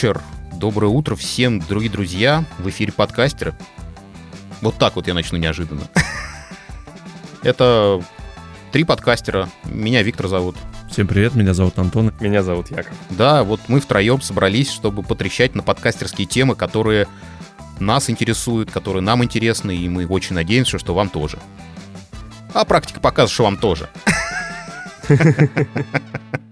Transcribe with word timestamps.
Вечер, 0.00 0.22
доброе 0.54 0.86
утро 0.86 1.14
всем, 1.14 1.60
дорогие 1.60 1.90
друзья. 1.90 2.46
В 2.56 2.70
эфире 2.70 2.90
подкастеры. 2.90 3.54
Вот 4.62 4.76
так 4.76 4.96
вот 4.96 5.06
я 5.06 5.12
начну 5.12 5.36
неожиданно. 5.36 5.82
Это 7.42 8.02
три 8.72 8.84
подкастера. 8.84 9.50
Меня 9.66 10.02
Виктор 10.02 10.28
зовут. 10.28 10.56
Всем 10.90 11.06
привет, 11.06 11.34
меня 11.34 11.52
зовут 11.52 11.78
Антон. 11.78 12.14
Меня 12.18 12.42
зовут 12.42 12.70
Яков. 12.70 12.94
Да, 13.10 13.44
вот 13.44 13.60
мы 13.68 13.78
втроем 13.78 14.22
собрались, 14.22 14.70
чтобы 14.70 15.02
потрещать 15.02 15.54
на 15.54 15.62
подкастерские 15.62 16.26
темы, 16.26 16.54
которые 16.54 17.06
нас 17.78 18.08
интересуют, 18.08 18.70
которые 18.70 19.02
нам 19.02 19.22
интересны, 19.22 19.76
и 19.76 19.86
мы 19.90 20.06
очень 20.06 20.34
надеемся, 20.34 20.78
что 20.78 20.94
вам 20.94 21.10
тоже. 21.10 21.38
А 22.54 22.64
практика 22.64 23.00
показывает, 23.00 23.34
что 23.34 23.44
вам 23.44 23.58
тоже. 23.58 23.90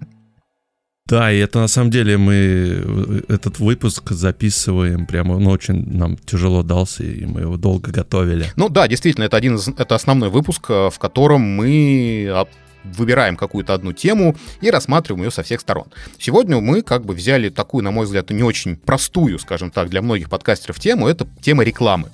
Да, 1.08 1.32
и 1.32 1.38
это 1.38 1.60
на 1.60 1.68
самом 1.68 1.90
деле 1.90 2.18
мы 2.18 2.34
э, 2.34 3.20
этот 3.28 3.58
выпуск 3.60 4.10
записываем 4.10 5.06
прямо, 5.06 5.32
он 5.32 5.46
очень 5.46 5.90
нам 5.90 6.18
тяжело 6.18 6.62
дался, 6.62 7.02
и 7.02 7.24
мы 7.24 7.40
его 7.40 7.56
долго 7.56 7.90
готовили. 7.90 8.46
Ну 8.56 8.68
да, 8.68 8.86
действительно, 8.86 9.24
это 9.24 9.38
один 9.38 9.56
из, 9.56 9.68
это 9.68 9.94
основной 9.94 10.28
выпуск, 10.28 10.66
э, 10.68 10.90
в 10.90 10.98
котором 10.98 11.40
мы 11.40 12.46
выбираем 12.84 13.36
какую-то 13.36 13.74
одну 13.74 13.92
тему 13.92 14.36
и 14.60 14.70
рассматриваем 14.70 15.24
ее 15.24 15.30
со 15.30 15.42
всех 15.42 15.60
сторон. 15.60 15.86
Сегодня 16.18 16.60
мы 16.60 16.82
как 16.82 17.04
бы 17.04 17.14
взяли 17.14 17.48
такую, 17.48 17.84
на 17.84 17.90
мой 17.90 18.04
взгляд, 18.04 18.30
не 18.30 18.42
очень 18.42 18.76
простую, 18.76 19.38
скажем 19.38 19.70
так, 19.70 19.88
для 19.88 20.02
многих 20.02 20.28
подкастеров 20.28 20.78
тему, 20.78 21.08
это 21.08 21.26
тема 21.40 21.64
рекламы. 21.64 22.10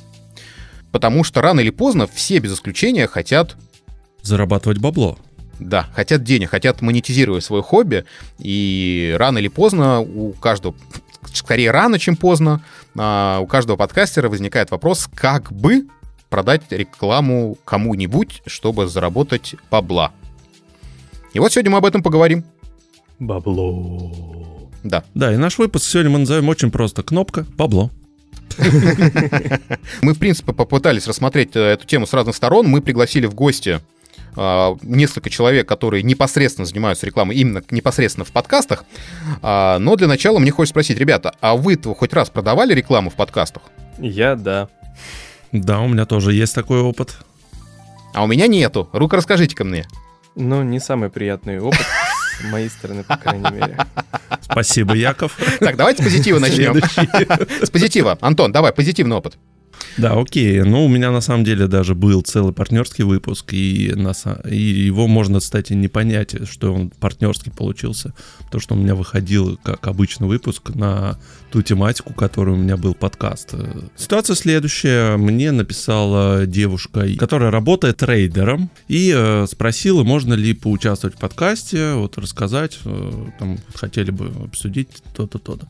Потому 0.93 1.25
что 1.25 1.41
рано 1.41 1.61
или 1.61 1.71
поздно 1.71 2.07
все 2.07 2.39
без 2.39 2.55
исключения 2.55 3.09
хотят... 3.09 3.57
Зарабатывать 4.23 4.79
бабло. 4.79 5.19
Да, 5.65 5.89
хотят 5.95 6.23
денег, 6.23 6.51
хотят 6.51 6.83
монетизировать 6.83 7.43
свое 7.43 7.63
хобби, 7.63 8.05
и 8.39 9.17
рано 9.19 9.39
или 9.39 9.49
поздно 9.49 10.01
у 10.01 10.33
каждого, 10.33 10.75
скорее 11.33 11.71
рано, 11.71 11.99
чем 11.99 12.17
поздно, 12.17 12.63
а, 12.95 13.39
у 13.41 13.47
каждого 13.47 13.79
подкастера 13.79 14.29
возникает 14.29 14.71
вопрос, 14.71 15.09
как 15.15 15.51
бы 15.51 15.87
продать 16.29 16.65
рекламу 16.69 17.57
кому-нибудь, 17.65 18.43
чтобы 18.45 18.87
заработать 18.89 19.55
бабла. 19.71 20.13
И 21.33 21.39
вот 21.39 21.51
сегодня 21.51 21.71
мы 21.71 21.79
об 21.79 21.87
этом 21.87 22.03
поговорим. 22.03 22.45
Бабло. 23.19 24.69
Да. 24.83 25.03
Да, 25.15 25.33
и 25.33 25.39
наш 25.39 25.57
выпуск 25.57 25.87
сегодня 25.87 26.11
мы 26.11 26.19
назовем 26.19 26.51
очень 26.51 26.71
просто. 26.71 27.03
Кнопка 27.03 27.47
«Бабло». 27.57 27.91
Мы, 30.03 30.13
в 30.13 30.19
принципе, 30.19 30.53
попытались 30.53 31.09
рассмотреть 31.09 31.57
э, 31.57 31.61
эту 31.61 31.87
тему 31.87 32.07
с 32.07 32.13
разных 32.13 32.37
сторон. 32.37 32.69
Мы 32.69 32.83
пригласили 32.83 33.27
в 33.27 33.35
гости 33.35 33.81
несколько 34.83 35.31
человек, 35.31 35.69
которые 35.69 36.03
непосредственно 36.03 36.67
занимаются 36.67 37.07
рекламой 37.07 37.37
именно 37.37 37.63
непосредственно 37.71 38.25
в 38.25 38.33
подкастах. 38.33 38.85
А, 39.43 39.79
но 39.79 39.97
для 39.97 40.07
начала 40.07 40.39
мне 40.39 40.51
хочется 40.51 40.73
спросить, 40.73 40.99
ребята, 40.99 41.35
а 41.41 41.57
вы-то 41.57 41.95
хоть 41.95 42.13
раз 42.13 42.31
продавали 42.31 42.75
рекламу 42.75 43.11
в 43.11 43.15
подкастах? 43.15 43.63
Я, 43.99 44.35
да. 44.35 44.69
Да, 45.53 45.81
у 45.81 45.89
меня 45.89 46.05
тоже 46.05 46.33
есть 46.33 46.55
такой 46.55 46.81
опыт. 46.81 47.17
А 48.13 48.25
у 48.25 48.27
меня 48.27 48.47
нету. 48.47 48.89
Рука 48.93 49.17
расскажите-ка 49.17 49.65
мне. 49.65 49.87
Ну, 50.37 50.63
не 50.63 50.81
самый 50.81 51.11
приятный 51.11 51.61
опыт 51.61 51.87
с 52.41 52.45
моей 52.45 52.69
стороны, 52.69 53.05
по 53.05 53.17
крайней 53.17 53.51
мере. 53.51 53.77
Спасибо, 54.41 54.95
Яков. 54.95 55.39
Так, 55.61 55.77
давайте 55.77 56.03
с 56.03 56.05
позитива 56.05 56.39
начнем. 56.39 56.81
С 57.63 57.71
позитива. 57.71 58.19
Антон, 58.21 58.53
давай, 58.53 58.73
позитивный 58.73 59.17
опыт. 59.17 59.37
Да, 59.97 60.19
окей. 60.19 60.63
Ну, 60.63 60.85
у 60.85 60.89
меня 60.89 61.11
на 61.11 61.21
самом 61.21 61.45
деле 61.45 61.67
даже 61.67 61.95
был 61.95 62.23
целый 62.23 62.53
партнерский 62.53 63.03
выпуск, 63.03 63.53
и, 63.53 63.93
на, 63.95 64.13
и 64.49 64.57
его 64.57 65.07
можно, 65.07 65.41
кстати, 65.41 65.73
не 65.73 65.89
понять, 65.89 66.49
что 66.49 66.75
он 66.75 66.91
партнерский 66.91 67.51
получился, 67.51 68.13
потому 68.47 68.61
что 68.61 68.75
у 68.75 68.79
меня 68.79 68.95
выходил, 68.95 69.59
как 69.63 69.87
обычный 69.87 70.27
выпуск, 70.27 70.71
на 70.75 71.19
ту 71.51 71.63
тематику, 71.63 72.13
которую 72.13 72.57
у 72.57 72.61
меня 72.61 72.77
был 72.77 72.95
подкаст. 72.95 73.55
Ситуация 73.97 74.35
следующая. 74.35 75.17
Мне 75.17 75.53
написала 75.53 76.47
девушка, 76.47 77.07
которая 77.17 77.51
работает 77.51 77.99
трейдером, 77.99 78.71
и 78.89 79.13
э, 79.15 79.47
спросила, 79.49 80.03
можно 80.03 80.35
ли 80.35 80.53
поучаствовать 80.55 81.17
в 81.17 81.21
подкасте, 81.21 81.95
вот 81.95 82.19
рассказать, 82.19 82.79
э, 82.85 83.27
там, 83.39 83.59
хотели 83.75 84.11
бы 84.11 84.33
обсудить 84.45 84.89
то-то, 85.15 85.39
то-то. 85.39 85.69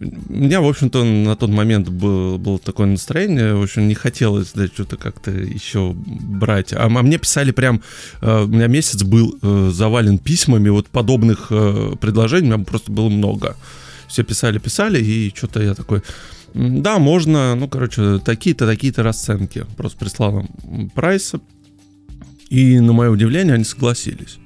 У 0.00 0.34
меня, 0.34 0.60
в 0.60 0.66
общем-то, 0.66 1.04
на 1.04 1.36
тот 1.36 1.50
момент 1.50 1.88
был, 1.88 2.38
было 2.38 2.58
такое 2.58 2.86
настроение, 2.86 3.54
в 3.54 3.62
общем, 3.62 3.86
не 3.86 3.94
хотелось 3.94 4.52
да, 4.52 4.66
что-то 4.66 4.96
как-то 4.96 5.30
еще 5.30 5.92
брать. 5.94 6.72
А, 6.72 6.86
а 6.86 6.88
мне 6.88 7.18
писали 7.18 7.52
прям, 7.52 7.82
э, 8.20 8.42
у 8.42 8.48
меня 8.48 8.66
месяц 8.66 9.02
был 9.04 9.38
э, 9.40 9.70
завален 9.72 10.18
письмами, 10.18 10.70
вот 10.70 10.88
подобных 10.88 11.48
э, 11.50 11.94
предложений 12.00 12.52
у 12.52 12.56
меня 12.56 12.64
просто 12.64 12.90
было 12.90 13.08
много. 13.08 13.56
Все 14.08 14.24
писали, 14.24 14.58
писали, 14.58 15.02
и 15.02 15.32
что-то 15.34 15.62
я 15.62 15.74
такой, 15.74 16.02
да, 16.54 16.98
можно, 16.98 17.54
ну, 17.54 17.68
короче, 17.68 18.18
такие-то, 18.18 18.66
такие-то 18.66 19.02
расценки. 19.02 19.64
Просто 19.76 19.98
прислал 19.98 20.40
им 20.40 20.90
прайс, 20.90 21.32
и 22.50 22.80
на 22.80 22.92
мое 22.92 23.10
удивление 23.10 23.54
они 23.54 23.64
согласились 23.64 24.38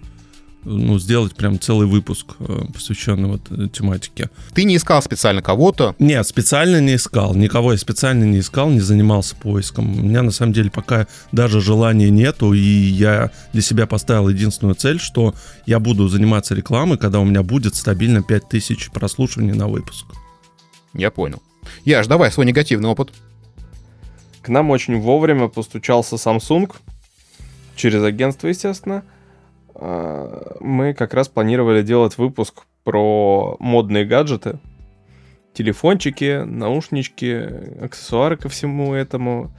ну, 0.67 0.99
сделать 0.99 1.37
прям 1.37 1.61
целый 1.61 1.87
выпуск, 1.87 2.35
э, 2.41 2.65
посвященный 2.75 3.29
вот 3.29 3.43
э, 3.51 3.69
тематике. 3.69 4.31
Ты 4.53 4.65
не 4.65 4.77
искал 4.77 5.01
специально 5.01 5.41
кого-то? 5.41 5.95
Нет, 5.99 6.27
специально 6.27 6.81
не 6.81 6.97
искал. 6.97 7.35
Никого 7.35 7.73
я 7.73 7.79
специально 7.79 8.25
не 8.25 8.41
искал, 8.41 8.69
не 8.71 8.81
занимался 8.81 9.37
поиском. 9.37 9.99
У 9.99 10.03
меня 10.03 10.23
на 10.23 10.33
самом 10.33 10.53
деле 10.53 10.71
пока 10.71 11.07
даже 11.31 11.61
желания 11.61 12.11
нету, 12.11 12.53
и 12.53 12.59
я 12.59 13.31
для 13.53 13.63
себя 13.63 13.87
поставил 13.87 14.29
единственную 14.29 14.75
цель, 14.75 14.99
что 14.99 15.35
я 15.67 15.79
буду 15.79 16.09
заниматься 16.09 16.55
рекламой, 16.55 16.99
когда 16.99 17.21
у 17.21 17.25
меня 17.25 17.43
будет 17.43 17.77
стабильно 17.77 18.23
5000 18.23 18.91
прослушиваний 18.91 19.55
на 19.55 19.69
выпуск. 19.69 20.07
Я 20.93 21.11
понял. 21.11 21.43
Яш, 21.85 22.07
давай 22.07 22.33
свой 22.33 22.47
негативный 22.47 22.89
опыт. 22.89 23.13
К 24.43 24.49
нам 24.49 24.71
очень 24.71 25.01
вовремя 25.01 25.49
постучался 25.49 26.17
Samsung, 26.17 26.73
через 27.77 28.03
агентство, 28.03 28.49
естественно, 28.49 29.05
мы 29.79 30.95
как 30.95 31.15
раз 31.15 31.29
планировали 31.29 31.83
делать 31.83 32.19
выпуск 32.19 32.65
про 32.85 33.57
модные 33.59 34.05
гаджеты, 34.05 34.59
телефончики, 35.53 36.43
наушнички, 36.45 37.33
аксессуары 37.83 38.37
ко 38.37 38.49
всему 38.49 38.95
этому 38.95 39.51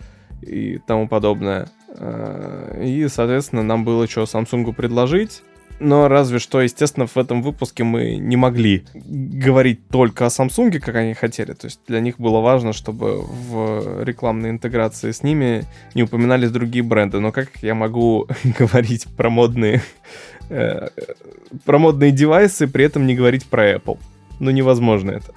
и 0.41 0.79
тому 0.87 1.07
подобное. 1.07 1.69
А, 1.89 2.79
и, 2.81 3.07
соответственно, 3.07 3.63
нам 3.63 3.83
было 3.83 4.07
что 4.07 4.23
Samsung 4.23 4.73
предложить. 4.73 5.43
Но 5.79 6.07
разве 6.07 6.39
что, 6.39 6.61
естественно, 6.61 7.05
в 7.05 7.17
этом 7.17 7.43
выпуске 7.43 7.83
мы 7.83 8.15
не 8.15 8.35
могли 8.35 8.83
говорить 8.95 9.87
только 9.89 10.25
о 10.25 10.29
Samsung, 10.29 10.79
как 10.79 10.95
они 10.95 11.13
хотели. 11.13 11.53
То 11.53 11.65
есть 11.65 11.81
для 11.87 11.99
них 11.99 12.19
было 12.19 12.39
важно, 12.39 12.73
чтобы 12.73 13.21
в 13.21 14.03
рекламной 14.03 14.49
интеграции 14.49 15.11
с 15.11 15.21
ними 15.21 15.65
не 15.93 16.03
упоминались 16.03 16.51
другие 16.51 16.83
бренды. 16.83 17.19
Но 17.19 17.31
как 17.31 17.49
я 17.61 17.75
могу 17.75 18.27
говорить 18.59 19.05
про 19.15 19.29
модные, 19.29 19.83
э, 20.49 20.87
про 21.63 21.77
модные 21.77 22.11
девайсы, 22.11 22.67
при 22.67 22.85
этом 22.85 23.05
не 23.05 23.15
говорить 23.15 23.45
про 23.45 23.73
Apple? 23.73 23.99
Ну, 24.39 24.49
невозможно 24.49 25.11
это. 25.11 25.33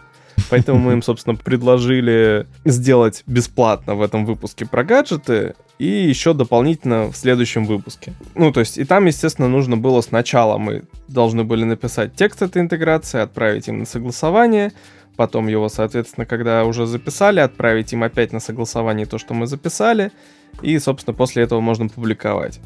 Поэтому 0.49 0.79
мы 0.79 0.93
им, 0.93 1.03
собственно, 1.03 1.37
предложили 1.37 2.47
сделать 2.65 3.25
бесплатно 3.27 3.95
в 3.95 4.01
этом 4.01 4.25
выпуске 4.25 4.65
про 4.65 4.85
гаджеты 4.85 5.55
и 5.81 5.87
еще 5.87 6.35
дополнительно 6.35 7.11
в 7.11 7.17
следующем 7.17 7.65
выпуске. 7.65 8.13
Ну, 8.35 8.53
то 8.53 8.61
есть, 8.61 8.77
и 8.77 8.85
там, 8.85 9.07
естественно, 9.07 9.49
нужно 9.49 9.79
было 9.79 10.03
сначала 10.03 10.59
мы 10.59 10.83
должны 11.09 11.43
были 11.43 11.65
написать 11.65 12.15
текст 12.15 12.43
этой 12.43 12.61
интеграции, 12.61 13.19
отправить 13.19 13.67
им 13.69 13.79
на 13.79 13.87
согласование, 13.87 14.73
потом 15.17 15.49
его, 15.49 15.71
соответственно, 15.71 16.27
когда 16.27 16.67
уже 16.67 16.87
записали, 16.87 17.41
отправить 17.41 17.95
им 17.95 18.03
опять 18.03 18.31
на 18.35 18.41
согласование 18.41 19.07
то, 19.07 19.17
что 19.17 19.33
мы 19.33 19.47
записали, 19.47 20.13
и, 20.61 20.79
собственно, 20.79 21.15
после 21.15 21.45
этого 21.45 21.61
можно 21.61 21.89
публиковать. 21.89 22.61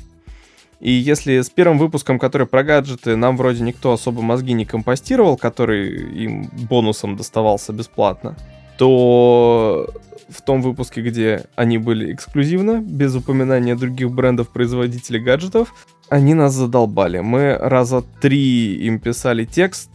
И 0.80 0.90
если 0.90 1.40
с 1.40 1.50
первым 1.50 1.78
выпуском, 1.78 2.18
который 2.18 2.48
про 2.48 2.64
гаджеты, 2.64 3.14
нам 3.14 3.36
вроде 3.36 3.62
никто 3.62 3.92
особо 3.92 4.22
мозги 4.22 4.54
не 4.54 4.64
компостировал, 4.64 5.36
который 5.36 6.12
им 6.24 6.50
бонусом 6.68 7.16
доставался 7.16 7.72
бесплатно, 7.72 8.36
то 8.76 9.88
в 10.28 10.42
том 10.42 10.62
выпуске, 10.62 11.02
где 11.02 11.44
они 11.54 11.78
были 11.78 12.12
эксклюзивно, 12.12 12.80
без 12.80 13.14
упоминания 13.14 13.74
других 13.74 14.10
брендов-производителей 14.10 15.20
гаджетов, 15.20 15.74
они 16.08 16.34
нас 16.34 16.54
задолбали. 16.54 17.20
Мы 17.20 17.56
раза 17.56 18.02
три 18.20 18.74
им 18.86 18.98
писали 18.98 19.44
текст, 19.44 19.90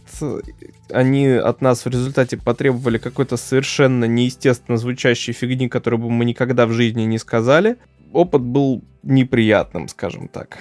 они 0.90 1.28
от 1.28 1.60
нас 1.60 1.84
в 1.84 1.88
результате 1.88 2.36
потребовали 2.36 2.98
какой-то 2.98 3.36
совершенно 3.36 4.04
неестественно 4.04 4.76
звучащей 4.76 5.32
фигни, 5.32 5.68
которую 5.68 6.00
бы 6.00 6.10
мы 6.10 6.24
никогда 6.24 6.66
в 6.66 6.72
жизни 6.72 7.02
не 7.02 7.18
сказали 7.18 7.76
опыт 8.12 8.42
был 8.42 8.82
неприятным, 9.02 9.88
скажем 9.88 10.28
так. 10.28 10.58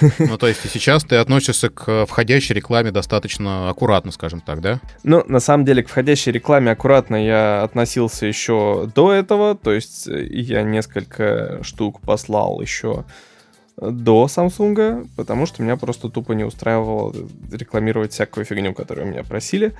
Ну, 0.18 0.38
то 0.38 0.46
есть 0.46 0.64
и 0.64 0.68
сейчас 0.68 1.04
ты 1.04 1.16
относишься 1.16 1.68
к 1.68 2.06
входящей 2.06 2.54
рекламе 2.54 2.90
достаточно 2.90 3.68
аккуратно, 3.68 4.12
скажем 4.12 4.40
так, 4.40 4.60
да? 4.60 4.80
Ну, 5.04 5.22
на 5.26 5.40
самом 5.40 5.64
деле, 5.64 5.82
к 5.82 5.88
входящей 5.88 6.32
рекламе 6.32 6.72
аккуратно 6.72 7.16
я 7.16 7.62
относился 7.62 8.26
еще 8.26 8.90
до 8.94 9.12
этого, 9.12 9.54
то 9.54 9.72
есть 9.72 10.06
я 10.06 10.62
несколько 10.62 11.60
штук 11.62 12.00
послал 12.00 12.60
еще 12.60 13.04
до 13.76 14.26
Samsung, 14.26 15.08
потому 15.16 15.46
что 15.46 15.62
меня 15.62 15.76
просто 15.76 16.08
тупо 16.08 16.32
не 16.32 16.44
устраивало 16.44 17.14
рекламировать 17.50 18.12
всякую 18.12 18.44
фигню, 18.44 18.74
которую 18.74 19.08
меня 19.08 19.24
просили. 19.24 19.72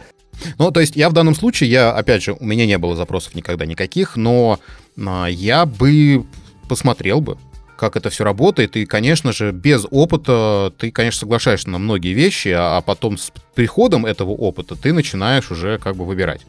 Ну, 0.58 0.70
то 0.70 0.80
есть 0.80 0.96
я 0.96 1.08
в 1.08 1.12
данном 1.12 1.34
случае, 1.34 1.70
я, 1.70 1.92
опять 1.92 2.22
же, 2.22 2.32
у 2.32 2.44
меня 2.44 2.66
не 2.66 2.78
было 2.78 2.96
запросов 2.96 3.34
никогда 3.34 3.66
никаких, 3.66 4.16
но 4.16 4.58
а, 4.98 5.26
я 5.26 5.66
бы 5.66 6.24
посмотрел 6.68 7.20
бы, 7.20 7.38
как 7.76 7.96
это 7.96 8.10
все 8.10 8.24
работает, 8.24 8.76
и, 8.76 8.86
конечно 8.86 9.32
же, 9.32 9.50
без 9.50 9.86
опыта 9.90 10.72
ты, 10.78 10.90
конечно, 10.90 11.20
соглашаешься 11.20 11.70
на 11.70 11.78
многие 11.78 12.12
вещи, 12.12 12.48
а, 12.48 12.78
а 12.78 12.80
потом 12.80 13.18
с 13.18 13.32
приходом 13.54 14.06
этого 14.06 14.30
опыта 14.30 14.76
ты 14.76 14.92
начинаешь 14.92 15.50
уже 15.50 15.78
как 15.78 15.96
бы 15.96 16.06
выбирать. 16.06 16.42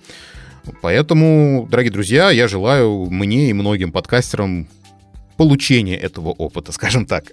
Поэтому, 0.81 1.67
дорогие 1.69 1.91
друзья, 1.91 2.29
я 2.29 2.47
желаю 2.47 3.09
мне 3.09 3.49
и 3.49 3.53
многим 3.53 3.91
подкастерам 3.91 4.67
получения 5.35 5.97
этого 5.97 6.29
опыта, 6.29 6.71
скажем 6.71 7.05
так. 7.05 7.25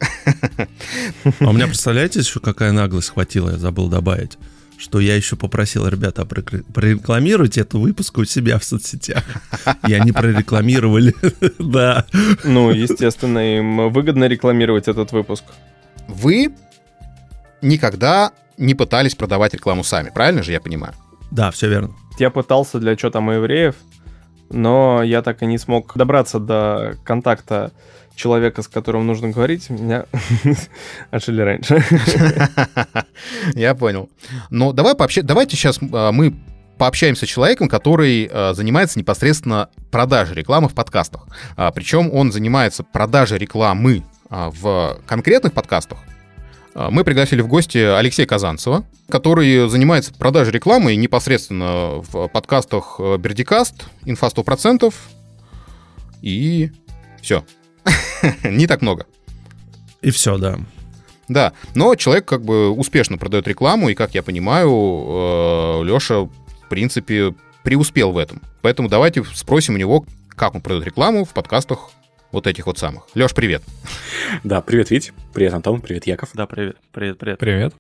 А 1.38 1.48
у 1.48 1.52
меня, 1.52 1.66
представляете, 1.66 2.20
еще 2.20 2.40
какая 2.40 2.72
наглость 2.72 3.10
хватила, 3.10 3.50
я 3.50 3.56
забыл 3.58 3.88
добавить 3.88 4.38
что 4.80 4.98
я 4.98 5.14
еще 5.14 5.36
попросил 5.36 5.86
ребята 5.86 6.24
прорекламировать 6.24 7.58
эту 7.58 7.78
выпуск 7.78 8.16
у 8.18 8.24
себя 8.24 8.58
в 8.58 8.64
соцсетях. 8.64 9.22
И 9.86 9.92
они 9.92 10.10
прорекламировали, 10.10 11.14
да. 11.58 12.06
Ну, 12.44 12.70
естественно, 12.70 13.58
им 13.58 13.90
выгодно 13.90 14.24
рекламировать 14.24 14.88
этот 14.88 15.12
выпуск. 15.12 15.44
Вы 16.08 16.54
никогда 17.60 18.32
не 18.56 18.74
пытались 18.74 19.14
продавать 19.14 19.52
рекламу 19.52 19.84
сами, 19.84 20.10
правильно 20.14 20.42
же 20.42 20.52
я 20.52 20.60
понимаю? 20.60 20.94
Да, 21.30 21.50
все 21.50 21.68
верно. 21.68 21.94
Я 22.18 22.30
пытался 22.30 22.78
для 22.78 22.96
что 22.96 23.10
там 23.10 23.30
евреев, 23.30 23.74
но 24.50 25.02
я 25.02 25.20
так 25.22 25.42
и 25.42 25.46
не 25.46 25.58
смог 25.58 25.94
добраться 25.94 26.38
до 26.38 26.96
контакта 27.04 27.72
человека, 28.20 28.62
с 28.62 28.68
которым 28.68 29.06
нужно 29.06 29.30
говорить, 29.30 29.70
меня 29.70 30.04
отшили 31.10 31.40
раньше. 31.40 31.82
Я 33.54 33.74
понял. 33.74 34.10
Но 34.50 34.72
давай 34.72 34.94
пообще... 34.94 35.22
давайте 35.22 35.56
сейчас 35.56 35.78
а, 35.92 36.12
мы 36.12 36.34
пообщаемся 36.76 37.26
с 37.26 37.28
человеком, 37.28 37.68
который 37.68 38.28
э, 38.30 38.54
занимается 38.54 38.98
непосредственно 38.98 39.68
продажей 39.90 40.34
рекламы 40.34 40.68
в 40.68 40.74
подкастах. 40.74 41.26
А, 41.56 41.70
причем 41.72 42.10
он 42.12 42.32
занимается 42.32 42.84
продажей 42.84 43.38
рекламы 43.38 44.02
а, 44.30 44.50
в 44.50 44.98
конкретных 45.06 45.52
подкастах. 45.52 45.98
Мы 46.72 47.02
пригласили 47.02 47.42
в 47.42 47.48
гости 47.48 47.78
Алексея 47.78 48.26
Казанцева, 48.26 48.84
который 49.08 49.68
занимается 49.68 50.14
продажей 50.14 50.52
рекламы 50.52 50.94
непосредственно 50.94 52.00
в 52.00 52.28
подкастах 52.28 52.96
э, 53.00 53.16
Бердикаст, 53.18 53.86
Инфа 54.04 54.28
100% 54.28 54.94
и 56.22 56.70
все. 57.20 57.44
Не 58.44 58.66
так 58.66 58.82
много. 58.82 59.06
И 60.02 60.10
все, 60.10 60.38
да. 60.38 60.58
Да, 61.28 61.52
но 61.74 61.94
человек 61.94 62.26
как 62.26 62.42
бы 62.42 62.70
успешно 62.70 63.16
продает 63.16 63.46
рекламу, 63.46 63.88
и, 63.88 63.94
как 63.94 64.14
я 64.14 64.22
понимаю, 64.22 64.68
э, 64.70 65.84
Леша, 65.84 66.22
в 66.22 66.30
принципе, 66.68 67.34
преуспел 67.62 68.10
в 68.10 68.18
этом. 68.18 68.42
Поэтому 68.62 68.88
давайте 68.88 69.22
спросим 69.34 69.74
у 69.74 69.78
него, 69.78 70.04
как 70.30 70.54
он 70.54 70.60
продает 70.60 70.86
рекламу 70.86 71.24
в 71.24 71.30
подкастах 71.30 71.90
вот 72.32 72.46
этих 72.46 72.66
вот 72.66 72.78
самых. 72.78 73.04
Леш, 73.14 73.32
привет. 73.32 73.62
Да, 74.42 74.60
привет, 74.60 74.90
Вить. 74.90 75.12
Привет, 75.32 75.54
Антон. 75.54 75.80
Привет, 75.80 76.06
Яков. 76.06 76.30
Да, 76.34 76.46
привет. 76.46 76.76
Привет, 76.92 77.18
привет. 77.18 77.38
Привет. 77.38 77.74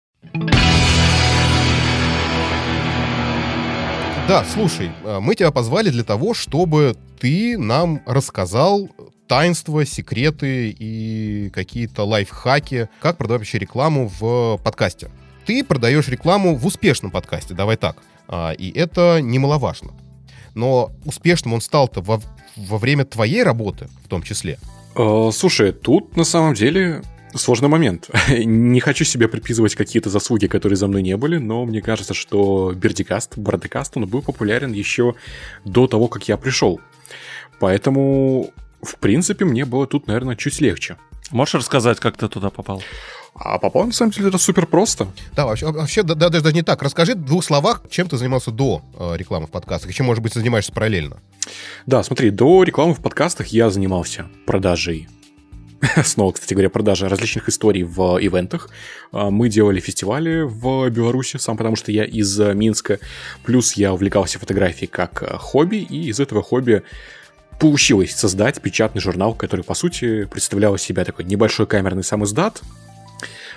Да, 4.28 4.44
слушай, 4.44 4.92
э, 5.02 5.18
мы 5.20 5.34
тебя 5.34 5.50
позвали 5.50 5.90
для 5.90 6.04
того, 6.04 6.34
чтобы 6.34 6.94
ты 7.18 7.58
нам 7.58 8.00
рассказал 8.06 8.88
таинства, 9.30 9.86
секреты 9.86 10.74
и 10.76 11.50
какие-то 11.50 12.02
лайфхаки, 12.02 12.88
как 13.00 13.16
продавать 13.16 13.42
вообще 13.42 13.58
рекламу 13.58 14.10
в 14.18 14.60
подкасте. 14.64 15.08
Ты 15.46 15.62
продаешь 15.62 16.08
рекламу 16.08 16.56
в 16.56 16.66
успешном 16.66 17.12
подкасте, 17.12 17.54
давай 17.54 17.76
так. 17.76 17.96
А, 18.26 18.50
и 18.50 18.72
это 18.72 19.20
немаловажно. 19.22 19.92
Но 20.56 20.90
успешным 21.04 21.54
он 21.54 21.60
стал-то 21.60 22.00
во, 22.00 22.20
во 22.56 22.78
время 22.78 23.04
твоей 23.04 23.44
работы 23.44 23.88
в 24.04 24.08
том 24.08 24.24
числе. 24.24 24.58
Э, 24.96 25.30
слушай, 25.32 25.70
тут 25.70 26.16
на 26.16 26.24
самом 26.24 26.54
деле 26.54 27.04
сложный 27.32 27.68
момент. 27.68 28.10
не 28.28 28.80
хочу 28.80 29.04
себе 29.04 29.28
приписывать 29.28 29.76
какие-то 29.76 30.10
заслуги, 30.10 30.48
которые 30.48 30.76
за 30.76 30.88
мной 30.88 31.02
не 31.02 31.16
были, 31.16 31.38
но 31.38 31.64
мне 31.66 31.80
кажется, 31.80 32.14
что 32.14 32.72
Бердикаст, 32.74 33.38
Бродекаст, 33.38 33.96
он 33.96 34.08
был 34.08 34.22
популярен 34.22 34.72
еще 34.72 35.14
до 35.64 35.86
того, 35.86 36.08
как 36.08 36.26
я 36.26 36.36
пришел. 36.36 36.80
Поэтому 37.60 38.50
в 38.82 38.96
принципе, 38.96 39.44
мне 39.44 39.64
было 39.64 39.86
тут, 39.86 40.06
наверное, 40.06 40.36
чуть 40.36 40.60
легче. 40.60 40.96
Можешь 41.30 41.54
рассказать, 41.54 42.00
как 42.00 42.16
ты 42.16 42.28
туда 42.28 42.50
попал? 42.50 42.82
А 43.34 43.58
попал, 43.58 43.86
на 43.86 43.92
самом 43.92 44.10
деле, 44.10 44.28
это 44.28 44.38
супер 44.38 44.66
просто. 44.66 45.08
Да, 45.34 45.46
вообще, 45.46 45.66
вообще 45.66 46.02
да, 46.02 46.14
даже, 46.14 46.42
даже 46.42 46.54
не 46.54 46.62
так. 46.62 46.82
Расскажи 46.82 47.14
в 47.14 47.24
двух 47.24 47.44
словах, 47.44 47.82
чем 47.88 48.08
ты 48.08 48.16
занимался 48.16 48.50
до 48.50 48.82
э, 48.98 49.16
рекламы 49.16 49.46
в 49.46 49.50
подкастах, 49.50 49.90
и 49.90 49.94
чем, 49.94 50.06
может 50.06 50.22
быть, 50.22 50.34
занимаешься 50.34 50.72
параллельно. 50.72 51.18
Да, 51.86 52.02
смотри, 52.02 52.30
до 52.30 52.64
рекламы 52.64 52.94
в 52.94 53.00
подкастах 53.00 53.48
я 53.48 53.70
занимался 53.70 54.26
продажей 54.46 55.08
снова, 56.04 56.32
кстати 56.32 56.52
говоря, 56.52 56.68
продажа 56.70 57.08
различных 57.08 57.48
историй 57.48 57.82
в 57.82 58.18
ивентах. 58.18 58.68
А, 59.12 59.30
мы 59.30 59.48
делали 59.48 59.80
фестивали 59.80 60.42
в 60.42 60.90
Беларуси, 60.90 61.38
сам 61.38 61.56
потому 61.56 61.76
что 61.76 61.92
я 61.92 62.04
из 62.04 62.38
Минска. 62.38 62.98
Плюс 63.44 63.74
я 63.74 63.92
увлекался 63.92 64.38
фотографией 64.38 64.88
как 64.88 65.22
э, 65.22 65.36
хобби, 65.38 65.76
и 65.76 66.08
из 66.08 66.20
этого 66.20 66.42
хобби 66.42 66.82
получилось 67.60 68.16
создать 68.16 68.60
печатный 68.60 69.00
журнал, 69.02 69.34
который, 69.34 69.62
по 69.64 69.74
сути, 69.74 70.24
представлял 70.24 70.74
из 70.74 70.82
себя 70.82 71.04
такой 71.04 71.26
небольшой 71.26 71.66
камерный 71.66 72.02
сам 72.02 72.24
издат, 72.24 72.62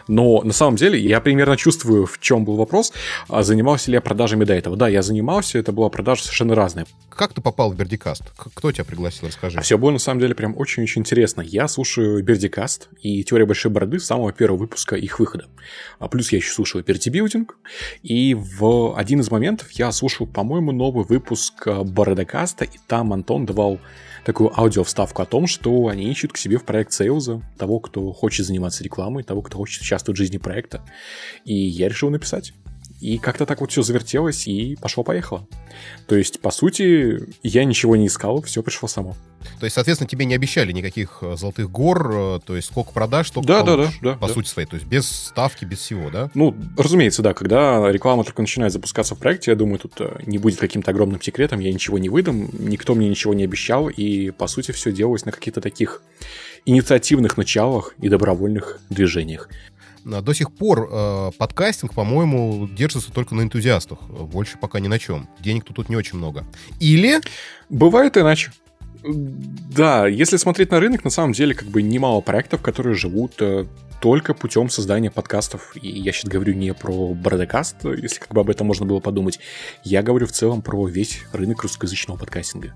но 0.07 0.41
на 0.41 0.53
самом 0.53 0.75
деле 0.75 0.99
я 0.99 1.21
примерно 1.21 1.57
чувствую, 1.57 2.05
в 2.05 2.19
чем 2.19 2.45
был 2.45 2.55
вопрос. 2.55 2.93
А 3.27 3.43
занимался 3.43 3.91
ли 3.91 3.95
я 3.95 4.01
продажами 4.01 4.43
до 4.43 4.53
этого? 4.53 4.75
Да, 4.75 4.87
я 4.87 5.01
занимался, 5.01 5.57
это 5.57 5.71
была 5.71 5.89
продажа 5.89 6.23
совершенно 6.23 6.55
разная. 6.55 6.85
Как 7.09 7.33
ты 7.33 7.41
попал 7.41 7.71
в 7.71 7.75
Бердикаст? 7.75 8.23
Кто 8.35 8.71
тебя 8.71 8.85
пригласил, 8.85 9.27
расскажи. 9.27 9.57
А 9.57 9.61
все 9.61 9.77
было 9.77 9.91
на 9.91 9.99
самом 9.99 10.19
деле 10.19 10.35
прям 10.35 10.57
очень-очень 10.57 11.01
интересно. 11.01 11.41
Я 11.41 11.67
слушаю 11.67 12.23
Бердикаст 12.23 12.89
и 13.01 13.23
Теория 13.23 13.45
Большой 13.45 13.71
Бороды 13.71 13.99
с 13.99 14.05
самого 14.05 14.33
первого 14.33 14.59
выпуска 14.59 14.95
их 14.95 15.19
выхода. 15.19 15.45
А 15.99 16.07
плюс 16.07 16.31
я 16.31 16.37
еще 16.37 16.51
слушаю 16.51 16.83
Бертибилдинг. 16.83 17.55
И 18.01 18.33
в 18.33 18.97
один 18.97 19.19
из 19.19 19.29
моментов 19.29 19.71
я 19.71 19.91
слушал, 19.91 20.27
по-моему, 20.27 20.71
новый 20.71 21.05
выпуск 21.05 21.67
Бородокаста, 21.67 22.65
и 22.65 22.79
там 22.87 23.13
Антон 23.13 23.45
давал 23.45 23.79
такую 24.23 24.57
аудиовставку 24.57 25.21
о 25.21 25.25
том, 25.25 25.47
что 25.47 25.87
они 25.87 26.09
ищут 26.09 26.33
к 26.33 26.37
себе 26.37 26.57
в 26.57 26.63
проект 26.63 26.93
сейлза 26.93 27.41
того, 27.57 27.79
кто 27.79 28.11
хочет 28.13 28.45
заниматься 28.45 28.83
рекламой, 28.83 29.23
того, 29.23 29.41
кто 29.41 29.57
хочет 29.57 29.83
участвовать 29.93 30.17
в 30.17 30.21
жизни 30.21 30.37
проекта. 30.37 30.81
И 31.45 31.53
я 31.53 31.87
решил 31.87 32.09
написать. 32.09 32.53
И 32.99 33.17
как-то 33.17 33.45
так 33.45 33.59
вот 33.59 33.69
все 33.69 33.81
завертелось, 33.81 34.47
и 34.47 34.77
пошло-поехало. 34.79 35.45
То 36.07 36.15
есть, 36.15 36.39
по 36.39 36.51
сути, 36.51 37.19
я 37.43 37.65
ничего 37.65 37.97
не 37.97 38.07
искал, 38.07 38.41
все 38.43 38.63
пришло 38.63 38.87
само. 38.87 39.17
То 39.59 39.65
есть, 39.65 39.75
соответственно, 39.75 40.07
тебе 40.07 40.23
не 40.23 40.35
обещали 40.35 40.71
никаких 40.71 41.17
э, 41.21 41.35
золотых 41.35 41.69
гор, 41.69 42.11
э, 42.13 42.39
то 42.45 42.55
есть 42.55 42.69
сколько 42.69 42.93
продаж, 42.93 43.27
столько 43.27 43.47
да, 43.47 43.61
да, 43.63 43.75
да, 43.75 43.91
да, 44.01 44.13
по 44.13 44.27
да. 44.27 44.33
сути 44.33 44.47
своей, 44.47 44.69
то 44.69 44.75
есть 44.75 44.87
без 44.87 45.05
ставки, 45.05 45.65
без 45.65 45.79
всего, 45.79 46.09
да? 46.09 46.31
Ну, 46.33 46.55
разумеется, 46.77 47.21
да, 47.21 47.33
когда 47.33 47.91
реклама 47.91 48.23
только 48.23 48.41
начинает 48.41 48.71
запускаться 48.71 49.15
в 49.15 49.19
проекте, 49.19 49.51
я 49.51 49.57
думаю, 49.57 49.79
тут 49.79 49.99
э, 49.99 50.19
не 50.25 50.37
будет 50.37 50.59
каким-то 50.59 50.91
огромным 50.91 51.21
секретом, 51.21 51.59
я 51.59 51.73
ничего 51.73 51.97
не 51.97 52.07
выдам, 52.07 52.49
никто 52.57 52.95
мне 52.95 53.09
ничего 53.09 53.33
не 53.33 53.43
обещал, 53.43 53.89
и, 53.89 54.31
по 54.31 54.47
сути, 54.47 54.71
все 54.71 54.93
делалось 54.93 55.25
на 55.25 55.33
каких-то 55.33 55.59
таких 55.59 56.01
инициативных 56.65 57.35
началах 57.35 57.95
и 57.99 58.07
добровольных 58.07 58.79
движениях. 58.89 59.49
А, 60.05 60.21
до 60.21 60.33
сих 60.33 60.51
пор 60.51 60.89
э, 60.91 61.31
подкастинг, 61.37 61.93
по-моему, 61.93 62.67
держится 62.67 63.11
только 63.11 63.35
на 63.35 63.41
энтузиастах. 63.41 64.01
Больше 64.01 64.57
пока 64.57 64.79
ни 64.79 64.87
на 64.87 64.99
чем. 64.99 65.27
Денег 65.39 65.65
тут 65.65 65.89
не 65.89 65.95
очень 65.95 66.17
много. 66.17 66.45
Или... 66.79 67.19
Бывает 67.69 68.17
иначе. 68.17 68.51
Да, 69.03 70.07
если 70.07 70.37
смотреть 70.37 70.71
на 70.71 70.79
рынок, 70.79 71.03
на 71.03 71.09
самом 71.09 71.33
деле 71.33 71.53
как 71.53 71.67
бы 71.67 71.81
немало 71.81 72.21
проектов, 72.21 72.61
которые 72.61 72.95
живут 72.95 73.33
э, 73.41 73.65
только 74.01 74.33
путем 74.33 74.69
создания 74.69 75.11
подкастов. 75.11 75.75
И 75.81 75.89
я 75.89 76.11
сейчас 76.11 76.29
говорю 76.29 76.53
не 76.53 76.73
про 76.73 77.13
бродокаст, 77.13 77.77
если 77.83 78.19
как 78.19 78.31
бы 78.31 78.41
об 78.41 78.49
этом 78.49 78.67
можно 78.67 78.85
было 78.85 78.99
подумать. 78.99 79.39
Я 79.83 80.03
говорю 80.03 80.27
в 80.27 80.31
целом 80.31 80.61
про 80.61 80.87
весь 80.87 81.21
рынок 81.33 81.63
русскоязычного 81.63 82.17
подкастинга. 82.17 82.73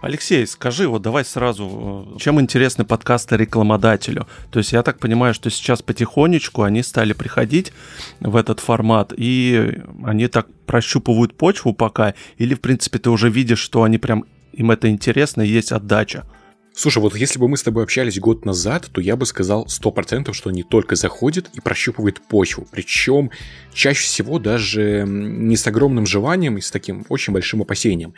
Алексей, 0.00 0.46
скажи, 0.46 0.88
вот 0.88 1.02
давай 1.02 1.26
сразу, 1.26 2.14
э, 2.16 2.18
чем 2.18 2.40
интересны 2.40 2.86
подкасты 2.86 3.36
рекламодателю? 3.36 4.26
То 4.50 4.58
есть 4.58 4.72
я 4.72 4.82
так 4.82 4.98
понимаю, 4.98 5.34
что 5.34 5.50
сейчас 5.50 5.82
потихонечку 5.82 6.62
они 6.62 6.82
стали 6.82 7.12
приходить 7.12 7.72
в 8.20 8.36
этот 8.36 8.60
формат, 8.60 9.12
и 9.14 9.82
они 10.02 10.28
так 10.28 10.46
прощупывают 10.64 11.36
почву 11.36 11.74
пока, 11.74 12.14
или, 12.38 12.54
в 12.54 12.60
принципе, 12.62 12.98
ты 12.98 13.10
уже 13.10 13.28
видишь, 13.28 13.58
что 13.58 13.82
они 13.82 13.98
прям, 13.98 14.24
им 14.52 14.70
это 14.70 14.88
интересно, 14.88 15.42
и 15.42 15.48
есть 15.48 15.70
отдача? 15.70 16.24
Слушай, 16.72 17.00
вот 17.00 17.16
если 17.16 17.38
бы 17.38 17.48
мы 17.48 17.56
с 17.56 17.62
тобой 17.62 17.82
общались 17.82 18.18
год 18.18 18.44
назад, 18.44 18.88
то 18.92 19.00
я 19.00 19.16
бы 19.16 19.26
сказал 19.26 19.66
100%, 19.66 20.32
что 20.32 20.50
не 20.50 20.62
только 20.62 20.94
заходит 20.96 21.48
и 21.52 21.60
прощупывает 21.60 22.20
почву. 22.20 22.66
Причем 22.70 23.30
чаще 23.72 24.04
всего 24.04 24.38
даже 24.38 25.04
не 25.06 25.56
с 25.56 25.66
огромным 25.66 26.06
желанием 26.06 26.58
и 26.58 26.60
с 26.60 26.70
таким 26.70 27.04
очень 27.08 27.32
большим 27.32 27.62
опасением. 27.62 28.14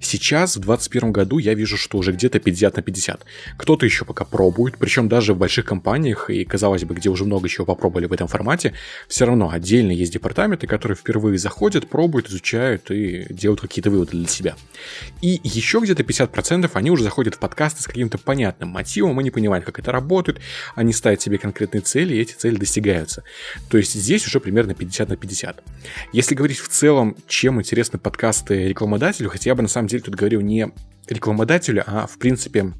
Сейчас, 0.00 0.56
в 0.56 0.60
2021 0.60 1.12
году, 1.12 1.38
я 1.38 1.54
вижу, 1.54 1.76
что 1.76 1.98
уже 1.98 2.12
где-то 2.12 2.38
50 2.38 2.76
на 2.76 2.82
50. 2.82 3.24
Кто-то 3.58 3.84
еще 3.84 4.04
пока 4.04 4.24
пробует, 4.24 4.78
причем 4.78 5.08
даже 5.08 5.34
в 5.34 5.38
больших 5.38 5.66
компаниях, 5.66 6.30
и 6.30 6.44
казалось 6.44 6.84
бы, 6.84 6.94
где 6.94 7.10
уже 7.10 7.24
много 7.24 7.48
чего 7.48 7.66
попробовали 7.66 8.06
в 8.06 8.12
этом 8.12 8.28
формате, 8.28 8.72
все 9.08 9.26
равно 9.26 9.50
отдельно 9.50 9.90
есть 9.90 10.12
департаменты, 10.12 10.66
которые 10.66 10.96
впервые 10.96 11.38
заходят, 11.38 11.88
пробуют, 11.88 12.28
изучают 12.28 12.90
и 12.90 13.26
делают 13.30 13.60
какие-то 13.60 13.90
выводы 13.90 14.12
для 14.12 14.28
себя. 14.28 14.54
И 15.22 15.40
еще 15.42 15.80
где-то 15.80 16.02
50% 16.02 16.70
они 16.72 16.90
уже 16.90 17.02
заходят 17.02 17.34
в 17.34 17.38
подкасты 17.38 17.82
с 17.82 17.86
каким-то 17.96 18.18
понятным 18.18 18.68
мотивом, 18.68 19.18
они 19.18 19.30
понимают, 19.30 19.64
как 19.64 19.78
это 19.78 19.90
работает, 19.90 20.40
они 20.74 20.92
ставят 20.92 21.22
себе 21.22 21.38
конкретные 21.38 21.80
цели, 21.80 22.14
и 22.14 22.20
эти 22.20 22.34
цели 22.34 22.56
достигаются. 22.56 23.22
То 23.70 23.78
есть 23.78 23.94
здесь 23.94 24.26
уже 24.26 24.38
примерно 24.38 24.74
50 24.74 25.08
на 25.08 25.16
50. 25.16 25.62
Если 26.12 26.34
говорить 26.34 26.58
в 26.58 26.68
целом, 26.68 27.16
чем 27.26 27.58
интересны 27.58 27.98
подкасты 27.98 28.68
рекламодателю, 28.68 29.30
хотя 29.30 29.50
я 29.50 29.54
бы 29.54 29.62
на 29.62 29.68
самом 29.68 29.88
деле 29.88 30.02
тут 30.02 30.14
говорил 30.14 30.42
не 30.42 30.68
рекламодателю, 31.08 31.84
а 31.86 32.06
в 32.06 32.18
принципе 32.18 32.74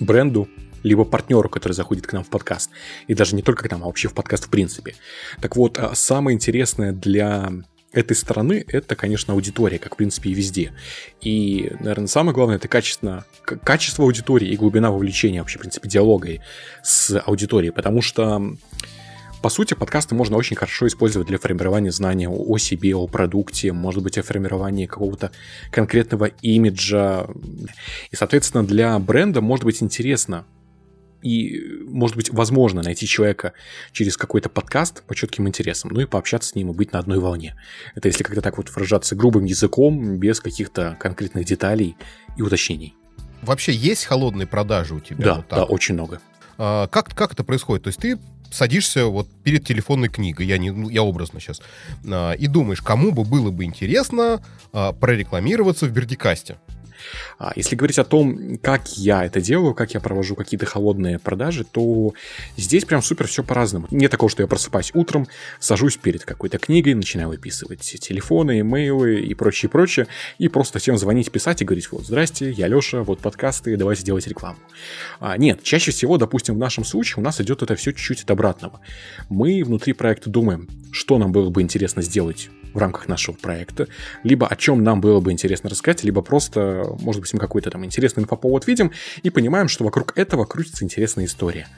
бренду, 0.00 0.48
либо 0.82 1.04
партнеру, 1.04 1.48
который 1.48 1.74
заходит 1.74 2.06
к 2.06 2.12
нам 2.12 2.24
в 2.24 2.30
подкаст. 2.30 2.70
И 3.06 3.14
даже 3.14 3.36
не 3.36 3.42
только 3.42 3.68
к 3.68 3.70
нам, 3.70 3.82
а 3.84 3.86
вообще 3.86 4.08
в 4.08 4.14
подкаст 4.14 4.46
в 4.46 4.50
принципе. 4.50 4.94
Так 5.40 5.56
вот, 5.56 5.78
а 5.78 5.94
самое 5.94 6.34
интересное 6.34 6.92
для 6.92 7.52
этой 7.92 8.16
стороны 8.16 8.64
это, 8.68 8.96
конечно, 8.96 9.34
аудитория, 9.34 9.78
как 9.78 9.94
в 9.94 9.96
принципе 9.96 10.30
и 10.30 10.34
везде. 10.34 10.72
И, 11.20 11.72
наверное, 11.80 12.06
самое 12.06 12.34
главное 12.34 12.56
это 12.56 12.68
качественно, 12.68 13.24
качество 13.44 14.04
аудитории 14.04 14.48
и 14.48 14.56
глубина 14.56 14.90
вовлечения 14.90 15.40
вообще, 15.40 15.58
в 15.58 15.62
принципе, 15.62 15.88
диалога 15.88 16.28
с 16.82 17.20
аудиторией, 17.26 17.72
потому 17.72 18.02
что 18.02 18.56
по 19.42 19.48
сути, 19.48 19.74
подкасты 19.74 20.14
можно 20.14 20.36
очень 20.36 20.54
хорошо 20.54 20.86
использовать 20.86 21.26
для 21.26 21.36
формирования 21.36 21.90
знания 21.90 22.28
о 22.28 22.58
себе, 22.58 22.94
о 22.94 23.08
продукте, 23.08 23.72
может 23.72 24.00
быть, 24.00 24.16
о 24.16 24.22
формировании 24.22 24.86
какого-то 24.86 25.32
конкретного 25.72 26.26
имиджа. 26.42 27.26
И, 28.12 28.16
соответственно, 28.16 28.64
для 28.64 28.96
бренда 29.00 29.40
может 29.40 29.64
быть 29.64 29.82
интересно 29.82 30.44
и, 31.22 31.60
может 31.86 32.16
быть, 32.16 32.30
возможно 32.30 32.82
найти 32.82 33.06
человека 33.06 33.52
через 33.92 34.16
какой-то 34.16 34.48
подкаст 34.48 35.02
по 35.04 35.14
четким 35.14 35.48
интересам, 35.48 35.90
ну 35.92 36.00
и 36.00 36.06
пообщаться 36.06 36.50
с 36.50 36.54
ним 36.54 36.70
и 36.70 36.74
быть 36.74 36.92
на 36.92 36.98
одной 36.98 37.18
волне. 37.18 37.56
Это 37.94 38.08
если 38.08 38.22
как-то 38.24 38.42
так 38.42 38.56
вот 38.56 38.68
выражаться 38.70 39.14
грубым 39.14 39.44
языком, 39.44 40.18
без 40.18 40.40
каких-то 40.40 40.96
конкретных 41.00 41.44
деталей 41.44 41.96
и 42.36 42.42
уточнений. 42.42 42.94
Вообще 43.42 43.72
есть 43.72 44.04
холодные 44.04 44.46
продажи 44.46 44.94
у 44.94 45.00
тебя? 45.00 45.24
Да, 45.24 45.34
вот 45.36 45.46
да, 45.48 45.64
очень 45.64 45.94
много. 45.94 46.20
А, 46.58 46.86
как, 46.86 47.14
как 47.14 47.32
это 47.32 47.44
происходит? 47.44 47.84
То 47.84 47.88
есть 47.88 48.00
ты 48.00 48.18
садишься 48.50 49.06
вот 49.06 49.28
перед 49.42 49.66
телефонной 49.66 50.08
книгой, 50.08 50.46
я, 50.46 50.58
не, 50.58 50.70
ну, 50.70 50.88
я 50.88 51.02
образно 51.02 51.40
сейчас, 51.40 51.60
а, 52.06 52.32
и 52.32 52.46
думаешь, 52.46 52.82
кому 52.82 53.10
бы 53.10 53.24
было 53.24 53.50
бы 53.50 53.64
интересно 53.64 54.42
а, 54.72 54.92
прорекламироваться 54.92 55.86
в 55.86 55.90
Бердикасте. 55.90 56.56
А 57.38 57.52
если 57.56 57.76
говорить 57.76 57.98
о 57.98 58.04
том, 58.04 58.58
как 58.58 58.96
я 58.96 59.24
это 59.24 59.40
делаю, 59.40 59.74
как 59.74 59.94
я 59.94 60.00
провожу 60.00 60.34
какие-то 60.34 60.66
холодные 60.66 61.18
продажи, 61.18 61.64
то 61.64 62.14
здесь 62.56 62.84
прям 62.84 63.02
супер 63.02 63.26
все 63.26 63.42
по-разному. 63.42 63.88
Нет 63.90 64.10
такого, 64.10 64.30
что 64.30 64.42
я 64.42 64.46
просыпаюсь 64.46 64.90
утром, 64.94 65.26
сажусь 65.60 65.96
перед 65.96 66.24
какой-то 66.24 66.58
книгой, 66.58 66.94
начинаю 66.94 67.28
выписывать 67.28 67.80
телефоны, 67.80 68.60
имейлы 68.60 69.20
и 69.20 69.34
прочее, 69.34 69.68
прочее, 69.68 70.06
и 70.38 70.48
просто 70.48 70.78
всем 70.78 70.98
звонить, 70.98 71.30
писать 71.30 71.62
и 71.62 71.64
говорить, 71.64 71.90
вот, 71.90 72.06
здрасте, 72.06 72.50
я 72.50 72.68
Леша, 72.68 73.02
вот 73.02 73.20
подкасты, 73.20 73.76
давайте 73.76 74.02
делать 74.02 74.26
рекламу. 74.26 74.58
А, 75.20 75.36
нет, 75.36 75.62
чаще 75.62 75.90
всего, 75.90 76.18
допустим, 76.18 76.54
в 76.54 76.58
нашем 76.58 76.84
случае 76.84 77.20
у 77.20 77.24
нас 77.24 77.40
идет 77.40 77.62
это 77.62 77.76
все 77.76 77.92
чуть-чуть 77.92 78.22
от 78.22 78.30
обратного. 78.30 78.80
Мы 79.28 79.62
внутри 79.64 79.92
проекта 79.92 80.30
думаем, 80.30 80.68
что 80.92 81.18
нам 81.18 81.32
было 81.32 81.50
бы 81.50 81.62
интересно 81.62 82.02
сделать 82.02 82.50
в 82.74 82.78
рамках 82.78 83.08
нашего 83.08 83.34
проекта, 83.34 83.88
либо 84.22 84.46
о 84.46 84.56
чем 84.56 84.82
нам 84.82 85.00
было 85.00 85.20
бы 85.20 85.32
интересно 85.32 85.70
рассказать, 85.70 86.04
либо 86.04 86.22
просто, 86.22 86.84
может 87.00 87.20
быть, 87.20 87.32
мы 87.34 87.40
какой-то 87.40 87.70
там 87.70 87.84
интересный 87.84 88.22
инфоповод 88.22 88.66
видим 88.66 88.92
и 89.22 89.30
понимаем, 89.30 89.68
что 89.68 89.84
вокруг 89.84 90.16
этого 90.16 90.44
крутится 90.44 90.84
интересная 90.84 91.26
история. 91.26 91.68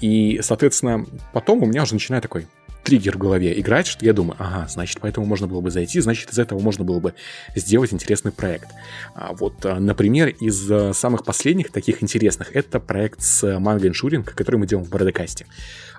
И, 0.00 0.40
соответственно, 0.42 1.06
потом 1.32 1.62
у 1.62 1.66
меня 1.66 1.82
уже 1.82 1.94
начинает 1.94 2.22
такой 2.22 2.46
триггер 2.82 3.16
в 3.16 3.20
голове 3.20 3.58
играть, 3.60 3.86
что 3.86 4.04
я 4.04 4.12
думаю, 4.12 4.36
ага, 4.38 4.66
значит, 4.68 4.98
поэтому 5.00 5.26
можно 5.26 5.46
было 5.46 5.60
бы 5.60 5.70
зайти, 5.70 6.00
значит, 6.00 6.30
из 6.30 6.38
этого 6.38 6.60
можно 6.60 6.84
было 6.84 7.00
бы 7.00 7.14
сделать 7.54 7.92
интересный 7.92 8.32
проект. 8.32 8.68
А 9.14 9.32
вот, 9.32 9.64
а, 9.64 9.78
например, 9.78 10.28
из 10.28 10.70
а, 10.70 10.92
самых 10.92 11.24
последних 11.24 11.70
таких 11.70 12.02
интересных, 12.02 12.54
это 12.54 12.80
проект 12.80 13.22
с 13.22 13.58
Манго 13.58 13.88
Иншуринг, 13.88 14.34
который 14.34 14.56
мы 14.56 14.66
делаем 14.66 14.86
в 14.86 14.90
Бородокасте. 14.90 15.46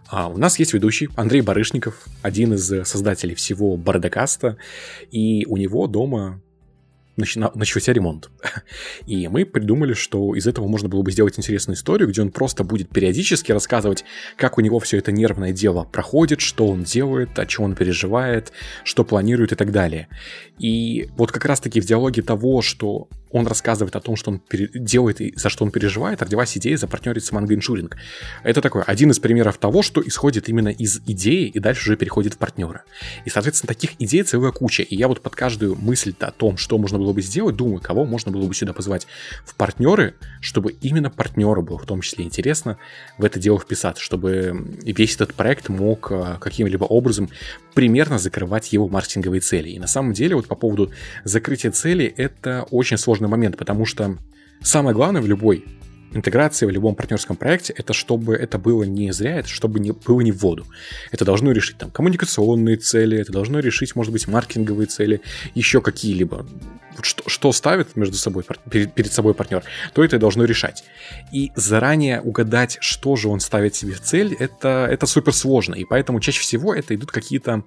А 0.08 0.28
у 0.28 0.38
нас 0.38 0.60
есть 0.60 0.74
ведущий 0.74 1.10
Андрей 1.16 1.42
Барышников, 1.42 2.06
один 2.22 2.54
из 2.54 2.68
создателей 2.88 3.36
всего 3.36 3.78
Бородокаста, 3.78 4.58
и 5.12 5.46
у 5.48 5.58
него 5.58 5.88
дома 5.88 6.42
начался 7.16 7.94
ремонт. 7.94 8.30
И 9.06 9.28
мы 9.28 9.46
придумали, 9.46 9.94
что 9.94 10.36
из 10.36 10.48
этого 10.48 10.68
можно 10.68 10.90
было 10.90 11.02
бы 11.02 11.12
сделать 11.12 11.38
интересную 11.38 11.76
историю, 11.76 12.10
где 12.10 12.22
он 12.22 12.32
просто 12.32 12.64
будет 12.64 12.90
периодически 12.90 13.52
рассказывать, 13.52 14.04
как 14.36 14.58
у 14.58 14.62
него 14.62 14.80
все 14.80 14.98
это 14.98 15.12
нервное 15.12 15.52
дело 15.52 15.84
проходит, 15.84 16.42
что 16.42 16.68
он 16.68 16.84
делает, 16.84 17.38
о 17.38 17.46
чем 17.46 17.66
он 17.66 17.76
переживает, 17.76 18.52
что 18.84 19.04
планирует 19.04 19.52
и 19.52 19.56
так 19.56 19.72
далее. 19.72 20.08
И 20.58 21.10
вот 21.16 21.32
как 21.32 21.46
раз-таки 21.46 21.82
в 21.82 21.86
диалоге 21.86 22.22
того, 22.22 22.62
что 22.62 23.08
он 23.34 23.48
рассказывает 23.48 23.96
о 23.96 24.00
том, 24.00 24.16
что 24.16 24.32
он 24.32 24.42
делает 24.74 25.20
и 25.20 25.34
за 25.36 25.50
что 25.50 25.66
он 25.66 25.72
переживает, 25.72 26.22
родилась 26.22 26.56
идея 26.58 26.78
запартнерить 26.78 27.26
с 27.26 27.32
Mango 27.32 27.50
Insuring. 27.50 27.92
Это 28.44 28.62
такой 28.62 28.84
один 28.84 29.12
из 29.12 29.20
примеров 29.20 29.58
того, 29.58 29.82
что 29.82 30.02
исходит 30.06 30.48
именно 30.48 30.70
из 30.70 31.02
идеи 31.06 31.48
и 31.48 31.60
дальше 31.60 31.90
уже 31.90 31.98
переходит 31.98 32.36
в 32.36 32.38
партнера. 32.38 32.84
И, 33.26 33.30
соответственно, 33.30 33.68
таких 33.68 34.00
идей 34.00 34.24
целая 34.24 34.52
куча. 34.52 34.84
И 34.84 34.96
я 34.96 35.08
вот 35.08 35.22
под 35.22 35.36
каждую 35.36 35.76
мысль 35.76 36.14
о 36.20 36.32
том, 36.32 36.58
что 36.58 36.78
можно 36.78 37.00
было 37.00 37.12
бы 37.12 37.22
сделать, 37.22 37.56
думаю, 37.56 37.82
кого 37.82 38.06
можно 38.06 38.32
было 38.32 38.48
бы 38.48 38.54
сюда 38.54 38.72
позвать 38.72 39.08
в 39.46 39.56
партнеры, 39.56 40.16
чтобы 40.40 40.72
именно 40.82 41.10
партнеру 41.10 41.64
было 41.64 41.80
в 41.80 41.86
том 41.86 42.02
числе 42.02 42.26
интересно 42.26 42.78
в 43.18 43.26
это 43.26 43.40
дело 43.40 43.60
вписаться, 43.60 44.04
чтобы 44.04 44.78
весь 44.84 45.16
этот 45.16 45.34
проект 45.34 45.70
мог 45.70 46.12
э, 46.12 46.38
каким-либо 46.40 46.86
образом 46.86 47.30
примерно 47.74 48.20
закрывать 48.20 48.74
его 48.74 48.88
маркетинговые 48.88 49.42
цели. 49.42 49.70
И 49.70 49.80
на 49.80 49.88
самом 49.88 50.14
деле 50.14 50.36
вот 50.36 50.48
по 50.48 50.56
поводу 50.56 50.92
закрытия 51.24 51.72
цели 51.72 52.06
это 52.06 52.66
очень 52.72 52.98
сложный 52.98 53.28
момент, 53.28 53.58
потому 53.58 53.86
что 53.86 54.18
самое 54.62 54.96
главное 54.96 55.22
в 55.22 55.28
любой 55.28 55.66
интеграции 56.14 56.66
в 56.66 56.70
любом 56.70 56.96
партнерском 56.96 57.36
проекте, 57.36 57.74
это 57.74 57.94
чтобы 57.94 58.36
это 58.36 58.58
было 58.58 58.84
не 58.84 59.12
зря, 59.12 59.40
это 59.40 59.48
чтобы 59.48 59.80
не, 59.80 59.92
было 59.92 60.22
не 60.22 60.32
в 60.32 60.38
воду. 60.38 60.66
Это 61.12 61.26
должно 61.26 61.52
решить 61.52 61.78
там 61.78 61.92
коммуникационные 61.92 62.78
цели, 62.78 63.18
это 63.18 63.32
должно 63.32 63.60
решить, 63.60 63.96
может 63.96 64.12
быть, 64.12 64.28
маркетинговые 64.28 64.88
цели, 64.88 65.22
еще 65.56 65.82
какие-либо. 65.82 66.46
Что, 67.02 67.28
что 67.28 67.52
ставит 67.52 67.96
между 67.96 68.16
собой, 68.18 68.46
перед, 68.70 68.94
перед 68.94 69.12
собой 69.12 69.34
партнер, 69.34 69.64
то 69.94 70.04
это 70.04 70.20
должно 70.20 70.46
решать. 70.46 70.84
И 71.32 71.52
заранее 71.56 72.22
угадать, 72.22 72.78
что 72.82 73.16
же 73.16 73.30
он 73.30 73.40
ставит 73.40 73.74
себе 73.74 73.94
в 73.94 74.02
цель, 74.02 74.36
это, 74.38 74.88
это 74.90 75.08
супер 75.08 75.34
сложно. 75.34 75.74
И 75.74 75.86
поэтому 75.86 76.20
чаще 76.20 76.42
всего 76.42 76.74
это 76.74 76.94
идут 76.94 77.12
какие-то, 77.12 77.64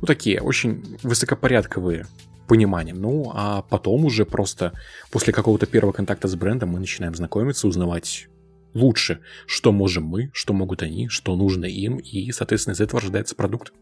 ну, 0.00 0.06
такие 0.06 0.40
очень 0.40 0.98
высокопорядковые 1.02 2.06
пониманием. 2.50 3.00
Ну, 3.00 3.30
а 3.32 3.62
потом 3.62 4.04
уже 4.04 4.24
просто 4.24 4.72
после 5.12 5.32
какого-то 5.32 5.66
первого 5.66 5.92
контакта 5.92 6.26
с 6.26 6.34
брендом 6.34 6.70
мы 6.70 6.80
начинаем 6.80 7.14
знакомиться, 7.14 7.68
узнавать 7.68 8.26
лучше, 8.74 9.20
что 9.46 9.70
можем 9.70 10.04
мы, 10.04 10.30
что 10.32 10.52
могут 10.52 10.82
они, 10.82 11.08
что 11.08 11.36
нужно 11.36 11.66
им, 11.66 11.98
и, 11.98 12.32
соответственно, 12.32 12.74
из 12.74 12.80
этого 12.80 13.00
рождается 13.00 13.36
продукт. 13.36 13.72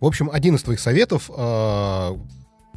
В 0.00 0.06
общем, 0.06 0.30
один 0.32 0.54
из 0.54 0.62
твоих 0.62 0.78
советов 0.78 1.28
э, 1.36 2.10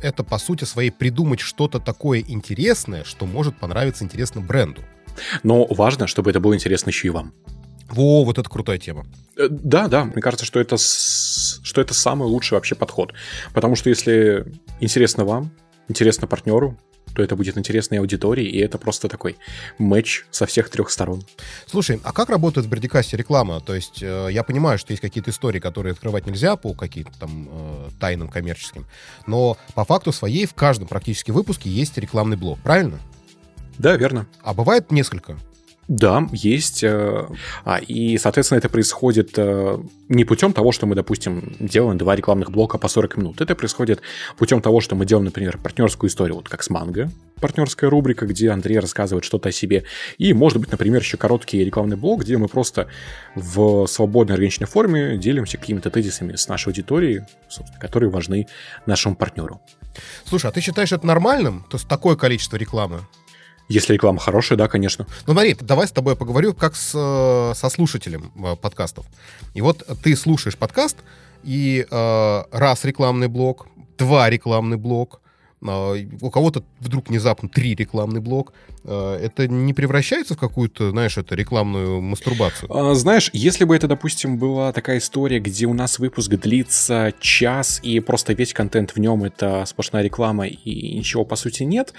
это, 0.01 0.24
по 0.24 0.39
сути 0.39 0.63
своей, 0.63 0.89
придумать 0.89 1.41
что-то 1.41 1.79
такое 1.79 2.24
интересное, 2.27 3.03
что 3.03 3.27
может 3.27 3.60
понравиться 3.60 4.03
интересно 4.03 4.41
бренду. 4.41 4.82
Но 5.43 5.67
важно, 5.67 6.08
чтобы 6.08 6.32
это 6.32 6.39
было 6.39 6.55
интересно 6.55 6.89
еще 6.89 7.10
и 7.10 7.12
вам. 7.12 7.34
Во, 7.88 8.24
вот 8.24 8.39
это 8.39 8.50
крутая 8.50 8.79
тема. 8.79 9.05
Э, 9.38 9.48
да, 9.48 9.88
да, 9.88 10.05
мне 10.05 10.22
кажется, 10.24 10.46
что 10.46 10.60
это, 10.60 10.77
что 10.77 11.82
это 11.82 11.93
самый 11.93 12.27
лучший 12.27 12.55
вообще 12.55 12.74
подход. 12.74 13.13
Потому 13.53 13.75
что 13.75 13.89
если 13.89 14.46
интересно 14.80 15.25
вам, 15.25 15.51
интересно 15.88 16.27
партнеру, 16.27 16.77
то 17.15 17.22
это 17.22 17.36
будет 17.36 17.58
интересной 17.58 18.00
аудитории, 18.00 18.46
и 18.46 18.60
это 18.60 18.77
просто 18.77 19.08
такой 19.08 19.38
матч 19.77 20.25
со 20.32 20.46
всех 20.46 20.70
трех 20.70 20.89
сторон. 20.89 21.24
Слушай, 21.68 22.00
а 22.03 22.12
как 22.12 22.30
работает 22.30 22.65
в 22.65 22.70
Бердикасте 22.70 23.18
реклама? 23.18 23.62
То 23.62 23.75
есть 23.75 24.01
э, 24.01 24.30
я 24.32 24.44
понимаю, 24.44 24.80
что 24.80 24.94
есть 24.94 25.01
какие-то 25.01 25.30
истории, 25.30 25.60
которые 25.60 25.94
открывать 25.94 26.25
нельзя 26.25 26.56
по 26.56 26.74
каким-то 26.74 27.18
там 27.20 27.50
э, 27.51 27.89
тайным 28.00 28.30
коммерческим, 28.30 28.86
но 29.27 29.58
по 29.75 29.86
факту 29.86 30.12
своей 30.12 30.46
в 30.46 30.53
каждом 30.53 30.88
практически 30.88 31.32
выпуске 31.32 31.70
есть 31.70 31.98
рекламный 31.98 32.38
блок, 32.38 32.60
правильно? 32.63 33.00
Да, 33.77 33.96
верно. 33.96 34.27
А 34.42 34.53
бывает 34.53 34.92
несколько? 34.92 35.38
Да, 35.88 36.28
есть. 36.32 36.84
Э, 36.84 37.28
а, 37.66 37.78
и, 37.78 38.18
соответственно, 38.18 38.60
это 38.60 38.70
происходит 38.70 39.34
э, 39.36 39.78
не 40.08 40.24
путем 40.24 40.54
того, 40.54 40.72
что 40.72 40.86
мы, 40.86 40.96
допустим, 40.96 41.56
делаем 41.60 41.98
два 41.98 42.16
рекламных 42.16 42.52
блока 42.52 42.78
по 42.78 42.88
40 42.88 43.18
минут. 43.18 43.42
Это 43.42 43.54
происходит 43.54 44.02
путем 44.38 44.62
того, 44.62 44.80
что 44.80 44.96
мы 44.96 45.06
делаем, 45.06 45.25
например, 45.25 45.58
партнерскую 45.58 46.10
историю, 46.10 46.36
вот 46.36 46.48
как 46.48 46.63
с 46.63 46.70
Манго, 46.70 47.12
партнерская 47.42 47.90
рубрика, 47.90 48.25
где 48.25 48.52
Андрей 48.52 48.80
рассказывает 48.80 49.25
что-то 49.25 49.50
о 49.50 49.52
себе. 49.52 49.84
И, 50.18 50.34
может 50.34 50.60
быть, 50.60 50.72
например, 50.72 51.02
еще 51.02 51.18
короткий 51.18 51.63
рекламный 51.66 51.98
блог, 51.98 52.22
где 52.22 52.38
мы 52.38 52.48
просто 52.48 52.88
в 53.36 53.86
свободной 53.88 54.36
органичной 54.36 54.68
форме 54.68 55.18
делимся 55.18 55.58
какими-то 55.58 55.90
тезисами 55.90 56.38
с 56.38 56.48
нашей 56.48 56.70
аудиторией, 56.70 57.24
которые 57.82 58.10
важны 58.10 58.48
нашему 58.86 59.16
партнеру. 59.16 59.60
Слушай, 60.25 60.50
а 60.50 60.54
ты 60.54 60.62
считаешь 60.62 60.94
это 60.94 61.06
нормальным? 61.06 61.66
То 61.70 61.75
есть 61.75 61.90
такое 61.90 62.16
количество 62.16 62.56
рекламы? 62.56 63.02
Если 63.70 63.93
реклама 63.93 64.20
хорошая, 64.20 64.58
да, 64.58 64.67
конечно. 64.67 65.08
Ну, 65.25 65.34
смотри, 65.34 65.55
давай 65.60 65.88
с 65.88 65.91
тобой 65.91 66.15
поговорю 66.15 66.53
как 66.53 66.75
с, 66.75 66.91
э, 66.93 67.53
со 67.55 67.70
слушателем 67.70 68.32
э, 68.36 68.55
подкастов. 68.55 69.05
И 69.53 69.62
вот 69.62 69.84
ты 70.03 70.15
слушаешь 70.15 70.58
подкаст, 70.58 70.98
и 71.43 71.86
э, 71.89 72.43
раз 72.51 72.84
рекламный 72.84 73.27
блок, 73.27 73.67
два 73.98 74.29
рекламный 74.29 74.77
блок, 74.77 75.22
у 75.63 76.29
кого-то 76.29 76.63
вдруг 76.79 77.10
внезапно 77.10 77.50
три 77.50 77.75
рекламный 77.75 78.20
блок, 78.20 78.53
а, 78.84 79.17
это 79.17 79.48
не 79.48 79.74
превращается 79.74 80.36
в 80.36 80.38
какую-то, 80.38 80.91
знаешь, 80.91 81.17
это 81.17 81.36
рекламную 81.36 82.01
мастурбацию? 82.01 82.70
А, 82.75 82.93
знаешь, 82.96 83.29
если 83.34 83.65
бы 83.65 83.75
это, 83.75 83.88
допустим, 83.88 84.38
была 84.38 84.72
такая 84.74 84.98
история, 84.98 85.39
где 85.39 85.65
у 85.65 85.74
нас 85.74 86.00
выпуск 86.00 86.32
длится 86.32 87.13
час, 87.20 87.79
и 87.84 88.00
просто 88.00 88.34
весь 88.34 88.53
контент 88.53 88.91
в 88.91 89.00
нем 89.00 89.24
это 89.24 89.63
сплошная 89.65 90.03
реклама, 90.03 90.48
и 90.48 90.98
ничего 90.98 91.25
по 91.25 91.36
сути 91.36 91.63
нет, 91.63 91.93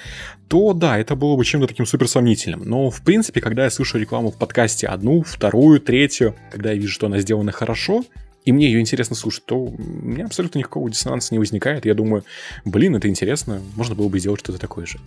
то 0.49 0.73
да, 0.73 0.99
это 0.99 1.17
было 1.17 1.37
бы 1.37 1.45
чем-то 1.45 1.67
таким 1.67 1.87
суперсомнительным. 1.87 2.63
Но, 2.65 2.91
в 2.91 3.03
принципе, 3.03 3.41
когда 3.41 3.65
я 3.65 3.71
слышу 3.71 3.99
рекламу 3.99 4.31
в 4.31 4.39
подкасте 4.39 4.87
одну, 4.87 5.23
вторую, 5.23 5.81
третью, 5.81 6.35
когда 6.51 6.73
я 6.73 6.77
вижу, 6.77 6.93
что 6.93 7.07
она 7.07 7.19
сделана 7.21 7.53
хорошо, 7.53 8.05
и 8.45 8.53
мне 8.53 8.67
ее 8.67 8.81
интересно 8.81 9.17
слушать, 9.17 9.47
то 9.47 9.57
у 9.59 9.77
меня 9.79 10.27
абсолютно 10.27 10.59
никакого 10.59 10.91
диссонанса 10.91 11.35
не 11.35 11.39
возникает. 11.39 11.87
Я 11.87 11.95
думаю, 11.95 12.25
блин, 12.65 12.97
это 12.97 13.09
интересно, 13.09 13.61
можно 13.75 13.95
было 13.95 14.09
бы 14.09 14.19
сделать 14.19 14.41
что-то 14.41 14.59
такое 14.59 14.87
же. 14.87 14.99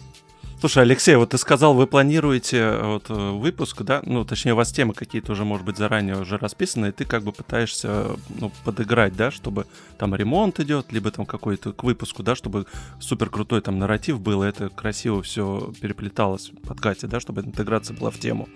Слушай, 0.60 0.82
Алексей, 0.82 1.15
вот 1.15 1.29
ты 1.29 1.38
сказал, 1.38 1.75
вы 1.75 1.86
планируете 1.86 2.58
э, 2.58 2.84
вот 2.84 3.12
э, 3.12 3.13
выпуск, 3.13 3.84
да? 3.84 4.01
Ну, 4.03 4.25
точнее, 4.25 4.53
у 4.53 4.56
вас 4.56 4.72
темы 4.72 4.96
какие-то 4.96 5.34
уже, 5.34 5.46
может 5.46 5.63
быть, 5.63 5.77
заранее 5.77 6.20
уже 6.20 6.39
расписаны, 6.39 6.88
и 6.88 6.91
ты 6.91 7.06
как 7.06 7.22
бы 7.22 7.32
пытаешься 7.32 8.08
ну, 8.39 8.51
подыграть, 8.65 9.15
да, 9.15 9.29
чтобы 9.29 9.67
там 10.00 10.15
ремонт 10.15 10.60
идет, 10.60 10.91
либо 10.91 11.12
там 11.12 11.27
какой-то 11.27 11.74
к 11.74 11.84
выпуску, 11.84 12.24
да, 12.24 12.34
чтобы 12.34 12.65
супер 13.00 13.29
крутой 13.29 13.62
там 13.62 13.77
нарратив 13.77 14.20
был, 14.20 14.44
и 14.44 14.48
это 14.48 14.70
красиво 14.70 15.22
все 15.22 15.72
переплеталось 15.79 16.50
в 16.50 16.67
подкасте, 16.67 17.06
да, 17.06 17.20
чтобы 17.20 17.41
интеграция 17.41 17.96
была 17.96 18.10
в 18.10 18.17
тему. 18.17 18.50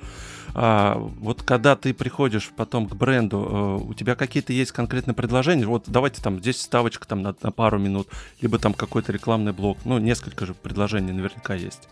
А, 0.53 0.95
вот 0.97 1.43
когда 1.43 1.75
ты 1.75 1.93
приходишь 1.93 2.51
потом 2.55 2.87
к 2.87 2.95
бренду, 2.95 3.81
э, 3.83 3.89
у 3.89 3.93
тебя 3.93 4.15
какие-то 4.15 4.53
есть 4.53 4.71
конкретные 4.71 5.15
предложения? 5.15 5.65
Вот 5.65 5.85
давайте 5.87 6.21
там 6.21 6.39
здесь 6.39 6.61
ставочка 6.61 7.07
там 7.07 7.21
на, 7.21 7.35
на 7.41 7.51
пару 7.51 7.79
минут, 7.79 8.07
либо 8.41 8.59
там 8.59 8.73
какой-то 8.73 9.11
рекламный 9.11 9.53
блок. 9.53 9.77
Ну, 9.85 9.97
несколько 9.97 10.45
же 10.45 10.53
предложений 10.53 11.13
наверняка 11.13 11.53
есть. 11.53 11.87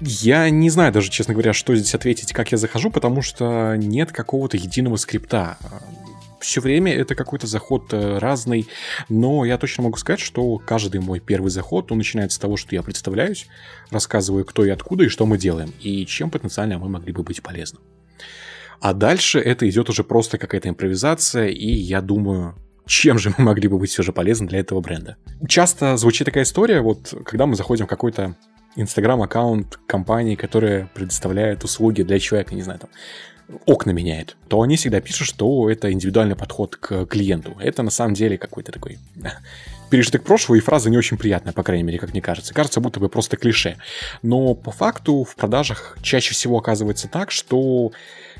Я 0.00 0.50
не 0.50 0.70
знаю 0.70 0.92
даже, 0.92 1.10
честно 1.10 1.34
говоря, 1.34 1.52
что 1.52 1.74
здесь 1.74 1.94
ответить, 1.94 2.32
как 2.32 2.50
я 2.52 2.58
захожу, 2.58 2.90
потому 2.90 3.22
что 3.22 3.76
нет 3.76 4.10
какого-то 4.10 4.56
единого 4.56 4.96
скрипта 4.96 5.56
все 6.44 6.60
время 6.60 6.94
это 6.94 7.14
какой-то 7.14 7.46
заход 7.46 7.92
э, 7.92 8.18
разный, 8.18 8.68
но 9.08 9.44
я 9.44 9.58
точно 9.58 9.84
могу 9.84 9.96
сказать, 9.96 10.20
что 10.20 10.58
каждый 10.58 11.00
мой 11.00 11.20
первый 11.20 11.50
заход, 11.50 11.90
он 11.90 11.98
начинается 11.98 12.36
с 12.36 12.38
того, 12.38 12.56
что 12.56 12.74
я 12.74 12.82
представляюсь, 12.82 13.46
рассказываю, 13.90 14.44
кто 14.44 14.64
и 14.64 14.70
откуда 14.70 15.04
и 15.04 15.08
что 15.08 15.26
мы 15.26 15.38
делаем, 15.38 15.72
и 15.80 16.06
чем 16.06 16.30
потенциально 16.30 16.78
мы 16.78 16.88
могли 16.88 17.12
бы 17.12 17.22
быть 17.22 17.42
полезны. 17.42 17.80
А 18.80 18.92
дальше 18.92 19.40
это 19.40 19.68
идет 19.68 19.88
уже 19.88 20.04
просто 20.04 20.38
какая-то 20.38 20.68
импровизация, 20.68 21.48
и 21.48 21.70
я 21.70 22.00
думаю, 22.00 22.54
чем 22.86 23.18
же 23.18 23.32
мы 23.36 23.44
могли 23.44 23.68
бы 23.68 23.78
быть 23.78 23.90
все 23.90 24.02
же 24.02 24.12
полезны 24.12 24.46
для 24.46 24.58
этого 24.58 24.80
бренда. 24.80 25.16
Часто 25.48 25.96
звучит 25.96 26.26
такая 26.26 26.44
история, 26.44 26.80
вот 26.80 27.14
когда 27.24 27.46
мы 27.46 27.54
заходим 27.54 27.86
в 27.86 27.88
какой-то 27.88 28.36
инстаграм-аккаунт 28.76 29.78
компании, 29.86 30.34
которая 30.34 30.90
предоставляет 30.94 31.64
услуги 31.64 32.02
для 32.02 32.18
человека, 32.18 32.54
не 32.54 32.62
знаю, 32.62 32.80
там, 32.80 32.90
окна 33.66 33.90
меняет, 33.90 34.36
то 34.48 34.62
они 34.62 34.76
всегда 34.76 35.00
пишут, 35.00 35.28
что 35.28 35.70
это 35.70 35.92
индивидуальный 35.92 36.36
подход 36.36 36.76
к 36.76 37.06
клиенту. 37.06 37.56
Это 37.60 37.82
на 37.82 37.90
самом 37.90 38.14
деле 38.14 38.38
какой-то 38.38 38.72
такой 38.72 38.98
пережиток 39.90 40.24
прошлого, 40.24 40.56
и 40.56 40.60
фраза 40.60 40.90
не 40.90 40.96
очень 40.96 41.18
приятная, 41.18 41.52
по 41.52 41.62
крайней 41.62 41.84
мере, 41.84 41.98
как 41.98 42.12
мне 42.12 42.22
кажется. 42.22 42.54
Кажется, 42.54 42.80
будто 42.80 43.00
бы 43.00 43.08
просто 43.08 43.36
клише. 43.36 43.76
Но 44.22 44.54
по 44.54 44.70
факту 44.70 45.24
в 45.24 45.36
продажах 45.36 45.98
чаще 46.02 46.32
всего 46.32 46.58
оказывается 46.58 47.06
так, 47.06 47.30
что 47.30 47.92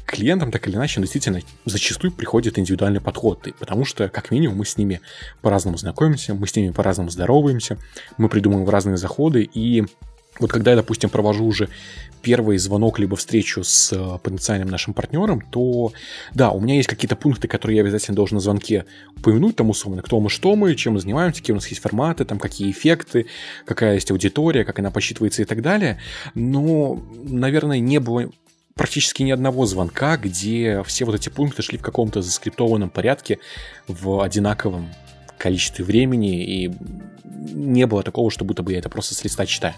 клиентам 0.07 0.51
так 0.51 0.67
или 0.69 0.75
иначе 0.77 1.01
действительно 1.01 1.41
зачастую 1.65 2.13
приходит 2.13 2.59
индивидуальный 2.59 3.01
подход, 3.01 3.47
потому 3.59 3.85
что, 3.85 4.09
как 4.09 4.31
минимум, 4.31 4.59
мы 4.59 4.67
с 4.67 4.77
ними 4.77 5.01
по-разному 5.43 5.77
знакомимся, 5.77 6.35
мы 6.35 6.47
с 6.47 6.57
ними 6.57 6.73
по-разному 6.73 7.11
здороваемся, 7.11 7.79
мы 8.17 8.29
придумываем 8.29 8.69
разные 8.69 8.97
заходы, 8.97 9.43
и 9.43 9.85
вот 10.41 10.51
когда 10.51 10.73
я, 10.73 10.77
допустим, 10.77 11.11
провожу 11.11 11.45
уже 11.45 11.69
первый 12.23 12.59
звонок 12.59 12.99
либо 12.99 13.17
встречу 13.17 13.63
с 13.63 13.93
э, 13.93 14.19
потенциальным 14.23 14.69
нашим 14.69 14.95
партнером, 14.95 15.41
то 15.43 15.93
да, 16.33 16.51
у 16.51 16.61
меня 16.61 16.75
есть 16.75 16.89
какие-то 16.89 17.17
пункты, 17.17 17.47
которые 17.47 17.77
я 17.77 17.83
обязательно 17.83 18.17
должен 18.17 18.37
на 18.37 18.41
звонке 18.41 18.87
упомянуть, 19.17 19.57
там 19.57 19.71
условно, 19.71 20.03
кто 20.03 20.19
мы, 20.21 20.31
что 20.31 20.57
мы, 20.57 20.75
чем 20.75 20.95
мы 20.95 21.01
занимаемся, 21.01 21.41
какие 21.41 21.53
у 21.53 21.57
нас 21.57 21.69
есть 21.69 21.83
форматы, 21.83 22.25
там 22.25 22.39
какие 22.39 22.71
эффекты, 22.71 23.27
какая 23.67 23.95
есть 23.95 24.11
аудитория, 24.11 24.65
как 24.65 24.79
она 24.79 24.91
посчитывается 24.91 25.43
и 25.43 25.45
так 25.45 25.63
далее. 25.63 25.99
Но, 26.35 27.01
наверное, 27.25 27.79
не 27.79 28.01
было 28.01 28.31
практически 28.75 29.23
ни 29.23 29.31
одного 29.31 29.67
звонка, 29.67 30.17
где 30.17 30.83
все 30.85 31.05
вот 31.05 31.15
эти 31.15 31.29
пункты 31.29 31.63
шли 31.63 31.79
в 31.79 31.83
каком-то 31.83 32.23
заскриптованном 32.23 32.91
порядке 32.91 33.39
в 33.87 34.21
одинаковом 34.23 34.89
количестве 35.39 35.85
времени, 35.85 36.43
и 36.43 36.73
не 37.53 37.87
было 37.87 38.03
такого, 38.03 38.31
что 38.31 38.45
будто 38.45 38.63
бы 38.63 38.73
я 38.73 38.79
это 38.79 38.89
просто 38.89 39.15
с 39.15 39.25
листа 39.25 39.47
читаю. 39.47 39.75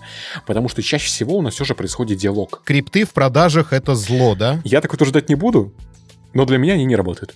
Потому 0.47 0.69
что 0.69 0.83
чаще 0.83 1.07
всего 1.07 1.37
у 1.37 1.43
нас 1.43 1.55
все 1.55 1.65
же 1.65 1.75
происходит 1.75 2.19
диалог. 2.19 2.63
Крипты 2.65 3.05
в 3.05 3.13
продажах— 3.13 3.69
это 3.73 3.95
зло, 3.95 4.35
да? 4.35 4.61
Я 4.65 4.81
так 4.81 4.93
утверждать 4.93 5.29
не 5.29 5.35
буду, 5.35 5.73
но 6.35 6.45
для 6.45 6.59
меня 6.59 6.75
они 6.75 6.85
не 6.85 6.97
работают. 6.97 7.35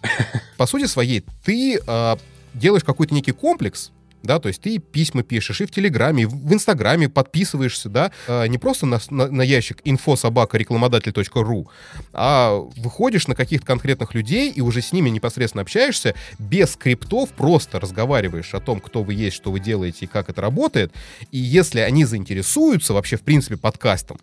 По 0.57 0.67
сути 0.67 0.87
своей, 0.87 1.25
ты 1.45 1.81
э, 1.85 2.17
делаешь 2.55 2.85
какой-то 2.85 3.15
некий 3.15 3.33
комплекс, 3.33 3.93
да, 4.23 4.39
то 4.39 4.49
есть 4.49 4.61
ты 4.61 4.79
письма 4.79 5.23
пишешь 5.23 5.61
и 5.61 5.67
в 5.67 5.71
Телеграме, 5.71 6.25
и 6.25 6.27
в 6.27 6.53
Инстаграме 6.53 7.09
подписываешься, 7.09 7.89
да, 7.89 8.13
а, 8.27 8.47
не 8.47 8.59
просто 8.59 8.87
на, 8.87 9.01
на, 9.11 9.29
на 9.29 9.43
ящик 9.43 9.81
info.собака.рекламодатель.ру, 9.85 11.71
а 12.13 12.55
выходишь 12.77 13.27
на 13.27 13.35
каких-то 13.35 13.67
конкретных 13.67 14.15
людей 14.15 14.51
и 14.51 14.61
уже 14.61 14.83
с 14.83 14.93
ними 14.93 15.11
непосредственно 15.11 15.63
общаешься, 15.63 16.15
без 16.39 16.73
скриптов 16.73 17.31
просто 17.31 17.81
разговариваешь 17.81 18.55
о 18.55 18.61
том, 18.61 18.81
кто 18.81 19.03
вы 19.03 19.15
есть, 19.15 19.37
что 19.37 19.51
вы 19.51 19.61
делаете 19.61 20.05
и 20.05 20.09
как 20.09 20.29
это 20.29 20.41
работает, 20.41 20.93
и 21.31 21.39
если 21.39 21.81
они 21.81 22.05
заинтересуются 22.05 22.95
вообще, 22.95 23.17
в 23.17 23.23
принципе, 23.23 23.57
подкастом, 23.57 24.19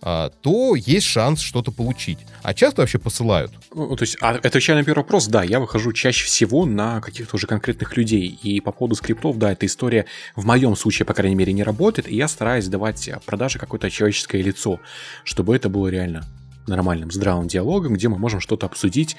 то 0.00 0.74
есть 0.76 1.06
шанс 1.06 1.40
что-то 1.40 1.72
получить. 1.72 2.18
А 2.42 2.54
часто 2.54 2.82
вообще 2.82 2.98
посылают. 2.98 3.52
Ну, 3.74 3.96
то 3.96 4.02
есть, 4.02 4.16
а, 4.20 4.30
отвечая 4.30 4.76
на 4.76 4.84
первый 4.84 5.00
вопрос, 5.00 5.26
да, 5.26 5.42
я 5.42 5.60
выхожу 5.60 5.92
чаще 5.92 6.26
всего 6.26 6.64
на 6.66 7.00
каких-то 7.00 7.36
уже 7.36 7.46
конкретных 7.46 7.96
людей. 7.96 8.38
И 8.42 8.60
по 8.60 8.72
поводу 8.72 8.94
скриптов, 8.94 9.38
да, 9.38 9.52
эта 9.52 9.66
история 9.66 10.06
в 10.34 10.44
моем 10.44 10.76
случае, 10.76 11.06
по 11.06 11.14
крайней 11.14 11.36
мере, 11.36 11.52
не 11.52 11.62
работает. 11.62 12.08
И 12.08 12.16
я 12.16 12.28
стараюсь 12.28 12.68
давать 12.68 13.10
продаже 13.24 13.58
какое-то 13.58 13.90
человеческое 13.90 14.42
лицо, 14.42 14.80
чтобы 15.24 15.56
это 15.56 15.68
было 15.68 15.88
реально 15.88 16.24
нормальным, 16.66 17.10
здравым 17.10 17.48
диалогом, 17.48 17.94
где 17.94 18.08
мы 18.08 18.18
можем 18.18 18.40
что-то 18.40 18.66
обсудить 18.66 19.16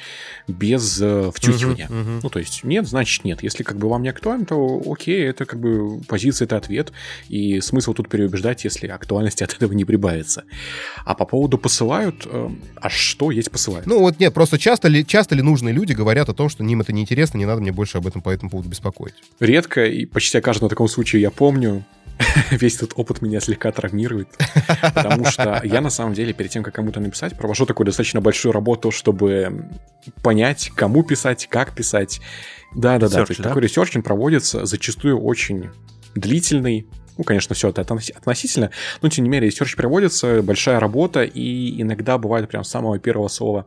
без 0.47 0.99
э, 1.01 1.31
втюхивания. 1.33 1.87
Uh-huh, 1.87 2.05
uh-huh. 2.05 2.19
Ну, 2.23 2.29
то 2.29 2.39
есть, 2.39 2.63
нет, 2.63 2.87
значит 2.87 3.23
нет. 3.25 3.43
Если 3.43 3.63
как 3.63 3.77
бы 3.77 3.89
вам 3.89 4.03
не 4.03 4.09
актуально, 4.09 4.45
то 4.45 4.81
окей, 4.85 5.23
это 5.25 5.45
как 5.45 5.59
бы 5.59 6.01
позиция, 6.07 6.45
это 6.45 6.57
ответ. 6.57 6.91
И 7.29 7.61
смысл 7.61 7.93
тут 7.93 8.09
переубеждать, 8.09 8.63
если 8.63 8.87
актуальности 8.87 9.43
от 9.43 9.53
этого 9.53 9.73
не 9.73 9.85
прибавится. 9.85 10.43
А 11.05 11.15
по 11.15 11.25
поводу 11.25 11.57
посылают, 11.57 12.25
э, 12.25 12.49
а 12.75 12.89
что 12.89 13.31
есть 13.31 13.51
посылают? 13.51 13.85
Ну, 13.85 13.99
вот 13.99 14.19
нет, 14.19 14.33
просто 14.33 14.57
часто 14.57 14.87
ли, 14.87 15.05
часто 15.05 15.35
ли 15.35 15.41
нужные 15.41 15.73
люди 15.73 15.93
говорят 15.93 16.29
о 16.29 16.33
том, 16.33 16.49
что 16.49 16.63
им 16.63 16.81
это 16.81 16.93
неинтересно, 16.93 17.37
не 17.37 17.45
надо 17.45 17.61
мне 17.61 17.71
больше 17.71 17.97
об 17.97 18.07
этом 18.07 18.21
по 18.21 18.29
этому 18.29 18.49
поводу 18.49 18.69
беспокоить? 18.69 19.15
Редко, 19.39 19.85
и 19.85 20.05
почти 20.05 20.37
о 20.37 20.41
каждом 20.41 20.69
таком 20.69 20.87
случае 20.87 21.21
я 21.21 21.31
помню. 21.31 21.83
весь 22.51 22.77
этот 22.77 22.93
опыт 22.95 23.21
меня 23.21 23.39
слегка 23.39 23.71
травмирует, 23.71 24.27
потому 24.81 25.25
что 25.25 25.61
я 25.63 25.81
на 25.81 25.89
самом 25.89 26.13
деле 26.13 26.33
перед 26.33 26.51
тем, 26.51 26.63
как 26.63 26.73
кому-то 26.73 26.99
написать, 26.99 27.36
провожу 27.37 27.65
такую 27.65 27.85
достаточно 27.85 28.21
большую 28.21 28.51
работу, 28.51 28.91
чтобы 28.91 29.69
понять, 30.21 30.71
кому 30.75 31.03
писать, 31.03 31.47
как 31.47 31.73
писать. 31.73 32.21
Да-да-да, 32.75 33.25
то 33.25 33.31
есть 33.31 33.41
да? 33.41 33.49
такой 33.49 33.63
researching 33.63 34.03
проводится 34.05 34.65
зачастую 34.65 35.19
очень 35.19 35.69
длительный, 36.15 36.87
ну, 37.17 37.23
конечно, 37.23 37.55
все 37.55 37.69
это 37.69 37.81
относительно, 37.81 38.71
но, 39.01 39.09
тем 39.09 39.23
не 39.23 39.29
менее, 39.29 39.49
research 39.49 39.75
проводится, 39.75 40.41
большая 40.41 40.79
работа, 40.79 41.23
и 41.23 41.81
иногда 41.81 42.17
бывает 42.17 42.49
прям 42.49 42.63
с 42.63 42.69
самого 42.69 42.99
первого 42.99 43.27
слова 43.27 43.65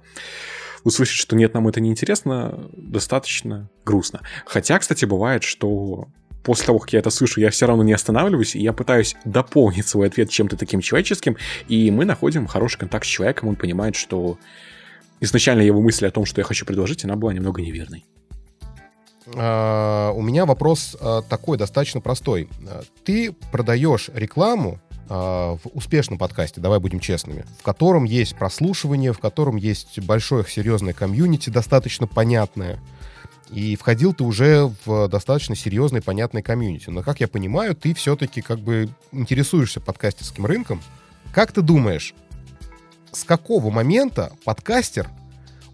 услышать, 0.84 1.16
что 1.16 1.36
нет, 1.36 1.54
нам 1.54 1.68
это 1.68 1.80
не 1.80 1.90
интересно, 1.90 2.70
достаточно 2.72 3.68
грустно. 3.84 4.20
Хотя, 4.46 4.78
кстати, 4.78 5.04
бывает, 5.04 5.42
что 5.42 6.08
после 6.42 6.66
того, 6.66 6.78
как 6.78 6.92
я 6.92 6.98
это 7.00 7.10
слышу, 7.10 7.40
я 7.40 7.50
все 7.50 7.66
равно 7.66 7.82
не 7.82 7.92
останавливаюсь, 7.92 8.54
и 8.56 8.60
я 8.60 8.72
пытаюсь 8.72 9.16
дополнить 9.24 9.86
свой 9.86 10.08
ответ 10.08 10.30
чем-то 10.30 10.56
таким 10.56 10.80
человеческим, 10.80 11.36
и 11.68 11.90
мы 11.90 12.04
находим 12.04 12.46
хороший 12.46 12.78
контакт 12.78 13.04
с 13.04 13.08
человеком, 13.08 13.48
он 13.50 13.56
понимает, 13.56 13.96
что 13.96 14.38
изначально 15.20 15.62
его 15.62 15.80
мысль 15.80 16.06
о 16.06 16.10
том, 16.10 16.24
что 16.24 16.40
я 16.40 16.44
хочу 16.44 16.64
предложить, 16.64 17.04
она 17.04 17.16
была 17.16 17.32
немного 17.32 17.62
неверной. 17.62 18.04
Uh, 19.26 20.12
у 20.14 20.22
меня 20.22 20.44
вопрос 20.44 20.96
uh, 20.98 21.22
такой, 21.28 21.56
достаточно 21.56 22.00
простой. 22.00 22.48
Uh, 22.62 22.84
ты 23.04 23.32
продаешь 23.52 24.10
рекламу 24.14 24.80
в 25.08 25.60
успешном 25.74 26.20
подкасте, 26.20 26.60
давай 26.60 26.78
будем 26.78 27.00
честными, 27.00 27.44
в 27.58 27.64
котором 27.64 28.04
есть 28.04 28.36
прослушивание, 28.36 29.12
в 29.12 29.18
котором 29.18 29.56
есть 29.56 29.98
большое 29.98 30.44
серьезное 30.46 30.92
комьюнити, 30.92 31.50
достаточно 31.50 32.06
понятное, 32.06 32.78
и 33.52 33.76
входил 33.76 34.14
ты 34.14 34.24
уже 34.24 34.72
в 34.84 35.08
достаточно 35.08 35.56
серьезный, 35.56 36.02
понятный 36.02 36.42
комьюнити. 36.42 36.90
Но, 36.90 37.02
как 37.02 37.20
я 37.20 37.28
понимаю, 37.28 37.74
ты 37.74 37.94
все-таки 37.94 38.42
как 38.42 38.60
бы 38.60 38.88
интересуешься 39.12 39.80
подкастерским 39.80 40.46
рынком. 40.46 40.80
Как 41.32 41.52
ты 41.52 41.60
думаешь, 41.62 42.14
с 43.12 43.24
какого 43.24 43.70
момента 43.70 44.32
подкастер 44.44 45.08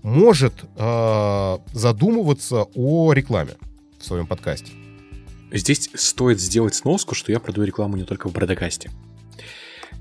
может 0.03 0.55
э, 0.77 1.59
задумываться 1.73 2.65
о 2.75 3.13
рекламе 3.13 3.57
в 3.99 4.05
своем 4.05 4.27
подкасте? 4.27 4.73
Здесь 5.53 5.91
стоит 5.95 6.41
сделать 6.41 6.75
сноску, 6.75 7.15
что 7.15 7.31
я 7.31 7.41
продаю 7.41 7.67
рекламу 7.67 7.97
не 7.97 8.05
только 8.05 8.29
в 8.29 8.33
Бродокасте. 8.33 8.91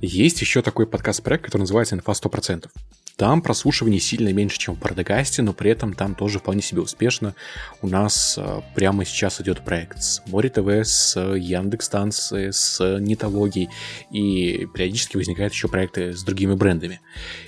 Есть 0.01 0.41
еще 0.41 0.61
такой 0.61 0.87
подкаст-проект, 0.87 1.45
который 1.45 1.61
называется 1.61 1.95
«Инфа 1.95 2.11
100%». 2.11 2.69
Там 3.17 3.41
прослушивание 3.41 4.01
сильно 4.01 4.33
меньше, 4.33 4.57
чем 4.57 4.75
в 4.75 4.79
Парадокасте, 4.79 5.41
но 5.41 5.53
при 5.53 5.71
этом 5.71 5.93
там 5.93 6.15
тоже 6.15 6.39
вполне 6.39 6.61
себе 6.61 6.81
успешно. 6.81 7.33
У 7.81 7.87
нас 7.87 8.37
э, 8.37 8.61
прямо 8.75 9.05
сейчас 9.05 9.39
идет 9.39 9.63
проект 9.63 10.01
с 10.03 10.21
Море 10.27 10.49
ТВ, 10.49 10.67
с 10.85 11.17
Яндекс-станции, 11.19 12.51
с 12.51 12.99
Нитологией, 12.99 13.69
и 14.11 14.67
периодически 14.73 15.15
возникают 15.15 15.53
еще 15.53 15.69
проекты 15.69 16.13
с 16.13 16.23
другими 16.23 16.55
брендами. 16.55 16.99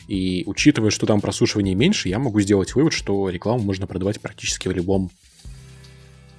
И 0.08 0.44
учитывая, 0.46 0.90
что 0.90 1.06
там 1.06 1.20
прослушивание 1.20 1.76
меньше, 1.76 2.08
я 2.08 2.20
могу 2.20 2.40
сделать 2.40 2.74
вывод, 2.74 2.94
что 2.94 3.30
рекламу 3.30 3.64
можно 3.64 3.88
продавать 3.88 4.22
практически 4.22 4.70
в 4.70 4.72
любом 4.72 5.12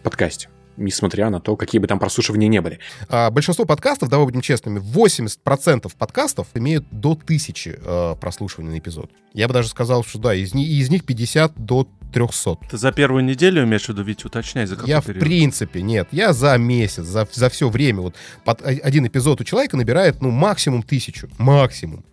подкасте 0.03 0.49
несмотря 0.79 1.31
на 1.31 1.41
то, 1.41 1.57
какие 1.57 1.81
бы 1.81 1.87
там 1.87 1.99
прослушивания 1.99 2.49
не 2.49 2.61
были. 2.61 2.79
А, 3.09 3.31
большинство 3.31 3.65
подкастов, 3.65 4.09
давай 4.09 4.27
будем 4.27 4.41
честными, 4.41 4.79
80% 4.79 5.93
подкастов 5.97 6.49
имеют 6.55 6.87
до 6.91 7.13
1000 7.13 7.79
э, 7.83 8.15
прослушиваний 8.21 8.71
на 8.73 8.79
эпизод. 8.79 9.11
Я 9.35 9.49
бы 9.49 9.55
даже 9.55 9.69
сказал, 9.69 10.05
что 10.05 10.19
да, 10.19 10.35
из, 10.35 10.55
из 10.55 10.91
них 10.91 11.05
50 11.05 11.53
до 11.57 11.89
300. 12.13 12.57
Ты 12.71 12.79
за 12.79 12.93
первую 12.93 13.25
неделю 13.25 13.65
имеешь 13.65 13.85
в 13.85 13.89
виду, 13.91 14.03
ведь 14.03 14.25
уточняй, 14.25 14.67
за 14.67 14.77
какой 14.77 14.89
Я 14.89 15.01
период? 15.01 15.17
в 15.17 15.21
принципе, 15.21 15.83
нет, 15.83 16.09
я 16.13 16.33
за 16.33 16.57
месяц, 16.57 17.05
за, 17.05 17.29
за 17.31 17.51
все 17.51 17.69
время. 17.69 18.01
Вот 18.01 18.15
под, 18.45 18.63
один 18.63 19.07
эпизод 19.07 19.41
у 19.41 19.45
человека 19.45 19.77
набирает, 19.77 20.21
ну, 20.21 20.31
максимум 20.31 20.83
тысячу. 20.83 21.29
Максимум. 21.39 22.05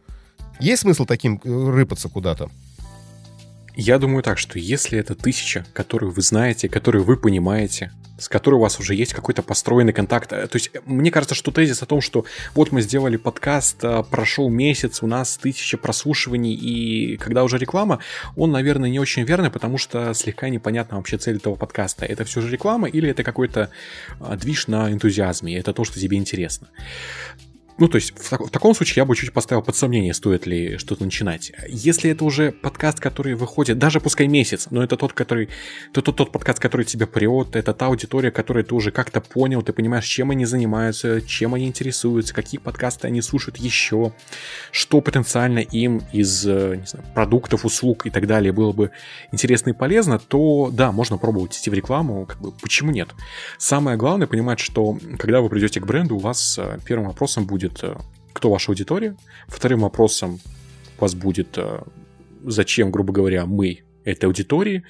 Есть 0.60 0.84
смысл 0.84 1.06
таким 1.06 1.40
э, 1.44 1.70
рыпаться 1.72 2.10
куда-то? 2.10 2.50
Я 3.76 4.00
думаю 4.00 4.24
так, 4.24 4.38
что 4.38 4.58
если 4.58 4.98
это 4.98 5.16
тысяча, 5.16 5.66
которую 5.74 6.12
вы 6.12 6.22
знаете, 6.22 6.70
которую 6.70 7.04
вы 7.04 7.18
понимаете, 7.18 7.92
с 8.18 8.30
которой 8.30 8.56
у 8.56 8.60
вас 8.60 8.80
уже 8.80 8.96
есть 8.96 9.14
какой-то 9.14 9.44
построенный 9.44 9.94
контакт. 9.94 10.32
Э, 10.32 10.48
то 10.48 10.56
есть 10.56 10.72
мне 10.86 11.12
кажется, 11.12 11.36
что 11.36 11.52
тезис 11.52 11.82
о 11.82 11.86
том, 11.86 12.02
что 12.02 12.26
вот 12.54 12.72
мы 12.72 12.82
сделали 12.82 13.18
подкаст, 13.18 13.84
э, 13.84 14.04
прошел 14.10 14.50
месяц, 14.50 15.04
у 15.04 15.08
нас 15.08 15.38
тысяча 15.38 15.78
прослушиваний, 15.78 16.54
и 16.54 17.18
когда 17.18 17.44
уже 17.44 17.58
реклама, 17.58 18.00
он, 18.36 18.52
наверное, 18.52 18.90
не 18.90 19.00
очень 19.00 19.24
верный, 19.24 19.50
потому 19.50 19.78
что 19.78 20.14
слегка 20.14 20.50
непонятна 20.50 20.98
вообще 20.98 21.18
цель 21.18 21.38
этого 21.38 21.56
подкаста. 21.56 22.06
Это 22.06 22.24
все 22.24 22.42
же 22.42 22.50
реклама 22.50 22.88
или 22.88 23.10
это 23.10 23.24
какой-то 23.24 23.70
э, 24.20 24.38
движ 24.38 24.68
на 24.68 24.92
энтузиазме, 24.92 25.58
это 25.58 25.74
то, 25.74 25.84
что 25.84 26.00
тебе 26.00 26.18
интересно. 26.18 26.68
Ну, 27.78 27.90
то 27.90 27.98
есть, 27.98 28.18
в, 28.18 28.30
так, 28.30 28.40
в 28.40 28.50
таком 28.50 28.74
случае 28.74 29.02
я 29.02 29.06
бы 29.06 29.16
чуть 29.18 29.34
поставил 29.34 29.62
под 29.62 29.76
сомнение, 29.76 30.14
стоит 30.14 30.46
ли 30.46 30.78
что-то 30.78 31.04
начинать. 31.04 31.52
Если 31.68 32.10
это 32.10 32.24
уже 32.24 32.54
подкаст, 32.54 33.02
который 33.02 33.36
выходит, 33.36 33.78
даже 33.78 34.00
пускай 34.00 34.28
месяц, 34.28 34.68
но 34.70 34.82
это 34.82 34.96
тот, 34.96 35.12
который, 35.12 35.50
то, 35.92 36.02
тот, 36.02 36.16
тот 36.16 36.32
подкаст, 36.32 36.60
который 36.60 36.86
тебя 36.86 37.06
прет, 37.06 37.58
это 37.58 37.74
та 37.74 37.88
аудитория, 37.88 38.32
которую 38.32 38.64
ты 38.64 38.74
уже 38.76 38.92
как-то 38.92 39.20
понял, 39.20 39.62
ты 39.62 39.74
понимаешь, 39.74 40.06
чем 40.06 40.32
они 40.32 40.46
занимаются, 40.46 41.22
чем 41.22 41.54
они 41.54 41.68
интересуются, 41.68 42.34
какие 42.34 42.62
подкасты 42.62 43.08
они 43.08 43.22
слушают 43.22 43.58
еще, 43.58 44.14
что 44.72 45.02
потенциально 45.02 45.60
им 45.60 46.02
из 46.14 46.48
э, 46.48 46.78
не 46.78 46.86
знаю, 46.86 47.06
продуктов, 47.14 47.66
услуг 47.66 48.06
и 48.06 48.10
так 48.10 48.26
далее 48.26 48.54
было 48.54 48.72
бы 48.72 48.92
интересно 49.34 49.72
и 49.72 49.74
полезно, 49.74 50.18
то 50.18 50.70
да, 50.72 50.94
можно 50.94 51.18
пробовать 51.18 51.58
идти 51.58 51.70
в 51.70 51.74
рекламу, 51.74 52.26
как 52.26 52.40
бы, 52.40 52.54
почему 52.54 52.92
нет? 52.92 53.10
Самое 53.58 53.98
главное 53.98 54.28
понимать, 54.28 54.62
что 54.62 54.98
когда 55.20 55.42
вы 55.42 55.50
придете 55.50 55.82
к 55.82 55.86
бренду, 55.86 56.16
у 56.16 56.20
вас 56.20 56.58
э, 56.58 56.80
первым 56.86 57.08
вопросом 57.08 57.46
будет 57.46 57.65
будет, 57.66 57.84
э, 57.84 57.96
кто 58.34 58.50
ваша 58.50 58.72
аудитория. 58.72 59.16
Вторым 59.48 59.82
вопросом 59.82 60.40
у 60.98 61.02
вас 61.02 61.16
будет, 61.16 61.58
э, 61.58 61.82
зачем, 62.44 62.92
грубо 62.92 63.14
говоря, 63.14 63.46
мы 63.46 63.80
этой 64.04 64.26
аудитории. 64.26 64.84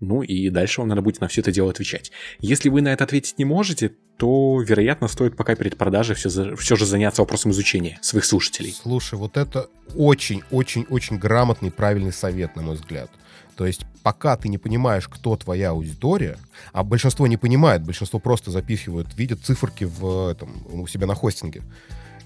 Ну 0.00 0.22
и 0.22 0.48
дальше 0.48 0.80
вам 0.80 0.88
надо 0.88 1.02
будет 1.02 1.20
на 1.20 1.28
все 1.28 1.40
это 1.40 1.52
дело 1.52 1.70
отвечать. 1.70 2.12
Если 2.38 2.68
вы 2.68 2.80
на 2.82 2.92
это 2.92 3.04
ответить 3.04 3.38
не 3.38 3.44
можете, 3.44 3.92
то, 4.16 4.62
вероятно, 4.62 5.08
стоит 5.08 5.36
пока 5.36 5.54
перед 5.56 5.76
продажей 5.76 6.14
все, 6.14 6.56
все 6.56 6.76
же 6.76 6.86
заняться 6.86 7.22
вопросом 7.22 7.50
изучения 7.50 7.98
своих 8.00 8.24
слушателей. 8.24 8.72
Слушай, 8.72 9.18
вот 9.18 9.36
это 9.36 9.68
очень-очень-очень 9.96 11.18
грамотный, 11.18 11.70
правильный 11.70 12.12
совет, 12.12 12.54
на 12.56 12.62
мой 12.62 12.76
взгляд. 12.76 13.10
То 13.56 13.66
есть 13.66 13.82
пока 14.02 14.36
ты 14.36 14.48
не 14.48 14.56
понимаешь, 14.56 15.08
кто 15.08 15.36
твоя 15.36 15.70
аудитория, 15.70 16.38
а 16.72 16.82
большинство 16.82 17.26
не 17.26 17.36
понимает, 17.36 17.82
большинство 17.82 18.18
просто 18.18 18.50
запихивают, 18.50 19.08
видят 19.16 19.40
циферки 19.40 19.84
в, 19.84 20.30
этом, 20.30 20.64
у 20.72 20.86
себя 20.86 21.06
на 21.06 21.14
хостинге 21.14 21.62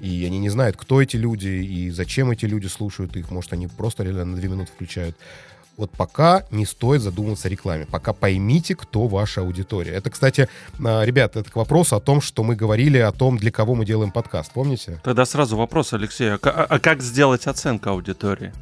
и 0.01 0.25
они 0.25 0.39
не 0.39 0.49
знают, 0.49 0.77
кто 0.77 1.01
эти 1.01 1.17
люди 1.17 1.49
и 1.49 1.91
зачем 1.91 2.31
эти 2.31 2.47
люди 2.47 2.67
слушают 2.67 3.17
их. 3.17 3.31
Может, 3.31 3.53
они 3.53 3.67
просто 3.67 4.03
реально 4.03 4.25
на 4.25 4.37
две 4.37 4.49
минуты 4.49 4.71
включают. 4.73 5.17
Вот 5.77 5.91
пока 5.91 6.47
не 6.51 6.67
стоит 6.67 7.03
задумываться 7.03 7.49
о 7.49 7.51
рекламе. 7.51 7.87
Пока 7.91 8.13
поймите, 8.13 8.77
кто 8.77 9.09
ваша 9.09 9.41
аудитория. 9.41 9.93
Это, 9.93 10.11
кстати, 10.11 10.49
а, 10.85 11.03
ребята, 11.03 11.41
это 11.41 11.51
к 11.51 11.57
вопросу 11.57 11.97
о 11.97 12.01
том, 12.01 12.21
что 12.21 12.45
мы 12.45 12.55
говорили 12.55 12.99
о 12.99 13.11
том, 13.11 13.39
для 13.39 13.51
кого 13.51 13.75
мы 13.75 13.85
делаем 13.85 14.13
подкаст. 14.13 14.53
Помните? 14.53 15.01
Тогда 15.03 15.25
сразу 15.25 15.57
вопрос, 15.57 15.93
Алексей. 15.93 16.31
А, 16.31 16.39
а 16.41 16.79
как 16.79 17.03
сделать 17.03 17.47
оценку 17.47 17.91
аудитории? 17.91 18.53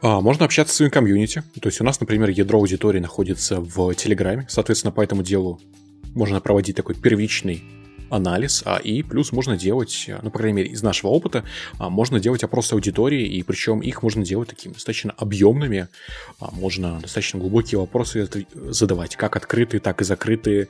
А, 0.00 0.20
можно 0.20 0.46
общаться 0.46 0.72
с 0.72 0.76
своим 0.78 0.90
комьюнити. 0.90 1.42
То 1.60 1.68
есть 1.68 1.80
у 1.80 1.84
нас, 1.84 2.00
например, 2.00 2.30
ядро 2.30 2.58
аудитории 2.58 3.00
находится 3.00 3.60
в 3.60 3.94
Телеграме. 3.94 4.46
Соответственно, 4.48 4.90
по 4.90 5.02
этому 5.02 5.22
делу 5.22 5.60
можно 6.14 6.40
проводить 6.40 6.76
такой 6.76 6.94
первичный 6.94 7.62
анализ, 8.10 8.62
а, 8.64 8.76
и 8.76 9.02
плюс 9.02 9.32
можно 9.32 9.56
делать, 9.56 10.10
ну, 10.22 10.30
по 10.30 10.38
крайней 10.38 10.56
мере, 10.58 10.70
из 10.70 10.82
нашего 10.82 11.10
опыта, 11.10 11.44
а, 11.78 11.90
можно 11.90 12.20
делать 12.20 12.44
опросы 12.44 12.74
аудитории, 12.74 13.26
и 13.26 13.42
причем 13.42 13.80
их 13.80 14.02
можно 14.02 14.24
делать 14.24 14.48
такими 14.48 14.72
достаточно 14.72 15.12
объемными, 15.16 15.88
а, 16.40 16.50
можно 16.52 17.00
достаточно 17.00 17.40
глубокие 17.40 17.78
вопросы 17.78 18.28
задавать, 18.54 19.16
как 19.16 19.36
открытые, 19.36 19.80
так 19.80 20.00
и 20.00 20.04
закрытые. 20.04 20.68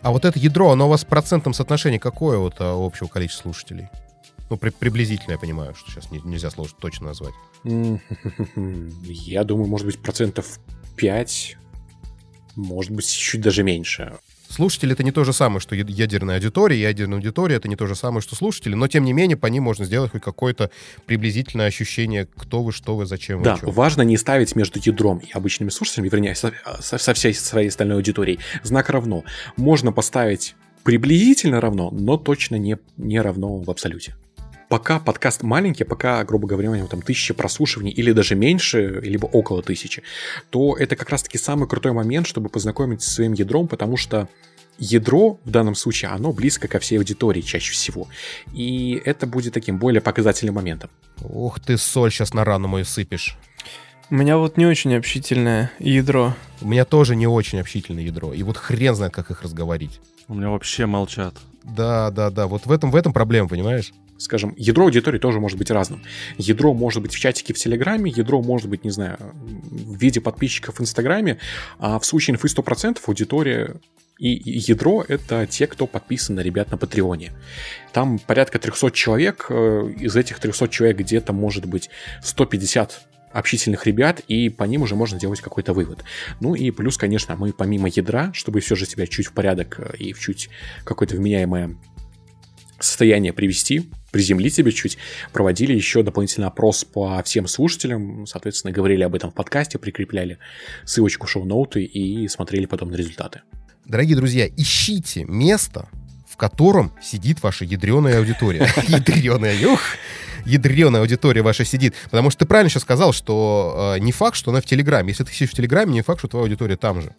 А 0.00 0.12
вот 0.12 0.24
это 0.24 0.38
ядро, 0.38 0.70
оно 0.70 0.86
у 0.86 0.90
вас 0.90 1.04
в 1.04 1.06
процентном 1.06 1.54
соотношении 1.54 1.98
какое 1.98 2.38
вот 2.38 2.54
общего 2.58 3.08
количества 3.08 3.44
слушателей? 3.44 3.88
Ну, 4.50 4.56
при, 4.56 4.70
приблизительно 4.70 5.32
я 5.32 5.38
понимаю, 5.38 5.74
что 5.74 5.90
сейчас 5.90 6.10
не, 6.10 6.20
нельзя 6.20 6.50
сложно 6.50 6.76
точно 6.80 7.06
назвать. 7.06 7.34
Я 7.64 9.44
думаю, 9.44 9.68
может 9.68 9.86
быть, 9.86 9.98
процентов 9.98 10.60
5, 10.96 11.56
может 12.56 12.92
быть, 12.92 13.10
чуть 13.10 13.40
даже 13.40 13.62
меньше. 13.62 14.14
Слушатели 14.48 14.92
это 14.92 15.02
не 15.02 15.12
то 15.12 15.24
же 15.24 15.32
самое, 15.32 15.60
что 15.60 15.74
ядерная 15.74 16.36
аудитория. 16.36 16.80
Ядерная 16.80 17.18
аудитория 17.18 17.56
это 17.56 17.68
не 17.68 17.76
то 17.76 17.86
же 17.86 17.94
самое, 17.94 18.20
что 18.20 18.36
слушатели, 18.36 18.74
но 18.74 18.86
тем 18.88 19.04
не 19.04 19.12
менее 19.12 19.36
по 19.36 19.46
ним 19.46 19.64
можно 19.64 19.84
сделать 19.84 20.12
хоть 20.12 20.22
какое-то 20.22 20.70
приблизительное 21.06 21.66
ощущение, 21.66 22.28
кто 22.36 22.62
вы, 22.62 22.72
что 22.72 22.96
вы, 22.96 23.06
зачем 23.06 23.38
вы. 23.38 23.44
Да, 23.44 23.58
важно 23.62 24.02
не 24.02 24.16
ставить 24.16 24.54
между 24.54 24.78
ядром 24.78 25.18
и 25.18 25.30
обычными 25.32 25.70
слушателями, 25.70 26.08
вернее, 26.08 26.34
со, 26.34 26.52
со, 26.80 26.98
со 26.98 27.14
всей 27.14 27.34
своей 27.34 27.68
остальной 27.68 27.96
аудиторией 27.96 28.38
знак 28.62 28.90
равно. 28.90 29.24
Можно 29.56 29.92
поставить 29.92 30.54
приблизительно 30.84 31.60
равно, 31.60 31.90
но 31.90 32.16
точно 32.16 32.56
не, 32.56 32.78
не 32.96 33.20
равно 33.20 33.58
в 33.58 33.70
абсолюте 33.70 34.14
пока 34.68 34.98
подкаст 34.98 35.42
маленький, 35.42 35.84
пока, 35.84 36.22
грубо 36.24 36.46
говоря, 36.48 36.70
у 36.70 36.74
него 36.74 36.86
там 36.86 37.02
тысяча 37.02 37.34
прослушиваний 37.34 37.92
или 37.92 38.12
даже 38.12 38.34
меньше, 38.34 39.00
либо 39.02 39.26
около 39.26 39.62
тысячи, 39.62 40.02
то 40.50 40.76
это 40.76 40.96
как 40.96 41.10
раз-таки 41.10 41.38
самый 41.38 41.68
крутой 41.68 41.92
момент, 41.92 42.26
чтобы 42.26 42.48
познакомиться 42.48 43.08
со 43.08 43.16
своим 43.16 43.32
ядром, 43.32 43.68
потому 43.68 43.96
что 43.96 44.28
ядро 44.78 45.38
в 45.44 45.50
данном 45.50 45.74
случае, 45.74 46.10
оно 46.10 46.32
близко 46.32 46.68
ко 46.68 46.78
всей 46.78 46.98
аудитории 46.98 47.40
чаще 47.40 47.72
всего. 47.72 48.08
И 48.52 49.00
это 49.04 49.26
будет 49.26 49.54
таким 49.54 49.78
более 49.78 50.00
показательным 50.00 50.56
моментом. 50.56 50.90
Ух 51.22 51.60
ты, 51.60 51.76
соль 51.78 52.10
сейчас 52.10 52.34
на 52.34 52.44
рану 52.44 52.68
мою 52.68 52.84
сыпешь. 52.84 53.36
У 54.10 54.16
меня 54.16 54.36
вот 54.36 54.58
не 54.58 54.66
очень 54.66 54.94
общительное 54.94 55.72
ядро. 55.78 56.34
У 56.60 56.68
меня 56.68 56.84
тоже 56.84 57.16
не 57.16 57.26
очень 57.26 57.60
общительное 57.60 58.04
ядро. 58.04 58.34
И 58.34 58.42
вот 58.42 58.56
хрен 58.56 58.94
знает, 58.94 59.14
как 59.14 59.30
их 59.30 59.42
разговорить. 59.42 60.00
У 60.28 60.34
меня 60.34 60.50
вообще 60.50 60.86
молчат. 60.86 61.34
Да, 61.62 62.10
да, 62.10 62.30
да. 62.30 62.46
Вот 62.46 62.66
в 62.66 62.72
этом, 62.72 62.90
в 62.90 62.96
этом 62.96 63.12
проблема, 63.12 63.48
понимаешь? 63.48 63.92
Скажем, 64.18 64.54
ядро 64.56 64.84
аудитории 64.84 65.18
тоже 65.18 65.40
может 65.40 65.58
быть 65.58 65.70
разным. 65.70 66.02
Ядро 66.38 66.74
может 66.74 67.02
быть 67.02 67.12
в 67.12 67.18
чатике 67.18 67.54
в 67.54 67.58
Телеграме, 67.58 68.12
ядро 68.14 68.42
может 68.42 68.68
быть, 68.68 68.84
не 68.84 68.90
знаю, 68.90 69.18
в 69.40 69.96
виде 69.96 70.20
подписчиков 70.20 70.78
в 70.78 70.80
Инстаграме, 70.80 71.38
а 71.78 71.98
в 71.98 72.04
случае 72.04 72.34
инфы 72.34 72.48
100% 72.48 72.98
аудитория 73.06 73.76
и 74.18 74.28
ядро— 74.28 75.04
это 75.08 75.46
те, 75.46 75.66
кто 75.66 75.86
подписан 75.86 76.36
на 76.36 76.40
ребят 76.40 76.70
на 76.70 76.76
Патреоне. 76.76 77.32
Там 77.92 78.18
порядка 78.18 78.58
300 78.58 78.92
человек, 78.92 79.46
э, 79.48 79.92
из 79.98 80.14
этих 80.14 80.38
300 80.38 80.68
человек 80.68 80.98
где-то 80.98 81.32
может 81.32 81.66
быть 81.66 81.90
150 82.22 83.06
общительных 83.32 83.84
ребят, 83.86 84.20
и 84.28 84.48
по 84.48 84.62
ним 84.64 84.82
уже 84.82 84.94
можно 84.94 85.18
делать 85.18 85.40
какой-то 85.40 85.72
вывод. 85.72 86.04
Ну 86.40 86.54
и 86.54 86.70
плюс, 86.70 86.96
конечно, 86.96 87.34
мы 87.34 87.52
помимо 87.52 87.88
ядра, 87.88 88.30
чтобы 88.32 88.60
все 88.60 88.76
же 88.76 88.86
себя 88.86 89.08
чуть 89.08 89.26
в 89.26 89.32
порядок 89.32 89.80
э, 89.80 89.96
и 89.98 90.12
в 90.12 90.20
чуть 90.20 90.48
какое-то 90.84 91.16
вменяемое 91.16 91.76
состояние 92.78 93.32
привести, 93.32 93.90
приземлить 94.10 94.54
себя 94.54 94.70
чуть, 94.72 94.98
проводили 95.32 95.72
еще 95.72 96.02
дополнительный 96.02 96.46
опрос 96.46 96.84
по 96.84 97.22
всем 97.22 97.46
слушателям, 97.46 98.26
соответственно, 98.26 98.72
говорили 98.72 99.02
об 99.02 99.14
этом 99.14 99.30
в 99.30 99.34
подкасте, 99.34 99.78
прикрепляли 99.78 100.38
ссылочку 100.84 101.26
в 101.26 101.30
шоу-ноуты 101.30 101.84
и 101.84 102.28
смотрели 102.28 102.66
потом 102.66 102.90
на 102.90 102.96
результаты. 102.96 103.42
Дорогие 103.84 104.16
друзья, 104.16 104.48
ищите 104.48 105.24
место, 105.24 105.88
в 106.28 106.36
котором 106.36 106.92
сидит 107.02 107.42
ваша 107.42 107.64
ядреная 107.64 108.18
аудитория. 108.18 108.68
Ядреная, 108.88 109.54
юх! 109.54 109.80
ядреная 110.44 111.00
аудитория 111.00 111.42
ваша 111.42 111.64
сидит. 111.64 111.94
Потому 112.10 112.30
что 112.30 112.40
ты 112.40 112.46
правильно 112.46 112.70
сейчас 112.70 112.82
сказал, 112.82 113.12
что 113.12 113.94
э, 113.96 114.00
не 114.00 114.12
факт, 114.12 114.36
что 114.36 114.50
она 114.50 114.60
в 114.60 114.66
Телеграме. 114.66 115.10
Если 115.10 115.24
ты 115.24 115.32
сидишь 115.32 115.50
в 115.50 115.54
Телеграме, 115.54 115.92
не 115.92 116.02
факт, 116.02 116.20
что 116.20 116.28
твоя 116.28 116.44
аудитория 116.44 116.76
там 116.76 117.00
же. 117.00 117.14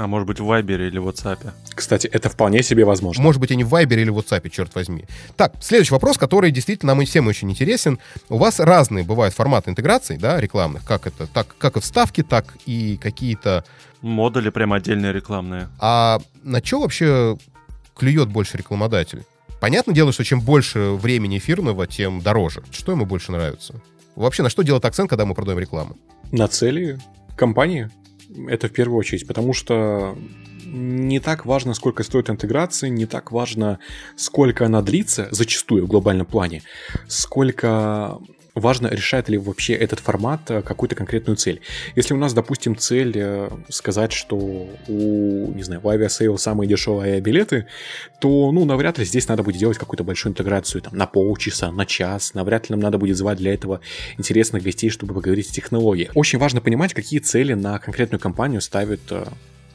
А 0.00 0.06
может 0.06 0.26
быть 0.26 0.40
в 0.40 0.46
Вайбере 0.46 0.86
или 0.86 0.98
в 0.98 1.06
WhatsApp. 1.06 1.52
Кстати, 1.74 2.06
это 2.06 2.30
вполне 2.30 2.62
себе 2.62 2.86
возможно. 2.86 3.22
Может 3.22 3.38
быть, 3.38 3.50
и 3.50 3.56
не 3.56 3.64
в 3.64 3.68
Вайбере 3.68 4.00
или 4.00 4.08
в 4.08 4.16
WhatsApp, 4.16 4.48
черт 4.48 4.74
возьми. 4.74 5.04
Так, 5.36 5.52
следующий 5.60 5.92
вопрос, 5.92 6.16
который 6.16 6.50
действительно 6.50 6.94
нам 6.94 7.04
всем 7.04 7.26
очень 7.26 7.50
интересен. 7.50 7.98
У 8.30 8.38
вас 8.38 8.60
разные 8.60 9.04
бывают 9.04 9.34
форматы 9.34 9.70
интеграций, 9.70 10.16
да, 10.16 10.40
рекламных. 10.40 10.86
Как 10.86 11.06
это? 11.06 11.26
Так, 11.26 11.54
как 11.58 11.76
и 11.76 11.80
вставки, 11.80 12.22
так 12.22 12.56
и 12.64 12.96
какие-то... 12.96 13.62
Модули 14.00 14.48
прям 14.48 14.72
отдельные 14.72 15.12
рекламные. 15.12 15.68
А 15.78 16.18
на 16.42 16.64
что 16.64 16.80
вообще 16.80 17.36
клюет 17.94 18.30
больше 18.30 18.56
рекламодатель? 18.56 19.24
Понятное 19.60 19.94
дело, 19.94 20.12
что 20.12 20.24
чем 20.24 20.40
больше 20.40 20.92
времени 20.92 21.36
эфирного, 21.36 21.86
тем 21.86 22.22
дороже. 22.22 22.62
Что 22.70 22.92
ему 22.92 23.04
больше 23.04 23.32
нравится? 23.32 23.74
Вообще, 24.16 24.42
на 24.42 24.48
что 24.48 24.62
делать 24.62 24.84
акцент, 24.86 25.10
когда 25.10 25.26
мы 25.26 25.34
продаем 25.34 25.58
рекламу? 25.58 25.98
На 26.32 26.48
цели 26.48 26.98
компании. 27.36 27.90
Это 28.48 28.68
в 28.68 28.72
первую 28.72 28.98
очередь, 28.98 29.26
потому 29.26 29.52
что 29.52 30.16
не 30.64 31.18
так 31.20 31.46
важно, 31.46 31.74
сколько 31.74 32.02
стоит 32.02 32.30
интеграция, 32.30 32.90
не 32.90 33.06
так 33.06 33.32
важно, 33.32 33.80
сколько 34.16 34.66
она 34.66 34.82
длится, 34.82 35.28
зачастую 35.30 35.84
в 35.84 35.88
глобальном 35.88 36.26
плане, 36.26 36.62
сколько 37.08 38.18
важно, 38.54 38.88
решает 38.88 39.28
ли 39.28 39.38
вообще 39.38 39.74
этот 39.74 40.00
формат 40.00 40.50
э, 40.50 40.62
какую-то 40.62 40.94
конкретную 40.94 41.36
цель. 41.36 41.60
Если 41.96 42.14
у 42.14 42.16
нас, 42.16 42.32
допустим, 42.32 42.76
цель 42.76 43.12
э, 43.16 43.50
сказать, 43.68 44.12
что 44.12 44.36
у, 44.36 45.52
не 45.52 45.62
знаю, 45.62 45.80
у 45.82 45.88
Aviasales 45.88 46.38
самые 46.38 46.68
дешевые 46.68 47.12
авиабилеты, 47.12 47.66
то, 48.20 48.50
ну, 48.52 48.64
навряд 48.64 48.98
ли 48.98 49.04
здесь 49.04 49.28
надо 49.28 49.42
будет 49.42 49.56
делать 49.56 49.78
какую-то 49.78 50.04
большую 50.04 50.32
интеграцию 50.32 50.82
там, 50.82 50.96
на 50.96 51.06
полчаса, 51.06 51.70
на 51.70 51.86
час, 51.86 52.34
навряд 52.34 52.68
ли 52.68 52.74
нам 52.74 52.80
надо 52.80 52.98
будет 52.98 53.16
звать 53.16 53.38
для 53.38 53.54
этого 53.54 53.80
интересных 54.18 54.62
гостей, 54.62 54.90
чтобы 54.90 55.14
поговорить 55.14 55.50
о 55.50 55.52
технологии. 55.52 56.10
Очень 56.14 56.38
важно 56.38 56.60
понимать, 56.60 56.94
какие 56.94 57.20
цели 57.20 57.54
на 57.54 57.78
конкретную 57.78 58.20
компанию 58.20 58.60
ставят 58.60 59.00
э, 59.10 59.24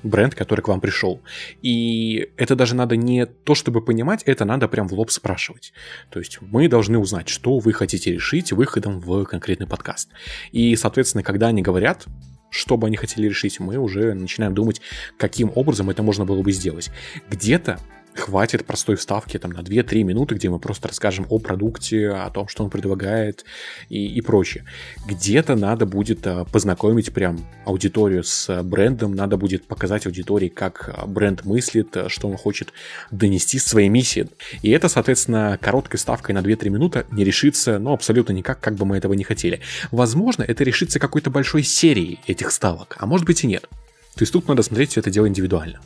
бренд, 0.06 0.36
который 0.36 0.62
к 0.62 0.68
вам 0.68 0.80
пришел. 0.82 1.22
И 1.62 2.30
это 2.38 2.56
даже 2.56 2.76
надо 2.76 2.96
не 2.96 3.26
то, 3.26 3.56
чтобы 3.56 3.82
понимать, 3.82 4.24
это 4.24 4.46
надо 4.46 4.68
прям 4.68 4.88
в 4.88 4.94
лоб 4.94 5.12
спрашивать. 5.12 5.74
То 6.10 6.20
есть 6.20 6.40
мы 6.42 6.68
должны 6.68 6.98
узнать, 6.98 7.28
что 7.28 7.60
вы 7.60 7.74
хотите 7.74 8.12
решить 8.12 8.52
выходом 8.52 9.00
в 9.00 9.26
конкретный 9.26 9.68
подкаст. 9.68 10.10
И, 10.52 10.76
соответственно, 10.76 11.24
когда 11.24 11.48
они 11.48 11.62
говорят, 11.62 12.06
что 12.50 12.78
бы 12.78 12.88
они 12.88 12.96
хотели 12.96 13.28
решить, 13.28 13.60
мы 13.60 13.78
уже 13.78 14.14
начинаем 14.14 14.54
думать, 14.54 14.82
каким 15.18 15.52
образом 15.56 15.90
это 15.90 16.04
можно 16.04 16.26
было 16.26 16.42
бы 16.42 16.52
сделать. 16.52 16.90
Где-то 17.30 17.80
хватит 18.16 18.66
простой 18.66 18.96
вставки 18.96 19.38
там 19.38 19.52
на 19.52 19.60
2-3 19.60 20.04
минуты, 20.04 20.36
где 20.36 20.50
мы 20.50 20.60
просто 20.60 20.88
расскажем 20.88 21.26
о 21.30 21.40
продукте, 21.40 22.10
о 22.10 22.30
том, 22.30 22.48
что 22.48 22.64
он 22.64 22.70
предлагает 22.70 23.46
и, 23.90 24.06
и 24.06 24.22
прочее. 24.22 24.66
Где-то 25.08 25.56
надо 25.56 25.86
будет 25.86 26.26
а, 26.26 26.46
познакомить 26.46 27.14
прям 27.14 27.46
аудиторию 27.66 28.24
с 28.24 28.64
брендом, 28.64 29.14
надо 29.14 29.38
будет 29.38 29.68
показать 29.68 30.06
аудитории, 30.06 30.48
как 30.48 30.90
а, 30.96 31.06
бренд 31.06 31.46
мыслит, 31.46 31.96
что 32.08 32.30
он 32.30 32.38
хочет 32.38 32.74
донести 33.12 33.60
своей 33.60 33.90
миссии. 33.90 34.30
И 34.62 34.72
это, 34.72 34.88
соответственно, 34.88 35.60
короткой 35.62 36.00
ставкой 36.00 36.34
на 36.34 36.40
2-3 36.40 36.70
минуты 36.70 37.06
не 37.12 37.24
решится, 37.24 37.80
ну, 37.80 37.94
абсолютно 37.94 38.34
никак, 38.34 38.60
как 38.60 38.76
бы 38.76 38.86
мы 38.86 38.98
этого 38.98 39.14
не 39.14 39.24
хотели. 39.24 39.60
Возможно, 39.92 40.44
это 40.44 40.64
решится 40.64 41.00
какой-то 41.00 41.30
большой 41.30 41.64
серией 41.64 42.20
этих 42.28 42.52
ставок, 42.52 42.96
а 43.00 43.06
может 43.06 43.26
быть 43.26 43.44
и 43.44 43.48
нет. 43.48 43.68
То 44.16 44.22
есть 44.22 44.32
тут 44.32 44.48
надо 44.48 44.64
смотреть 44.64 44.92
все 44.92 45.02
это 45.02 45.12
дело 45.12 45.28
индивидуально. 45.28 45.82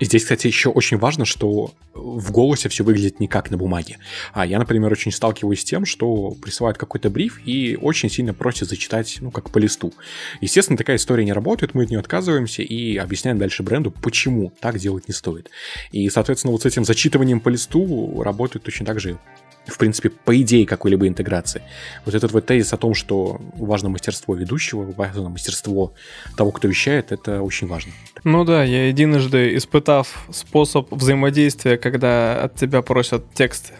И 0.00 0.04
здесь, 0.06 0.22
кстати, 0.22 0.46
еще 0.46 0.70
очень 0.70 0.98
важно, 0.98 1.24
что 1.24 1.72
в 1.94 2.32
голосе 2.32 2.68
все 2.68 2.82
выглядит 2.82 3.20
не 3.20 3.28
как 3.28 3.50
на 3.50 3.56
бумаге. 3.56 3.98
А 4.32 4.44
я, 4.44 4.58
например, 4.58 4.90
очень 4.90 5.12
сталкиваюсь 5.12 5.60
с 5.60 5.64
тем, 5.64 5.84
что 5.84 6.32
присылают 6.42 6.78
какой-то 6.78 7.10
бриф 7.10 7.40
и 7.44 7.78
очень 7.80 8.10
сильно 8.10 8.34
просят 8.34 8.68
зачитать, 8.68 9.18
ну, 9.20 9.30
как 9.30 9.50
по 9.50 9.58
листу. 9.58 9.92
Естественно, 10.40 10.76
такая 10.76 10.96
история 10.96 11.24
не 11.24 11.32
работает, 11.32 11.74
мы 11.74 11.84
от 11.84 11.90
нее 11.90 12.00
отказываемся 12.00 12.62
и 12.62 12.96
объясняем 12.96 13.38
дальше 13.38 13.62
бренду, 13.62 13.92
почему 13.92 14.52
так 14.60 14.78
делать 14.78 15.06
не 15.08 15.14
стоит. 15.14 15.50
И, 15.92 16.08
соответственно, 16.08 16.52
вот 16.52 16.62
с 16.62 16.66
этим 16.66 16.84
зачитыванием 16.84 17.40
по 17.40 17.48
листу 17.48 18.22
работает 18.22 18.64
точно 18.64 18.86
так 18.86 18.98
же 18.98 19.18
в 19.66 19.78
принципе, 19.78 20.10
по 20.10 20.40
идее 20.40 20.66
какой-либо 20.66 21.08
интеграции. 21.08 21.62
Вот 22.04 22.14
этот 22.14 22.32
вот 22.32 22.46
тезис 22.46 22.72
о 22.72 22.76
том, 22.76 22.94
что 22.94 23.40
важно 23.54 23.88
мастерство 23.88 24.34
ведущего, 24.34 24.82
важно 24.92 25.28
мастерство 25.28 25.94
того, 26.36 26.50
кто 26.50 26.68
вещает, 26.68 27.12
это 27.12 27.42
очень 27.42 27.66
важно. 27.66 27.92
Ну 28.24 28.44
да, 28.44 28.64
я 28.64 28.88
единожды 28.88 29.56
испытав 29.56 30.26
способ 30.32 30.92
взаимодействия, 30.92 31.76
когда 31.76 32.42
от 32.42 32.56
тебя 32.56 32.82
просят 32.82 33.24
текст, 33.34 33.72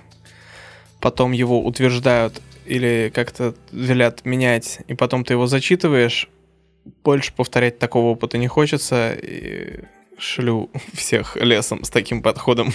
потом 1.01 1.33
его 1.33 1.65
утверждают 1.65 2.41
или 2.67 3.13
как-то 3.15 3.55
велят 3.73 4.25
менять, 4.25 4.81
и 4.89 4.95
потом 4.95 5.25
ты 5.25 5.35
его 5.35 5.47
зачитываешь, 5.47 6.29
больше 7.03 7.33
повторять 7.33 7.79
такого 7.79 8.11
опыта 8.11 8.39
не 8.39 8.49
хочется, 8.49 9.13
и 9.13 9.85
шлю 10.19 10.71
всех 10.93 11.37
лесом 11.37 11.85
с 11.85 11.91
таким 11.91 12.23
подходом. 12.23 12.73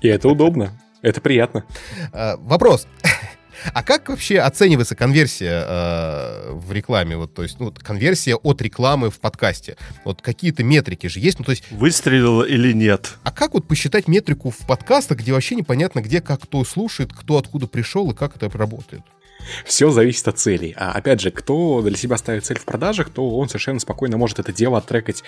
И 0.00 0.08
это 0.08 0.28
удобно. 0.28 0.78
Это 1.02 1.20
приятно. 1.20 1.64
А, 2.12 2.36
вопрос. 2.38 2.86
А 3.74 3.84
как 3.84 4.08
вообще 4.08 4.40
оценивается 4.40 4.96
конверсия 4.96 5.64
э, 5.64 6.50
в 6.52 6.72
рекламе? 6.72 7.16
Вот, 7.16 7.32
то 7.32 7.44
есть, 7.44 7.60
ну, 7.60 7.72
конверсия 7.72 8.34
от 8.34 8.60
рекламы 8.60 9.08
в 9.08 9.20
подкасте. 9.20 9.76
Вот 10.04 10.20
какие-то 10.20 10.64
метрики 10.64 11.06
же 11.06 11.20
есть. 11.20 11.38
Ну, 11.38 11.44
то 11.44 11.52
есть... 11.52 11.70
Выстрелила 11.70 12.42
или 12.42 12.72
нет? 12.72 13.12
А 13.22 13.30
как 13.30 13.54
вот 13.54 13.68
посчитать 13.68 14.08
метрику 14.08 14.50
в 14.50 14.66
подкастах, 14.66 15.18
где 15.18 15.32
вообще 15.32 15.54
непонятно, 15.54 16.00
где, 16.00 16.20
как 16.20 16.42
кто 16.42 16.64
слушает, 16.64 17.12
кто 17.12 17.38
откуда 17.38 17.68
пришел 17.68 18.10
и 18.10 18.14
как 18.14 18.34
это 18.34 18.50
работает? 18.50 19.02
Все 19.64 19.90
зависит 19.90 20.26
от 20.28 20.38
целей. 20.38 20.74
А 20.76 20.92
опять 20.92 21.20
же, 21.20 21.30
кто 21.30 21.82
для 21.82 21.96
себя 21.96 22.16
ставит 22.16 22.44
цель 22.44 22.58
в 22.58 22.64
продажах, 22.64 23.10
то 23.10 23.36
он 23.36 23.48
совершенно 23.48 23.80
спокойно 23.80 24.16
может 24.16 24.38
это 24.38 24.52
дело 24.52 24.78
оттрекать 24.78 25.22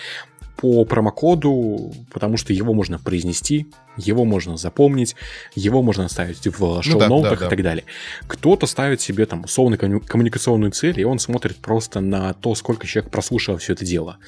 по 0.56 0.84
промокоду, 0.84 1.92
потому 2.12 2.36
что 2.36 2.52
его 2.52 2.74
можно 2.74 2.98
произнести, 2.98 3.66
его 3.96 4.24
можно 4.24 4.56
запомнить, 4.56 5.16
его 5.54 5.82
можно 5.82 6.08
ставить 6.08 6.46
в 6.46 6.82
шоу-ноутах 6.82 7.10
ну, 7.10 7.22
да, 7.22 7.30
да, 7.30 7.36
да. 7.36 7.46
и 7.46 7.50
так 7.50 7.62
далее. 7.62 7.84
Кто-то 8.26 8.66
ставит 8.66 9.00
себе 9.00 9.26
там 9.26 9.44
условно 9.44 9.76
коммуникационную 9.76 10.72
цель, 10.72 11.00
и 11.00 11.04
он 11.04 11.18
смотрит 11.18 11.56
просто 11.56 12.00
на 12.00 12.34
то, 12.34 12.54
сколько 12.54 12.86
человек 12.86 13.10
прослушал 13.10 13.58
все 13.58 13.72
это 13.72 13.84
дело. 13.84 14.18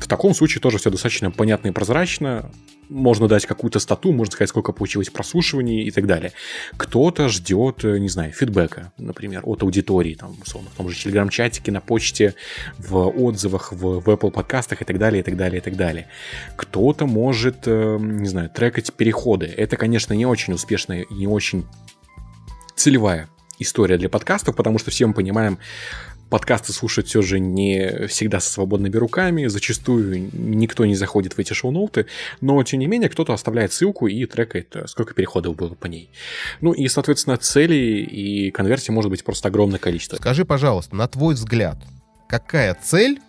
В 0.00 0.08
таком 0.08 0.34
случае 0.34 0.60
тоже 0.60 0.78
все 0.78 0.90
достаточно 0.90 1.30
понятно 1.30 1.68
и 1.68 1.70
прозрачно. 1.70 2.50
Можно 2.88 3.28
дать 3.28 3.46
какую-то 3.46 3.78
стату, 3.78 4.10
можно 4.10 4.32
сказать, 4.32 4.48
сколько 4.48 4.72
получилось 4.72 5.10
прослушиваний 5.10 5.84
и 5.84 5.90
так 5.92 6.06
далее. 6.06 6.32
Кто-то 6.76 7.28
ждет, 7.28 7.84
э, 7.84 7.98
не 7.98 8.08
знаю, 8.08 8.32
фидбэка, 8.32 8.92
например, 8.98 9.42
от 9.44 9.62
аудитории, 9.62 10.14
там, 10.14 10.36
условно, 10.42 10.70
в 10.70 10.76
том 10.76 10.88
же 10.88 11.00
телеграм-чатике, 11.00 11.70
на 11.70 11.80
почте, 11.80 12.34
в 12.78 12.96
отзывах, 12.96 13.72
в, 13.72 14.00
в 14.00 14.08
Apple 14.08 14.32
подкастах 14.32 14.82
и 14.82 14.84
так 14.84 14.98
далее, 14.98 15.20
и 15.20 15.22
так 15.22 15.36
далее, 15.36 15.58
и 15.58 15.62
так 15.62 15.76
далее. 15.76 16.08
Кто-то 16.56 17.06
может, 17.06 17.58
э, 17.66 17.98
не 18.00 18.28
знаю, 18.28 18.50
трекать 18.50 18.92
переходы. 18.94 19.46
Это, 19.46 19.76
конечно, 19.76 20.14
не 20.14 20.26
очень 20.26 20.54
успешная 20.54 21.02
и 21.02 21.14
не 21.14 21.28
очень 21.28 21.66
целевая 22.74 23.28
история 23.60 23.98
для 23.98 24.08
подкастов, 24.08 24.56
потому 24.56 24.78
что 24.78 24.90
все 24.90 25.06
мы 25.06 25.14
понимаем, 25.14 25.58
подкасты 26.30 26.72
слушать 26.72 27.08
все 27.08 27.20
же 27.20 27.38
не 27.38 28.06
всегда 28.06 28.40
со 28.40 28.50
свободными 28.50 28.96
руками, 28.96 29.46
зачастую 29.46 30.30
никто 30.32 30.86
не 30.86 30.94
заходит 30.94 31.34
в 31.34 31.38
эти 31.38 31.52
шоу-ноуты, 31.52 32.06
но, 32.40 32.62
тем 32.62 32.80
не 32.80 32.86
менее, 32.86 33.10
кто-то 33.10 33.34
оставляет 33.34 33.72
ссылку 33.72 34.06
и 34.06 34.24
трекает, 34.24 34.74
э, 34.76 34.86
сколько 34.86 35.12
переходов 35.12 35.56
было 35.56 35.74
по 35.74 35.86
ней. 35.86 36.10
Ну 36.60 36.72
и, 36.72 36.88
соответственно, 36.88 37.36
целей 37.36 38.04
и 38.04 38.50
конверсий 38.50 38.92
может 38.92 39.10
быть 39.10 39.24
просто 39.24 39.48
огромное 39.48 39.78
количество. 39.78 40.16
Скажи, 40.16 40.44
пожалуйста, 40.44 40.96
на 40.96 41.08
твой 41.08 41.34
взгляд, 41.34 41.76
какая 42.28 42.76
цель 42.80 43.20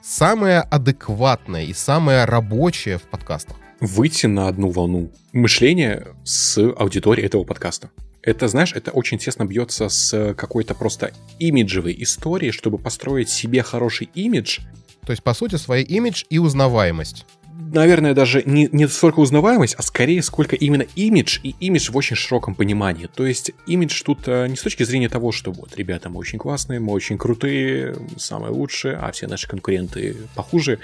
самая 0.00 0.62
адекватная 0.62 1.64
и 1.64 1.74
самая 1.74 2.24
рабочая 2.24 2.98
в 2.98 3.02
подкастах? 3.02 3.56
Выйти 3.80 4.26
на 4.26 4.48
одну 4.48 4.70
волну 4.70 5.10
мышления 5.32 6.06
с 6.24 6.58
аудиторией 6.58 7.26
этого 7.26 7.44
подкаста 7.44 7.90
это, 8.28 8.46
знаешь, 8.48 8.74
это 8.74 8.90
очень 8.90 9.16
тесно 9.18 9.46
бьется 9.46 9.88
с 9.88 10.34
какой-то 10.34 10.74
просто 10.74 11.12
имиджевой 11.38 11.96
историей, 11.98 12.52
чтобы 12.52 12.76
построить 12.76 13.30
себе 13.30 13.62
хороший 13.62 14.10
имидж. 14.14 14.60
То 15.06 15.12
есть, 15.12 15.22
по 15.22 15.32
сути, 15.32 15.56
свой 15.56 15.82
имидж 15.82 16.24
и 16.28 16.38
узнаваемость. 16.38 17.24
Наверное, 17.72 18.14
даже 18.14 18.42
не, 18.44 18.68
не 18.72 18.88
столько 18.88 19.20
узнаваемость, 19.20 19.74
а 19.74 19.82
скорее 19.82 20.22
сколько 20.22 20.56
именно 20.56 20.84
имидж, 20.94 21.38
и 21.42 21.54
имидж 21.60 21.90
в 21.90 21.96
очень 21.96 22.16
широком 22.16 22.54
понимании. 22.54 23.08
То 23.14 23.26
есть 23.26 23.52
имидж 23.66 24.02
тут 24.04 24.20
э, 24.26 24.46
не 24.48 24.56
с 24.56 24.62
точки 24.62 24.82
зрения 24.82 25.08
того, 25.08 25.32
что 25.32 25.52
вот, 25.52 25.76
ребята, 25.76 26.08
мы 26.08 26.18
очень 26.18 26.38
классные, 26.38 26.80
мы 26.80 26.92
очень 26.92 27.18
крутые, 27.18 27.96
самые 28.16 28.52
лучшие, 28.52 28.96
а 28.96 29.12
все 29.12 29.26
наши 29.26 29.48
конкуренты 29.48 30.16
похуже. 30.34 30.78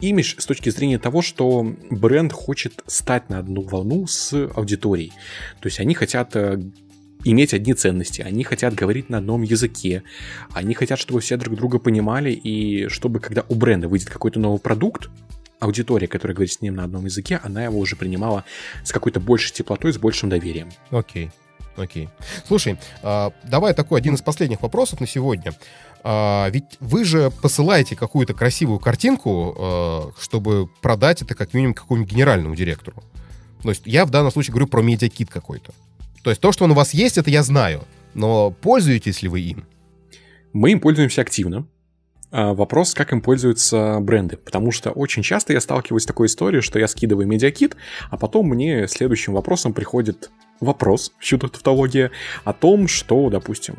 Имидж 0.00 0.34
с 0.38 0.46
точки 0.46 0.70
зрения 0.70 0.98
того, 0.98 1.22
что 1.22 1.74
бренд 1.90 2.32
хочет 2.32 2.82
стать 2.86 3.28
на 3.28 3.38
одну 3.38 3.62
волну 3.62 4.06
с 4.06 4.32
аудиторией. 4.54 5.12
То 5.60 5.66
есть 5.66 5.80
они 5.80 5.94
хотят 5.94 6.34
э, 6.36 6.60
иметь 7.24 7.54
одни 7.54 7.74
ценности, 7.74 8.22
они 8.22 8.44
хотят 8.44 8.74
говорить 8.74 9.10
на 9.10 9.18
одном 9.18 9.42
языке, 9.42 10.02
они 10.52 10.74
хотят, 10.74 10.98
чтобы 10.98 11.20
все 11.20 11.36
друг 11.36 11.56
друга 11.56 11.78
понимали, 11.78 12.32
и 12.32 12.88
чтобы, 12.88 13.20
когда 13.20 13.44
у 13.48 13.54
бренда 13.54 13.88
выйдет 13.88 14.08
какой-то 14.08 14.40
новый 14.40 14.60
продукт, 14.60 15.10
аудитория, 15.60 16.08
которая 16.08 16.34
говорит 16.34 16.52
с 16.52 16.60
ним 16.60 16.74
на 16.74 16.84
одном 16.84 17.04
языке, 17.04 17.40
она 17.42 17.64
его 17.64 17.78
уже 17.78 17.96
принимала 17.96 18.44
с 18.82 18.92
какой-то 18.92 19.20
большей 19.20 19.52
теплотой, 19.52 19.92
с 19.92 19.98
большим 19.98 20.28
доверием. 20.28 20.70
Окей, 20.90 21.30
окей. 21.76 22.08
Слушай, 22.46 22.78
а, 23.02 23.32
давай 23.44 23.74
такой 23.74 24.00
один 24.00 24.14
из 24.14 24.22
последних 24.22 24.62
вопросов 24.62 25.00
на 25.00 25.06
сегодня. 25.06 25.54
А, 26.02 26.48
ведь 26.50 26.78
вы 26.80 27.04
же 27.04 27.30
посылаете 27.42 27.94
какую-то 27.94 28.34
красивую 28.34 28.80
картинку, 28.80 29.54
а, 29.58 30.12
чтобы 30.18 30.68
продать 30.80 31.22
это 31.22 31.34
как 31.34 31.54
минимум 31.54 31.74
какому-нибудь 31.74 32.12
генеральному 32.12 32.56
директору. 32.56 33.02
То 33.62 33.68
есть 33.68 33.82
я 33.84 34.06
в 34.06 34.10
данном 34.10 34.32
случае 34.32 34.52
говорю 34.52 34.66
про 34.66 34.82
медиакит 34.82 35.30
какой-то. 35.30 35.72
То 36.22 36.30
есть 36.30 36.40
то, 36.40 36.52
что 36.52 36.64
он 36.64 36.70
у 36.70 36.74
вас 36.74 36.94
есть, 36.94 37.18
это 37.18 37.30
я 37.30 37.42
знаю. 37.42 37.84
Но 38.14 38.50
пользуетесь 38.50 39.22
ли 39.22 39.28
вы 39.28 39.40
им? 39.40 39.66
Мы 40.52 40.72
им 40.72 40.80
пользуемся 40.80 41.20
активно. 41.20 41.66
А, 42.32 42.54
вопрос, 42.54 42.94
как 42.94 43.12
им 43.12 43.20
пользуются 43.20 43.98
бренды. 44.00 44.36
Потому 44.36 44.70
что 44.70 44.90
очень 44.90 45.22
часто 45.22 45.52
я 45.52 45.60
сталкиваюсь 45.60 46.04
с 46.04 46.06
такой 46.06 46.26
историей, 46.26 46.62
что 46.62 46.78
я 46.78 46.86
скидываю 46.88 47.26
медиакит, 47.26 47.76
а 48.10 48.16
потом 48.16 48.48
мне 48.48 48.86
следующим 48.88 49.32
вопросом 49.32 49.72
приходит 49.72 50.30
вопрос, 50.60 51.12
чудо 51.18 51.48
тавтология, 51.48 52.10
о 52.44 52.52
том, 52.52 52.86
что, 52.86 53.30
допустим, 53.30 53.76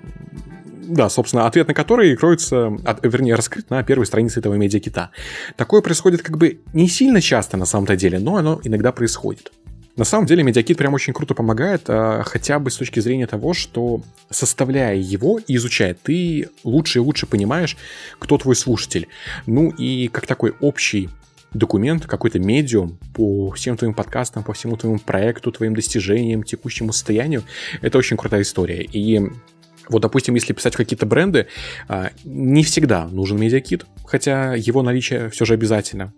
да, 0.91 1.09
собственно, 1.09 1.47
ответ 1.47 1.67
на 1.67 1.73
который 1.73 2.15
кроется, 2.17 2.75
вернее, 3.03 3.35
раскрыт 3.35 3.69
на 3.69 3.83
первой 3.83 4.05
странице 4.05 4.39
этого 4.39 4.55
медиакита. 4.55 5.11
Такое 5.55 5.81
происходит 5.81 6.21
как 6.21 6.37
бы 6.37 6.59
не 6.73 6.89
сильно 6.89 7.21
часто 7.21 7.55
на 7.55 7.65
самом-то 7.65 7.95
деле, 7.95 8.19
но 8.19 8.35
оно 8.35 8.59
иногда 8.63 8.91
происходит. 8.91 9.51
На 9.97 10.05
самом 10.05 10.25
деле 10.25 10.43
медиакит 10.43 10.77
прям 10.77 10.93
очень 10.93 11.13
круто 11.13 11.33
помогает, 11.33 11.83
а, 11.87 12.23
хотя 12.23 12.59
бы 12.59 12.71
с 12.71 12.77
точки 12.77 12.99
зрения 12.99 13.27
того, 13.27 13.53
что 13.53 14.01
составляя 14.29 14.95
его 14.95 15.39
и 15.39 15.55
изучая, 15.55 15.95
ты 16.01 16.49
лучше 16.63 16.99
и 16.99 17.01
лучше 17.01 17.27
понимаешь, 17.27 17.77
кто 18.17 18.37
твой 18.37 18.55
слушатель. 18.55 19.07
Ну 19.45 19.69
и 19.69 20.07
как 20.07 20.27
такой 20.27 20.53
общий 20.61 21.09
документ, 21.53 22.05
какой-то 22.05 22.39
медиум 22.39 22.97
по 23.13 23.51
всем 23.51 23.75
твоим 23.75 23.93
подкастам, 23.93 24.43
по 24.43 24.53
всему 24.53 24.77
твоему 24.77 24.99
проекту, 24.99 25.51
твоим 25.51 25.75
достижениям, 25.75 26.43
текущему 26.43 26.93
состоянию. 26.93 27.43
Это 27.81 27.97
очень 27.97 28.15
крутая 28.15 28.43
история. 28.43 28.83
И 28.83 29.21
вот, 29.89 30.01
допустим, 30.01 30.35
если 30.35 30.53
писать 30.53 30.75
какие-то 30.75 31.05
бренды, 31.05 31.47
а, 31.87 32.11
не 32.23 32.63
всегда 32.63 33.07
нужен 33.07 33.39
медиакит, 33.39 33.85
хотя 34.05 34.55
его 34.55 34.81
наличие 34.83 35.29
все 35.29 35.45
же 35.45 35.53
обязательно. 35.53 36.13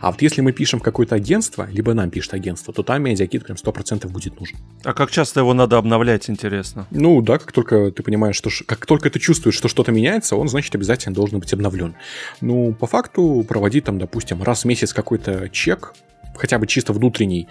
А 0.00 0.10
вот 0.10 0.22
если 0.22 0.40
мы 0.40 0.52
пишем 0.52 0.80
какое-то 0.80 1.14
агентство, 1.14 1.68
либо 1.70 1.94
нам 1.94 2.10
пишет 2.10 2.34
агентство, 2.34 2.72
то 2.72 2.82
там 2.82 3.02
медиакит 3.02 3.44
прям 3.44 3.56
100% 3.56 4.08
будет 4.08 4.38
нужен. 4.38 4.56
А 4.84 4.94
как 4.94 5.10
часто 5.10 5.40
его 5.40 5.54
надо 5.54 5.78
обновлять, 5.78 6.30
интересно? 6.30 6.86
Ну 6.90 7.20
да, 7.22 7.38
как 7.38 7.52
только 7.52 7.90
ты 7.90 8.02
понимаешь, 8.02 8.36
что 8.36 8.50
как 8.66 8.86
только 8.86 9.10
ты 9.10 9.18
чувствуешь, 9.18 9.56
что 9.56 9.68
что-то 9.68 9.92
меняется, 9.92 10.36
он, 10.36 10.48
значит, 10.48 10.74
обязательно 10.74 11.14
должен 11.14 11.38
быть 11.40 11.52
обновлен. 11.52 11.94
Ну, 12.40 12.72
по 12.72 12.86
факту 12.86 13.44
проводить 13.48 13.84
там, 13.84 13.98
допустим, 13.98 14.42
раз 14.42 14.62
в 14.62 14.64
месяц 14.66 14.92
какой-то 14.92 15.48
чек, 15.50 15.94
хотя 16.36 16.58
бы 16.58 16.66
чисто 16.66 16.92
внутренний, 16.92 17.48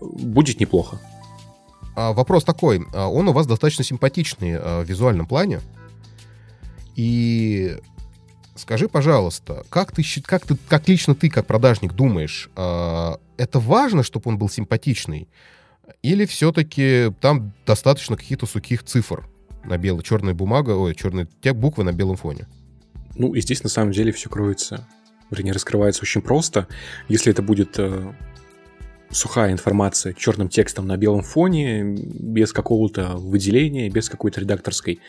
будет 0.00 0.60
неплохо. 0.60 0.98
А, 1.94 2.12
вопрос 2.12 2.44
такой. 2.44 2.86
А, 2.92 3.08
он 3.08 3.28
у 3.28 3.32
вас 3.32 3.46
достаточно 3.46 3.84
симпатичный 3.84 4.56
а, 4.56 4.82
в 4.82 4.88
визуальном 4.88 5.26
плане. 5.26 5.60
И 6.96 7.76
скажи, 8.56 8.88
пожалуйста, 8.88 9.64
как 9.70 9.92
ты, 9.92 10.02
как 10.22 10.46
ты, 10.46 10.56
как 10.68 10.88
лично 10.88 11.14
ты, 11.14 11.30
как 11.30 11.46
продажник, 11.46 11.94
думаешь, 11.94 12.50
это 12.54 13.58
важно, 13.58 14.02
чтобы 14.02 14.30
он 14.30 14.36
был 14.36 14.50
симпатичный? 14.50 15.28
Или 16.02 16.26
все-таки 16.26 17.10
там 17.20 17.52
достаточно 17.66 18.16
каких-то 18.16 18.46
сухих 18.46 18.82
цифр 18.82 19.26
на 19.64 19.78
белой, 19.78 20.02
черной 20.02 20.34
бумага, 20.34 20.72
ой, 20.72 20.94
черные 20.94 21.26
те 21.40 21.54
буквы 21.54 21.84
на 21.84 21.92
белом 21.92 22.16
фоне? 22.16 22.46
Ну, 23.16 23.34
и 23.34 23.40
здесь 23.40 23.62
на 23.62 23.70
самом 23.70 23.92
деле 23.92 24.12
все 24.12 24.28
кроется, 24.28 24.86
вернее, 25.30 25.52
раскрывается 25.52 26.02
очень 26.02 26.20
просто. 26.20 26.68
Если 27.08 27.32
это 27.32 27.42
будет 27.42 27.78
э, 27.78 28.12
сухая 29.12 29.52
информация 29.52 30.14
черным 30.14 30.48
текстом 30.48 30.86
на 30.86 30.96
белом 30.96 31.22
фоне, 31.22 31.82
без 31.84 32.52
какого-то 32.52 33.16
выделения, 33.16 33.88
без 33.88 34.08
какой-то 34.08 34.40
редакторской 34.40 35.00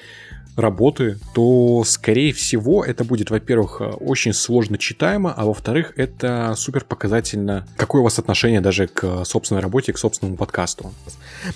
работы, 0.55 1.17
то, 1.33 1.83
скорее 1.85 2.31
всего, 2.33 2.85
это 2.85 3.03
будет, 3.03 3.31
во-первых, 3.31 3.81
очень 3.99 4.33
сложно 4.33 4.77
читаемо, 4.77 5.33
а 5.35 5.45
во-вторых, 5.45 5.93
это 5.95 6.53
супер 6.55 6.85
показательно, 6.85 7.67
какое 7.75 8.01
у 8.01 8.03
вас 8.03 8.19
отношение 8.19 8.61
даже 8.61 8.87
к 8.87 9.25
собственной 9.25 9.61
работе, 9.61 9.93
к 9.93 9.97
собственному 9.97 10.37
подкасту. 10.37 10.93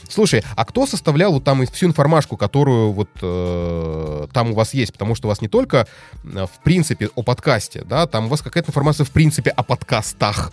Слушай, 0.09 0.43
а 0.55 0.65
кто 0.65 0.87
составлял 0.87 1.31
вот 1.31 1.43
там 1.43 1.65
всю 1.67 1.85
информашку, 1.87 2.37
которую 2.37 2.91
вот 2.91 3.09
э, 3.21 4.27
там 4.33 4.51
у 4.51 4.55
вас 4.55 4.73
есть? 4.73 4.93
Потому 4.93 5.15
что 5.15 5.27
у 5.27 5.29
вас 5.29 5.41
не 5.41 5.47
только, 5.47 5.87
э, 6.23 6.45
в 6.45 6.63
принципе, 6.63 7.09
о 7.15 7.21
подкасте, 7.21 7.83
да, 7.87 8.07
там 8.07 8.25
у 8.25 8.29
вас 8.29 8.41
какая-то 8.41 8.71
информация, 8.71 9.05
в 9.05 9.11
принципе, 9.11 9.51
о 9.51 9.63
подкастах 9.63 10.51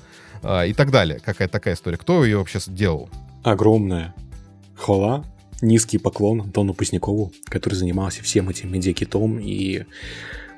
и 0.67 0.73
так 0.75 0.91
далее. 0.91 1.21
Какая 1.25 1.49
такая 1.49 1.75
история. 1.75 1.97
Кто 1.97 2.25
ее 2.25 2.39
вообще 2.39 2.61
сделал? 2.61 3.09
Огромная 3.43 4.15
хвала, 4.77 5.25
низкий 5.63 5.99
поклон 5.99 6.43
Антону 6.43 6.75
Пуснякову, 6.75 7.33
который 7.47 7.75
занимался 7.75 8.23
всем 8.23 8.49
этим 8.49 8.73
медиакитом 8.73 9.39
и 9.39 9.85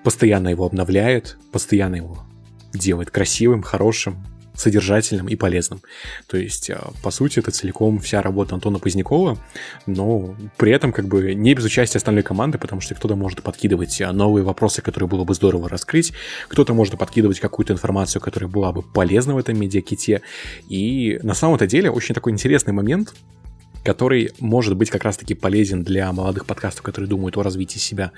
постоянно 0.04 0.48
его 0.48 0.64
обновляет, 0.66 1.36
постоянно 1.52 1.96
его 1.96 2.24
делает 2.72 3.10
красивым, 3.10 3.62
хорошим, 3.62 4.24
содержательным 4.56 5.28
и 5.28 5.36
полезным. 5.36 5.82
То 6.26 6.36
есть, 6.36 6.70
а, 6.70 6.92
по 7.02 7.10
сути, 7.10 7.38
это 7.38 7.50
целиком 7.50 7.98
вся 8.00 8.22
работа 8.22 8.54
Антона 8.54 8.78
Позднякова, 8.78 9.38
но 9.86 10.34
при 10.56 10.72
этом 10.72 10.92
как 10.92 11.06
бы 11.06 11.34
не 11.34 11.54
без 11.54 11.64
участия 11.64 11.98
остальной 11.98 12.22
команды, 12.22 12.58
потому 12.58 12.80
что 12.80 12.94
кто-то 12.94 13.16
может 13.16 13.42
подкидывать 13.42 14.00
а, 14.00 14.12
новые 14.12 14.44
вопросы, 14.44 14.82
которые 14.82 15.08
было 15.08 15.24
бы 15.24 15.34
здорово 15.34 15.68
раскрыть, 15.68 16.12
кто-то 16.48 16.74
может 16.74 16.98
подкидывать 16.98 17.40
какую-то 17.40 17.72
информацию, 17.72 18.20
которая 18.22 18.48
была 18.48 18.72
бы 18.72 18.82
полезна 18.82 19.34
в 19.34 19.38
этом 19.38 19.58
медиаките. 19.58 20.22
И 20.68 21.18
на 21.22 21.34
самом-то 21.34 21.66
деле 21.66 21.90
очень 21.90 22.14
такой 22.14 22.32
интересный 22.32 22.72
момент, 22.72 23.14
который 23.86 24.32
может 24.40 24.76
быть 24.76 24.90
как 24.90 25.04
раз-таки 25.04 25.34
полезен 25.34 25.84
для 25.84 26.12
молодых 26.12 26.44
подкастов, 26.44 26.82
которые 26.82 27.08
думают 27.08 27.36
о 27.36 27.42
развитии 27.42 27.78
себя 27.78 28.10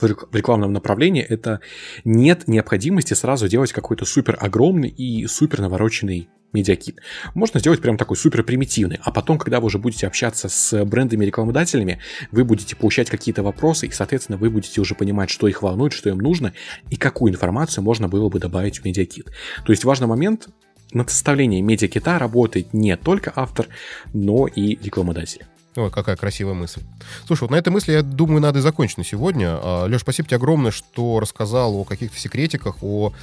в 0.00 0.06
рекламном 0.34 0.72
направлении, 0.72 1.22
это 1.22 1.60
нет 2.04 2.48
необходимости 2.48 3.14
сразу 3.14 3.46
делать 3.46 3.72
какой-то 3.72 4.04
супер 4.04 4.36
огромный 4.40 4.88
и 4.88 5.24
супер 5.28 5.60
навороченный 5.60 6.28
медиакит. 6.52 6.98
Можно 7.34 7.60
сделать 7.60 7.80
прям 7.80 7.96
такой 7.96 8.16
супер 8.16 8.42
примитивный, 8.42 8.98
а 9.02 9.12
потом, 9.12 9.38
когда 9.38 9.60
вы 9.60 9.66
уже 9.66 9.78
будете 9.78 10.08
общаться 10.08 10.48
с 10.48 10.84
брендами 10.84 11.24
рекламодателями, 11.24 12.00
вы 12.32 12.44
будете 12.44 12.74
получать 12.74 13.08
какие-то 13.08 13.44
вопросы, 13.44 13.86
и, 13.86 13.90
соответственно, 13.92 14.38
вы 14.38 14.50
будете 14.50 14.80
уже 14.80 14.96
понимать, 14.96 15.30
что 15.30 15.46
их 15.46 15.62
волнует, 15.62 15.92
что 15.92 16.10
им 16.10 16.18
нужно, 16.18 16.52
и 16.90 16.96
какую 16.96 17.32
информацию 17.32 17.84
можно 17.84 18.08
было 18.08 18.28
бы 18.28 18.40
добавить 18.40 18.80
в 18.80 18.84
медиакит. 18.84 19.28
То 19.64 19.72
есть 19.72 19.84
важный 19.84 20.08
момент 20.08 20.48
над 20.94 21.10
составлением 21.10 21.66
медиакита 21.66 22.18
работает 22.18 22.72
не 22.72 22.96
только 22.96 23.32
автор, 23.34 23.68
но 24.12 24.46
и 24.46 24.76
рекламодатель. 24.82 25.46
Ой, 25.74 25.90
какая 25.90 26.16
красивая 26.16 26.54
мысль. 26.54 26.82
Слушай, 27.26 27.42
вот 27.42 27.50
на 27.50 27.56
этой 27.56 27.70
мысли, 27.70 27.92
я 27.92 28.02
думаю, 28.02 28.42
надо 28.42 28.58
и 28.58 28.62
закончить 28.62 28.98
на 28.98 29.04
сегодня. 29.04 29.58
А, 29.62 29.86
Леш, 29.86 30.02
спасибо 30.02 30.28
тебе 30.28 30.36
огромное, 30.36 30.70
что 30.70 31.18
рассказал 31.18 31.74
о 31.76 31.84
каких-то 31.84 32.18
секретиках, 32.18 32.82
о 32.82 33.14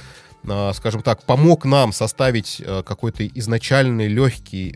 а, 0.48 0.72
скажем 0.72 1.02
так, 1.02 1.22
помог 1.22 1.64
нам 1.64 1.92
составить 1.92 2.60
а, 2.64 2.82
какой-то 2.82 3.24
изначальный 3.24 4.08
легкий 4.08 4.72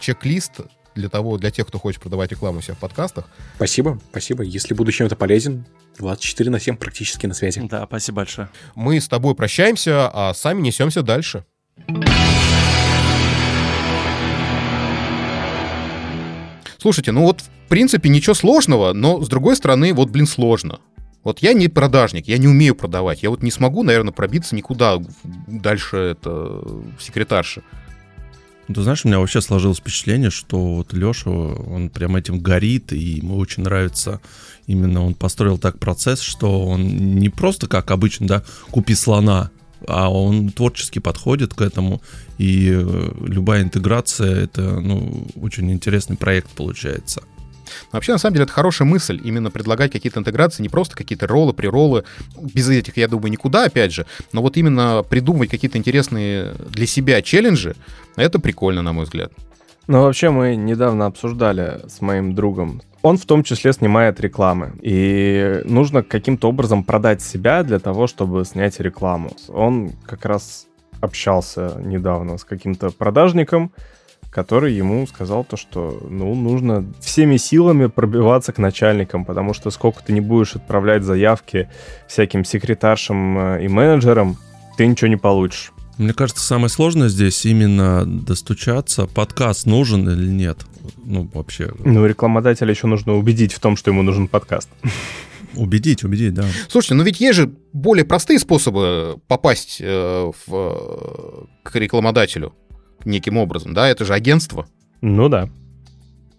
чек-лист 0.00 0.62
для 0.96 1.08
того, 1.08 1.38
для 1.38 1.52
тех, 1.52 1.68
кто 1.68 1.78
хочет 1.78 2.02
продавать 2.02 2.32
рекламу 2.32 2.58
у 2.58 2.62
себя 2.62 2.74
в 2.74 2.78
подкастах. 2.78 3.24
Спасибо, 3.54 4.00
спасибо. 4.10 4.42
Если 4.42 4.74
буду 4.74 4.90
чем-то 4.90 5.14
полезен, 5.14 5.66
24 5.98 6.50
на 6.50 6.58
7 6.58 6.76
практически 6.76 7.26
на 7.26 7.34
связи. 7.34 7.60
Да, 7.70 7.86
спасибо 7.86 8.16
большое. 8.16 8.48
Мы 8.74 9.00
с 9.00 9.06
тобой 9.06 9.36
прощаемся, 9.36 10.10
а 10.12 10.34
сами 10.34 10.60
несемся 10.60 11.02
дальше. 11.02 11.44
Слушайте, 16.78 17.12
ну 17.12 17.22
вот 17.22 17.42
в 17.42 17.68
принципе 17.68 18.08
ничего 18.08 18.34
сложного, 18.34 18.92
но 18.92 19.20
с 19.22 19.28
другой 19.28 19.56
стороны, 19.56 19.92
вот, 19.92 20.10
блин, 20.10 20.26
сложно. 20.26 20.80
Вот 21.22 21.40
я 21.40 21.52
не 21.52 21.68
продажник, 21.68 22.26
я 22.26 22.38
не 22.38 22.48
умею 22.48 22.74
продавать. 22.74 23.22
Я 23.22 23.28
вот 23.28 23.42
не 23.42 23.50
смогу, 23.50 23.82
наверное, 23.82 24.12
пробиться 24.12 24.56
никуда 24.56 24.98
дальше 25.46 25.96
это 25.96 26.62
секретарши. 26.98 27.62
Ну, 28.68 28.74
ты 28.74 28.82
знаешь, 28.82 29.04
у 29.04 29.08
меня 29.08 29.18
вообще 29.18 29.40
сложилось 29.40 29.78
впечатление, 29.78 30.30
что 30.30 30.76
вот 30.76 30.92
Леша, 30.92 31.28
он 31.28 31.90
прям 31.90 32.16
этим 32.16 32.38
горит, 32.40 32.92
и 32.92 32.98
ему 32.98 33.36
очень 33.36 33.64
нравится 33.64 34.20
именно 34.70 35.04
он 35.04 35.14
построил 35.14 35.58
так 35.58 35.78
процесс, 35.78 36.20
что 36.20 36.64
он 36.64 37.16
не 37.16 37.28
просто 37.28 37.66
как 37.66 37.90
обычно, 37.90 38.26
да, 38.28 38.44
купи 38.70 38.94
слона, 38.94 39.50
а 39.86 40.10
он 40.10 40.50
творчески 40.50 40.98
подходит 40.98 41.54
к 41.54 41.60
этому, 41.60 42.00
и 42.38 42.70
э, 42.72 43.10
любая 43.26 43.62
интеграция 43.62 44.44
это 44.44 44.80
ну, 44.80 45.26
очень 45.36 45.70
интересный 45.70 46.16
проект 46.16 46.50
получается. 46.50 47.22
Вообще, 47.92 48.12
на 48.12 48.18
самом 48.18 48.34
деле, 48.34 48.44
это 48.44 48.52
хорошая 48.52 48.86
мысль, 48.86 49.20
именно 49.22 49.50
предлагать 49.50 49.92
какие-то 49.92 50.20
интеграции, 50.20 50.62
не 50.62 50.68
просто 50.68 50.96
какие-то 50.96 51.26
роллы, 51.26 51.52
приролы. 51.52 52.04
Без 52.40 52.68
этих, 52.68 52.96
я 52.96 53.08
думаю, 53.08 53.30
никуда, 53.30 53.64
опять 53.64 53.92
же. 53.92 54.06
Но 54.32 54.42
вот 54.42 54.56
именно 54.56 55.04
придумывать 55.08 55.50
какие-то 55.50 55.78
интересные 55.78 56.54
для 56.68 56.86
себя 56.86 57.22
челленджи, 57.22 57.76
это 58.16 58.38
прикольно, 58.38 58.82
на 58.82 58.92
мой 58.92 59.04
взгляд. 59.04 59.32
Ну, 59.86 60.02
вообще, 60.02 60.30
мы 60.30 60.56
недавно 60.56 61.06
обсуждали 61.06 61.80
с 61.88 62.00
моим 62.00 62.34
другом. 62.34 62.82
Он 63.02 63.16
в 63.16 63.24
том 63.24 63.42
числе 63.42 63.72
снимает 63.72 64.20
рекламы. 64.20 64.72
И 64.82 65.62
нужно 65.64 66.02
каким-то 66.02 66.48
образом 66.48 66.84
продать 66.84 67.22
себя 67.22 67.62
для 67.62 67.78
того, 67.78 68.06
чтобы 68.06 68.44
снять 68.44 68.78
рекламу. 68.80 69.32
Он 69.48 69.92
как 70.06 70.26
раз 70.26 70.66
общался 71.00 71.80
недавно 71.82 72.36
с 72.36 72.44
каким-то 72.44 72.90
продажником, 72.90 73.72
который 74.30 74.74
ему 74.74 75.06
сказал 75.06 75.44
то, 75.44 75.56
что 75.56 75.98
ну, 76.08 76.34
нужно 76.34 76.84
всеми 77.00 77.36
силами 77.36 77.86
пробиваться 77.86 78.52
к 78.52 78.58
начальникам, 78.58 79.24
потому 79.24 79.54
что 79.54 79.70
сколько 79.70 80.02
ты 80.04 80.12
не 80.12 80.20
будешь 80.20 80.54
отправлять 80.54 81.02
заявки 81.02 81.68
всяким 82.06 82.44
секретаршам 82.44 83.38
э, 83.38 83.64
и 83.64 83.68
менеджерам, 83.68 84.36
ты 84.76 84.86
ничего 84.86 85.08
не 85.08 85.16
получишь. 85.16 85.72
Мне 86.00 86.14
кажется, 86.14 86.42
самое 86.42 86.70
сложное 86.70 87.10
здесь 87.10 87.44
именно 87.44 88.06
достучаться, 88.06 89.06
подкаст 89.06 89.66
нужен 89.66 90.08
или 90.08 90.28
нет. 90.28 90.64
Ну, 91.04 91.30
вообще. 91.34 91.74
Ну, 91.78 92.06
рекламодателя 92.06 92.70
еще 92.70 92.86
нужно 92.86 93.16
убедить 93.16 93.52
в 93.52 93.60
том, 93.60 93.76
что 93.76 93.90
ему 93.90 94.00
нужен 94.00 94.26
подкаст. 94.26 94.70
Убедить, 95.54 96.02
убедить, 96.02 96.32
да. 96.32 96.46
Слушайте, 96.68 96.94
ну 96.94 97.02
ведь 97.02 97.20
есть 97.20 97.36
же 97.36 97.52
более 97.74 98.06
простые 98.06 98.38
способы 98.38 99.18
попасть 99.26 99.76
э, 99.80 100.30
в, 100.46 100.54
э, 100.54 101.44
к 101.64 101.76
рекламодателю 101.76 102.54
неким 103.04 103.36
образом, 103.36 103.74
да? 103.74 103.86
Это 103.86 104.06
же 104.06 104.14
агентство. 104.14 104.66
Ну 105.02 105.28
да. 105.28 105.50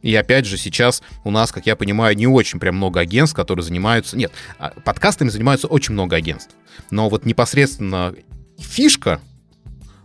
И 0.02 0.16
опять 0.16 0.48
же, 0.48 0.58
сейчас 0.58 1.04
у 1.24 1.30
нас, 1.30 1.52
как 1.52 1.68
я 1.68 1.76
понимаю, 1.76 2.18
не 2.18 2.26
очень 2.26 2.60
прям 2.60 2.78
много 2.78 3.00
агентств, 3.00 3.36
которые 3.36 3.64
занимаются... 3.64 4.18
Нет, 4.18 4.32
а, 4.58 4.74
подкастами 4.84 5.30
занимаются 5.30 5.68
очень 5.68 5.94
много 5.94 6.16
агентств. 6.16 6.56
Но 6.90 7.10
вот 7.10 7.26
непосредственно 7.28 8.16
фишка 8.58 9.22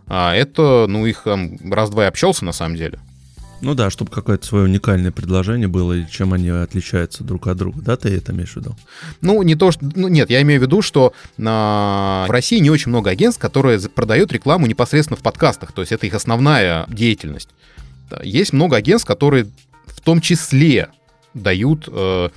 а 0.07 0.33
это, 0.33 0.85
ну, 0.87 1.05
их 1.05 1.25
раз-два 1.25 2.05
и 2.05 2.07
общался 2.07 2.45
на 2.45 2.51
самом 2.53 2.75
деле. 2.75 2.99
Ну 3.59 3.73
да, 3.73 3.89
чтобы 3.89 4.11
какое-то 4.11 4.45
свое 4.45 4.65
уникальное 4.65 5.11
предложение 5.11 5.67
было, 5.67 5.93
и 5.93 6.09
чем 6.09 6.33
они 6.33 6.49
отличаются 6.49 7.23
друг 7.23 7.47
от 7.47 7.57
друга. 7.57 7.81
Да, 7.81 7.97
ты 7.97 8.09
это 8.09 8.31
имеешь 8.31 8.53
в 8.53 8.57
виду? 8.57 8.75
Ну, 9.21 9.41
не 9.41 9.55
то, 9.55 9.71
что... 9.71 9.83
Ну, 9.95 10.07
нет, 10.07 10.29
я 10.29 10.41
имею 10.43 10.59
в 10.59 10.63
виду, 10.63 10.81
что 10.81 11.13
на... 11.37 12.25
в 12.27 12.31
России 12.31 12.59
не 12.59 12.69
очень 12.69 12.89
много 12.89 13.09
агентств, 13.09 13.41
которые 13.41 13.79
продают 13.79 14.31
рекламу 14.31 14.67
непосредственно 14.67 15.17
в 15.17 15.23
подкастах. 15.23 15.71
То 15.71 15.81
есть 15.81 15.91
это 15.91 16.05
их 16.05 16.13
основная 16.13 16.85
деятельность. 16.87 17.49
Есть 18.21 18.53
много 18.53 18.77
агентств, 18.77 19.07
которые 19.07 19.47
в 19.87 20.01
том 20.01 20.21
числе 20.21 20.89
дают 21.33 21.85
э, 21.87 22.29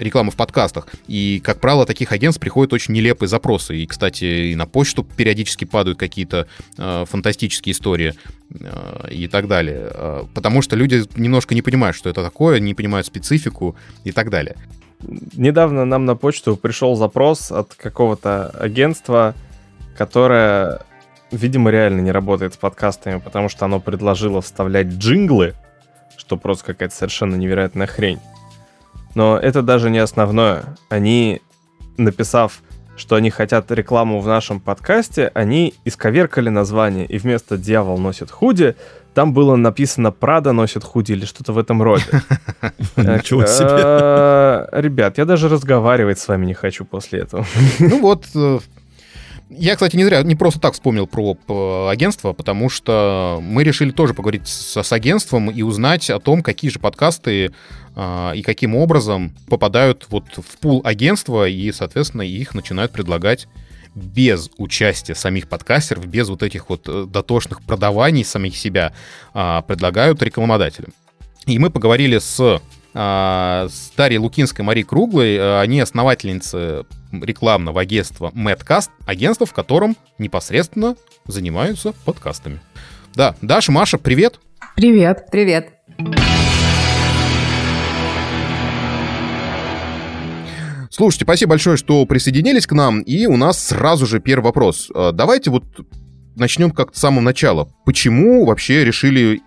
рекламу 0.00 0.30
в 0.30 0.36
подкастах. 0.36 0.88
И, 1.06 1.40
как 1.44 1.60
правило, 1.60 1.86
таких 1.86 2.12
агентств 2.12 2.40
приходят 2.40 2.72
очень 2.72 2.94
нелепые 2.94 3.28
запросы. 3.28 3.76
И, 3.76 3.86
кстати, 3.86 4.24
и 4.24 4.54
на 4.54 4.66
почту 4.66 5.04
периодически 5.04 5.64
падают 5.64 5.98
какие-то 5.98 6.46
э, 6.76 7.04
фантастические 7.08 7.72
истории 7.72 8.14
э, 8.58 9.10
и 9.10 9.28
так 9.28 9.48
далее. 9.48 9.90
Э, 9.92 10.22
потому 10.34 10.62
что 10.62 10.76
люди 10.76 11.02
немножко 11.16 11.54
не 11.54 11.62
понимают, 11.62 11.96
что 11.96 12.10
это 12.10 12.22
такое, 12.22 12.60
не 12.60 12.74
понимают 12.74 13.06
специфику 13.06 13.76
и 14.04 14.12
так 14.12 14.30
далее. 14.30 14.56
Недавно 15.02 15.84
нам 15.84 16.04
на 16.04 16.14
почту 16.14 16.56
пришел 16.56 16.94
запрос 16.94 17.50
от 17.50 17.74
какого-то 17.74 18.50
агентства, 18.50 19.34
которое, 19.96 20.80
видимо, 21.30 21.70
реально 21.70 22.00
не 22.00 22.12
работает 22.12 22.54
с 22.54 22.56
подкастами, 22.56 23.18
потому 23.18 23.48
что 23.48 23.64
оно 23.64 23.80
предложило 23.80 24.42
вставлять 24.42 24.88
джинглы, 24.88 25.54
что 26.16 26.36
просто 26.36 26.66
какая-то 26.66 26.94
совершенно 26.94 27.34
невероятная 27.36 27.86
хрень. 27.86 28.20
Но 29.14 29.38
это 29.38 29.62
даже 29.62 29.90
не 29.90 29.98
основное. 29.98 30.76
Они, 30.88 31.40
написав, 31.96 32.62
что 32.96 33.16
они 33.16 33.30
хотят 33.30 33.70
рекламу 33.70 34.20
в 34.20 34.26
нашем 34.26 34.60
подкасте, 34.60 35.30
они 35.34 35.74
исковеркали 35.84 36.50
название, 36.50 37.06
и 37.06 37.18
вместо 37.18 37.56
«Дьявол 37.56 37.98
носит 37.98 38.30
худи» 38.30 38.76
там 39.14 39.32
было 39.32 39.56
написано 39.56 40.12
«Прада 40.12 40.52
носит 40.52 40.84
худи» 40.84 41.12
или 41.12 41.24
что-то 41.24 41.52
в 41.52 41.58
этом 41.58 41.82
роде. 41.82 42.04
Ничего 42.96 43.44
себе. 43.44 43.80
Э, 43.82 44.68
ребят, 44.72 45.18
я 45.18 45.24
даже 45.24 45.48
разговаривать 45.48 46.18
с 46.20 46.28
вами 46.28 46.46
не 46.46 46.54
хочу 46.54 46.84
после 46.84 47.20
этого. 47.20 47.44
Ну 47.80 48.00
вот, 48.00 48.26
э, 48.34 48.60
я, 49.50 49.74
кстати, 49.74 49.96
не 49.96 50.04
зря, 50.04 50.22
не 50.22 50.36
просто 50.36 50.60
так 50.60 50.74
вспомнил 50.74 51.06
про 51.08 51.88
агентство, 51.88 52.32
потому 52.32 52.68
что 52.68 53.40
мы 53.42 53.64
решили 53.64 53.90
тоже 53.90 54.14
поговорить 54.14 54.46
с, 54.46 54.80
с 54.80 54.92
агентством 54.92 55.50
и 55.50 55.62
узнать 55.62 56.08
о 56.08 56.20
том, 56.20 56.42
какие 56.42 56.70
же 56.70 56.78
подкасты 56.78 57.52
э, 57.96 58.32
и 58.36 58.42
каким 58.42 58.76
образом 58.76 59.34
попадают 59.48 60.06
вот 60.08 60.24
в 60.36 60.58
пул 60.58 60.82
агентства, 60.84 61.48
и, 61.48 61.72
соответственно, 61.72 62.22
их 62.22 62.54
начинают 62.54 62.92
предлагать 62.92 63.48
без 63.96 64.50
участия 64.56 65.16
самих 65.16 65.48
подкастеров, 65.48 66.06
без 66.06 66.28
вот 66.28 66.44
этих 66.44 66.68
вот 66.68 66.88
э, 66.88 67.06
дотошных 67.08 67.60
продаваний 67.62 68.24
самих 68.24 68.56
себя, 68.56 68.92
э, 69.34 69.62
предлагают 69.66 70.22
рекламодателям. 70.22 70.92
И 71.46 71.58
мы 71.58 71.70
поговорили 71.70 72.18
с 72.18 72.38
а, 72.38 72.60
с 72.92 73.92
Дарьей 73.96 74.18
Лукинской, 74.18 74.64
Марией 74.64 74.84
Круглой. 74.84 75.36
А, 75.38 75.60
они 75.60 75.80
основательницы 75.80 76.84
рекламного 77.12 77.80
агентства 77.80 78.32
Madcast, 78.34 78.90
агентство, 79.06 79.46
в 79.46 79.52
котором 79.52 79.96
непосредственно 80.18 80.96
занимаются 81.26 81.92
подкастами. 82.04 82.60
Да, 83.14 83.34
Даша, 83.42 83.72
Маша, 83.72 83.98
привет. 83.98 84.40
Привет. 84.76 85.26
Привет. 85.30 85.70
Слушайте, 90.90 91.24
спасибо 91.24 91.50
большое, 91.50 91.76
что 91.76 92.04
присоединились 92.04 92.66
к 92.66 92.72
нам. 92.72 93.00
И 93.00 93.26
у 93.26 93.36
нас 93.36 93.68
сразу 93.68 94.06
же 94.06 94.20
первый 94.20 94.44
вопрос. 94.44 94.90
А, 94.94 95.12
давайте 95.12 95.50
вот 95.50 95.64
начнем 96.36 96.70
как-то 96.70 96.96
с 96.96 97.00
самого 97.00 97.20
начала. 97.20 97.68
Почему 97.84 98.44
вообще 98.44 98.84
решили 98.84 99.40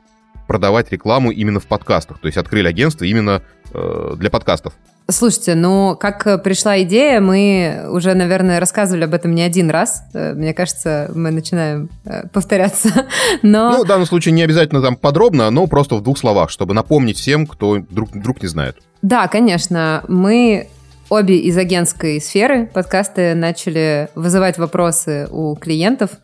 продавать 0.48 0.92
рекламу 0.92 1.32
именно 1.32 1.60
в 1.60 1.66
подкастах. 1.66 2.20
То 2.20 2.28
есть 2.28 2.38
открыли 2.38 2.68
агентство 2.68 3.06
именно 3.06 3.42
э, 3.74 4.14
для 4.18 4.30
подкастов. 4.30 4.74
Слушайте, 5.10 5.56
ну, 5.56 5.98
как 6.00 6.42
пришла 6.44 6.82
идея, 6.84 7.20
мы 7.20 7.88
уже, 7.90 8.14
наверное, 8.14 8.62
рассказывали 8.62 9.04
об 9.04 9.14
этом 9.14 9.36
не 9.36 9.42
один 9.42 9.70
раз. 9.70 10.04
Э, 10.14 10.34
мне 10.34 10.54
кажется, 10.54 11.12
мы 11.14 11.32
начинаем 11.32 11.90
э, 12.06 12.28
повторяться. 12.30 12.90
Но... 13.42 13.72
Ну, 13.72 13.84
в 13.84 13.88
данном 13.88 14.06
случае 14.06 14.32
не 14.32 14.44
обязательно 14.44 14.82
там 14.82 14.96
подробно, 14.96 15.50
но 15.50 15.68
просто 15.68 15.96
в 15.96 16.02
двух 16.02 16.18
словах, 16.18 16.50
чтобы 16.50 16.74
напомнить 16.74 17.18
всем, 17.18 17.48
кто 17.48 17.72
вдруг, 17.72 18.12
вдруг 18.12 18.42
не 18.42 18.48
знает. 18.48 18.78
Да, 19.02 19.28
конечно. 19.28 20.06
Мы 20.08 20.70
обе 21.10 21.38
из 21.38 21.58
агентской 21.58 22.22
сферы 22.22 22.66
подкасты 22.66 23.36
начали 23.36 24.08
вызывать 24.16 24.58
вопросы 24.58 25.28
у 25.32 25.56
клиентов– 25.56 26.12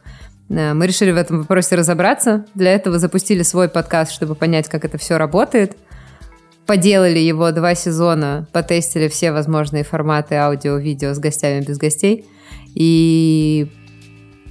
мы 0.49 0.87
решили 0.87 1.11
в 1.11 1.17
этом 1.17 1.39
вопросе 1.39 1.75
разобраться. 1.75 2.45
Для 2.55 2.73
этого 2.73 2.97
запустили 2.97 3.43
свой 3.43 3.69
подкаст, 3.69 4.11
чтобы 4.11 4.35
понять, 4.35 4.67
как 4.67 4.83
это 4.83 4.97
все 4.97 5.17
работает. 5.17 5.77
Поделали 6.65 7.19
его 7.19 7.51
два 7.51 7.75
сезона, 7.75 8.47
потестили 8.51 9.07
все 9.07 9.31
возможные 9.31 9.83
форматы 9.83 10.35
аудио, 10.35 10.77
видео 10.77 11.13
с 11.13 11.19
гостями, 11.19 11.63
без 11.63 11.77
гостей. 11.77 12.25
И 12.75 13.71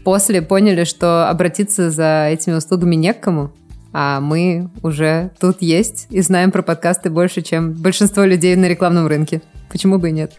после 0.04 0.40
поняли, 0.40 0.84
что 0.84 1.28
обратиться 1.28 1.90
за 1.90 2.28
этими 2.30 2.54
услугами 2.54 2.94
не 2.94 3.12
к 3.12 3.20
кому. 3.20 3.50
А 3.92 4.20
мы 4.20 4.70
уже 4.82 5.30
тут 5.40 5.62
есть 5.62 6.06
и 6.10 6.20
знаем 6.20 6.52
про 6.52 6.62
подкасты 6.62 7.10
больше, 7.10 7.42
чем 7.42 7.72
большинство 7.72 8.24
людей 8.24 8.54
на 8.54 8.66
рекламном 8.66 9.06
рынке. 9.06 9.42
Почему 9.70 9.98
бы 9.98 10.10
и 10.10 10.12
нет? 10.12 10.32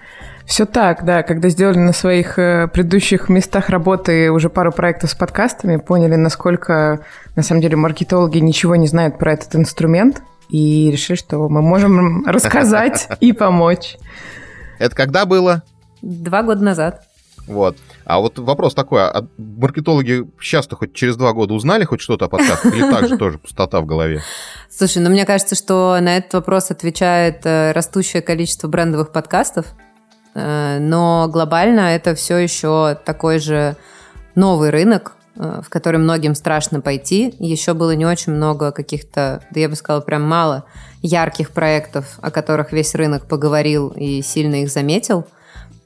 Все 0.45 0.65
так, 0.65 1.05
да. 1.05 1.23
Когда 1.23 1.49
сделали 1.49 1.77
на 1.77 1.93
своих 1.93 2.39
э, 2.39 2.67
предыдущих 2.67 3.29
местах 3.29 3.69
работы 3.69 4.31
уже 4.31 4.49
пару 4.49 4.71
проектов 4.71 5.11
с 5.11 5.15
подкастами, 5.15 5.77
поняли, 5.77 6.15
насколько 6.15 7.05
на 7.35 7.43
самом 7.43 7.61
деле 7.61 7.75
маркетологи 7.75 8.39
ничего 8.39 8.75
не 8.75 8.87
знают 8.87 9.17
про 9.17 9.33
этот 9.33 9.55
инструмент, 9.55 10.21
и 10.49 10.89
решили, 10.91 11.15
что 11.15 11.47
мы 11.47 11.61
можем 11.61 12.25
рассказать 12.27 13.07
и 13.19 13.33
помочь. 13.33 13.97
Это 14.79 14.95
когда 14.95 15.25
было? 15.25 15.63
Два 16.01 16.43
года 16.43 16.63
назад. 16.63 17.03
Вот. 17.49 17.77
А 18.05 18.19
вот 18.19 18.37
вопрос 18.37 18.75
такой, 18.75 19.01
а 19.01 19.27
маркетологи 19.37 20.25
сейчас-то 20.39 20.75
хоть 20.75 20.93
через 20.93 21.17
два 21.17 21.33
года 21.33 21.55
узнали 21.55 21.83
хоть 21.83 21.99
что-то 21.99 22.25
о 22.25 22.29
подкастах 22.29 22.73
или 22.73 22.81
так 22.81 23.07
же 23.07 23.17
тоже 23.17 23.39
пустота 23.39 23.81
в 23.81 23.85
голове? 23.85 24.21
Слушай, 24.69 25.01
ну 25.01 25.09
мне 25.09 25.25
кажется, 25.25 25.55
что 25.55 25.97
на 25.99 26.17
этот 26.17 26.33
вопрос 26.35 26.69
отвечает 26.69 27.45
э, 27.45 27.71
растущее 27.71 28.21
количество 28.21 28.67
брендовых 28.67 29.11
подкастов, 29.11 29.65
но 30.35 31.27
глобально 31.31 31.95
это 31.95 32.15
все 32.15 32.37
еще 32.37 32.97
такой 33.03 33.39
же 33.39 33.75
новый 34.35 34.69
рынок, 34.69 35.15
э, 35.35 35.61
в 35.63 35.69
который 35.69 35.99
многим 35.99 36.35
страшно 36.35 36.81
пойти. 36.81 37.35
Еще 37.39 37.73
было 37.73 37.95
не 37.95 38.05
очень 38.05 38.33
много 38.33 38.71
каких-то, 38.71 39.43
да 39.51 39.59
я 39.59 39.69
бы 39.69 39.75
сказала, 39.75 40.01
прям 40.01 40.23
мало 40.23 40.65
ярких 41.01 41.51
проектов, 41.51 42.17
о 42.21 42.31
которых 42.31 42.71
весь 42.71 42.95
рынок 42.95 43.27
поговорил 43.27 43.89
и 43.89 44.21
сильно 44.21 44.63
их 44.63 44.69
заметил. 44.69 45.25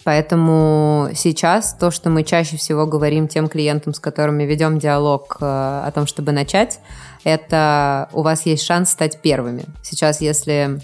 Поэтому 0.03 1.09
сейчас 1.15 1.73
то, 1.73 1.89
что 1.89 2.09
мы 2.09 2.23
чаще 2.23 2.57
всего 2.57 2.85
говорим 2.85 3.29
тем 3.29 3.47
клиентам, 3.47 3.93
с 3.93 3.99
которыми 3.99 4.43
ведем 4.43 4.77
диалог 4.77 5.37
э, 5.39 5.45
о 5.45 5.91
том, 5.93 6.07
чтобы 6.07 6.31
начать, 6.31 6.79
это 7.23 8.09
у 8.11 8.21
вас 8.21 8.45
есть 8.45 8.63
шанс 8.63 8.91
стать 8.91 9.21
первыми. 9.21 9.63
Сейчас, 9.81 10.19
если 10.19 10.81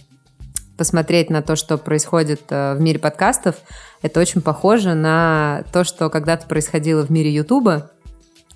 посмотреть 0.79 1.29
на 1.29 1.41
то, 1.41 1.57
что 1.57 1.77
происходит 1.77 2.43
э, 2.51 2.73
в 2.73 2.79
мире 2.79 2.99
подкастов, 2.99 3.55
это 4.01 4.21
очень 4.21 4.39
похоже 4.39 4.93
на 4.93 5.63
то, 5.73 5.83
что 5.83 6.09
когда-то 6.09 6.47
происходило 6.47 7.05
в 7.05 7.09
мире 7.09 7.31
Ютуба, 7.31 7.91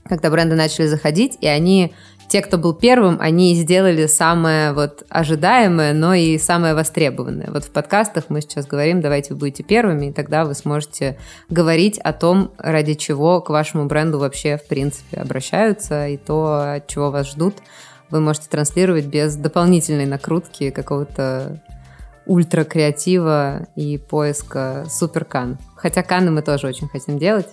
когда 0.05 0.29
бренды 0.29 0.55
начали 0.55 0.87
заходить, 0.87 1.37
и 1.41 1.47
они 1.47 1.93
те, 2.29 2.41
кто 2.41 2.57
был 2.57 2.73
первым, 2.73 3.17
они 3.19 3.53
сделали 3.55 4.05
самое 4.05 4.71
вот 4.71 5.03
ожидаемое, 5.09 5.91
но 5.91 6.13
и 6.13 6.37
самое 6.37 6.73
востребованное. 6.73 7.49
Вот 7.51 7.65
в 7.65 7.71
подкастах 7.71 8.29
мы 8.29 8.39
сейчас 8.39 8.67
говорим, 8.67 9.01
давайте 9.01 9.33
вы 9.33 9.41
будете 9.41 9.63
первыми, 9.63 10.05
и 10.05 10.13
тогда 10.13 10.45
вы 10.45 10.55
сможете 10.55 11.17
говорить 11.49 11.99
о 11.99 12.13
том, 12.13 12.51
ради 12.57 12.93
чего 12.93 13.41
к 13.41 13.49
вашему 13.49 13.87
бренду 13.87 14.17
вообще 14.17 14.55
в 14.55 14.65
принципе 14.65 15.17
обращаются, 15.17 16.07
и 16.07 16.15
то, 16.15 16.75
от 16.75 16.87
чего 16.87 17.11
вас 17.11 17.29
ждут, 17.29 17.55
вы 18.09 18.21
можете 18.21 18.47
транслировать 18.47 19.07
без 19.07 19.35
дополнительной 19.35 20.05
накрутки 20.05 20.69
какого-то 20.69 21.61
ультра 22.25 22.63
креатива 22.63 23.67
и 23.75 23.97
поиска 23.97 24.85
супер 24.89 25.25
кан. 25.25 25.57
Хотя 25.75 26.03
каны 26.03 26.31
мы 26.31 26.41
тоже 26.41 26.67
очень 26.67 26.87
хотим 26.87 27.17
делать. 27.17 27.47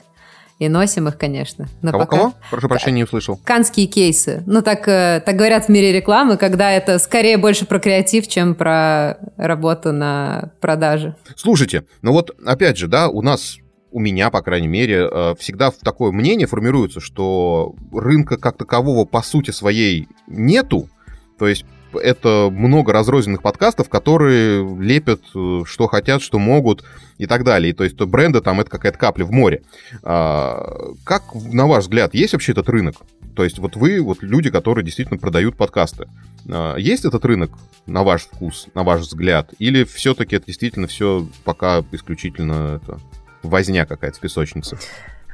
И 0.60 0.68
носим 0.68 1.08
их, 1.08 1.16
конечно. 1.16 1.68
Но 1.80 1.90
кого, 1.90 2.04
пока... 2.04 2.16
кого? 2.16 2.34
Прошу 2.50 2.68
прощения, 2.68 2.98
не 2.98 3.04
услышал. 3.04 3.40
Канские 3.44 3.86
кейсы. 3.86 4.42
Ну, 4.46 4.60
так, 4.60 4.86
э, 4.88 5.22
так 5.24 5.34
говорят 5.34 5.64
в 5.64 5.68
мире 5.70 5.90
рекламы, 5.90 6.36
когда 6.36 6.70
это 6.70 6.98
скорее 6.98 7.38
больше 7.38 7.64
про 7.64 7.78
креатив, 7.78 8.28
чем 8.28 8.54
про 8.54 9.16
работу 9.38 9.92
на 9.92 10.50
продаже. 10.60 11.16
Слушайте, 11.34 11.84
ну 12.02 12.12
вот, 12.12 12.36
опять 12.44 12.76
же, 12.76 12.88
да, 12.88 13.08
у 13.08 13.22
нас 13.22 13.56
у 13.90 14.00
меня, 14.00 14.30
по 14.30 14.42
крайней 14.42 14.68
мере, 14.68 15.08
э, 15.10 15.34
всегда 15.38 15.70
такое 15.82 16.12
мнение 16.12 16.46
формируется, 16.46 17.00
что 17.00 17.74
рынка 17.90 18.36
как 18.36 18.58
такового 18.58 19.06
по 19.06 19.22
сути 19.22 19.52
своей 19.52 20.08
нету. 20.26 20.90
То 21.38 21.48
есть 21.48 21.64
это 21.94 22.48
много 22.50 22.92
разрозненных 22.92 23.42
подкастов, 23.42 23.88
которые 23.88 24.62
лепят, 24.78 25.22
э, 25.34 25.62
что 25.64 25.86
хотят, 25.86 26.22
что 26.22 26.38
могут 26.38 26.84
и 27.18 27.26
так 27.26 27.44
далее. 27.44 27.70
И, 27.70 27.72
то 27.72 27.84
есть 27.84 27.96
то 27.96 28.06
бренды 28.06 28.40
там 28.40 28.60
это 28.60 28.70
какая-то 28.70 28.98
капля 28.98 29.24
в 29.24 29.30
море. 29.30 29.62
А, 30.02 30.92
как, 31.04 31.34
на 31.34 31.66
ваш 31.66 31.84
взгляд, 31.84 32.14
есть 32.14 32.32
вообще 32.32 32.52
этот 32.52 32.68
рынок? 32.68 32.96
То 33.36 33.44
есть 33.44 33.58
вот 33.58 33.76
вы, 33.76 34.00
вот 34.00 34.22
люди, 34.22 34.50
которые 34.50 34.84
действительно 34.84 35.18
продают 35.18 35.56
подкасты. 35.56 36.08
А, 36.48 36.76
есть 36.76 37.04
этот 37.04 37.24
рынок 37.24 37.50
на 37.86 38.02
ваш 38.02 38.22
вкус, 38.22 38.68
на 38.74 38.82
ваш 38.82 39.02
взгляд? 39.02 39.52
Или 39.58 39.84
все-таки 39.84 40.36
это 40.36 40.46
действительно 40.46 40.86
все 40.86 41.26
пока 41.44 41.84
исключительно 41.92 42.80
это, 42.82 43.00
возня 43.42 43.86
какая-то 43.86 44.16
в 44.16 44.20
песочнице? 44.20 44.78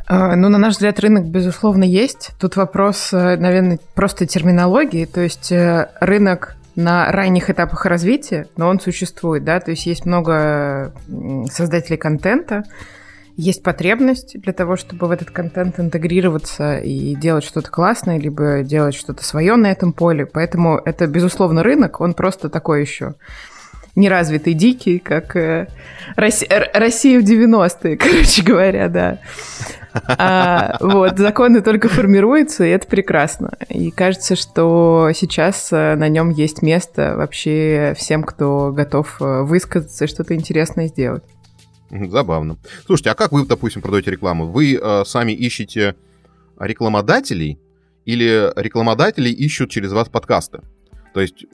А, 0.06 0.36
ну, 0.36 0.48
на 0.48 0.58
наш 0.58 0.74
взгляд, 0.74 1.00
рынок, 1.00 1.26
безусловно, 1.26 1.82
есть. 1.82 2.30
Тут 2.38 2.56
вопрос, 2.56 3.12
э, 3.12 3.36
наверное, 3.36 3.80
просто 3.94 4.26
терминологии. 4.26 5.04
То 5.04 5.20
есть 5.20 5.50
э, 5.50 5.90
рынок 6.00 6.56
на 6.76 7.10
ранних 7.10 7.50
этапах 7.50 7.86
развития, 7.86 8.46
но 8.56 8.68
он 8.68 8.78
существует, 8.78 9.44
да, 9.44 9.60
то 9.60 9.70
есть 9.70 9.86
есть 9.86 10.04
много 10.04 10.92
создателей 11.50 11.96
контента, 11.96 12.64
есть 13.36 13.62
потребность 13.62 14.38
для 14.40 14.52
того, 14.52 14.76
чтобы 14.76 15.08
в 15.08 15.10
этот 15.10 15.30
контент 15.30 15.80
интегрироваться 15.80 16.76
и 16.78 17.14
делать 17.14 17.44
что-то 17.44 17.70
классное, 17.70 18.18
либо 18.18 18.62
делать 18.62 18.94
что-то 18.94 19.24
свое 19.24 19.56
на 19.56 19.70
этом 19.70 19.92
поле. 19.92 20.26
Поэтому 20.26 20.76
это, 20.76 21.06
безусловно, 21.06 21.62
рынок, 21.62 22.00
он 22.00 22.14
просто 22.14 22.48
такой 22.48 22.82
еще 22.82 23.14
неразвитый, 23.96 24.54
дикий, 24.54 24.98
как 24.98 25.34
э, 25.36 25.68
Россия 26.16 27.20
в 27.20 27.24
90-е, 27.24 27.96
короче 27.96 28.42
говоря, 28.42 28.88
да. 28.88 29.18
А, 30.18 30.76
вот, 30.80 31.18
законы 31.18 31.60
только 31.60 31.88
формируются, 31.88 32.64
и 32.64 32.70
это 32.70 32.86
прекрасно. 32.86 33.52
И 33.68 33.90
кажется, 33.90 34.36
что 34.36 35.10
сейчас 35.14 35.72
э, 35.72 35.94
на 35.96 36.08
нем 36.08 36.30
есть 36.30 36.62
место 36.62 37.14
вообще 37.16 37.94
всем, 37.96 38.22
кто 38.22 38.72
готов 38.72 39.20
э, 39.20 39.42
высказаться 39.42 40.04
и 40.04 40.08
что-то 40.08 40.34
интересное 40.34 40.88
сделать. 40.88 41.22
Забавно. 41.90 42.56
Слушайте, 42.84 43.10
а 43.10 43.14
как 43.14 43.32
вы, 43.32 43.46
допустим, 43.46 43.82
продаете 43.82 44.10
рекламу? 44.10 44.46
Вы 44.46 44.78
э, 44.80 45.04
сами 45.04 45.32
ищете 45.32 45.94
рекламодателей 46.58 47.58
или 48.04 48.52
рекламодатели 48.56 49.28
ищут 49.28 49.70
через 49.70 49.92
вас 49.92 50.08
подкасты? 50.08 50.60
То 51.14 51.20
есть 51.20 51.46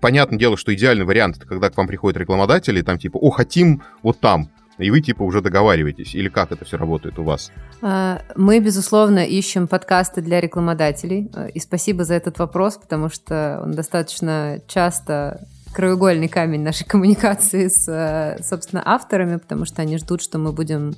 понятное 0.00 0.38
дело, 0.38 0.56
что 0.56 0.74
идеальный 0.74 1.04
вариант 1.04 1.38
это 1.38 1.46
когда 1.46 1.70
к 1.70 1.76
вам 1.76 1.86
приходят 1.86 2.18
рекламодатели, 2.18 2.82
там 2.82 2.98
типа, 2.98 3.16
о, 3.16 3.30
хотим 3.30 3.82
вот 4.02 4.20
там, 4.20 4.50
и 4.82 4.90
вы 4.90 5.00
типа 5.00 5.22
уже 5.22 5.40
договариваетесь? 5.40 6.14
Или 6.14 6.28
как 6.28 6.52
это 6.52 6.64
все 6.64 6.76
работает 6.76 7.18
у 7.18 7.24
вас? 7.24 7.50
А, 7.82 8.22
мы, 8.36 8.60
безусловно, 8.60 9.20
ищем 9.24 9.68
подкасты 9.68 10.20
для 10.22 10.40
рекламодателей. 10.40 11.30
А, 11.34 11.46
и 11.46 11.58
спасибо 11.60 12.04
за 12.04 12.14
этот 12.14 12.38
вопрос, 12.38 12.76
потому 12.76 13.08
что 13.08 13.60
он 13.62 13.72
достаточно 13.72 14.60
часто 14.66 15.46
краеугольный 15.72 16.28
камень 16.28 16.62
нашей 16.62 16.84
коммуникации 16.86 17.68
с, 17.68 17.88
э, 17.88 18.42
собственно, 18.42 18.82
авторами, 18.84 19.36
потому 19.36 19.64
что 19.64 19.82
они 19.82 19.98
ждут, 19.98 20.22
что 20.22 20.38
мы 20.38 20.52
будем 20.52 20.94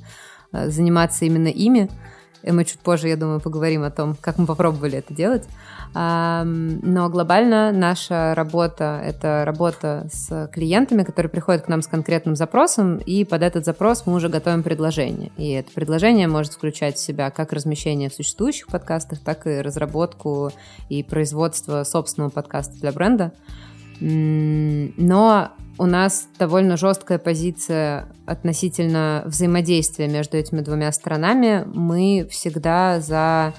заниматься 0.53 1.25
именно 1.25 1.49
ими. 1.49 1.89
И 2.43 2.51
мы 2.51 2.65
чуть 2.65 2.81
позже, 2.81 3.09
я 3.09 3.17
думаю, 3.17 3.41
поговорим 3.41 3.83
о 3.83 3.91
том, 3.91 4.17
как 4.21 4.39
мы 4.39 4.47
попробовали 4.47 4.99
это 4.99 5.15
делать. 5.15 5.45
Но 5.95 7.09
глобально 7.11 7.71
наша 7.71 8.35
работа— 8.35 9.01
это 9.05 9.45
работа 9.45 10.09
с 10.11 10.49
клиентами, 10.53 11.03
которые 11.03 11.29
приходят 11.29 11.67
к 11.67 11.69
нам 11.69 11.83
с 11.83 11.87
конкретным 11.87 12.35
запросом, 12.35 12.97
и 12.97 13.25
под 13.25 13.43
этот 13.43 13.67
запрос 13.67 14.07
мы 14.07 14.15
уже 14.15 14.31
готовим 14.31 14.63
предложение. 14.63 15.31
И 15.37 15.51
это 15.51 15.71
предложение 15.73 16.29
может 16.29 16.55
включать 16.55 16.97
в 16.97 17.01
себя 17.01 17.31
как 17.31 17.53
размещение 17.53 18.09
в 18.09 18.15
существующих 18.15 18.69
подкастах, 18.69 19.21
так 19.21 19.47
и 19.47 19.61
разработку 19.61 20.51
и 20.89 21.03
производство 21.03 21.85
собственного 21.85 22.31
подкаста 22.31 22.75
для 22.81 22.93
бренда. 22.93 23.33
Но 24.03 25.53
у 25.79 25.87
нас 25.87 26.29
довольно 26.39 26.77
жесткая 26.77 27.19
позиция 27.19 28.09
относительно 28.27 29.23
взаимодействия 29.27 30.09
между 30.09 30.37
этими 30.37 30.61
двумя 30.61 30.91
сторонами. 30.93 31.65
Мы 31.73 32.27
всегда 32.31 33.01
за 33.01 33.55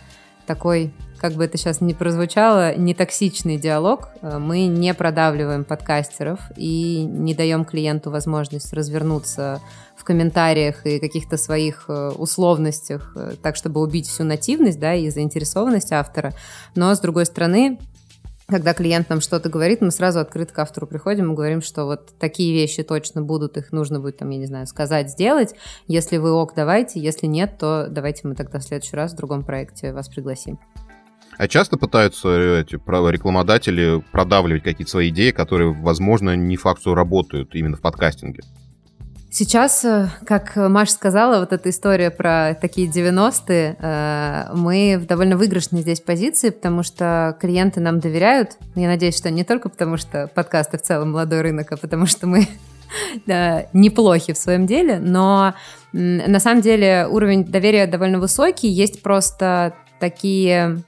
такой 0.46 0.94
как 1.24 1.36
бы 1.36 1.46
это 1.46 1.58
сейчас 1.58 1.80
не 1.80 1.94
прозвучало, 1.94 2.76
не 2.76 2.94
токсичный 2.94 3.56
диалог. 3.56 4.10
Э, 4.22 4.40
мы 4.40 4.66
не 4.66 4.94
продавливаем 4.94 5.64
подкастеров 5.64 6.42
и 6.58 7.06
не 7.06 7.34
даем 7.34 7.64
клиенту 7.64 8.12
возможность 8.12 8.74
развернуться 8.74 9.62
в 9.96 10.04
комментариях 10.04 10.86
и 10.86 11.00
каких-то 11.00 11.38
своих 11.38 11.86
э, 11.88 12.10
условностях, 12.10 13.14
э, 13.16 13.36
так, 13.42 13.56
чтобы 13.56 13.80
убить 13.80 14.10
всю 14.10 14.26
нативность 14.26 14.82
да, 14.82 14.96
и 14.96 15.10
заинтересованность 15.10 15.94
автора. 15.94 16.34
Но, 16.76 16.94
с 16.94 17.00
другой 17.00 17.26
стороны, 17.26 17.80
когда 18.48 18.74
клиент 18.74 19.10
нам 19.10 19.22
что-то 19.22 19.50
говорит, 19.50 19.82
мы 19.82 19.92
сразу 19.92 20.20
открыто 20.20 20.54
к 20.54 20.60
автору 20.60 20.86
приходим 20.86 21.32
и 21.32 21.36
говорим, 21.36 21.62
что 21.62 21.86
вот 21.86 22.14
такие 22.20 22.54
вещи 22.54 22.84
точно 22.84 23.22
будут, 23.22 23.58
их 23.58 23.72
нужно 23.72 24.00
будет, 24.00 24.18
там, 24.18 24.30
я 24.30 24.38
не 24.38 24.46
знаю, 24.46 24.68
сказать, 24.68 25.10
сделать. 25.10 25.56
Если 25.88 26.18
вы 26.18 26.32
ок, 26.32 26.54
давайте, 26.56 27.00
если 27.00 27.28
нет, 27.28 27.58
то 27.58 27.88
давайте 27.90 28.28
мы 28.28 28.36
тогда 28.36 28.60
в 28.60 28.64
следующий 28.64 28.96
раз 28.96 29.14
в 29.14 29.16
другом 29.16 29.44
проекте 29.44 29.94
вас 29.94 30.10
пригласим. 30.10 30.60
А 31.38 31.48
часто 31.48 31.78
пытаются 31.78 32.30
э, 32.30 32.62
эти 32.62 32.76
рекламодатели 32.76 34.04
продавливать 34.12 34.64
какие-то 34.64 34.92
свои 34.92 35.10
идеи, 35.10 35.32
которые, 35.32 35.74
возможно, 35.74 36.36
не 36.36 36.58
факт, 36.58 36.82
что 36.82 36.94
работают 36.94 37.56
именно 37.56 37.76
в 37.76 37.82
подкастинге? 37.82 38.42
Сейчас, 39.36 39.84
э, 39.84 40.10
как 40.28 40.56
Маша 40.58 40.92
сказала, 40.92 41.40
вот 41.40 41.54
эта 41.54 41.72
история 41.72 42.12
про 42.12 42.54
такие 42.54 42.88
90-е, 42.88 43.78
э, 43.80 44.52
мы 44.54 45.00
в 45.00 45.08
довольно 45.08 45.38
выигрышной 45.38 45.82
здесь 45.82 46.02
позиции, 46.02 46.52
потому 46.52 46.84
что 46.84 47.36
клиенты 47.42 47.80
нам 47.80 48.00
доверяют. 48.00 48.58
Я 48.76 48.88
надеюсь, 48.88 49.18
что 49.18 49.32
не 49.32 49.44
только 49.44 49.70
потому, 49.70 49.98
что 49.98 50.28
подкасты 50.28 50.78
в 50.78 50.84
целом 50.84 51.14
молодой 51.14 51.42
рынок, 51.42 51.72
а 51.72 51.78
потому 51.78 52.06
что 52.06 52.28
мы 52.28 52.48
да, 53.26 53.66
неплохи 53.74 54.34
в 54.34 54.38
своем 54.38 54.68
деле, 54.68 55.00
но 55.00 55.56
на 55.94 56.40
самом 56.40 56.62
деле 56.62 57.08
уровень 57.10 57.44
доверия 57.44 57.88
довольно 57.88 58.20
высокий. 58.20 58.68
Есть 58.68 59.02
просто 59.02 59.74
такие 60.00 60.84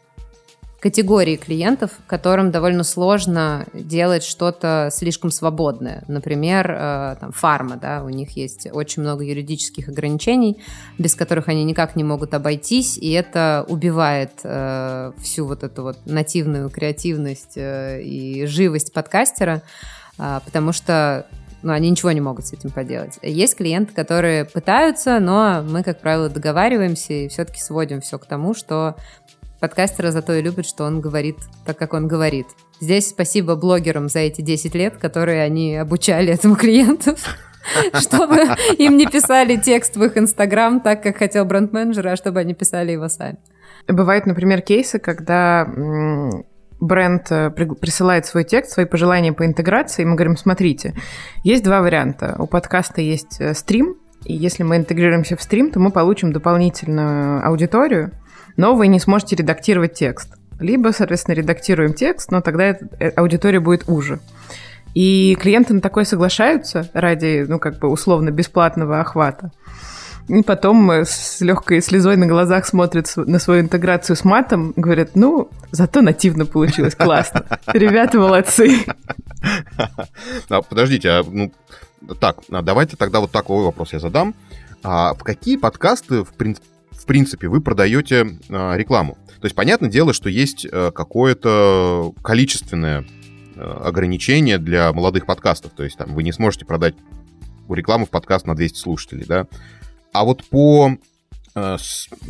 категории 0.85 1.35
клиентов, 1.35 1.89
которым 2.05 2.51
довольно 2.51 2.83
сложно 2.83 3.65
делать 3.73 4.23
что-то 4.23 4.89
слишком 4.91 5.31
свободное. 5.31 6.03
Например, 6.07 6.69
э, 6.69 7.15
там, 7.19 7.31
фарма, 7.31 7.77
да, 7.77 8.03
у 8.03 8.09
них 8.09 8.37
есть 8.37 8.67
очень 8.71 9.01
много 9.01 9.23
юридических 9.23 9.89
ограничений, 9.89 10.61
без 10.99 11.15
которых 11.15 11.47
они 11.47 11.63
никак 11.63 11.95
не 11.95 12.03
могут 12.03 12.35
обойтись, 12.35 12.99
и 12.99 13.09
это 13.13 13.65
убивает 13.67 14.33
э, 14.43 15.13
всю 15.17 15.47
вот 15.47 15.63
эту 15.63 15.81
вот 15.81 15.97
нативную 16.05 16.69
креативность 16.69 17.57
э, 17.57 18.03
и 18.03 18.45
живость 18.45 18.93
подкастера, 18.93 19.63
э, 20.19 20.39
потому 20.45 20.71
что 20.71 21.25
ну, 21.65 21.73
они 21.73 21.89
ничего 21.89 22.11
не 22.11 22.21
могут 22.21 22.45
с 22.45 22.53
этим 22.53 22.69
поделать. 22.69 23.17
Есть 23.23 23.55
клиенты, 23.55 23.91
которые 23.91 24.45
пытаются, 24.45 25.19
но 25.19 25.63
мы, 25.67 25.81
как 25.81 25.99
правило, 25.99 26.29
договариваемся 26.29 27.13
и 27.13 27.27
все-таки 27.27 27.59
сводим 27.59 28.01
все 28.01 28.19
к 28.19 28.27
тому, 28.27 28.53
что 28.53 28.97
Подкастера 29.65 30.11
зато 30.11 30.33
и 30.33 30.43
любят, 30.43 30.67
что 30.67 30.83
он 30.83 31.01
говорит 31.01 31.37
так, 31.65 31.75
как 31.75 31.93
он 31.93 32.07
говорит. 32.07 32.45
Здесь 32.79 33.09
спасибо 33.09 33.55
блогерам 33.55 34.09
за 34.09 34.19
эти 34.19 34.41
10 34.41 34.75
лет, 34.75 34.97
которые 34.97 35.41
они 35.41 35.75
обучали 35.75 36.31
этому 36.31 36.55
клиенту. 36.55 37.15
чтобы 37.99 38.41
им 38.77 38.95
не 38.95 39.07
писали 39.07 39.55
текст 39.55 39.97
в 39.97 40.03
их 40.03 40.19
Инстаграм 40.19 40.79
так, 40.81 41.01
как 41.01 41.17
хотел 41.17 41.45
бренд-менеджер, 41.45 42.09
а 42.09 42.15
чтобы 42.15 42.41
они 42.41 42.53
писали 42.53 42.91
его 42.91 43.09
сами. 43.09 43.37
Бывают, 43.87 44.27
например, 44.27 44.61
кейсы, 44.61 44.99
когда 44.99 45.67
бренд 46.79 47.31
э, 47.31 47.49
присылает 47.49 48.27
свой 48.27 48.43
текст, 48.43 48.73
свои 48.73 48.85
пожелания 48.85 49.33
по 49.33 49.47
интеграции, 49.47 50.03
и 50.03 50.05
мы 50.05 50.13
говорим, 50.13 50.37
смотрите, 50.37 50.93
есть 51.43 51.63
два 51.63 51.81
варианта. 51.81 52.35
У 52.37 52.45
подкаста 52.45 53.01
есть 53.01 53.37
э, 53.41 53.55
стрим, 53.55 53.95
и 54.25 54.35
если 54.35 54.61
мы 54.61 54.77
интегрируемся 54.77 55.35
в 55.35 55.41
стрим, 55.41 55.71
то 55.71 55.79
мы 55.79 55.89
получим 55.89 56.33
дополнительную 56.33 57.43
аудиторию, 57.43 58.11
но 58.57 58.75
вы 58.75 58.87
не 58.87 58.99
сможете 58.99 59.35
редактировать 59.35 59.93
текст. 59.93 60.29
Либо, 60.59 60.91
соответственно, 60.91 61.35
редактируем 61.35 61.93
текст, 61.93 62.31
но 62.31 62.41
тогда 62.41 62.69
э, 62.69 63.09
аудитория 63.15 63.59
будет 63.59 63.87
уже. 63.87 64.19
И 64.93 65.35
клиенты 65.39 65.73
на 65.73 65.81
такое 65.81 66.05
соглашаются 66.05 66.89
ради, 66.93 67.45
ну, 67.47 67.59
как 67.59 67.79
бы 67.79 67.89
условно 67.89 68.31
бесплатного 68.31 69.01
охвата. 69.01 69.51
И 70.27 70.41
потом 70.41 70.89
с 70.89 71.41
легкой 71.41 71.81
слезой 71.81 72.15
на 72.15 72.25
глазах 72.25 72.65
смотрят 72.65 73.11
на 73.15 73.37
свою 73.37 73.61
интеграцию 73.61 74.15
с 74.15 74.23
матом, 74.23 74.73
говорят, 74.75 75.11
ну, 75.15 75.49
зато 75.71 76.01
нативно 76.01 76.45
получилось, 76.45 76.95
классно. 76.95 77.45
Ребята 77.67 78.19
молодцы. 78.19 78.85
А, 80.49 80.63
подождите, 80.63 81.09
а, 81.09 81.23
ну, 81.23 81.51
так, 82.19 82.37
а 82.49 82.63
давайте 82.63 82.97
тогда 82.97 83.19
вот 83.19 83.29
такой 83.29 83.63
вопрос 83.63 83.93
я 83.93 83.99
задам. 83.99 84.33
А 84.81 85.13
в 85.13 85.23
какие 85.23 85.57
подкасты, 85.57 86.23
в, 86.23 86.33
прин- 86.35 86.57
в 87.05 87.07
принципе, 87.07 87.47
вы 87.49 87.61
продаете 87.61 88.39
а, 88.49 88.75
рекламу? 88.75 89.15
То 89.39 89.45
есть, 89.45 89.55
понятное 89.55 89.91
дело, 89.91 90.11
что 90.11 90.27
есть 90.27 90.65
а, 90.65 90.89
какое-то 90.89 92.13
количественное 92.23 93.05
а, 93.55 93.83
ограничение 93.85 94.57
для 94.57 94.91
молодых 94.91 95.27
подкастов. 95.27 95.73
То 95.73 95.83
есть, 95.83 95.97
там, 95.97 96.15
вы 96.15 96.23
не 96.23 96.31
сможете 96.31 96.65
продать 96.65 96.95
рекламу 97.69 98.07
в 98.07 98.09
подкаст 98.09 98.47
на 98.47 98.55
200 98.55 98.79
слушателей, 98.79 99.25
да? 99.27 99.45
А 100.13 100.23
вот 100.23 100.43
по, 100.45 100.97
э, 101.53 101.77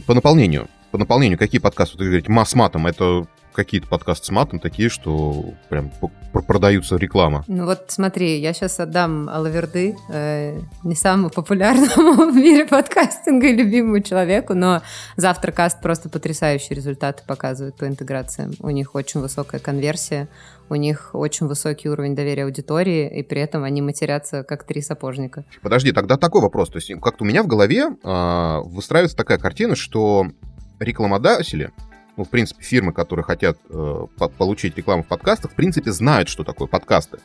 по 0.05 0.13
наполнению, 0.13 0.67
по 0.91 0.97
наполнению, 0.97 1.39
какие 1.39 1.61
подкасты, 1.61 1.97
вы 1.97 2.05
говорите, 2.05 2.29
масс-матом, 2.29 2.85
это 2.85 3.27
какие-то 3.55 3.87
подкасты 3.87 4.27
с 4.27 4.29
матом 4.29 4.59
такие, 4.59 4.89
что 4.89 5.53
прям 5.69 5.91
продаются 6.31 6.97
реклама. 6.97 7.43
Ну 7.47 7.65
вот 7.65 7.85
смотри, 7.87 8.39
я 8.39 8.53
сейчас 8.53 8.79
отдам 8.79 9.29
Алаверды, 9.29 9.95
э, 10.09 10.59
не 10.83 10.95
самому 10.95 11.29
популярному 11.29 12.31
в 12.31 12.35
мире 12.35 12.65
подкастинга 12.65 13.47
и 13.47 13.55
любимому 13.55 14.01
человеку, 14.01 14.53
но 14.53 14.81
Завтракаст 15.15 15.81
просто 15.81 16.09
потрясающие 16.09 16.75
результаты 16.75 17.23
показывает 17.25 17.75
по 17.77 17.87
интеграциям. 17.87 18.53
У 18.59 18.69
них 18.69 18.95
очень 18.95 19.21
высокая 19.21 19.59
конверсия, 19.59 20.27
у 20.69 20.75
них 20.75 21.11
очень 21.13 21.47
высокий 21.47 21.89
уровень 21.89 22.15
доверия 22.15 22.43
аудитории, 22.43 23.19
и 23.19 23.23
при 23.23 23.41
этом 23.41 23.63
они 23.63 23.81
матерятся 23.81 24.43
как 24.43 24.65
три 24.65 24.81
сапожника. 24.81 25.45
Подожди, 25.61 25.91
тогда 25.91 26.17
такой 26.17 26.41
вопрос. 26.41 26.69
То 26.69 26.77
есть 26.77 26.91
как-то 27.01 27.23
у 27.23 27.27
меня 27.27 27.43
в 27.43 27.47
голове 27.47 27.87
э, 28.03 28.59
выстраивается 28.65 29.15
такая 29.15 29.37
картина, 29.37 29.75
что 29.75 30.27
рекламодатели, 30.79 31.71
ну, 32.17 32.23
в 32.23 32.29
принципе, 32.29 32.63
фирмы, 32.63 32.93
которые 32.93 33.23
хотят 33.23 33.57
э, 33.69 34.07
получить 34.37 34.77
рекламу 34.77 35.03
в 35.03 35.07
подкастах, 35.07 35.51
в 35.51 35.55
принципе, 35.55 35.91
знают, 35.91 36.29
что 36.29 36.43
такое 36.43 36.67
подкасты. 36.67 37.19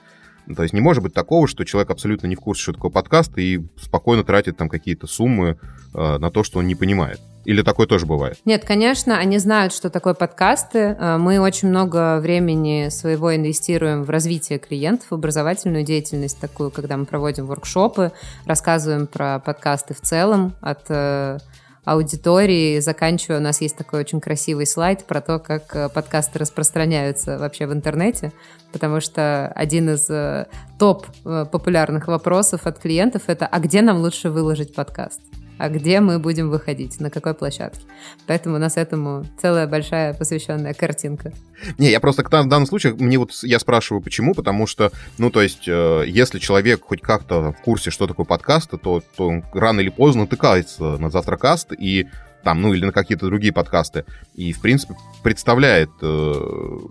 Ну, 0.47 0.55
то 0.55 0.63
есть 0.63 0.75
не 0.75 0.81
может 0.81 1.03
быть 1.03 1.15
такого, 1.15 1.47
что 1.47 1.65
человек 1.65 1.91
абсолютно 1.91 2.27
не 2.27 2.35
в 2.35 2.41
курсе, 2.41 2.63
что 2.63 2.73
такое 2.73 2.91
подкаст, 2.91 3.39
и 3.39 3.61
спокойно 3.81 4.25
тратит 4.25 4.57
там 4.57 4.69
какие-то 4.69 5.07
суммы 5.07 5.59
э, 5.95 6.19
на 6.19 6.31
то, 6.31 6.43
что 6.43 6.59
он 6.59 6.67
не 6.67 6.75
понимает. 6.75 7.21
Или 7.45 7.63
такое 7.63 7.87
тоже 7.87 8.05
бывает? 8.05 8.39
Нет, 8.45 8.65
конечно, 8.65 9.17
они 9.17 9.39
знают, 9.39 9.73
что 9.73 9.91
такое 9.91 10.15
подкасты. 10.15 10.97
Э, 10.99 11.17
мы 11.19 11.41
очень 11.41 11.69
много 11.69 12.19
времени 12.19 12.89
своего 12.91 13.35
инвестируем 13.35 14.03
в 14.03 14.11
развитие 14.11 14.59
клиентов, 14.59 15.11
в 15.11 15.15
образовательную 15.15 15.85
деятельность 15.85 16.41
такую, 16.41 16.71
когда 16.71 16.97
мы 16.97 17.07
проводим 17.07 17.47
воркшопы, 17.47 18.13
рассказываем 18.45 19.07
про 19.07 19.39
подкасты 19.39 19.95
в 19.95 20.01
целом 20.01 20.55
от 20.61 20.81
э, 20.89 21.39
аудитории, 21.85 22.79
заканчивая, 22.81 23.39
у 23.39 23.43
нас 23.43 23.61
есть 23.61 23.77
такой 23.77 24.01
очень 24.01 24.21
красивый 24.21 24.67
слайд 24.67 25.05
про 25.05 25.21
то, 25.21 25.39
как 25.39 25.75
э, 25.75 25.89
подкасты 25.89 26.39
распространяются 26.39 27.39
вообще 27.39 27.67
в 27.67 27.73
интернете, 27.73 28.33
потому 28.73 29.01
что 29.01 29.49
один 29.55 29.91
из 29.91 30.09
э, 30.11 30.47
топ 30.79 31.07
э, 31.25 31.47
популярных 31.51 32.09
вопросов 32.09 32.67
от 32.67 32.79
клиентов 32.79 33.23
это 33.27 33.47
«А 33.47 33.59
где 33.61 33.83
нам 33.83 33.99
лучше 33.99 34.31
выложить 34.31 34.75
подкаст?» 34.75 35.21
А 35.61 35.69
где 35.69 36.01
мы 36.01 36.19
будем 36.19 36.49
выходить, 36.49 37.01
на 37.01 37.11
какой 37.11 37.35
площадке. 37.35 37.85
Поэтому 38.27 38.57
у 38.57 38.59
нас 38.59 38.79
этому 38.79 39.27
целая 39.41 39.67
большая 39.67 40.15
посвященная 40.15 40.73
картинка. 40.73 41.33
Не, 41.77 41.91
я 41.91 42.01
просто 42.01 42.25
в 42.25 42.31
данном 42.31 42.65
случае, 42.65 42.95
мне 42.95 43.19
вот 43.19 43.33
я 43.43 43.59
спрашиваю, 43.59 44.03
почему, 44.03 44.35
потому 44.35 44.67
что, 44.67 44.91
ну, 45.19 45.31
то 45.31 45.43
есть, 45.43 45.69
э, 45.69 46.05
если 46.07 46.39
человек 46.39 46.81
хоть 46.83 47.03
как-то 47.03 47.53
в 47.53 47.61
курсе, 47.61 47.91
что 47.91 48.07
такое 48.07 48.25
подкасты, 48.25 48.79
то, 48.79 49.03
то 49.17 49.43
рано 49.53 49.81
или 49.81 49.91
поздно 49.91 50.23
натыкается 50.23 50.97
на 50.97 51.11
завтракаст 51.11 51.75
и 51.79 52.09
там, 52.43 52.61
ну 52.63 52.75
или 52.75 52.85
на 52.85 52.93
какие-то 52.93 53.27
другие 53.27 53.53
подкасты, 53.53 54.05
и, 54.35 54.53
в 54.53 54.61
принципе, 54.61 54.95
представляет, 55.23 55.91
э, 56.03 56.35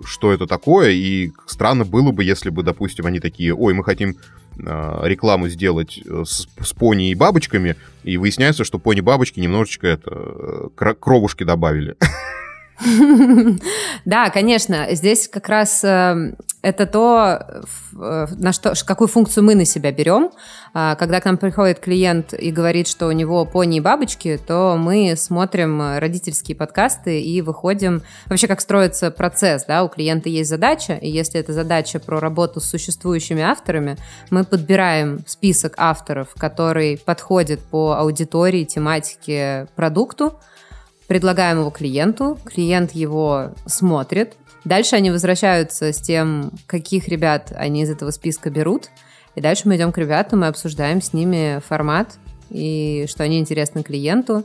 что 0.05 0.33
это 0.33 0.47
такое, 0.47 0.91
и 0.91 1.31
странно 1.47 1.85
было 1.85 2.11
бы, 2.11 2.23
если 2.23 2.49
бы, 2.49 2.63
допустим, 2.63 3.05
они 3.05 3.19
такие, 3.19 3.53
ой, 3.53 3.73
мы 3.73 3.83
хотим 3.83 4.15
э, 4.57 4.99
рекламу 5.03 5.47
сделать 5.49 5.99
э, 6.05 6.23
с, 6.25 6.47
с 6.61 6.73
пони 6.73 7.11
и 7.11 7.15
бабочками, 7.15 7.75
и 8.03 8.17
выясняется, 8.17 8.63
что 8.63 8.79
пони-бабочки 8.79 9.39
немножечко 9.39 9.87
это, 9.87 10.69
кровушки 10.75 11.43
добавили. 11.43 11.95
Да, 14.05 14.29
конечно, 14.29 14.87
здесь 14.91 15.27
как 15.27 15.49
раз 15.49 15.83
это 16.61 16.85
то, 16.85 17.63
э, 17.93 18.27
на 18.37 18.51
что, 18.51 18.73
какую 18.85 19.07
функцию 19.07 19.43
мы 19.45 19.55
на 19.55 19.63
себя 19.63 19.91
берем. 19.91 20.31
А, 20.73 20.95
когда 20.95 21.21
к 21.21 21.25
нам 21.25 21.37
приходит 21.37 21.79
клиент 21.79 22.33
и 22.33 22.51
говорит, 22.51 22.87
что 22.87 23.07
у 23.07 23.11
него 23.11 23.45
пони 23.45 23.77
и 23.77 23.81
бабочки, 23.81 24.39
то 24.45 24.75
мы 24.77 25.15
смотрим 25.15 25.97
родительские 25.97 26.57
подкасты 26.57 27.21
и 27.21 27.41
выходим... 27.41 28.01
Вообще, 28.25 28.47
как 28.47 28.59
строится 28.59 29.09
процесс, 29.09 29.65
да, 29.65 29.83
у 29.83 29.89
клиента 29.89 30.27
есть 30.27 30.49
задача, 30.49 30.93
и 30.95 31.09
если 31.09 31.39
это 31.39 31.53
задача 31.53 31.99
про 31.99 32.19
работу 32.19 32.59
с 32.59 32.65
существующими 32.65 33.41
авторами, 33.41 33.97
мы 34.29 34.43
подбираем 34.43 35.23
список 35.27 35.75
авторов, 35.77 36.33
который 36.37 36.97
подходит 36.97 37.61
по 37.61 37.93
аудитории, 37.93 38.65
тематике, 38.65 39.67
продукту, 39.75 40.39
предлагаем 41.09 41.61
его 41.61 41.71
клиенту, 41.71 42.37
клиент 42.45 42.91
его 42.91 43.55
смотрит. 43.65 44.35
Дальше 44.63 44.95
они 44.95 45.09
возвращаются 45.09 45.91
с 45.91 45.97
тем, 45.97 46.51
каких 46.67 47.07
ребят 47.07 47.51
они 47.57 47.81
из 47.81 47.89
этого 47.89 48.11
списка 48.11 48.51
берут. 48.51 48.91
И 49.33 49.41
дальше 49.41 49.67
мы 49.67 49.75
идем 49.75 49.91
к 49.91 49.97
ребятам 49.97 50.45
и 50.45 50.47
обсуждаем 50.47 51.01
с 51.01 51.11
ними 51.11 51.61
формат 51.67 52.19
и 52.51 53.05
что 53.09 53.23
они 53.23 53.39
интересны 53.39 53.81
клиенту. 53.81 54.43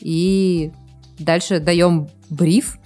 И 0.00 0.72
дальше 1.20 1.60
даем 1.60 2.08
бриф. 2.28 2.78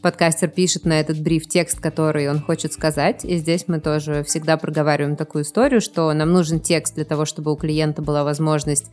Подкастер 0.00 0.48
пишет 0.48 0.84
на 0.84 1.00
этот 1.00 1.18
бриф 1.20 1.48
текст, 1.48 1.80
который 1.80 2.30
он 2.30 2.40
хочет 2.40 2.72
сказать. 2.72 3.24
И 3.24 3.38
здесь 3.38 3.64
мы 3.66 3.80
тоже 3.80 4.22
всегда 4.22 4.56
проговариваем 4.56 5.16
такую 5.16 5.42
историю, 5.42 5.80
что 5.80 6.12
нам 6.12 6.32
нужен 6.32 6.60
текст 6.60 6.94
для 6.94 7.04
того, 7.04 7.24
чтобы 7.24 7.52
у 7.52 7.56
клиента 7.56 8.02
была 8.02 8.22
возможность 8.22 8.92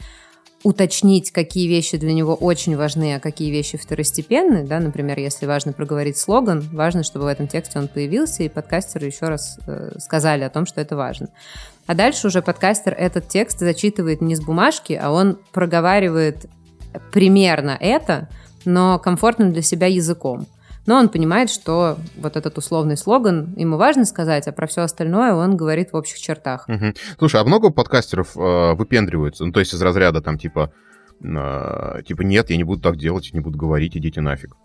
уточнить, 0.64 1.32
какие 1.32 1.68
вещи 1.68 1.97
для 1.97 2.14
него 2.14 2.34
очень 2.34 2.76
важны, 2.78 3.16
а 3.16 3.20
какие 3.20 3.51
вещи 3.51 3.78
второстепенны. 3.78 4.66
Да? 4.66 4.80
Например, 4.80 5.20
если 5.20 5.45
важно 5.45 5.74
проговорить 5.74 6.18
слоган, 6.18 6.61
важно, 6.72 7.03
чтобы 7.03 7.26
в 7.26 7.28
этом 7.28 7.47
тексте 7.47 7.80
он 7.80 7.88
появился, 7.88 8.43
и 8.43 8.49
подкастеры 8.49 9.07
еще 9.07 9.28
раз 9.28 9.59
э, 9.68 9.91
сказали 9.99 10.43
о 10.43 10.49
том, 10.49 10.66
что 10.66 10.80
это 10.80 10.95
важно. 10.95 11.28
А 11.86 11.95
дальше 11.95 12.28
уже 12.28 12.41
подкастер 12.41 12.95
этот 12.97 13.28
текст 13.28 13.59
зачитывает 13.59 14.22
не 14.22 14.36
с 14.36 14.41
бумажки, 14.41 14.93
а 14.93 15.11
он 15.11 15.38
проговаривает 15.51 16.45
примерно 17.11 17.78
это, 17.80 18.30
но 18.64 18.99
комфортным 18.99 19.51
для 19.51 19.61
себя 19.61 19.88
языком. 19.88 20.47
Но 20.86 20.95
он 20.95 21.09
понимает, 21.09 21.49
что 21.49 21.97
вот 22.17 22.36
этот 22.36 22.57
условный 22.57 22.97
слоган 22.97 23.53
ему 23.55 23.77
важно 23.77 24.05
сказать, 24.05 24.47
а 24.47 24.51
про 24.51 24.67
все 24.67 24.81
остальное 24.81 25.34
он 25.34 25.55
говорит 25.55 25.93
в 25.93 25.95
общих 25.95 26.19
чертах. 26.19 26.67
Угу. 26.67 26.93
Слушай, 27.19 27.41
а 27.41 27.43
много 27.43 27.69
подкастеров 27.69 28.36
э, 28.36 28.73
выпендриваются? 28.73 29.45
Ну, 29.45 29.51
то 29.51 29.59
есть 29.59 29.73
из 29.73 29.81
разряда 29.81 30.21
там 30.21 30.38
типа, 30.38 30.73
э, 31.23 32.01
типа 32.05 32.21
нет, 32.21 32.49
я 32.49 32.57
не 32.57 32.63
буду 32.63 32.81
так 32.81 32.97
делать, 32.97 33.29
не 33.34 33.39
буду 33.39 33.57
говорить, 33.57 33.95
идите 33.95 34.21
нафиг. 34.21 34.55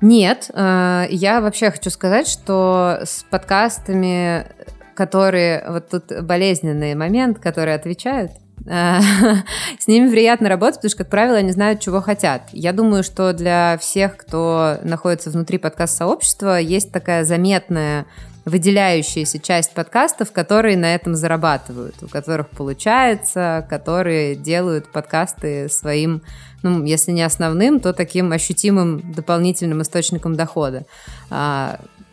Нет, 0.00 0.50
э, 0.54 1.06
я 1.10 1.40
вообще 1.40 1.70
хочу 1.70 1.90
сказать, 1.90 2.28
что 2.28 3.00
с 3.02 3.24
подкастами, 3.28 4.46
которые, 4.94 5.64
вот 5.68 5.88
тут 5.90 6.22
болезненный 6.22 6.94
момент, 6.94 7.40
которые 7.40 7.74
отвечают, 7.74 8.32
с 9.78 9.86
ними 9.86 10.10
приятно 10.10 10.48
работать, 10.48 10.76
потому 10.76 10.90
что, 10.90 10.98
как 10.98 11.08
правило, 11.08 11.36
они 11.36 11.52
знают, 11.52 11.80
чего 11.80 12.02
хотят. 12.02 12.42
Я 12.52 12.72
думаю, 12.72 13.02
что 13.02 13.32
для 13.32 13.78
всех, 13.80 14.16
кто 14.16 14.76
находится 14.82 15.30
внутри 15.30 15.56
подкаст-сообщества, 15.58 16.58
есть 16.60 16.92
такая 16.92 17.24
заметная 17.24 18.04
выделяющаяся 18.44 19.38
часть 19.38 19.72
подкастов, 19.72 20.32
которые 20.32 20.76
на 20.76 20.94
этом 20.94 21.14
зарабатывают, 21.14 21.96
у 22.02 22.08
которых 22.08 22.48
получается, 22.50 23.66
которые 23.68 24.34
делают 24.34 24.90
подкасты 24.90 25.68
своим, 25.68 26.22
ну, 26.62 26.84
если 26.84 27.12
не 27.12 27.22
основным, 27.22 27.80
то 27.80 27.92
таким 27.92 28.32
ощутимым 28.32 29.12
дополнительным 29.12 29.82
источником 29.82 30.34
дохода. 30.34 30.84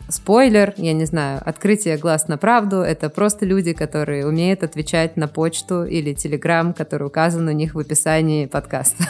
Спойлер, 0.08 0.72
я 0.76 0.92
не 0.92 1.04
знаю, 1.04 1.40
открытие 1.44 1.96
глаз 1.96 2.28
на 2.28 2.38
правду. 2.38 2.76
Это 2.76 3.10
просто 3.10 3.44
люди, 3.44 3.72
которые 3.72 4.26
умеют 4.26 4.62
отвечать 4.62 5.16
на 5.16 5.26
почту 5.26 5.84
или 5.84 6.14
телеграм, 6.14 6.72
который 6.72 7.08
указан 7.08 7.48
у 7.48 7.52
них 7.52 7.74
в 7.74 7.78
описании 7.78 8.46
подкаста. 8.46 9.04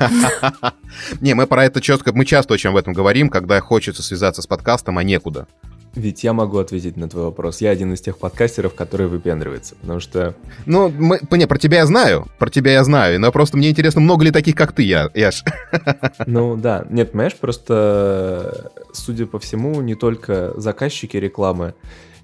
Не, 1.20 1.34
мы 1.34 1.46
про 1.46 1.66
это 1.66 1.80
четко, 1.80 2.12
мы 2.12 2.24
часто 2.24 2.54
очень 2.54 2.70
об 2.70 2.76
этом 2.76 2.94
говорим, 2.94 3.28
когда 3.28 3.60
хочется 3.60 4.02
связаться 4.02 4.40
с 4.40 4.46
подкастом, 4.46 4.96
а 4.96 5.02
некуда. 5.02 5.46
Ведь 5.94 6.24
я 6.24 6.32
могу 6.32 6.58
ответить 6.58 6.96
на 6.96 7.08
твой 7.08 7.24
вопрос. 7.24 7.60
Я 7.60 7.70
один 7.70 7.92
из 7.92 8.00
тех 8.00 8.18
подкастеров, 8.18 8.74
который 8.74 9.06
выпендривается, 9.06 9.76
потому 9.76 10.00
что... 10.00 10.34
Ну, 10.66 10.88
мы, 10.88 11.20
не, 11.32 11.46
про 11.46 11.58
тебя 11.58 11.78
я 11.78 11.86
знаю, 11.86 12.26
про 12.38 12.50
тебя 12.50 12.72
я 12.72 12.84
знаю, 12.84 13.20
но 13.20 13.30
просто 13.30 13.56
мне 13.56 13.70
интересно, 13.70 14.00
много 14.00 14.24
ли 14.24 14.30
таких, 14.32 14.56
как 14.56 14.72
ты, 14.72 14.82
я, 14.82 15.10
Яш? 15.14 15.44
Ну, 16.26 16.56
да. 16.56 16.84
Нет, 16.90 17.12
понимаешь, 17.12 17.36
просто, 17.36 18.72
судя 18.92 19.26
по 19.26 19.38
всему, 19.38 19.80
не 19.82 19.94
только 19.94 20.52
заказчики 20.56 21.16
рекламы 21.16 21.74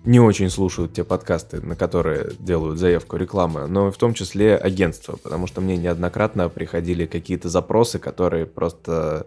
не 0.04 0.18
очень 0.18 0.48
слушают 0.48 0.94
те 0.94 1.04
подкасты, 1.04 1.60
на 1.60 1.76
которые 1.76 2.30
делают 2.38 2.78
заявку 2.78 3.16
рекламы, 3.16 3.66
но 3.66 3.90
в 3.90 3.96
том 3.98 4.14
числе 4.14 4.56
агентства, 4.56 5.18
потому 5.22 5.46
что 5.46 5.60
мне 5.60 5.76
неоднократно 5.76 6.48
приходили 6.48 7.06
какие-то 7.06 7.48
запросы, 7.48 7.98
которые 7.98 8.46
просто 8.46 9.26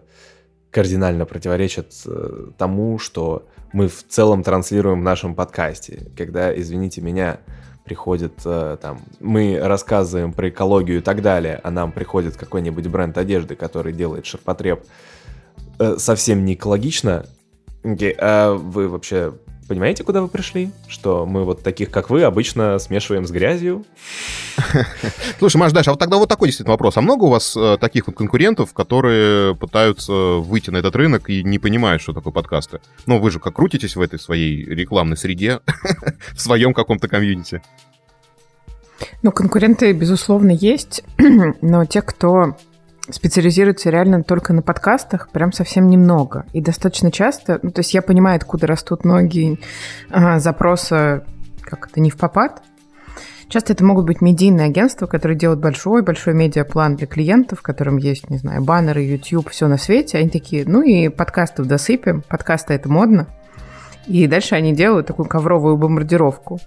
кардинально 0.74 1.24
противоречат 1.24 1.92
э, 2.04 2.48
тому, 2.58 2.98
что 2.98 3.46
мы 3.72 3.86
в 3.86 4.02
целом 4.08 4.42
транслируем 4.42 5.00
в 5.00 5.04
нашем 5.04 5.36
подкасте. 5.36 6.10
Когда, 6.16 6.52
извините 6.52 7.00
меня, 7.00 7.38
приходит 7.84 8.32
э, 8.44 8.76
там, 8.82 9.02
мы 9.20 9.60
рассказываем 9.62 10.32
про 10.32 10.48
экологию 10.48 10.98
и 10.98 11.00
так 11.00 11.22
далее, 11.22 11.60
а 11.62 11.70
нам 11.70 11.92
приходит 11.92 12.36
какой-нибудь 12.36 12.88
бренд 12.88 13.16
одежды, 13.16 13.54
который 13.54 13.92
делает 13.92 14.26
ширпотреб 14.26 14.84
э, 15.78 15.96
совсем 15.96 16.44
не 16.44 16.54
экологично, 16.54 17.24
okay, 17.84 18.12
а 18.18 18.54
вы 18.54 18.88
вообще 18.88 19.32
Понимаете, 19.66 20.04
куда 20.04 20.20
вы 20.20 20.28
пришли? 20.28 20.70
Что 20.88 21.24
мы 21.24 21.44
вот 21.44 21.62
таких, 21.62 21.90
как 21.90 22.10
вы, 22.10 22.22
обычно 22.22 22.78
смешиваем 22.78 23.26
с 23.26 23.30
грязью? 23.30 23.84
Слушай, 25.38 25.56
Маш, 25.56 25.72
Даша, 25.72 25.90
а 25.90 25.94
вот 25.94 26.00
тогда 26.00 26.18
вот 26.18 26.28
такой 26.28 26.48
действительно 26.48 26.72
вопрос. 26.72 26.96
А 26.98 27.00
много 27.00 27.24
у 27.24 27.30
вас 27.30 27.56
э, 27.56 27.78
таких 27.80 28.06
вот 28.06 28.16
конкурентов, 28.16 28.74
которые 28.74 29.54
пытаются 29.54 30.12
выйти 30.12 30.68
на 30.70 30.76
этот 30.78 30.94
рынок 30.96 31.30
и 31.30 31.42
не 31.42 31.58
понимают, 31.58 32.02
что 32.02 32.12
такое 32.12 32.32
подкасты? 32.32 32.80
Ну, 33.06 33.18
вы 33.18 33.30
же 33.30 33.40
как 33.40 33.56
крутитесь 33.56 33.96
в 33.96 34.02
этой 34.02 34.18
своей 34.18 34.64
рекламной 34.64 35.16
среде, 35.16 35.60
в 36.34 36.40
своем 36.40 36.74
каком-то 36.74 37.08
комьюнити? 37.08 37.62
Ну, 39.22 39.32
конкуренты, 39.32 39.92
безусловно, 39.92 40.50
есть, 40.50 41.02
но 41.62 41.86
те, 41.86 42.02
кто 42.02 42.56
специализируется 43.10 43.90
реально 43.90 44.22
только 44.22 44.52
на 44.52 44.62
подкастах, 44.62 45.28
прям 45.30 45.52
совсем 45.52 45.88
немного. 45.88 46.46
И 46.52 46.60
достаточно 46.60 47.10
часто, 47.10 47.60
ну, 47.62 47.70
то 47.70 47.80
есть 47.80 47.92
я 47.94 48.02
понимаю, 48.02 48.36
откуда 48.36 48.66
растут 48.66 49.04
ноги 49.04 49.58
а, 50.10 50.38
запроса, 50.38 51.24
как 51.62 51.88
это, 51.88 52.00
не 52.00 52.10
в 52.10 52.16
попад. 52.16 52.62
Часто 53.48 53.74
это 53.74 53.84
могут 53.84 54.06
быть 54.06 54.22
медийные 54.22 54.66
агентства, 54.66 55.06
которые 55.06 55.36
делают 55.36 55.60
большой-большой 55.60 56.32
медиаплан 56.32 56.96
для 56.96 57.06
клиентов, 57.06 57.60
в 57.60 57.62
котором 57.62 57.98
есть, 57.98 58.30
не 58.30 58.38
знаю, 58.38 58.62
баннеры, 58.62 59.02
YouTube, 59.02 59.50
все 59.50 59.68
на 59.68 59.76
свете. 59.76 60.18
Они 60.18 60.30
такие, 60.30 60.64
ну 60.66 60.80
и 60.80 61.08
подкастов 61.08 61.66
досыпем, 61.66 62.22
подкасты 62.26 62.72
это 62.72 62.88
модно. 62.88 63.28
И 64.06 64.26
дальше 64.26 64.54
они 64.54 64.74
делают 64.74 65.06
такую 65.06 65.28
ковровую 65.28 65.76
бомбардировку 65.76 66.58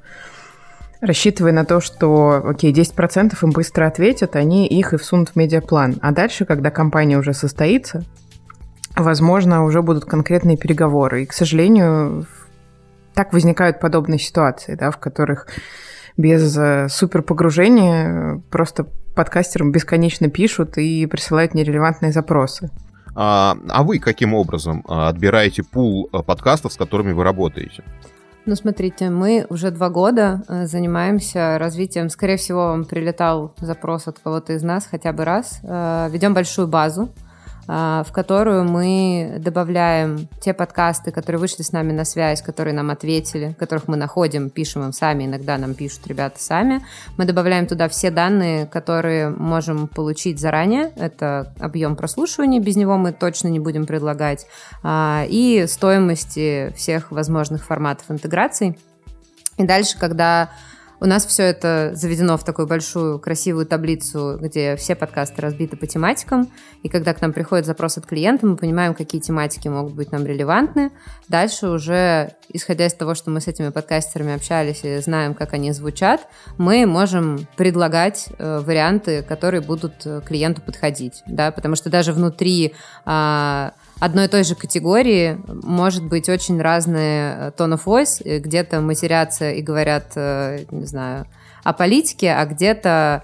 рассчитывая 1.07 1.51
на 1.51 1.65
то, 1.65 1.79
что, 1.79 2.43
окей, 2.45 2.71
10% 2.73 3.35
им 3.41 3.49
быстро 3.51 3.87
ответят, 3.87 4.35
они 4.35 4.67
их 4.67 4.93
и 4.93 4.97
всунут 4.97 5.29
в 5.29 5.35
медиаплан. 5.35 5.97
А 6.01 6.11
дальше, 6.11 6.45
когда 6.45 6.69
компания 6.69 7.17
уже 7.17 7.33
состоится, 7.33 8.03
возможно, 8.95 9.63
уже 9.63 9.81
будут 9.81 10.05
конкретные 10.05 10.57
переговоры. 10.57 11.23
И, 11.23 11.25
к 11.25 11.33
сожалению, 11.33 12.27
так 13.13 13.33
возникают 13.33 13.79
подобные 13.79 14.19
ситуации, 14.19 14.75
да, 14.75 14.91
в 14.91 14.97
которых 14.97 15.47
без 16.17 16.55
э, 16.57 16.87
супер 16.89 17.21
погружения 17.21 18.41
просто 18.51 18.85
подкастерам 19.15 19.71
бесконечно 19.71 20.29
пишут 20.29 20.77
и 20.77 21.05
присылают 21.05 21.53
нерелевантные 21.53 22.11
запросы. 22.11 22.69
А, 23.15 23.57
а 23.69 23.83
вы 23.83 23.97
каким 23.97 24.35
образом 24.35 24.83
а, 24.87 25.09
отбираете 25.09 25.63
пул 25.63 26.09
э, 26.11 26.21
подкастов, 26.21 26.73
с 26.73 26.77
которыми 26.77 27.13
вы 27.13 27.23
работаете? 27.23 27.83
Ну, 28.47 28.55
смотрите, 28.55 29.09
мы 29.09 29.45
уже 29.49 29.71
два 29.71 29.89
года 29.89 30.41
э, 30.47 30.67
занимаемся 30.67 31.57
развитием. 31.59 32.09
Скорее 32.09 32.37
всего, 32.37 32.67
вам 32.67 32.85
прилетал 32.85 33.53
запрос 33.59 34.07
от 34.07 34.19
кого-то 34.19 34.53
из 34.53 34.63
нас 34.63 34.87
хотя 34.89 35.11
бы 35.11 35.25
раз. 35.25 35.59
Э, 35.63 36.07
Ведем 36.09 36.33
большую 36.33 36.69
базу 36.69 37.09
в 37.67 38.07
которую 38.13 38.63
мы 38.63 39.35
добавляем 39.39 40.29
те 40.39 40.53
подкасты, 40.53 41.11
которые 41.11 41.39
вышли 41.39 41.63
с 41.63 41.73
нами 41.73 41.91
на 41.91 42.05
связь, 42.05 42.41
которые 42.41 42.73
нам 42.73 42.89
ответили, 42.89 43.55
которых 43.59 43.87
мы 43.87 43.97
находим, 43.97 44.49
пишем 44.49 44.83
им 44.85 44.93
сами, 44.93 45.25
иногда 45.25 45.57
нам 45.57 45.73
пишут 45.73 46.07
ребята 46.07 46.41
сами. 46.41 46.85
Мы 47.17 47.25
добавляем 47.25 47.67
туда 47.67 47.89
все 47.89 48.09
данные, 48.09 48.65
которые 48.65 49.29
можем 49.29 49.87
получить 49.87 50.39
заранее. 50.39 50.91
Это 50.95 51.53
объем 51.59 51.95
прослушивания, 51.95 52.61
без 52.61 52.77
него 52.77 52.97
мы 52.97 53.11
точно 53.11 53.49
не 53.49 53.59
будем 53.59 53.85
предлагать, 53.85 54.47
а, 54.83 55.25
и 55.27 55.65
стоимости 55.67 56.73
всех 56.75 57.11
возможных 57.11 57.65
форматов 57.65 58.09
интеграций. 58.09 58.77
И 59.57 59.63
дальше, 59.63 59.97
когда 59.99 60.51
у 60.99 61.05
нас 61.05 61.25
все 61.25 61.43
это 61.43 61.91
заведено 61.93 62.37
в 62.37 62.43
такую 62.43 62.67
большую 62.67 63.19
красивую 63.19 63.65
таблицу, 63.65 64.37
где 64.41 64.75
все 64.75 64.95
подкасты 64.95 65.41
разбиты 65.41 65.77
по 65.77 65.85
тематикам. 65.85 66.49
И 66.83 66.89
когда 66.89 67.13
к 67.13 67.21
нам 67.21 67.33
приходит 67.33 67.65
запрос 67.65 67.97
от 67.97 68.05
клиента, 68.05 68.45
мы 68.45 68.57
понимаем, 68.57 68.93
какие 68.93 69.21
тематики 69.21 69.67
могут 69.67 69.93
быть 69.93 70.11
нам 70.11 70.25
релевантны. 70.25 70.91
Дальше 71.27 71.69
уже, 71.69 72.35
исходя 72.49 72.87
из 72.87 72.93
того, 72.93 73.13
что 73.13 73.29
мы 73.29 73.41
с 73.41 73.47
этими 73.47 73.69
подкастерами 73.69 74.33
общались 74.33 74.83
и 74.83 74.97
знаем, 74.97 75.33
как 75.33 75.53
они 75.53 75.71
звучат, 75.71 76.27
мы 76.57 76.85
можем 76.85 77.47
предлагать 77.55 78.27
э, 78.37 78.59
варианты, 78.59 79.21
которые 79.21 79.61
будут 79.61 80.05
э, 80.05 80.21
клиенту 80.25 80.61
подходить. 80.61 81.21
Да? 81.27 81.51
Потому 81.51 81.75
что 81.75 81.89
даже 81.89 82.13
внутри... 82.13 82.73
Э, 83.05 83.71
одной 83.99 84.25
и 84.25 84.27
той 84.27 84.43
же 84.43 84.55
категории 84.55 85.39
может 85.47 86.03
быть 86.03 86.29
очень 86.29 86.61
разные 86.61 87.51
tone 87.57 87.77
of 87.77 87.83
voice. 87.85 88.39
Где-то 88.39 88.81
матерятся 88.81 89.51
и 89.51 89.61
говорят, 89.61 90.13
э, 90.15 90.65
не 90.71 90.85
знаю, 90.85 91.25
о 91.63 91.73
политике, 91.73 92.31
а 92.31 92.45
где-то 92.45 93.23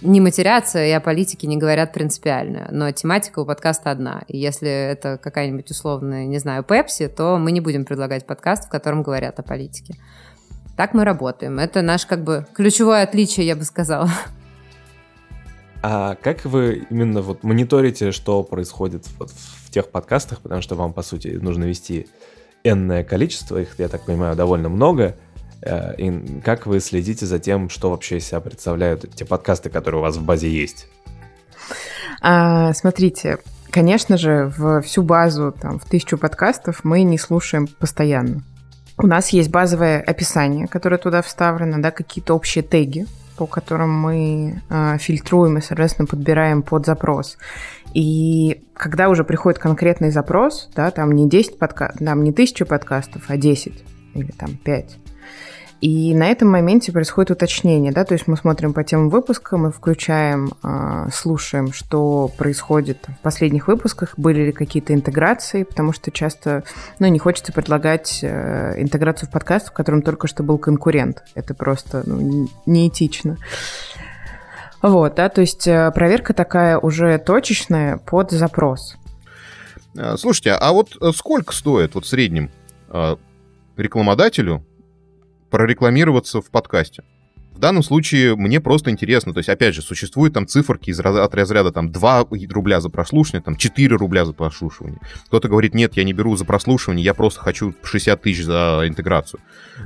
не 0.00 0.20
матерятся 0.20 0.82
и 0.82 0.90
о 0.90 1.00
политике 1.00 1.46
не 1.46 1.58
говорят 1.58 1.92
принципиально, 1.92 2.68
но 2.70 2.90
тематика 2.90 3.40
у 3.40 3.44
подкаста 3.44 3.90
одна. 3.90 4.22
И 4.26 4.38
если 4.38 4.68
это 4.68 5.18
какая-нибудь 5.22 5.70
условная, 5.70 6.24
не 6.24 6.38
знаю, 6.38 6.64
Пепси, 6.64 7.08
то 7.08 7.36
мы 7.36 7.52
не 7.52 7.60
будем 7.60 7.84
предлагать 7.84 8.26
подкаст, 8.26 8.64
в 8.64 8.68
котором 8.70 9.02
говорят 9.02 9.38
о 9.38 9.42
политике. 9.42 9.96
Так 10.76 10.94
мы 10.94 11.04
работаем. 11.04 11.58
Это 11.58 11.82
наш 11.82 12.06
как 12.06 12.24
бы 12.24 12.46
ключевое 12.54 13.02
отличие, 13.02 13.46
я 13.46 13.54
бы 13.54 13.64
сказала. 13.64 14.08
А 15.82 16.14
как 16.14 16.44
вы 16.44 16.86
именно 16.90 17.20
вот 17.20 17.42
мониторите, 17.42 18.12
что 18.12 18.42
происходит 18.44 19.04
вот 19.18 19.30
в 19.30 19.61
тех 19.72 19.90
подкастах, 19.90 20.40
потому 20.40 20.62
что 20.62 20.76
вам, 20.76 20.92
по 20.92 21.02
сути, 21.02 21.28
нужно 21.28 21.64
вести 21.64 22.06
энное 22.64 23.02
количество, 23.02 23.58
их, 23.58 23.74
я 23.78 23.88
так 23.88 24.04
понимаю, 24.04 24.36
довольно 24.36 24.68
много, 24.68 25.16
э, 25.62 25.94
и 25.96 26.40
как 26.40 26.66
вы 26.66 26.78
следите 26.80 27.26
за 27.26 27.38
тем, 27.38 27.68
что 27.68 27.90
вообще 27.90 28.18
из 28.18 28.26
себя 28.26 28.40
представляют 28.40 29.12
те 29.14 29.24
подкасты, 29.24 29.70
которые 29.70 30.00
у 30.00 30.02
вас 30.02 30.16
в 30.16 30.24
базе 30.24 30.48
есть? 30.48 30.86
А, 32.20 32.72
смотрите, 32.72 33.38
конечно 33.70 34.16
же, 34.16 34.52
в 34.56 34.82
всю 34.82 35.02
базу, 35.02 35.52
там, 35.52 35.80
в 35.80 35.84
тысячу 35.84 36.18
подкастов 36.18 36.84
мы 36.84 37.02
не 37.02 37.18
слушаем 37.18 37.66
постоянно. 37.66 38.42
У 38.98 39.06
нас 39.06 39.30
есть 39.30 39.50
базовое 39.50 40.00
описание, 40.00 40.68
которое 40.68 40.98
туда 40.98 41.22
вставлено, 41.22 41.80
да, 41.80 41.90
какие-то 41.90 42.34
общие 42.34 42.62
теги, 42.62 43.06
по 43.36 43.46
которым 43.46 43.90
мы 43.90 44.62
э, 44.68 44.98
фильтруем 44.98 45.58
и, 45.58 45.62
соответственно, 45.62 46.06
подбираем 46.06 46.62
под 46.62 46.86
запрос. 46.86 47.38
И 47.94 48.62
когда 48.74 49.08
уже 49.08 49.24
приходит 49.24 49.58
конкретный 49.58 50.10
запрос, 50.10 50.70
да, 50.74 50.90
там 50.90 51.12
не 51.12 51.28
10 51.28 51.58
подкастов, 51.58 51.98
там 52.04 52.24
не 52.24 52.30
1000 52.30 52.64
подкастов, 52.64 53.24
а 53.28 53.36
10 53.36 53.84
или 54.14 54.30
там 54.32 54.56
5, 54.56 54.98
и 55.82 56.14
на 56.14 56.30
этом 56.30 56.48
моменте 56.48 56.92
происходит 56.92 57.32
уточнение, 57.32 57.90
да, 57.90 58.04
то 58.04 58.14
есть 58.14 58.28
мы 58.28 58.36
смотрим 58.36 58.72
по 58.72 58.84
тем 58.84 59.08
выпускам, 59.08 59.62
мы 59.62 59.72
включаем, 59.72 60.52
э, 60.62 61.08
слушаем, 61.12 61.72
что 61.72 62.30
происходит 62.38 62.98
в 63.08 63.20
последних 63.20 63.66
выпусках, 63.66 64.14
были 64.16 64.44
ли 64.44 64.52
какие-то 64.52 64.94
интеграции, 64.94 65.64
потому 65.64 65.92
что 65.92 66.12
часто, 66.12 66.62
ну, 67.00 67.08
не 67.08 67.18
хочется 67.18 67.52
предлагать 67.52 68.20
э, 68.22 68.80
интеграцию 68.80 69.28
в 69.28 69.32
подкаст, 69.32 69.70
в 69.70 69.72
котором 69.72 70.02
только 70.02 70.28
что 70.28 70.44
был 70.44 70.56
конкурент. 70.56 71.24
Это 71.34 71.52
просто 71.52 72.04
ну, 72.06 72.48
неэтично. 72.64 73.38
Вот, 74.82 75.14
да, 75.14 75.28
то 75.28 75.40
есть 75.40 75.66
э, 75.68 75.92
проверка 75.92 76.34
такая 76.34 76.76
уже 76.76 77.18
точечная 77.18 77.98
под 77.98 78.32
запрос. 78.32 78.96
Э, 79.96 80.16
слушайте, 80.16 80.52
а 80.52 80.72
вот 80.72 80.96
э, 81.00 81.12
сколько 81.14 81.54
стоит 81.54 81.94
вот 81.94 82.04
в 82.04 82.08
среднем 82.08 82.50
рекламодателю 83.78 84.66
прорекламироваться 85.48 86.42
в 86.42 86.50
подкасте. 86.50 87.04
В 87.54 87.58
данном 87.58 87.82
случае 87.82 88.34
мне 88.34 88.60
просто 88.60 88.90
интересно, 88.90 89.32
то 89.32 89.38
есть, 89.38 89.48
опять 89.48 89.74
же, 89.74 89.82
существуют 89.82 90.34
там 90.34 90.46
циферки 90.46 90.90
из 90.90 90.98
от 90.98 91.34
разряда 91.34 91.70
там 91.70 91.92
2 91.92 92.26
рубля 92.50 92.80
за 92.80 92.88
прослушивание, 92.88 93.42
там 93.42 93.56
4 93.56 93.96
рубля 93.96 94.24
за 94.24 94.32
прослушивание. 94.32 94.98
Кто-то 95.26 95.48
говорит, 95.48 95.74
нет, 95.74 95.96
я 95.96 96.04
не 96.04 96.12
беру 96.12 96.36
за 96.36 96.44
прослушивание, 96.44 97.04
я 97.04 97.14
просто 97.14 97.40
хочу 97.40 97.74
60 97.82 98.20
тысяч 98.22 98.44
за 98.44 98.82
интеграцию 98.86 99.40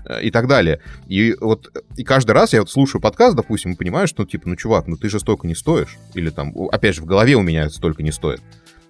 э, 0.07 0.23
и 0.23 0.31
так 0.31 0.47
далее. 0.47 0.81
И 1.07 1.35
вот 1.41 1.71
и 1.97 2.05
каждый 2.05 2.33
раз 2.33 2.53
я 2.53 2.61
вот 2.61 2.71
слушаю 2.71 3.03
подкаст, 3.03 3.37
допустим, 3.37 3.73
и 3.73 3.77
понимаю, 3.77 4.07
что, 4.07 4.25
типа, 4.25 4.49
ну, 4.49 4.57
чувак, 4.57 4.87
ну 4.87 4.97
ты 4.97 5.09
же 5.09 5.21
столько 5.21 5.47
не 5.47 5.55
стоишь. 5.55 5.99
Или 6.15 6.31
там, 6.31 6.55
опять 6.71 6.95
же, 6.95 7.03
в 7.03 7.07
голове 7.07 7.35
у 7.35 7.43
меня 7.43 7.69
столько 7.69 8.03
не 8.03 8.13
стоит. 8.13 8.41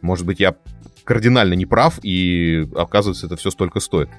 Может 0.00 0.26
быть, 0.26 0.38
я 0.38 0.54
кардинально 1.06 1.54
не 1.54 1.66
прав, 1.66 1.98
и 2.02 2.68
оказывается, 2.76 3.26
это 3.26 3.36
все 3.36 3.50
столько 3.50 3.80
стоит. 3.80 4.10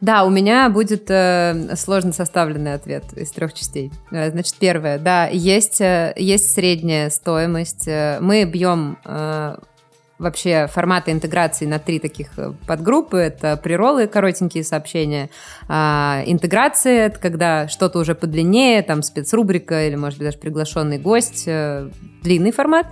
Да, 0.00 0.24
у 0.24 0.30
меня 0.30 0.68
будет 0.68 1.10
э, 1.10 1.74
сложно 1.76 2.12
составленный 2.12 2.74
ответ 2.74 3.04
из 3.14 3.30
трех 3.30 3.54
частей. 3.54 3.90
Э, 4.10 4.30
значит, 4.30 4.54
первое, 4.58 4.98
да, 4.98 5.28
есть, 5.28 5.80
э, 5.80 6.12
есть 6.16 6.52
средняя 6.52 7.10
стоимость. 7.10 7.86
Э, 7.86 8.18
мы 8.20 8.44
бьем 8.44 8.98
э, 9.04 9.56
вообще 10.18 10.68
форматы 10.68 11.10
интеграции 11.10 11.66
на 11.66 11.78
три 11.78 11.98
таких 11.98 12.38
э, 12.38 12.52
подгруппы. 12.66 13.18
Это 13.18 13.56
приролы, 13.56 14.06
коротенькие 14.06 14.64
сообщения. 14.64 15.30
А, 15.68 16.22
интеграция— 16.26 17.06
это 17.06 17.18
когда 17.18 17.68
что-то 17.68 17.98
уже 17.98 18.14
подлиннее, 18.14 18.82
там 18.82 19.02
спецрубрика 19.02 19.86
или, 19.86 19.96
может 19.96 20.18
быть, 20.18 20.28
даже 20.28 20.38
приглашенный 20.38 20.98
гость, 20.98 21.44
э, 21.46 21.90
длинный 22.22 22.52
формат. 22.52 22.86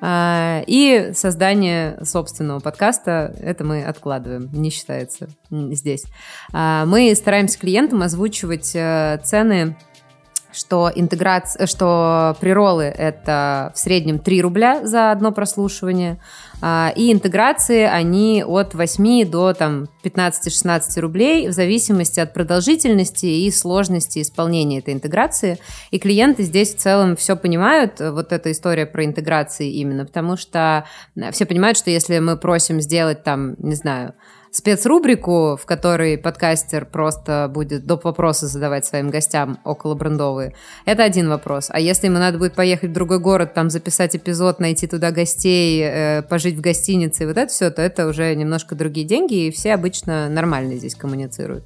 А, 0.00 0.62
и 0.66 1.12
создание 1.14 1.98
собственного 2.04 2.60
подкаста, 2.60 3.34
это 3.40 3.64
мы 3.64 3.82
откладываем, 3.82 4.50
не 4.52 4.70
считается 4.70 5.28
здесь. 5.50 6.04
А, 6.52 6.84
мы 6.84 7.14
стараемся 7.14 7.58
клиентам 7.58 8.02
озвучивать 8.02 8.72
э, 8.74 9.18
цены 9.24 9.76
что 10.54 10.90
интеграция, 10.94 11.66
что 11.66 12.36
приролы 12.40 12.84
это 12.84 13.72
в 13.74 13.78
среднем 13.78 14.20
3 14.20 14.42
рубля 14.42 14.86
за 14.86 15.10
одно 15.10 15.32
прослушивание, 15.32 16.20
и 16.62 17.12
интеграции 17.12 17.82
они 17.82 18.44
от 18.46 18.74
8 18.74 19.30
до 19.30 19.52
там 19.52 19.88
15-16 20.02 21.00
рублей 21.00 21.48
в 21.48 21.52
зависимости 21.52 22.20
от 22.20 22.32
продолжительности 22.32 23.26
и 23.26 23.50
сложности 23.50 24.22
исполнения 24.22 24.78
этой 24.78 24.94
интеграции. 24.94 25.58
И 25.90 25.98
клиенты 25.98 26.42
здесь 26.42 26.74
в 26.74 26.78
целом 26.78 27.16
все 27.16 27.36
понимают, 27.36 28.00
вот 28.00 28.32
эта 28.32 28.50
история 28.52 28.86
про 28.86 29.04
интеграции 29.04 29.70
именно, 29.72 30.06
потому 30.06 30.36
что 30.36 30.86
все 31.32 31.46
понимают, 31.46 31.76
что 31.76 31.90
если 31.90 32.18
мы 32.18 32.36
просим 32.36 32.80
сделать 32.80 33.22
там, 33.22 33.54
не 33.58 33.74
знаю, 33.74 34.14
спецрубрику, 34.54 35.58
в 35.60 35.66
которой 35.66 36.16
подкастер 36.16 36.84
просто 36.84 37.50
будет 37.52 37.86
доп. 37.86 38.04
вопросы 38.04 38.46
задавать 38.46 38.86
своим 38.86 39.10
гостям 39.10 39.58
около 39.64 39.96
брендовые. 39.96 40.54
Это 40.84 41.02
один 41.02 41.28
вопрос. 41.28 41.70
А 41.70 41.80
если 41.80 42.06
ему 42.06 42.18
надо 42.18 42.38
будет 42.38 42.54
поехать 42.54 42.90
в 42.90 42.92
другой 42.92 43.18
город, 43.18 43.52
там 43.52 43.68
записать 43.68 44.14
эпизод, 44.14 44.60
найти 44.60 44.86
туда 44.86 45.10
гостей, 45.10 45.82
э, 45.82 46.22
пожить 46.22 46.54
в 46.54 46.60
гостинице 46.60 47.24
и 47.24 47.26
вот 47.26 47.36
это 47.36 47.50
все, 47.50 47.68
то 47.70 47.82
это 47.82 48.06
уже 48.06 48.32
немножко 48.36 48.76
другие 48.76 49.04
деньги, 49.04 49.46
и 49.46 49.50
все 49.50 49.74
обычно 49.74 50.28
нормально 50.28 50.76
здесь 50.76 50.94
коммуницируют. 50.94 51.64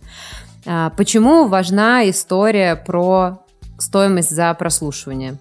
А, 0.64 0.88
почему 0.96 1.46
важна 1.46 2.08
история 2.08 2.74
про 2.74 3.44
стоимость 3.76 4.30
за 4.30 4.54
прослушивание? 4.54 5.36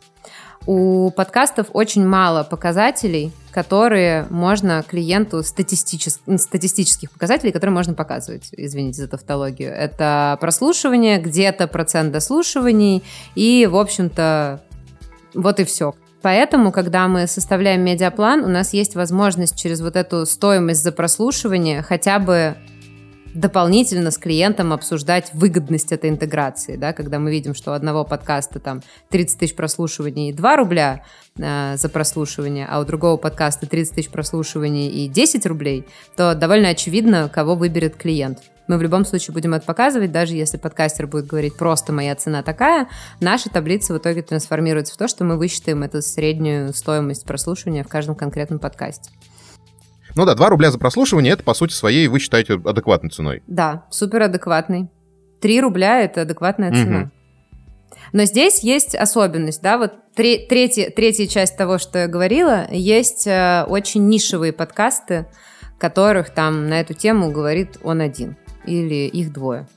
У 0.66 1.12
подкастов 1.12 1.68
очень 1.72 2.06
мало 2.06 2.44
показателей, 2.44 3.32
которые 3.58 4.28
можно 4.30 4.84
клиенту 4.88 5.42
статистических, 5.42 6.22
статистических 6.40 7.10
показателей, 7.10 7.52
которые 7.52 7.74
можно 7.74 7.96
показывать, 7.96 8.50
извините 8.52 9.02
за 9.02 9.08
тавтологию. 9.08 9.72
Это 9.72 10.38
прослушивание, 10.40 11.18
где-то 11.20 11.66
процент 11.68 12.12
дослушиваний 12.12 13.04
и, 13.34 13.66
в 13.66 13.76
общем-то, 13.76 14.62
вот 15.34 15.60
и 15.60 15.64
все. 15.64 15.96
Поэтому, 16.22 16.72
когда 16.72 17.08
мы 17.08 17.26
составляем 17.26 17.82
медиаплан, 17.82 18.44
у 18.46 18.48
нас 18.48 18.74
есть 18.74 18.94
возможность 18.94 19.60
через 19.60 19.82
вот 19.82 19.96
эту 19.96 20.28
стоимость 20.28 20.84
за 20.84 20.92
прослушивание 20.92 21.82
хотя 21.82 22.20
бы 22.20 22.58
дополнительно 23.34 24.12
с 24.12 24.18
клиентом 24.18 24.74
обсуждать 24.74 25.32
выгодность 25.34 25.92
этой 25.92 26.10
интеграции, 26.10 26.76
да, 26.76 26.94
когда 26.94 27.20
мы 27.20 27.32
видим, 27.32 27.54
что 27.54 27.72
у 27.72 27.74
одного 27.74 28.04
подкаста 28.04 28.60
там 28.60 28.82
30 29.10 29.40
тысяч 29.40 29.56
прослушиваний 29.56 30.30
и 30.30 30.34
2 30.34 30.56
рубля 30.58 31.04
э, 31.38 31.78
за 31.78 31.90
прослушивание, 31.90 32.68
а 32.70 32.80
у 32.80 32.86
другого 32.86 33.18
подкаста 33.18 33.68
30 33.68 33.96
тысяч 33.96 34.10
прослушиваний 34.10 34.90
и 34.90 35.08
10 35.08 35.46
рублей, 35.46 35.86
то 36.16 36.36
довольно 36.36 36.70
очевидно, 36.70 37.30
кого 37.34 37.56
выберет 37.56 37.96
клиент. 37.96 38.40
Мы 38.68 38.78
в 38.78 38.82
любом 38.82 39.06
случае 39.06 39.34
будем 39.34 39.54
это 39.54 39.66
показывать, 39.66 40.12
даже 40.12 40.36
если 40.36 40.58
подкастер 40.58 41.08
будет 41.08 41.28
говорить 41.28 41.56
просто 41.56 41.94
«моя 41.94 42.16
цена 42.16 42.44
такая», 42.44 42.90
наша 43.22 43.50
таблица 43.50 43.94
в 43.94 43.98
итоге 43.98 44.22
трансформируется 44.22 44.94
в 44.94 44.98
то, 44.98 45.08
что 45.08 45.24
мы 45.24 45.38
высчитаем 45.38 45.84
эту 45.84 46.02
среднюю 46.02 46.74
стоимость 46.74 47.24
прослушивания 47.24 47.84
в 47.84 47.88
каждом 47.88 48.16
конкретном 48.16 48.60
подкасте. 48.60 49.10
Ну 50.18 50.26
да, 50.26 50.34
2 50.34 50.50
рубля 50.50 50.72
за 50.72 50.80
прослушивание, 50.80 51.34
это 51.34 51.44
по 51.44 51.54
сути 51.54 51.74
своей 51.74 52.08
вы 52.08 52.20
считаете 52.20 52.56
адекватной 52.56 53.12
ценой. 53.12 53.44
Да, 53.48 53.86
супер 53.92 54.24
адекватный. 54.24 54.90
3 55.42 55.62
рубля– 55.62 56.02
это 56.04 56.22
адекватная 56.22 56.72
цена. 56.72 57.00
Угу. 57.02 57.12
Но 58.14 58.26
здесь 58.26 58.64
есть 58.64 58.96
особенность, 58.96 59.62
да, 59.62 59.78
вот 59.78 59.94
третья, 60.16 60.90
третья 60.90 61.28
часть 61.28 61.58
того, 61.58 61.78
что 61.78 62.00
я 62.00 62.08
говорила, 62.08 62.68
есть 62.72 63.28
э, 63.28 63.66
очень 63.68 64.08
нишевые 64.08 64.54
подкасты, 64.54 65.28
которых 65.78 66.32
там 66.32 66.68
на 66.68 66.80
эту 66.80 66.94
тему 66.94 67.32
говорит 67.32 67.78
он 67.84 68.02
один 68.02 68.36
или 68.66 69.08
их 69.08 69.32
двое. 69.32 69.68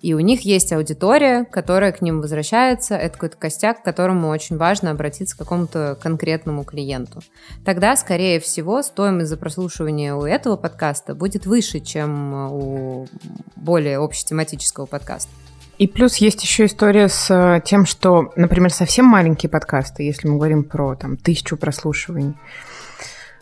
И 0.00 0.14
у 0.14 0.20
них 0.20 0.42
есть 0.42 0.72
аудитория, 0.72 1.44
которая 1.44 1.92
к 1.92 2.00
ним 2.00 2.22
возвращается. 2.22 2.94
Это 2.94 3.14
какой-то 3.14 3.36
костяк, 3.36 3.82
к 3.82 3.84
которому 3.84 4.28
очень 4.28 4.56
важно 4.56 4.90
обратиться 4.90 5.36
к 5.36 5.38
какому-то 5.38 5.98
конкретному 6.00 6.64
клиенту. 6.64 7.20
Тогда, 7.64 7.94
скорее 7.96 8.40
всего, 8.40 8.82
стоимость 8.82 9.28
за 9.28 9.36
прослушивание 9.36 10.14
у 10.14 10.24
этого 10.24 10.56
подкаста 10.56 11.14
будет 11.14 11.44
выше, 11.44 11.80
чем 11.80 12.32
у 12.52 13.08
более 13.56 13.98
общетематического 13.98 14.86
подкаста. 14.86 15.30
И 15.76 15.86
плюс 15.86 16.16
есть 16.16 16.42
еще 16.42 16.66
история 16.66 17.08
с 17.08 17.30
э, 17.30 17.62
тем, 17.64 17.86
что, 17.86 18.32
например, 18.36 18.70
совсем 18.70 19.06
маленькие 19.06 19.48
подкасты, 19.48 20.02
если 20.02 20.28
мы 20.28 20.36
говорим 20.36 20.62
про 20.64 20.94
там 20.94 21.16
тысячу 21.16 21.56
прослушиваний, 21.56 22.34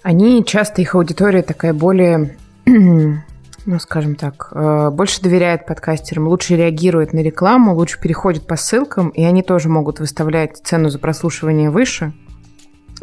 они 0.03 0.45
часто, 0.45 0.81
их 0.81 0.95
аудитория 0.95 1.43
такая 1.43 1.75
более 1.75 2.37
ну, 3.69 3.79
скажем 3.79 4.15
так, 4.15 4.49
э, 4.53 4.89
больше 4.91 5.21
доверяет 5.21 5.67
подкастерам, 5.67 6.27
лучше 6.29 6.57
реагирует 6.57 7.13
на 7.13 7.19
рекламу, 7.19 7.75
лучше 7.75 8.01
переходит 8.01 8.47
по 8.47 8.57
ссылкам, 8.57 9.11
и 9.11 9.23
они 9.23 9.43
тоже 9.43 9.69
могут 9.69 10.01
выставлять 10.01 10.57
цену 10.57 10.89
за 10.89 10.99
прослушивание 10.99 11.69
выше, 11.69 12.15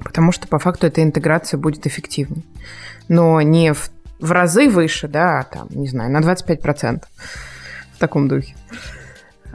потому 0.03 0.31
что 0.31 0.47
по 0.47 0.57
факту 0.57 0.87
эта 0.87 1.03
интеграция 1.03 1.59
будет 1.59 1.85
эффективнее. 1.85 2.43
Но 3.07 3.39
не 3.43 3.73
в, 3.73 3.91
в 4.19 4.31
разы 4.31 4.67
выше, 4.67 5.07
да, 5.07 5.41
а 5.41 5.43
там, 5.43 5.67
не 5.69 5.87
знаю, 5.87 6.09
на 6.11 6.21
25% 6.21 7.03
в 7.93 7.99
таком 7.99 8.27
духе. 8.27 8.55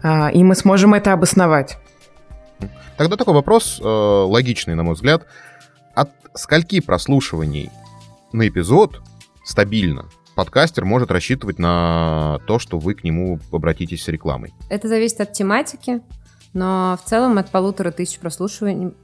А, 0.05 0.31
и 0.31 0.45
мы 0.45 0.55
сможем 0.55 0.95
это 0.95 1.13
обосновать. 1.13 1.77
Тогда 2.97 3.17
такой 3.17 3.35
вопрос, 3.35 3.81
э, 3.83 3.85
логичный, 3.85 4.77
на 4.77 4.85
мой 4.85 4.95
взгляд. 4.95 5.27
От 5.93 6.11
скольки 6.35 6.79
прослушиваний 6.79 7.69
на 8.33 8.47
эпизод 8.47 9.03
стабильно 9.43 10.07
подкастер 10.35 10.85
может 10.85 11.11
рассчитывать 11.11 11.59
на 11.59 12.39
то, 12.47 12.59
что 12.59 12.79
вы 12.79 12.95
к 12.95 13.05
нему 13.05 13.39
обратитесь 13.53 14.05
с 14.05 14.09
рекламой? 14.09 14.55
Это 14.69 14.89
зависит 14.89 15.21
от 15.21 15.33
тематики, 15.33 16.01
но 16.53 16.99
в 17.03 17.09
целом 17.09 17.39
от 17.39 17.51
полутора 17.51 17.91
тысяч 17.91 18.19
прослушиваний, 18.19 18.95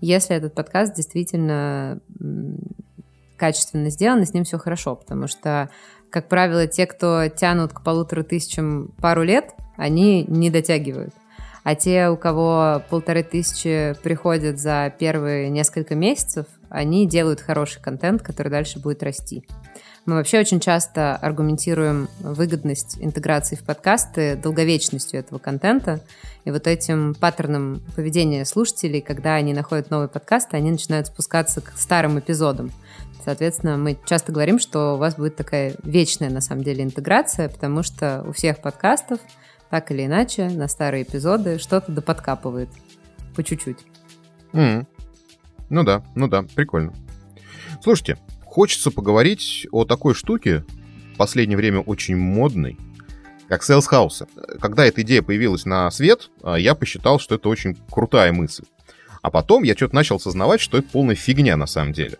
если 0.00 0.36
этот 0.36 0.54
подкаст 0.54 0.94
действительно 0.94 2.00
качественно 3.36 3.90
сделан, 3.90 4.22
и 4.22 4.26
с 4.26 4.32
ним 4.32 4.44
все 4.44 4.58
хорошо, 4.58 4.94
потому 4.94 5.26
что, 5.26 5.70
как 6.10 6.28
правило, 6.28 6.66
те, 6.66 6.86
кто 6.86 7.28
тянут 7.28 7.72
к 7.72 7.82
полутора 7.82 8.22
тысячам 8.22 8.92
пару 9.00 9.22
лет, 9.22 9.52
они 9.76 10.24
не 10.28 10.50
дотягивают. 10.50 11.14
А 11.64 11.74
те, 11.74 12.10
у 12.10 12.16
кого 12.16 12.82
полторы 12.90 13.22
тысячи 13.22 13.94
приходят 14.02 14.58
за 14.58 14.92
первые 14.98 15.48
несколько 15.48 15.94
месяцев, 15.94 16.46
они 16.68 17.08
делают 17.08 17.40
хороший 17.40 17.80
контент, 17.80 18.22
который 18.22 18.50
дальше 18.50 18.78
будет 18.78 19.02
расти. 19.02 19.46
Мы 20.06 20.16
вообще 20.16 20.38
очень 20.38 20.60
часто 20.60 21.16
аргументируем 21.16 22.08
выгодность 22.20 22.98
интеграции 23.00 23.56
в 23.56 23.64
подкасты 23.64 24.36
долговечностью 24.36 25.18
этого 25.18 25.38
контента 25.38 26.02
и 26.44 26.50
вот 26.50 26.66
этим 26.66 27.14
паттерном 27.14 27.80
поведения 27.96 28.44
слушателей, 28.44 29.00
когда 29.00 29.34
они 29.34 29.54
находят 29.54 29.90
новый 29.90 30.08
подкаст, 30.08 30.52
они 30.52 30.70
начинают 30.70 31.06
спускаться 31.06 31.62
к 31.62 31.72
старым 31.76 32.18
эпизодам. 32.18 32.70
Соответственно, 33.24 33.78
мы 33.78 33.96
часто 34.04 34.30
говорим, 34.30 34.58
что 34.58 34.94
у 34.94 34.98
вас 34.98 35.16
будет 35.16 35.36
такая 35.36 35.74
вечная, 35.82 36.28
на 36.28 36.42
самом 36.42 36.64
деле, 36.64 36.84
интеграция, 36.84 37.48
потому 37.48 37.82
что 37.82 38.22
у 38.28 38.32
всех 38.32 38.60
подкастов 38.60 39.20
так 39.70 39.90
или 39.90 40.04
иначе 40.04 40.50
на 40.50 40.68
старые 40.68 41.04
эпизоды 41.04 41.58
что-то 41.58 41.90
доподкапывает 41.90 42.68
по 43.34 43.42
чуть-чуть. 43.42 43.78
Mm. 44.52 44.86
Ну 45.70 45.82
да, 45.82 46.02
ну 46.14 46.28
да, 46.28 46.42
прикольно. 46.54 46.92
Слушайте, 47.82 48.18
хочется 48.54 48.92
поговорить 48.92 49.66
о 49.72 49.84
такой 49.84 50.14
штуке, 50.14 50.64
в 51.12 51.16
последнее 51.16 51.56
время 51.56 51.80
очень 51.80 52.16
модной, 52.16 52.78
как 53.48 53.68
Sales 53.68 53.86
House. 53.90 54.28
Когда 54.60 54.86
эта 54.86 55.02
идея 55.02 55.22
появилась 55.22 55.64
на 55.64 55.90
свет, 55.90 56.30
а, 56.40 56.54
я 56.54 56.76
посчитал, 56.76 57.18
что 57.18 57.34
это 57.34 57.48
очень 57.48 57.76
крутая 57.90 58.32
мысль. 58.32 58.62
А 59.22 59.32
потом 59.32 59.64
я 59.64 59.74
что-то 59.74 59.96
начал 59.96 60.16
осознавать, 60.16 60.60
что 60.60 60.78
это 60.78 60.86
полная 60.88 61.16
фигня 61.16 61.56
на 61.56 61.66
самом 61.66 61.92
деле. 61.92 62.18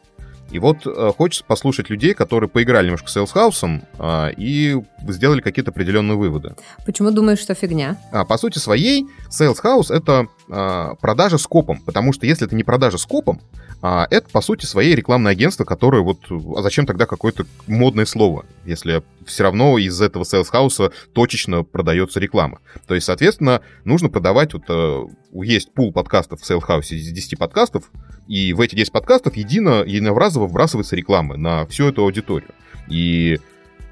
И 0.51 0.59
вот 0.59 0.87
э, 0.87 1.13
хочется 1.17 1.45
послушать 1.45 1.89
людей, 1.89 2.15
которые 2.15 2.51
поиграли 2.51 2.87
немножко 2.87 3.09
с 3.09 3.17
Saleshouse 3.17 3.83
э, 3.99 4.35
и 4.37 4.77
сделали 5.09 5.41
какие-то 5.41 5.71
определенные 5.71 6.17
выводы. 6.17 6.57
Почему 6.85 7.13
думаешь, 7.13 7.39
что 7.39 7.55
фигня? 7.55 7.97
А, 8.13 8.25
по 8.25 8.39
сути 8.39 8.59
своей, 8.59 9.07
Saleshouse— 9.31 9.87
это 9.95 10.27
э, 10.49 10.95
продажа 11.01 11.39
скопом, 11.39 11.81
потому 11.81 12.13
что 12.13 12.27
если 12.27 12.47
это 12.47 12.57
не 12.57 12.65
продажа 12.65 12.99
скопом, 12.99 13.41
а 13.87 14.07
это, 14.11 14.31
по 14.31 14.41
сути, 14.41 14.65
своей 14.65 14.95
рекламное 14.95 15.33
агентство, 15.33 15.65
которое 15.65 16.01
вот... 16.01 16.21
А 16.57 16.63
зачем 16.63 16.87
тогда 16.87 17.05
какое-то 17.05 17.45
модное 17.67 18.07
слово, 18.07 18.47
если 18.65 19.03
все 19.27 19.43
равно 19.43 19.77
из 19.77 20.01
этого 20.01 20.23
Saleshouse 20.23 20.91
точечно 21.13 21.65
продается 21.65 22.19
реклама? 22.19 22.61
То 22.87 22.95
есть, 22.95 23.07
соответственно, 23.07 23.61
нужно 23.85 24.09
продавать... 24.09 24.55
Вот 24.55 24.63
э, 24.71 25.03
есть 25.45 25.75
пул 25.75 25.93
подкастов 25.93 26.41
в 26.41 26.51
Saleshouse 26.51 26.95
из 26.95 27.13
10 27.13 27.39
подкастов, 27.39 27.91
и 28.27 28.55
в 28.55 28.63
эти 28.63 28.75
10 28.75 28.91
подкастов 28.91 29.37
едино, 29.37 29.85
единоразово 29.85 30.47
вбрасывается 30.47 30.97
реклама 30.97 31.37
на 31.37 31.67
всю 31.67 31.87
эту 31.87 32.05
аудиторию. 32.05 32.55
И 32.89 33.39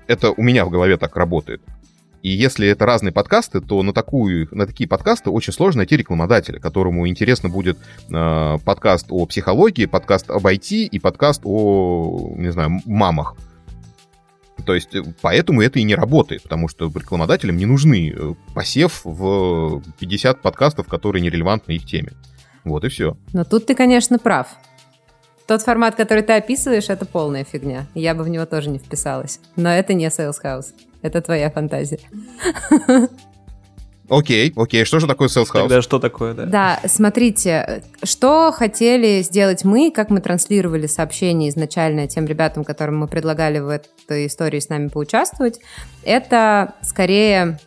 это 0.07 0.31
у 0.31 0.43
меня 0.43 0.65
в 0.65 0.71
голове 0.71 0.97
так 0.97 1.15
работает. 1.17 1.61
И 2.23 2.31
если 2.31 2.69
это 2.69 2.87
разные 2.87 3.13
подкасты, 3.13 3.61
то 3.61 3.83
на, 3.83 3.93
такую, 3.93 4.49
на 4.53 4.67
такие 4.67 4.89
подкасты 4.89 5.31
очень 5.31 5.53
сложно 5.53 5.79
найти 5.79 5.97
рекламодателя, 5.97 6.61
которому 6.61 7.09
интересно 7.09 7.49
будет 7.49 7.79
э, 8.11 8.59
подкаст 8.65 9.07
о 9.11 9.27
психологии, 9.27 9.87
подкаст 9.87 10.31
об 10.31 10.47
IT 10.47 10.85
и 10.85 10.99
подкаст 11.01 11.43
о, 11.45 12.33
не 12.37 12.53
знаю, 12.53 12.81
мамах. 12.87 13.35
То 14.65 14.73
есть 14.73 14.95
э, 14.95 15.03
поэтому 15.21 15.63
это 15.63 15.81
и 15.81 15.83
не 15.83 15.97
работает, 15.97 16.45
потому 16.45 16.69
что 16.69 16.87
рекламодателям 16.95 17.57
не 17.57 17.67
нужны 17.67 18.15
э, 18.17 18.35
посев 18.55 19.01
в 19.03 19.83
50 19.99 20.41
подкастов, 20.43 20.87
которые 20.87 21.23
нерелевантны 21.23 21.73
их 21.73 21.87
теме. 21.87 22.13
Вот 22.63 22.85
и 22.85 22.89
все. 22.89 23.17
Но 23.33 23.43
тут 23.43 23.67
ты, 23.67 23.75
конечно, 23.75 24.21
прав. 24.21 24.47
Тот 25.49 25.63
формат, 25.63 25.97
который 25.97 26.23
ты 26.23 26.35
описываешь, 26.35 26.89
это 26.89 27.05
полная 27.05 27.43
фигня. 27.43 27.89
Я 27.97 28.15
бы 28.15 28.23
в 28.23 28.29
него 28.29 28.47
тоже 28.47 28.71
не 28.71 28.79
вписалась. 28.79 29.41
Но 29.57 29.69
это 29.71 29.93
не 29.93 30.07
Sales 30.07 30.37
House. 30.45 30.67
Это 31.03 31.21
твоя 31.21 31.51
фантазия. 31.51 31.99
Окей, 34.09 34.53
окей. 34.57 34.85
Что 34.85 35.01
же 35.01 35.07
такое 35.07 35.29
Sales 35.29 35.45
House? 35.45 35.63
Тогда 35.63 35.81
что 35.81 35.99
такое, 35.99 36.35
да? 36.35 36.45
Да, 36.45 36.81
смотрите, 36.87 37.83
что 38.03 38.53
хотели 38.53 39.23
сделать 39.23 39.65
мы, 39.65 39.91
как 39.91 40.11
мы 40.11 40.21
транслировали 40.21 40.87
сообщение 40.87 41.49
изначально 41.49 42.07
тем 42.09 42.27
ребятам, 42.27 42.63
которым 42.63 42.99
мы 42.99 43.09
предлагали 43.09 43.59
в 43.59 43.69
этой 43.69 44.27
истории 44.27 44.61
с 44.61 44.69
нами 44.69 44.89
поучаствовать, 44.89 45.61
это 46.03 46.75
скорее, 46.83 47.59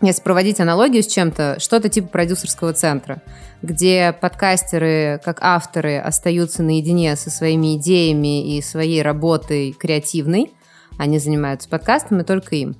если 0.00 0.22
проводить 0.22 0.60
аналогию 0.60 1.02
с 1.02 1.08
чем-то, 1.08 1.56
что-то 1.58 1.90
типа 1.90 2.08
продюсерского 2.08 2.72
центра, 2.72 3.20
где 3.60 4.16
подкастеры, 4.18 5.20
как 5.22 5.38
авторы, 5.42 5.98
остаются 5.98 6.62
наедине 6.62 7.16
со 7.16 7.28
своими 7.28 7.76
идеями 7.76 8.56
и 8.56 8.62
своей 8.62 9.02
работой 9.02 9.72
креативной, 9.72 10.52
они 10.98 11.18
занимаются 11.18 11.68
подкастами 11.68 12.22
только 12.22 12.56
им. 12.56 12.76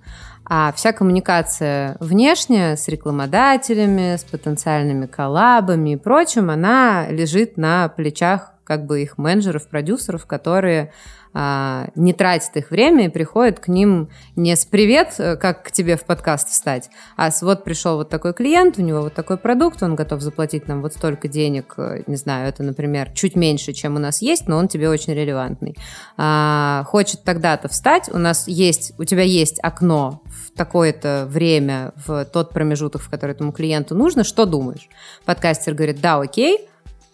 А 0.49 0.73
вся 0.77 0.93
коммуникация 0.93 1.97
внешняя 1.99 2.77
с 2.77 2.87
рекламодателями, 2.87 4.17
с 4.17 4.23
потенциальными 4.23 5.07
коллабами 5.07 5.95
и 5.95 5.97
прочим, 5.97 6.51
она 6.51 7.09
лежит 7.09 7.57
на 7.57 7.89
плечах 7.89 8.53
как 8.63 8.87
бы 8.87 9.03
их 9.03 9.19
менеджеров, 9.19 9.69
продюсеров, 9.69 10.27
которые 10.27 10.93
а, 11.39 11.89
не 11.97 12.15
тратит 12.15 12.57
их 12.57 12.71
время 12.71 13.07
и 13.07 13.09
приходит 13.11 13.61
к 13.61 13.69
ним 13.69 14.09
не 14.37 14.57
с 14.57 14.65
«привет, 14.65 15.17
э, 15.19 15.37
как 15.37 15.65
к 15.65 15.71
тебе 15.71 15.99
в 15.99 16.05
подкаст 16.07 16.49
встать», 16.49 16.89
а 17.15 17.31
с 17.31 17.43
«вот 17.43 17.63
пришел 17.63 17.97
вот 17.97 18.09
такой 18.09 18.33
клиент, 18.33 18.79
у 18.79 18.83
него 18.83 19.03
вот 19.03 19.13
такой 19.13 19.37
продукт, 19.37 19.83
он 19.83 19.97
готов 19.97 20.23
заплатить 20.23 20.67
нам 20.67 20.81
вот 20.81 20.95
столько 20.95 21.29
денег, 21.29 21.75
э, 21.77 22.05
не 22.07 22.17
знаю, 22.17 22.49
это, 22.49 22.63
например, 22.63 23.11
чуть 23.11 23.37
меньше, 23.37 23.75
чем 23.75 23.97
у 23.97 23.99
нас 23.99 24.23
есть, 24.23 24.49
но 24.49 24.57
он 24.57 24.67
тебе 24.67 24.89
очень 24.89 25.13
релевантный. 25.13 25.77
А, 26.17 26.85
хочет 26.87 27.23
тогда-то 27.23 27.69
встать, 27.69 28.09
у 28.11 28.17
нас 28.17 28.49
есть, 28.49 28.95
у 28.97 29.05
тебя 29.05 29.23
есть 29.23 29.59
окно 29.63 30.23
в 30.25 30.57
такое-то 30.57 31.27
время, 31.29 31.93
в 32.07 32.25
тот 32.25 32.55
промежуток, 32.55 33.03
в 33.03 33.11
который 33.11 33.33
этому 33.33 33.53
клиенту 33.53 33.95
нужно, 33.95 34.25
что 34.25 34.47
думаешь? 34.47 34.89
Подкастер 35.27 35.75
говорит 35.75 36.01
«да, 36.01 36.19
окей», 36.19 36.67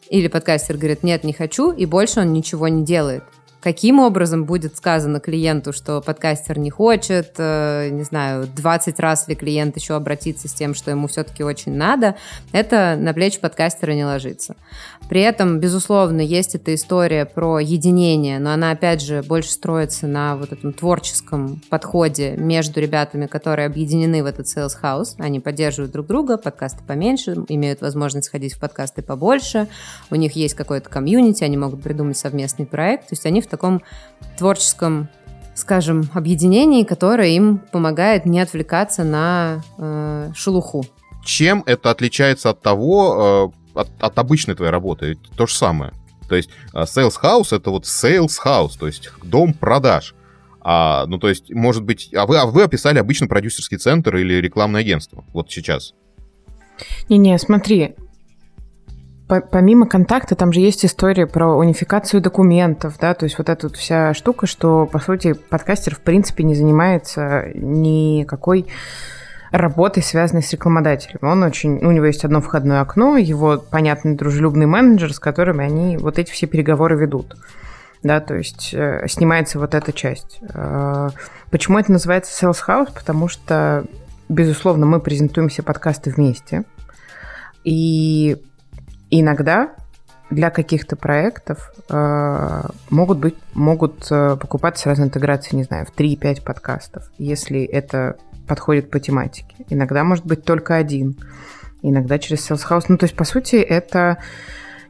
или 0.08 0.28
подкастер 0.28 0.76
говорит 0.76 1.02
«нет, 1.02 1.24
не 1.24 1.32
хочу», 1.32 1.72
и 1.72 1.86
больше 1.86 2.20
он 2.20 2.32
ничего 2.32 2.68
не 2.68 2.84
делает 2.84 3.24
каким 3.62 4.00
образом 4.00 4.44
будет 4.44 4.76
сказано 4.76 5.20
клиенту, 5.20 5.72
что 5.72 6.00
подкастер 6.00 6.58
не 6.58 6.70
хочет, 6.70 7.34
э, 7.38 7.90
не 7.90 8.02
знаю, 8.02 8.48
20 8.54 8.98
раз 8.98 9.28
ли 9.28 9.36
клиент 9.36 9.76
еще 9.76 9.94
обратится 9.94 10.48
с 10.48 10.52
тем, 10.52 10.74
что 10.74 10.90
ему 10.90 11.06
все-таки 11.06 11.44
очень 11.44 11.72
надо, 11.72 12.16
это 12.50 12.96
на 12.98 13.14
плечи 13.14 13.40
подкастера 13.40 13.92
не 13.92 14.04
ложится. 14.04 14.56
При 15.08 15.20
этом, 15.20 15.60
безусловно, 15.60 16.20
есть 16.20 16.54
эта 16.54 16.74
история 16.74 17.24
про 17.24 17.58
единение, 17.60 18.38
но 18.38 18.52
она, 18.52 18.70
опять 18.70 19.02
же, 19.02 19.22
больше 19.22 19.50
строится 19.50 20.06
на 20.06 20.36
вот 20.36 20.52
этом 20.52 20.72
творческом 20.72 21.60
подходе 21.70 22.34
между 22.36 22.80
ребятами, 22.80 23.26
которые 23.26 23.66
объединены 23.66 24.22
в 24.22 24.26
этот 24.26 24.46
sales 24.46 24.72
house, 24.82 25.14
они 25.18 25.38
поддерживают 25.38 25.92
друг 25.92 26.06
друга, 26.06 26.36
подкасты 26.36 26.82
поменьше, 26.86 27.36
имеют 27.48 27.80
возможность 27.80 28.30
ходить 28.30 28.54
в 28.54 28.58
подкасты 28.58 29.02
побольше, 29.02 29.68
у 30.10 30.16
них 30.16 30.32
есть 30.32 30.54
какое-то 30.54 30.88
комьюнити, 30.88 31.44
они 31.44 31.56
могут 31.56 31.82
придумать 31.82 32.16
совместный 32.16 32.66
проект, 32.66 33.08
то 33.08 33.12
есть 33.12 33.26
они 33.26 33.40
в 33.40 33.51
таком 33.52 33.82
творческом 34.36 35.08
скажем, 35.54 36.08
объединении, 36.14 36.82
которое 36.82 37.28
им 37.30 37.58
помогает 37.58 38.26
не 38.26 38.40
отвлекаться 38.40 39.04
на 39.04 39.62
э, 39.78 40.32
шелуху. 40.34 40.84
Чем 41.24 41.62
это 41.66 41.90
отличается 41.90 42.50
от 42.50 42.62
того, 42.62 43.52
э, 43.74 43.78
от, 43.78 43.90
от 44.00 44.18
обычной 44.18 44.54
твоей 44.54 44.72
работы? 44.72 45.10
Ведь 45.10 45.18
то 45.36 45.46
же 45.46 45.54
самое. 45.54 45.92
То 46.28 46.36
есть 46.36 46.50
э, 46.72 46.82
sales 46.82 47.14
house 47.22 47.54
это 47.54 47.70
вот 47.70 47.84
sales 47.84 48.32
house, 48.44 48.78
то 48.78 48.86
есть 48.86 49.10
дом 49.22 49.52
продаж. 49.52 50.14
А, 50.64 51.06
ну, 51.06 51.18
то 51.18 51.28
есть, 51.28 51.52
может 51.52 51.82
быть, 51.82 52.10
а 52.14 52.24
вы, 52.24 52.38
а 52.38 52.46
вы 52.46 52.62
описали 52.62 52.98
обычный 52.98 53.28
продюсерский 53.28 53.78
центр 53.78 54.16
или 54.16 54.34
рекламное 54.34 54.80
агентство 54.80 55.24
вот 55.32 55.50
сейчас? 55.50 55.92
Не-не, 57.08 57.36
смотри, 57.38 57.96
помимо 59.40 59.86
контакта, 59.86 60.34
там 60.34 60.52
же 60.52 60.60
есть 60.60 60.84
история 60.84 61.26
про 61.26 61.56
унификацию 61.56 62.20
документов, 62.20 62.96
да, 63.00 63.14
то 63.14 63.24
есть 63.24 63.38
вот 63.38 63.48
эта 63.48 63.68
вот 63.68 63.76
вся 63.76 64.14
штука, 64.14 64.46
что, 64.46 64.86
по 64.86 64.98
сути, 64.98 65.32
подкастер, 65.32 65.94
в 65.94 66.00
принципе, 66.00 66.44
не 66.44 66.54
занимается 66.54 67.44
никакой 67.54 68.66
работой, 69.52 70.02
связанной 70.02 70.42
с 70.42 70.52
рекламодателем. 70.52 71.18
Он 71.22 71.42
очень... 71.42 71.76
У 71.84 71.90
него 71.90 72.06
есть 72.06 72.24
одно 72.24 72.40
входное 72.40 72.80
окно, 72.80 73.16
его 73.16 73.58
понятный 73.58 74.14
дружелюбный 74.14 74.66
менеджер, 74.66 75.12
с 75.12 75.18
которыми 75.18 75.64
они 75.64 75.98
вот 75.98 76.18
эти 76.18 76.30
все 76.30 76.46
переговоры 76.46 76.96
ведут. 76.96 77.36
Да, 78.02 78.20
то 78.20 78.34
есть 78.34 78.70
э, 78.72 79.06
снимается 79.08 79.60
вот 79.60 79.74
эта 79.74 79.92
часть. 79.92 80.40
Э, 80.54 81.10
почему 81.50 81.78
это 81.78 81.92
называется 81.92 82.32
Sales 82.46 82.58
House? 82.66 82.92
Потому 82.92 83.28
что, 83.28 83.84
безусловно, 84.28 84.86
мы 84.86 85.00
презентуем 85.00 85.48
все 85.48 85.62
подкасты 85.62 86.10
вместе. 86.10 86.64
И 87.62 88.42
иногда 89.20 89.74
для 90.30 90.50
каких-то 90.50 90.96
проектов 90.96 91.72
э, 91.90 92.62
могут 92.90 93.18
быть 93.18 93.34
могут 93.52 94.06
э, 94.10 94.36
покупаться 94.40 94.88
разные 94.88 95.06
интеграции, 95.06 95.54
не 95.54 95.64
знаю, 95.64 95.86
в 95.86 95.94
3-5 95.94 96.42
подкастов, 96.42 97.10
если 97.18 97.62
это 97.62 98.16
подходит 98.48 98.90
по 98.90 98.98
тематике. 98.98 99.54
Иногда 99.68 100.04
может 100.04 100.24
быть 100.24 100.44
только 100.44 100.76
один, 100.76 101.16
иногда 101.82 102.18
через 102.18 102.50
Sales 102.50 102.62
House. 102.68 102.86
Ну, 102.88 102.96
то 102.96 103.04
есть, 103.04 103.14
по 103.14 103.24
сути, 103.24 103.56
это 103.56 104.18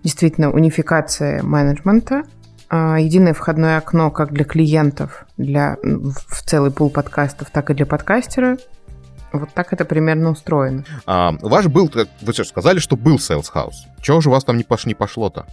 действительно 0.05 0.53
унификация 0.53 1.43
менеджмента, 1.43 2.23
э, 2.71 2.97
единое 3.01 3.35
входное 3.35 3.79
окно 3.79 4.13
как 4.13 4.33
для 4.33 4.45
клиентов, 4.45 5.27
для 5.37 5.77
в 5.83 6.43
целый 6.45 6.71
пул 6.71 6.89
подкастов, 6.89 7.51
так 7.51 7.71
и 7.71 7.75
для 7.75 7.87
подкастера, 7.87 8.59
вот 9.33 9.51
так 9.55 9.73
это 9.73 9.85
примерно 9.85 10.31
устроено. 10.31 10.85
А, 11.07 11.33
ваш 11.41 11.67
был, 11.67 11.91
вы 12.21 12.33
что, 12.33 12.45
сказали, 12.45 12.79
что 12.79 12.97
был 12.97 13.17
Sales 13.17 13.47
House. 13.55 13.87
Чего 14.01 14.21
же 14.21 14.29
у 14.29 14.33
вас 14.33 14.45
там 14.45 14.57
не, 14.57 14.65
пош, 14.65 14.87
не 14.87 14.95
пошло-то? 14.95 15.47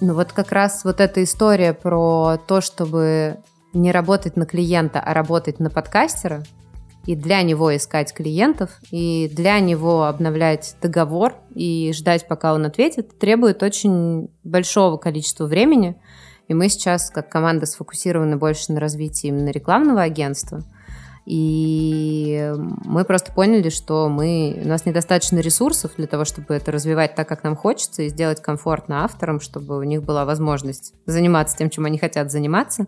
Ну 0.00 0.14
вот 0.14 0.32
как 0.32 0.52
раз 0.52 0.84
вот 0.84 1.00
эта 1.00 1.24
история 1.24 1.72
про 1.74 2.38
то, 2.46 2.60
чтобы 2.60 3.38
не 3.72 3.90
работать 3.90 4.36
на 4.36 4.46
клиента, 4.46 5.00
а 5.00 5.12
работать 5.12 5.58
на 5.58 5.70
подкастера, 5.70 6.44
и 7.04 7.16
для 7.16 7.42
него 7.42 7.74
искать 7.74 8.12
клиентов, 8.12 8.70
и 8.90 9.30
для 9.32 9.58
него 9.60 10.04
обновлять 10.04 10.76
договор 10.82 11.34
и 11.54 11.92
ждать, 11.94 12.28
пока 12.28 12.52
он 12.52 12.66
ответит, 12.66 13.18
требует 13.18 13.62
очень 13.62 14.28
большого 14.44 14.98
количества 14.98 15.46
времени. 15.46 15.96
И 16.48 16.54
мы 16.54 16.68
сейчас, 16.68 17.10
как 17.10 17.30
команда, 17.30 17.66
сфокусированы 17.66 18.36
больше 18.36 18.72
на 18.72 18.80
развитии 18.80 19.28
именно 19.28 19.50
рекламного 19.50 20.02
агентства– 20.02 20.62
и 21.30 22.54
мы 22.86 23.04
просто 23.04 23.32
поняли, 23.32 23.68
что 23.68 24.08
мы, 24.08 24.62
у 24.64 24.66
нас 24.66 24.86
недостаточно 24.86 25.40
ресурсов 25.40 25.90
для 25.98 26.06
того, 26.06 26.24
чтобы 26.24 26.54
это 26.54 26.72
развивать 26.72 27.14
так, 27.16 27.28
как 27.28 27.44
нам 27.44 27.54
хочется, 27.54 28.04
и 28.04 28.08
сделать 28.08 28.40
комфортно 28.40 29.04
авторам, 29.04 29.38
чтобы 29.38 29.76
у 29.76 29.82
них 29.82 30.02
была 30.02 30.24
возможность 30.24 30.94
заниматься 31.04 31.54
тем, 31.54 31.68
чем 31.68 31.84
они 31.84 31.98
хотят 31.98 32.32
заниматься. 32.32 32.86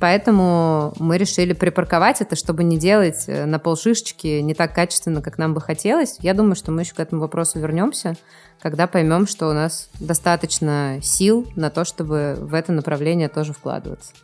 Поэтому 0.00 0.94
мы 0.98 1.18
решили 1.18 1.52
припарковать 1.52 2.22
это, 2.22 2.36
чтобы 2.36 2.64
не 2.64 2.78
делать 2.78 3.24
э, 3.26 3.44
на 3.44 3.58
полшишечки 3.58 4.40
не 4.40 4.54
так 4.54 4.74
качественно, 4.74 5.20
как 5.20 5.36
нам 5.36 5.52
бы 5.52 5.60
хотелось. 5.60 6.16
Я 6.20 6.32
думаю, 6.32 6.56
что 6.56 6.72
мы 6.72 6.80
еще 6.80 6.94
к 6.94 7.00
этому 7.00 7.20
вопросу 7.20 7.58
вернемся, 7.58 8.16
когда 8.62 8.86
поймем, 8.86 9.26
что 9.26 9.50
у 9.50 9.52
нас 9.52 9.90
достаточно 10.00 11.00
сил 11.02 11.46
на 11.54 11.68
то, 11.68 11.84
чтобы 11.84 12.38
в 12.40 12.54
это 12.54 12.72
направление 12.72 13.28
тоже 13.28 13.52
вкладываться. 13.52 14.14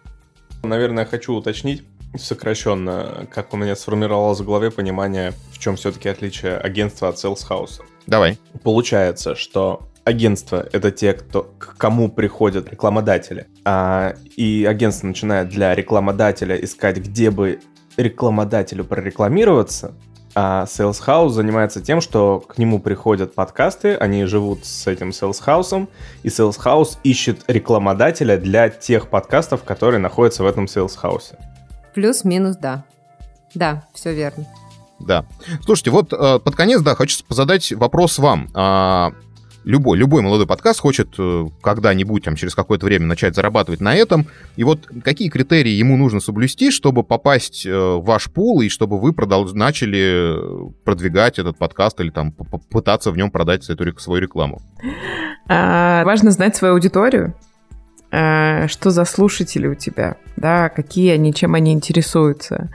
Наверное, 0.63 1.05
хочу 1.05 1.35
уточнить 1.35 1.85
сокращенно, 2.17 3.27
как 3.33 3.53
у 3.55 3.57
меня 3.57 3.77
сформировалось 3.77 4.41
в 4.41 4.45
голове 4.45 4.71
понимание, 4.71 5.33
в 5.53 5.59
чем 5.59 5.77
все-таки 5.77 6.09
отличие 6.09 6.57
агентства 6.57 7.09
от 7.09 7.17
House. 7.17 7.81
Давай. 8.07 8.39
Получается, 8.63 9.35
что 9.35 9.89
агентство— 10.05 10.67
это 10.73 10.91
те, 10.91 11.13
кто, 11.13 11.53
к 11.59 11.77
кому 11.77 12.11
приходят 12.11 12.69
рекламодатели. 12.71 13.47
А, 13.65 14.15
и 14.37 14.67
агентство 14.69 15.07
начинает 15.07 15.49
для 15.49 15.75
рекламодателя 15.75 16.57
искать, 16.57 16.99
где 16.99 17.31
бы 17.31 17.61
рекламодателю 17.97 18.85
прорекламироваться, 18.85 19.95
а 20.35 20.65
Sales 20.67 21.01
House 21.05 21.31
занимается 21.31 21.81
тем, 21.81 22.01
что 22.01 22.41
к 22.41 22.57
нему 22.59 22.79
приходят 22.79 23.35
подкасты, 23.35 23.95
они 23.97 24.25
живут 24.25 24.65
с 24.65 24.87
этим 24.87 25.11
Sales 25.11 25.39
House, 25.45 25.89
и 26.23 26.29
Sales 26.29 26.57
House 26.65 26.99
ищет 27.03 27.43
рекламодателя 27.49 28.37
для 28.37 28.69
тех 28.69 29.09
подкастов, 29.09 29.65
которые 29.65 29.99
находятся 29.99 30.45
в 30.45 30.47
этом 30.47 30.67
Sales 30.67 30.97
House. 31.03 31.35
Плюс-минус, 31.95 32.57
да. 32.57 32.85
Да, 33.55 33.85
все 33.95 34.15
верно. 34.15 34.47
Да. 35.01 35.25
Слушайте, 35.65 35.91
вот 35.91 36.13
э, 36.13 36.39
под 36.39 36.55
конец, 36.55 36.83
да, 36.83 36.95
хочу 36.95 37.25
задать 37.29 37.73
вопрос 37.73 38.19
вам. 38.19 38.49
А, 38.55 39.13
любой, 39.65 39.99
любой 39.99 40.23
молодой 40.23 40.47
подкаст 40.47 40.81
хочет 40.81 41.15
э, 41.19 41.47
когда-нибудь, 41.63 42.25
там, 42.25 42.37
через 42.37 42.55
какое-то 42.55 42.87
время 42.87 43.07
начать 43.07 43.35
зарабатывать 43.35 43.81
на 43.81 43.95
этом. 43.95 44.27
И 44.57 44.65
вот 44.65 44.89
какие 45.03 45.29
критерии 45.29 45.71
ему 45.71 45.97
нужно 45.97 46.21
соблюсти, 46.21 46.71
чтобы 46.71 47.03
попасть 47.03 47.65
э, 47.67 47.71
в 47.73 48.05
ваш 48.05 48.31
пул 48.31 48.61
и 48.61 48.69
чтобы 48.69 49.01
вы 49.01 49.13
продолж... 49.13 49.53
начали 49.53 50.37
продвигать 50.85 51.39
этот 51.39 51.57
подкаст 51.57 52.01
или 52.01 52.11
там 52.11 52.33
пытаться 52.71 53.11
в 53.11 53.17
нем 53.17 53.31
продать 53.31 53.69
эту 53.69 53.99
свою 53.99 54.23
рекламу? 54.23 54.61
А, 55.49 56.05
важно 56.05 56.31
знать 56.31 56.57
свою 56.57 56.75
аудиторию. 56.75 57.35
А, 58.13 58.67
что 58.67 58.91
за 58.91 59.05
слушатели 59.05 59.69
у 59.69 59.75
тебя, 59.75 60.17
да, 60.37 60.69
какие 60.69 61.13
они, 61.13 61.33
чем 61.33 61.55
они 61.55 61.73
интересуются. 61.73 62.69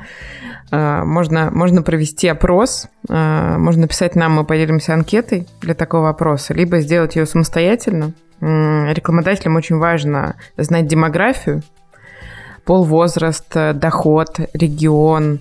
А, 0.72 1.04
можно, 1.04 1.52
можно 1.52 1.82
провести 1.82 2.28
опрос, 2.30 2.88
а, 3.10 3.58
можно 3.58 3.84
написать 3.84 4.16
нам, 4.16 4.34
мы 4.34 4.46
поделимся 4.46 4.94
анкетой 4.94 5.48
для 5.62 5.74
такого 5.74 6.10
опроса, 6.10 6.54
либо 6.54 6.80
сделать 6.80 7.16
ее 7.16 7.26
самостоятельно. 7.26 8.14
Рекламодателям 8.42 9.56
очень 9.56 9.78
важно 9.78 10.36
знать 10.58 10.88
демографию, 10.88 11.64
пол, 12.66 12.84
возраст, 12.84 13.48
доход, 13.54 14.40
регион, 14.54 15.40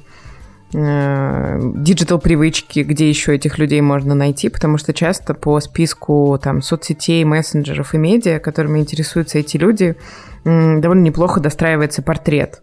digital 0.74 2.18
привычки, 2.18 2.80
где 2.80 3.08
еще 3.08 3.34
этих 3.34 3.58
людей 3.58 3.80
можно 3.80 4.14
найти, 4.14 4.48
потому 4.48 4.76
что 4.76 4.92
часто 4.92 5.32
по 5.34 5.60
списку 5.60 6.38
там 6.42 6.62
соцсетей, 6.62 7.24
мессенджеров 7.24 7.94
и 7.94 7.98
медиа, 7.98 8.40
которыми 8.40 8.80
интересуются 8.80 9.38
эти 9.38 9.56
люди, 9.56 9.96
довольно 10.44 11.02
неплохо 11.02 11.40
достраивается 11.40 12.02
портрет 12.02 12.60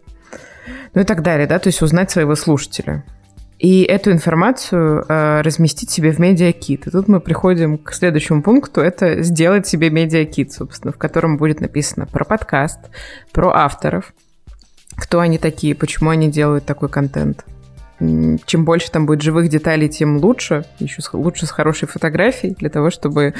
ну 0.93 1.01
и 1.01 1.05
так 1.05 1.21
далее, 1.21 1.47
да, 1.47 1.59
то 1.59 1.67
есть 1.67 1.81
узнать 1.81 2.11
своего 2.11 2.35
слушателя. 2.35 3.03
И 3.59 3.83
эту 3.83 4.11
информацию 4.11 5.05
э, 5.07 5.41
разместить 5.41 5.91
себе 5.91 6.11
в 6.11 6.19
медиакит. 6.19 6.87
И 6.87 6.89
тут 6.89 7.07
мы 7.07 7.19
приходим 7.19 7.77
к 7.77 7.93
следующему 7.93 8.41
пункту, 8.41 8.81
это 8.81 9.21
сделать 9.21 9.67
себе 9.67 9.91
медиакит, 9.91 10.51
собственно, 10.51 10.91
в 10.91 10.97
котором 10.97 11.37
будет 11.37 11.61
написано 11.61 12.07
про 12.07 12.25
подкаст, 12.25 12.79
про 13.31 13.51
авторов, 13.51 14.13
кто 14.95 15.19
они 15.19 15.37
такие, 15.37 15.75
почему 15.75 16.09
они 16.09 16.31
делают 16.31 16.65
такой 16.65 16.89
контент. 16.89 17.45
Чем 18.45 18.65
больше 18.65 18.89
там 18.91 19.05
будет 19.05 19.21
живых 19.21 19.49
деталей, 19.49 19.87
тем 19.89 20.17
лучше, 20.17 20.65
еще 20.79 21.01
с, 21.01 21.13
лучше 21.13 21.45
с 21.45 21.51
хорошей 21.51 21.87
фотографией, 21.87 22.55
для 22.55 22.69
того, 22.69 22.89
чтобы 22.89 23.23
э, 23.23 23.33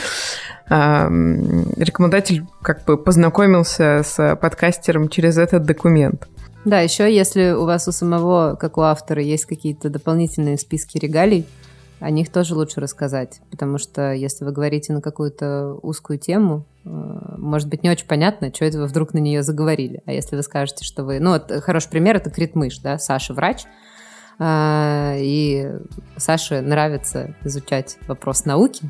рекомендатель 0.69 2.43
как 2.61 2.85
бы 2.85 2.97
познакомился 2.97 4.01
с 4.03 4.35
подкастером 4.35 5.09
через 5.09 5.37
этот 5.37 5.63
документ. 5.63 6.27
Да, 6.63 6.79
еще 6.79 7.11
если 7.11 7.51
у 7.51 7.65
вас 7.65 7.87
у 7.87 7.91
самого, 7.91 8.55
как 8.55 8.77
у 8.77 8.81
автора, 8.81 9.21
есть 9.21 9.45
какие-то 9.45 9.89
дополнительные 9.89 10.57
списки 10.57 10.97
регалий, 10.99 11.47
о 11.99 12.09
них 12.09 12.31
тоже 12.31 12.55
лучше 12.55 12.81
рассказать, 12.81 13.41
потому 13.51 13.77
что 13.77 14.11
если 14.11 14.43
вы 14.43 14.51
говорите 14.51 14.91
на 14.91 15.01
какую-то 15.01 15.77
узкую 15.81 16.19
тему, 16.19 16.65
э, 16.83 16.89
может 17.37 17.67
быть, 17.67 17.83
не 17.83 17.89
очень 17.89 18.07
понятно, 18.07 18.53
что 18.53 18.65
это 18.65 18.79
вы 18.79 18.85
вдруг 18.85 19.13
на 19.13 19.19
нее 19.19 19.41
заговорили. 19.41 20.01
А 20.05 20.11
если 20.11 20.35
вы 20.35 20.43
скажете, 20.43 20.83
что 20.83 21.03
вы... 21.03 21.19
Ну, 21.19 21.31
вот 21.31 21.51
хороший 21.63 21.89
пример— 21.89 22.15
это 22.17 22.29
Критмыш, 22.29 22.79
да, 22.79 22.97
Саша 22.99 23.33
врач, 23.33 23.65
и 24.43 25.71
Саше 26.17 26.61
нравится 26.61 27.35
изучать 27.43 27.97
вопрос 28.07 28.45
науки, 28.45 28.89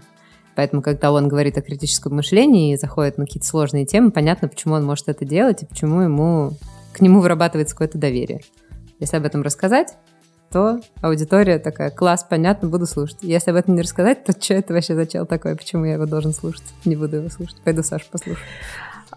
Поэтому, 0.55 0.81
когда 0.81 1.11
он 1.11 1.27
говорит 1.27 1.57
о 1.57 1.61
критическом 1.61 2.15
мышлении 2.15 2.73
и 2.73 2.77
заходит 2.77 3.17
на 3.17 3.25
какие-то 3.25 3.47
сложные 3.47 3.85
темы, 3.85 4.11
понятно, 4.11 4.47
почему 4.47 4.73
он 4.75 4.85
может 4.85 5.07
это 5.07 5.23
делать 5.25 5.63
и 5.63 5.65
почему 5.65 6.01
ему 6.01 6.51
к 6.93 7.01
нему 7.01 7.21
вырабатывается 7.21 7.73
какое-то 7.73 7.97
доверие. 7.97 8.41
Если 8.99 9.15
об 9.15 9.25
этом 9.25 9.41
рассказать, 9.41 9.95
то 10.51 10.81
аудитория 11.01 11.57
такая, 11.57 11.89
класс, 11.89 12.25
понятно, 12.29 12.67
буду 12.67 12.85
слушать. 12.85 13.19
Если 13.21 13.51
об 13.51 13.57
этом 13.57 13.75
не 13.75 13.81
рассказать, 13.81 14.25
то 14.25 14.33
что 14.33 14.53
это 14.53 14.73
вообще 14.73 14.95
за 14.95 15.05
чел 15.07 15.25
такой, 15.25 15.55
почему 15.55 15.85
я 15.85 15.93
его 15.93 16.05
должен 16.05 16.33
слушать? 16.33 16.65
Не 16.83 16.97
буду 16.97 17.17
его 17.17 17.29
слушать. 17.29 17.55
Пойду 17.63 17.83
Сашу 17.83 18.05
послушаю. 18.11 18.45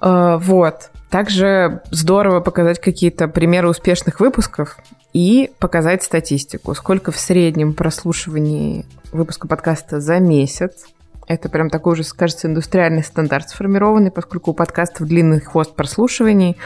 Uh, 0.04 0.38
вот. 0.38 0.90
Также 1.08 1.80
здорово 1.90 2.40
показать 2.40 2.78
какие-то 2.78 3.26
примеры 3.26 3.68
успешных 3.68 4.20
выпусков 4.20 4.76
и 5.14 5.50
показать 5.58 6.02
статистику. 6.02 6.74
Сколько 6.74 7.10
в 7.10 7.18
среднем 7.18 7.72
прослушиваний 7.72 8.84
выпуска 9.12 9.48
подкаста 9.48 10.00
за 10.00 10.18
месяц. 10.18 10.86
Это 11.26 11.48
прям 11.48 11.70
такой 11.70 11.94
уже, 11.94 12.04
кажется, 12.04 12.48
индустриальный 12.48 13.02
стандарт 13.02 13.48
сформированный, 13.48 14.10
поскольку 14.10 14.50
у 14.50 14.54
подкастов 14.54 15.06
длинный 15.06 15.40
хвост 15.40 15.74
прослушиваний. 15.74 16.58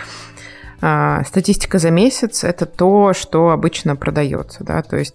А, 0.81 1.23
статистика 1.25 1.79
за 1.79 1.91
месяц– 1.91 2.43
это 2.45 2.67
то, 2.67 3.13
что 3.13 3.51
обычно 3.51 3.95
продается, 3.95 4.65
да, 4.65 4.83
то 4.83 4.97
есть 4.97 5.15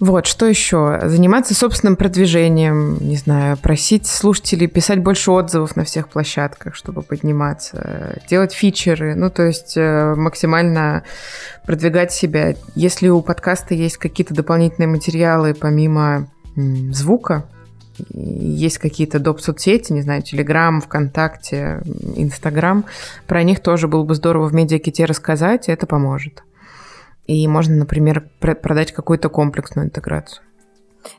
вот, 0.00 0.26
что 0.26 0.46
еще? 0.46 1.00
Заниматься 1.04 1.54
собственным 1.54 1.94
продвижением, 1.94 2.98
не 2.98 3.16
знаю, 3.16 3.56
просить 3.56 4.06
слушателей 4.06 4.66
писать 4.66 4.98
больше 4.98 5.30
отзывов 5.30 5.76
на 5.76 5.84
всех 5.84 6.08
площадках, 6.08 6.74
чтобы 6.74 7.02
подниматься, 7.02 8.20
делать 8.28 8.52
фичеры, 8.52 9.14
ну, 9.14 9.30
то 9.30 9.44
есть 9.44 9.76
э, 9.76 10.14
максимально 10.16 11.04
продвигать 11.64 12.12
себя. 12.12 12.54
Если 12.74 13.08
у 13.08 13.22
подкаста 13.22 13.74
есть 13.74 13.96
какие-то 13.98 14.34
дополнительные 14.34 14.88
материалы 14.88 15.54
помимо 15.54 16.28
звука, 16.56 17.44
есть 18.12 18.78
какие-то 18.78 19.20
доп. 19.20 19.40
соцсети, 19.40 19.92
не 19.92 20.02
знаю, 20.02 20.22
Телеграм, 20.22 20.80
ВКонтакте, 20.80 21.82
Инстаграм. 22.16 22.84
Про 23.28 23.44
них 23.44 23.60
тоже 23.60 23.86
было 23.86 24.02
бы 24.02 24.16
здорово 24.16 24.48
в 24.48 24.54
медиаките 24.54 25.04
рассказать, 25.04 25.68
и 25.68 25.72
это 25.72 25.86
поможет. 25.86 26.42
И 27.26 27.46
можно, 27.48 27.76
например, 27.76 28.28
продать 28.38 28.92
какую-то 28.92 29.28
комплексную 29.28 29.86
интеграцию. 29.86 30.44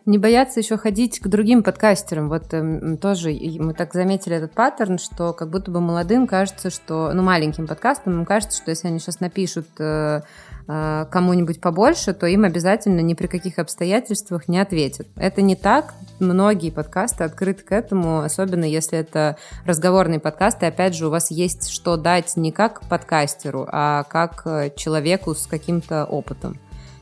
Не 0.06 0.18
бояться 0.18 0.60
еще 0.60 0.78
ходить 0.78 1.20
к 1.20 1.28
другим 1.28 1.64
подкастерам. 1.64 2.30
Вот 2.30 2.54
э, 2.54 2.98
тоже 2.98 3.32
мы 3.60 3.74
так 3.74 3.94
заметили 3.94 4.36
этот 4.36 4.54
паттерн, 4.54 4.98
что 4.98 5.34
как 5.34 5.50
будто 5.50 5.72
бы 5.72 5.82
молодым 5.82 6.28
кажется, 6.28 6.70
что, 6.70 7.12
ну, 7.14 7.22
маленьким 7.22 7.68
подкастам 7.68 8.14
им 8.14 8.26
кажется, 8.26 8.62
что 8.62 8.72
если 8.72 8.88
они 8.88 9.00
сейчас 9.00 9.20
напишут 9.20 9.68
э, 9.80 10.22
кому-нибудь 10.68 11.62
побольше, 11.62 12.14
то 12.14 12.26
им 12.26 12.44
обязательно 12.44 13.00
ни 13.02 13.14
при 13.14 13.28
каких 13.28 13.60
обстоятельствах 13.60 14.48
не 14.48 14.60
ответят. 14.60 15.08
Это 15.16 15.42
не 15.42 15.56
так. 15.56 15.94
Многие 16.20 16.72
подкасты 16.72 17.24
открыты 17.24 17.64
к 17.64 17.72
этому, 17.72 18.22
особенно 18.22 18.66
если 18.66 18.98
это 18.98 19.38
разговорные 19.66 20.20
подкасты. 20.20 20.66
Опять 20.66 20.96
же, 20.96 21.08
у 21.08 21.10
вас 21.12 21.30
есть 21.30 21.70
что 21.70 21.98
дать 21.98 22.36
не 22.36 22.52
как 22.52 22.82
подкастеру, 22.88 23.68
а 23.72 24.04
как 24.04 24.42
э, 24.46 24.72
человеку 24.76 25.36
с 25.36 25.46
каким-то 25.46 26.06
опытом. 26.06 26.60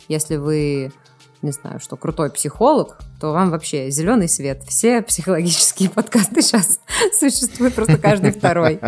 Если 0.08 0.36
вы 0.36 0.92
не 1.44 1.52
знаю, 1.52 1.80
что 1.80 1.98
крутой 1.98 2.32
психолог, 2.32 2.98
то 3.20 3.32
вам 3.32 3.52
вообще 3.52 3.90
зеленый 3.92 4.30
свет. 4.30 4.64
Все 4.68 5.02
психологические 5.02 5.90
подкасты 5.94 6.42
сейчас 6.42 6.80
существуют, 7.18 7.76
просто 7.76 7.98
каждый 7.98 8.32
второй. 8.38 8.80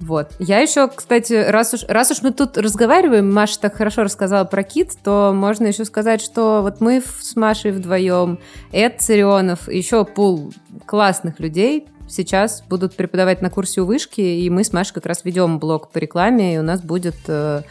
Вот. 0.00 0.32
Я 0.38 0.60
еще, 0.60 0.88
кстати, 0.88 1.32
раз 1.32 1.74
уж, 1.74 1.84
раз 1.88 2.10
уж 2.10 2.22
мы 2.22 2.32
тут 2.32 2.58
разговариваем, 2.58 3.32
Маша 3.32 3.58
так 3.60 3.76
хорошо 3.76 4.02
рассказала 4.02 4.44
про 4.44 4.62
кит, 4.62 4.92
то 5.02 5.32
можно 5.34 5.66
еще 5.66 5.84
сказать, 5.84 6.20
что 6.20 6.60
вот 6.62 6.80
мы 6.80 7.02
с 7.02 7.36
Машей 7.36 7.70
вдвоем, 7.70 8.38
Эд 8.72 9.00
Царионов, 9.00 9.68
еще 9.68 10.04
пул 10.04 10.52
классных 10.86 11.40
людей 11.40 11.86
сейчас 12.06 12.62
будут 12.68 12.94
преподавать 12.94 13.42
на 13.42 13.50
курсе 13.50 13.80
у 13.80 13.86
вышки, 13.86 14.20
и 14.20 14.50
мы 14.50 14.64
с 14.64 14.72
Машей 14.72 14.94
как 14.94 15.06
раз 15.06 15.24
ведем 15.24 15.58
блог 15.58 15.90
по 15.90 15.98
рекламе, 15.98 16.54
и 16.54 16.58
у 16.58 16.62
нас 16.62 16.82
будет 16.82 17.16
э, 17.28 17.62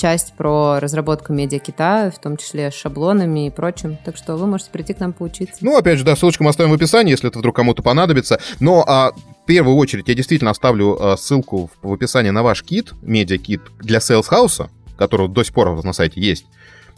часть 0.00 0.32
про 0.34 0.80
разработку 0.80 1.32
медиакита, 1.32 2.12
в 2.14 2.18
том 2.18 2.36
числе 2.36 2.70
с 2.70 2.74
шаблонами 2.74 3.46
и 3.46 3.50
прочим. 3.50 3.98
Так 4.04 4.16
что 4.16 4.36
вы 4.36 4.46
можете 4.46 4.70
прийти 4.70 4.94
к 4.94 5.00
нам 5.00 5.12
поучиться. 5.12 5.56
Ну, 5.60 5.76
опять 5.76 5.98
же, 5.98 6.04
да, 6.04 6.16
ссылочку 6.16 6.44
мы 6.44 6.50
оставим 6.50 6.70
в 6.70 6.74
описании, 6.74 7.10
если 7.10 7.28
это 7.28 7.38
вдруг 7.38 7.54
кому-то 7.56 7.82
понадобится. 7.82 8.40
Но 8.60 8.84
а, 8.86 9.12
первую 9.46 9.76
очередь 9.76 10.08
я 10.08 10.14
действительно 10.14 10.50
оставлю 10.50 10.96
э, 10.96 11.16
ссылку 11.16 11.70
в, 11.82 11.88
в 11.88 11.92
описании 11.92 12.30
на 12.30 12.42
ваш 12.42 12.62
кит, 12.62 12.92
медиа-кит 13.02 13.62
для 13.80 13.98
Sales 13.98 14.28
House, 14.30 14.68
который 14.96 15.28
до 15.28 15.42
сих 15.42 15.54
пор 15.54 15.82
на 15.84 15.92
сайте 15.92 16.20
есть. 16.20 16.46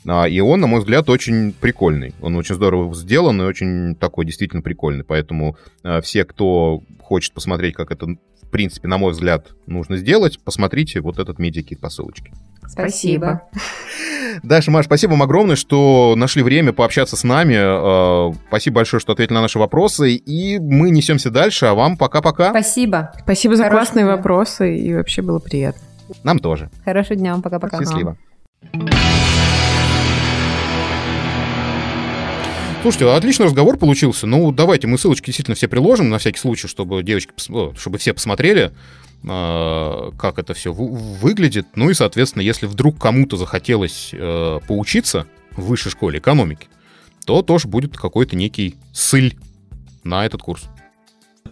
А, 0.07 0.29
и 0.29 0.41
он, 0.41 0.61
на 0.61 0.67
мой 0.67 0.81
взгляд, 0.81 1.09
очень 1.09 1.53
прикольный. 1.53 2.15
Он 2.21 2.37
очень 2.37 2.55
здорово 2.55 2.95
сделан 2.95 3.41
и 3.41 3.45
очень 3.45 3.95
такой 3.95 4.27
действительно 4.27 4.63
прикольный. 4.63 5.05
Поэтому 5.05 5.57
э, 5.85 6.01
все, 6.01 6.25
кто 6.25 6.83
хочет 7.01 7.33
посмотреть, 7.33 7.75
как 7.75 7.91
это, 7.91 8.07
в 8.07 8.32
принципе, 8.53 8.87
на 8.87 8.99
мой 8.99 9.13
взгляд, 9.13 9.49
нужно 9.67 9.97
сделать, 9.97 10.39
посмотрите 10.45 11.01
вот 11.01 11.19
этот 11.19 11.39
медиакит 11.41 11.81
по 11.81 11.91
ссылочке. 11.91 12.33
Спасибо. 12.69 13.43
Даша, 14.43 14.71
Маш, 14.71 14.87
спасибо 14.87 15.11
вам 15.11 15.23
огромное, 15.23 15.57
что 15.57 16.15
нашли 16.17 16.43
время 16.43 16.73
пообщаться 16.73 17.17
с 17.17 17.25
нами. 17.25 18.31
Э, 18.31 18.33
Спасибо 18.49 18.77
большое, 18.77 19.01
что 19.01 19.13
ответили 19.13 19.35
на 19.35 19.43
наши 19.43 19.59
вопросы. 19.59 20.15
И 20.15 20.59
мы 20.59 20.91
несемся 20.91 21.31
дальше, 21.31 21.67
а 21.67 21.75
вам 21.75 21.97
пока-пока. 21.99 22.51
Спасибо. 22.51 23.13
Спасибо 23.25 23.57
за 23.57 23.65
Хорошего 23.65 23.81
классные 23.85 24.05
дня. 24.05 24.17
вопросы, 24.17 24.77
и 24.79 24.95
вообще 24.95 25.23
было 25.23 25.39
приятно. 25.39 25.83
Нам 26.23 26.39
тоже. 26.39 26.71
Хорошего 26.85 27.17
дня 27.17 27.33
вам. 27.33 27.43
Пока-пока. 27.43 27.79
Счастливо. 27.81 28.17
Слушайте, 32.83 33.09
отличный 33.09 33.47
разговор 33.47 33.77
получился. 33.79 34.27
Ну, 34.27 34.51
давайте 34.51 34.89
мы 34.89 34.99
ссылочки 34.99 35.27
действительно 35.27 35.55
все 35.55 35.69
приложим 35.69 36.09
на 36.09 36.19
всякий 36.19 36.41
случай, 36.41 36.67
чтобы 36.67 37.05
девочки, 37.05 37.33
о, 37.49 37.73
чтобы 37.79 37.99
все 37.99 38.13
посмотрели, 38.13 38.73
э, 39.23 40.11
как 40.19 40.41
это 40.41 40.53
все 40.53 40.73
выглядит. 40.73 41.69
Ну 41.77 41.91
и, 41.91 41.95
соответственно, 41.95 42.43
если 42.43 42.67
вдруг 42.67 43.01
кому-то 43.01 43.37
захотелось 43.37 44.11
э, 44.13 44.59
поучиться 44.67 45.29
в 45.53 45.67
высшей 45.67 45.93
школе 45.93 46.19
экономики, 46.19 46.67
то 47.25 47.43
тоже 47.43 47.69
будет 47.69 47.97
какой-то 47.97 48.35
некий 48.35 48.75
ссыль 48.93 49.39
на 50.03 50.27
этот 50.27 50.43
курс. 50.43 50.65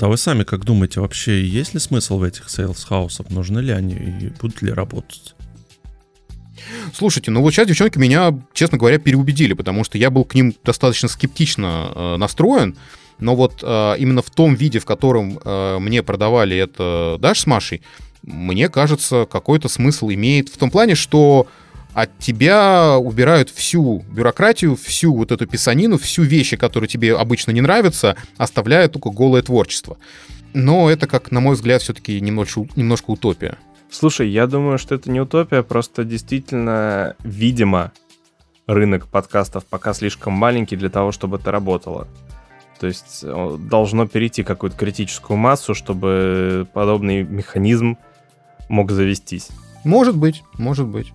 А 0.01 0.09
вы 0.09 0.17
сами 0.17 0.43
как 0.43 0.65
думаете, 0.65 1.01
вообще 1.01 1.47
есть 1.47 1.75
ли 1.75 1.79
смысл 1.79 2.19
в 2.19 2.25
этих 2.25 2.51
sales 2.51 2.83
house 2.83 3.09
ах? 3.09 3.31
Нужны 3.31 3.61
ли 3.61 3.71
они 3.71 3.95
и 3.95 4.33
будут 4.41 4.63
ли 4.63 4.73
работать? 4.73 5.37
Слушайте, 6.95 7.31
ну 7.31 7.43
вот 7.43 7.53
сейчас 7.53 7.69
девчонки 7.69 7.99
меня, 7.99 8.39
честно 8.53 8.79
говоря, 8.79 8.99
переубедили, 8.99 9.53
потому 9.53 9.85
что 9.85 9.99
я 9.99 10.11
был 10.11 10.25
к 10.25 10.35
ним 10.35 10.55
достаточно 10.65 11.09
скептично 11.09 11.93
э, 11.95 12.17
настроен, 12.17 12.77
но 13.19 13.37
вот 13.37 13.61
э, 13.63 13.95
именно 13.99 14.23
в 14.23 14.31
том 14.31 14.55
виде, 14.55 14.79
в 14.79 14.87
котором 14.87 15.39
э, 15.45 15.79
мне 15.79 16.03
продавали 16.03 16.57
это 16.57 17.17
Даша 17.21 17.41
с 17.41 17.47
Машей, 17.47 17.83
мне 18.23 18.69
кажется, 18.69 19.27
какой-то 19.31 19.69
смысл 19.69 20.11
имеет 20.11 20.49
в 20.49 20.57
том 20.59 20.71
плане, 20.71 20.95
что 20.95 21.47
от 21.95 22.17
тебя 22.19 22.97
убирают 22.99 23.51
всю 23.51 24.05
бюрократию, 24.11 24.77
всю 24.77 25.15
вот 25.15 25.33
эту 25.33 25.47
писанину, 25.47 25.99
всю 25.99 26.23
вещи, 26.23 26.57
которые 26.57 26.89
тебе 26.89 27.17
обычно 27.17 27.51
не 27.51 27.61
нравятся, 27.61 28.17
оставляя 28.37 28.89
только 28.89 29.11
голое 29.11 29.43
творчество. 29.43 29.97
Но 30.53 30.91
это, 30.91 31.07
как 31.07 31.31
на 31.31 31.41
мой 31.41 31.55
взгляд, 31.55 31.83
все-таки 31.83 32.21
немножко, 32.21 32.67
немножко 32.77 33.11
утопия. 33.11 33.59
Слушай, 33.91 34.31
я 34.31 34.47
думаю, 34.47 34.79
что 34.79 34.95
это 34.95 35.11
не 35.11 35.21
утопия, 35.21 35.63
просто 35.63 36.05
действительно, 36.05 37.17
видимо, 37.25 37.93
рынок 38.67 39.09
подкастов 39.09 39.67
пока 39.67 39.93
слишком 39.95 40.33
маленький 40.33 40.77
для 40.77 40.91
того, 40.91 41.13
чтобы 41.13 41.39
это 41.39 41.51
работало. 41.51 42.07
То 42.79 42.87
есть 42.87 43.21
э, 43.23 43.57
должно 43.59 44.07
перейти 44.07 44.43
какую-то 44.43 44.77
критическую 44.77 45.37
массу, 45.37 45.75
чтобы 45.75 46.67
подобный 46.73 47.25
механизм 47.25 47.99
мог 48.69 48.91
завестись. 48.91 49.49
Может 49.85 50.17
быть, 50.17 50.43
может 50.57 50.87
быть. 50.87 51.13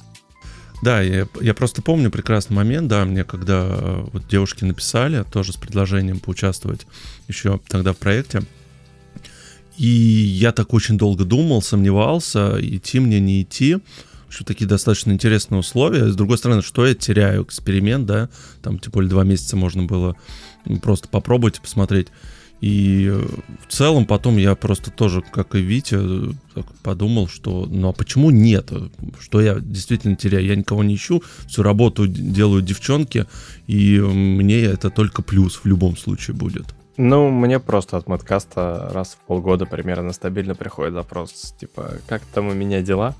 Да, 0.84 1.02
я, 1.02 1.28
я 1.42 1.54
просто 1.54 1.82
помню 1.82 2.12
прекрасный 2.12 2.56
момент, 2.56 2.88
да, 2.88 3.06
мне 3.06 3.24
когда 3.24 3.66
э, 3.68 4.06
вот 4.12 4.28
девушки 4.28 4.66
написали 4.66 5.24
тоже 5.24 5.54
с 5.54 5.56
предложением 5.56 6.20
поучаствовать 6.20 6.86
еще 7.28 7.60
тогда 7.68 7.94
в 7.94 7.98
проекте, 7.98 8.44
и 9.78 9.88
я 9.88 10.52
так 10.52 10.74
очень 10.74 10.98
долго 10.98 11.26
думал, 11.26 11.62
сомневался, 11.62 12.58
идти 12.60 13.00
мне, 13.00 13.20
не 13.20 13.42
идти, 13.42 13.78
что 14.30 14.44
такие 14.44 14.68
достаточно 14.68 15.12
интересные 15.12 15.60
условия. 15.60 16.10
С 16.10 16.16
другой 16.16 16.38
стороны, 16.38 16.62
что 16.62 16.86
я 16.86 16.96
теряю? 16.96 17.44
Эксперимент, 17.44 18.06
да, 18.06 18.30
там 18.62 18.80
тем 18.80 18.92
более 18.92 19.10
два 19.10 19.24
месяца 19.24 19.56
можно 19.56 19.84
было 19.84 20.16
просто 20.82 21.08
попробовать 21.08 21.58
и 21.58 21.62
посмотреть. 21.62 22.08
И 22.62 23.08
э, 23.12 23.28
в 23.68 23.72
целом 23.72 24.06
потом 24.06 24.38
я 24.38 24.56
просто 24.56 24.90
тоже, 24.90 25.22
как 25.22 25.56
и 25.56 25.62
Витя, 25.62 26.00
подумал, 26.84 27.28
что 27.28 27.66
ну 27.66 27.90
а 27.90 27.94
почему 27.94 28.32
нет? 28.32 28.72
Что 29.20 29.42
я 29.42 29.60
действительно 29.60 30.16
теряю? 30.16 30.46
Я 30.46 30.56
никого 30.56 30.84
не 30.84 30.96
ищу, 30.96 31.22
всю 31.48 31.64
работу 31.64 32.08
делают 32.08 32.66
девчонки, 32.66 33.26
и 33.68 34.00
мне 34.00 34.62
это 34.62 34.90
только 34.90 35.22
плюс 35.22 35.56
в 35.58 35.66
любом 35.66 35.98
случае 35.98 36.36
будет. 36.36 36.74
Ну, 36.98 37.30
мне 37.30 37.60
просто 37.60 37.98
от 37.98 38.08
Мэдкаста 38.08 38.90
раз 38.94 39.18
в 39.22 39.28
полгода 39.28 39.66
примерно 39.66 40.14
стабильно 40.14 40.56
приходит 40.56 40.94
запрос, 40.94 41.54
типа, 41.60 41.96
как 42.08 42.22
там 42.34 42.48
у 42.48 42.54
меня 42.54 42.82
дела? 42.82 43.16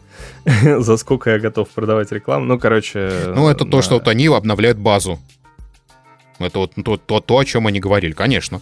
За 0.64 0.98
сколько 0.98 1.32
я 1.32 1.40
готов 1.40 1.70
продавать 1.70 2.12
рекламу? 2.12 2.46
Ну, 2.46 2.58
короче... 2.58 3.34
Ну, 3.36 3.50
это 3.50 3.66
то, 3.66 3.78
да. 3.78 3.82
что 3.82 3.94
вот 3.96 4.08
они 4.08 4.28
обновляют 4.28 4.78
базу. 4.78 5.20
Это 6.40 6.60
вот 6.60 6.72
то, 6.76 6.98
то, 6.98 7.20
то, 7.20 7.38
о 7.38 7.46
чем 7.46 7.68
они 7.68 7.80
говорили, 7.80 8.14
конечно. 8.14 8.62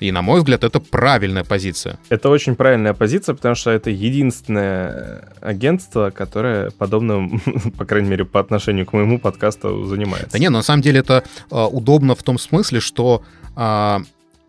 И, 0.00 0.12
на 0.12 0.22
мой 0.22 0.40
взгляд, 0.40 0.64
это 0.64 0.80
правильная 0.80 1.44
позиция. 1.44 1.98
Это 2.08 2.30
очень 2.30 2.56
правильная 2.56 2.94
позиция, 2.94 3.34
потому 3.34 3.54
что 3.54 3.70
это 3.70 3.90
единственное 3.90 5.28
агентство, 5.40 6.10
которое 6.10 6.70
подобным, 6.70 7.40
по 7.78 7.84
крайней 7.84 8.08
мере, 8.08 8.24
по 8.24 8.40
отношению 8.40 8.86
к 8.86 8.94
моему 8.94 9.18
подкасту 9.18 9.84
занимается. 9.84 10.32
Да 10.32 10.38
не, 10.38 10.48
на 10.48 10.62
самом 10.62 10.82
деле 10.82 11.00
это 11.00 11.22
э, 11.50 11.64
удобно 11.64 12.14
в 12.14 12.22
том 12.22 12.38
смысле, 12.38 12.80
что 12.80 13.22
э, 13.56 13.98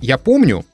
я 0.02 0.18
помню, 0.18 0.66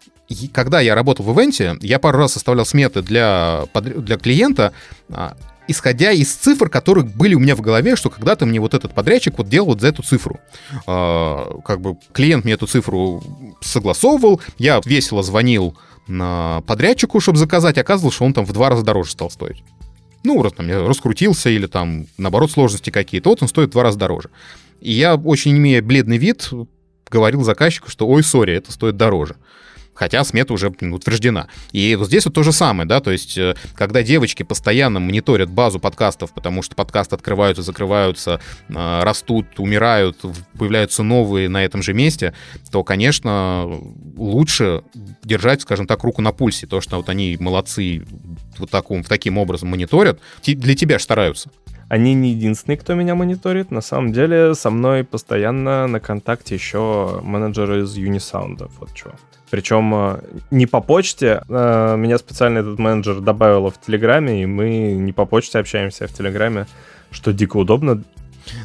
когда 0.53 0.79
я 0.81 0.95
работал 0.95 1.25
в 1.25 1.39
ивенте, 1.39 1.77
я 1.81 1.99
пару 1.99 2.19
раз 2.19 2.33
составлял 2.33 2.65
сметы 2.65 3.01
для, 3.01 3.65
для 3.73 4.17
клиента, 4.17 4.73
а, 5.09 5.37
исходя 5.67 6.11
из 6.11 6.33
цифр, 6.33 6.69
которые 6.69 7.05
были 7.05 7.35
у 7.35 7.39
меня 7.39 7.55
в 7.55 7.61
голове, 7.61 7.95
что 7.95 8.09
когда-то 8.09 8.45
мне 8.45 8.59
вот 8.59 8.73
этот 8.73 8.93
подрядчик 8.93 9.37
вот 9.37 9.47
делал 9.47 9.67
вот 9.67 9.81
за 9.81 9.89
эту 9.89 10.03
цифру. 10.03 10.39
А, 10.85 11.59
Как 11.65 11.81
бы 11.81 11.97
клиент 12.13 12.45
мне 12.45 12.53
эту 12.53 12.67
цифру 12.67 13.23
согласовывал, 13.61 14.41
я 14.57 14.81
весело 14.83 15.23
звонил 15.23 15.77
подрядчику, 16.07 17.19
чтобы 17.19 17.37
заказать, 17.37 17.77
оказывалось, 17.77 18.15
что 18.15 18.23
он 18.23 18.33
там 18.33 18.45
в 18.45 18.53
два 18.53 18.69
раза 18.69 18.81
дороже 18.83 19.11
стал 19.11 19.29
стоить. 19.29 19.61
Ну, 20.23 20.41
раз 20.41 20.53
там 20.53 20.67
я 20.69 20.79
раскрутился 20.87 21.49
или 21.49 21.67
там, 21.67 22.07
наоборот, 22.17 22.49
сложности 22.49 22.91
какие-то, 22.91 23.29
вот 23.29 23.41
он 23.41 23.49
стоит 23.49 23.69
в 23.69 23.71
два 23.73 23.83
раза 23.83 23.97
дороже. 23.97 24.29
И 24.79 24.93
я, 24.93 25.15
очень 25.15 25.57
имея 25.57 25.81
бледный 25.81 26.17
вид, 26.17 26.49
говорил 27.09 27.43
заказчику, 27.43 27.89
что 27.89 28.07
ой, 28.07 28.23
сори, 28.23 28.53
это 28.53 28.71
стоит 28.71 28.97
дороже. 28.97 29.35
Хотя 29.93 30.23
смета 30.23 30.53
уже 30.53 30.67
утверждена. 30.69 31.47
И 31.71 31.95
вот 31.95 32.05
здесь 32.05 32.23
вот 32.25 32.35
то 32.35 32.43
же 32.43 32.51
самое, 32.51 32.87
да, 32.87 32.99
то 32.99 33.09
есть 33.09 33.35
э, 33.35 33.55
когда 33.73 34.03
девочки 34.03 34.43
постоянно 34.43 34.99
мониторят 34.99 35.49
базу 35.49 35.79
подкастов, 35.79 36.33
потому 36.33 36.61
что 36.61 36.75
подкасты 36.75 37.15
открываются, 37.15 37.63
закрываются, 37.63 38.39
э, 38.69 38.99
растут, 39.01 39.47
умирают, 39.57 40.19
в- 40.21 40.45
появляются 40.55 41.01
новые 41.01 41.49
на 41.49 41.65
этом 41.65 41.81
же 41.81 41.95
месте, 41.95 42.35
то, 42.71 42.83
конечно, 42.83 43.67
лучше 44.15 44.83
держать, 45.23 45.63
скажем 45.63 45.87
так, 45.87 46.03
руку 46.03 46.21
на 46.21 46.31
пульсе. 46.31 46.67
То, 46.67 46.79
что 46.79 46.97
вот 46.97 47.09
они 47.09 47.35
молодцы 47.39 48.05
вот 48.59 48.69
таком, 48.69 49.03
таким 49.03 49.39
образом 49.39 49.69
мониторят, 49.69 50.19
для 50.45 50.75
тебя 50.75 50.99
же 50.99 51.05
стараются. 51.05 51.49
Они 51.89 52.13
не 52.13 52.31
единственные, 52.31 52.77
кто 52.77 52.95
меня 52.95 53.15
мониторит. 53.15 53.71
На 53.71 53.81
самом 53.81 54.11
деле, 54.11 54.55
со 54.55 54.69
мной 54.69 55.03
постоянно 55.03 55.87
на 55.87 55.99
контакте 55.99 56.55
еще 56.55 57.21
менеджеры 57.23 57.83
из 57.83 57.97
Unisound. 57.97 58.69
Вот 58.79 58.89
что. 58.93 59.11
Причем 59.49 59.93
э, 59.95 60.19
не 60.51 60.65
по 60.65 60.81
почте. 60.81 61.41
э, 61.47 61.95
Меня 61.97 62.17
специально 62.17 62.59
этот 62.59 62.79
менеджер 62.79 63.21
добавил 63.21 63.69
в 63.69 63.79
Телеграме, 63.79 64.43
и 64.43 64.45
мы 64.45 64.91
не 64.93 65.13
по 65.13 65.25
почте 65.25 65.59
общаемся, 65.59 66.05
а 66.05 66.07
в 66.07 66.13
Телеграме, 66.13 66.65
что 67.11 67.31
дико 67.31 67.57
удобно. 67.57 68.03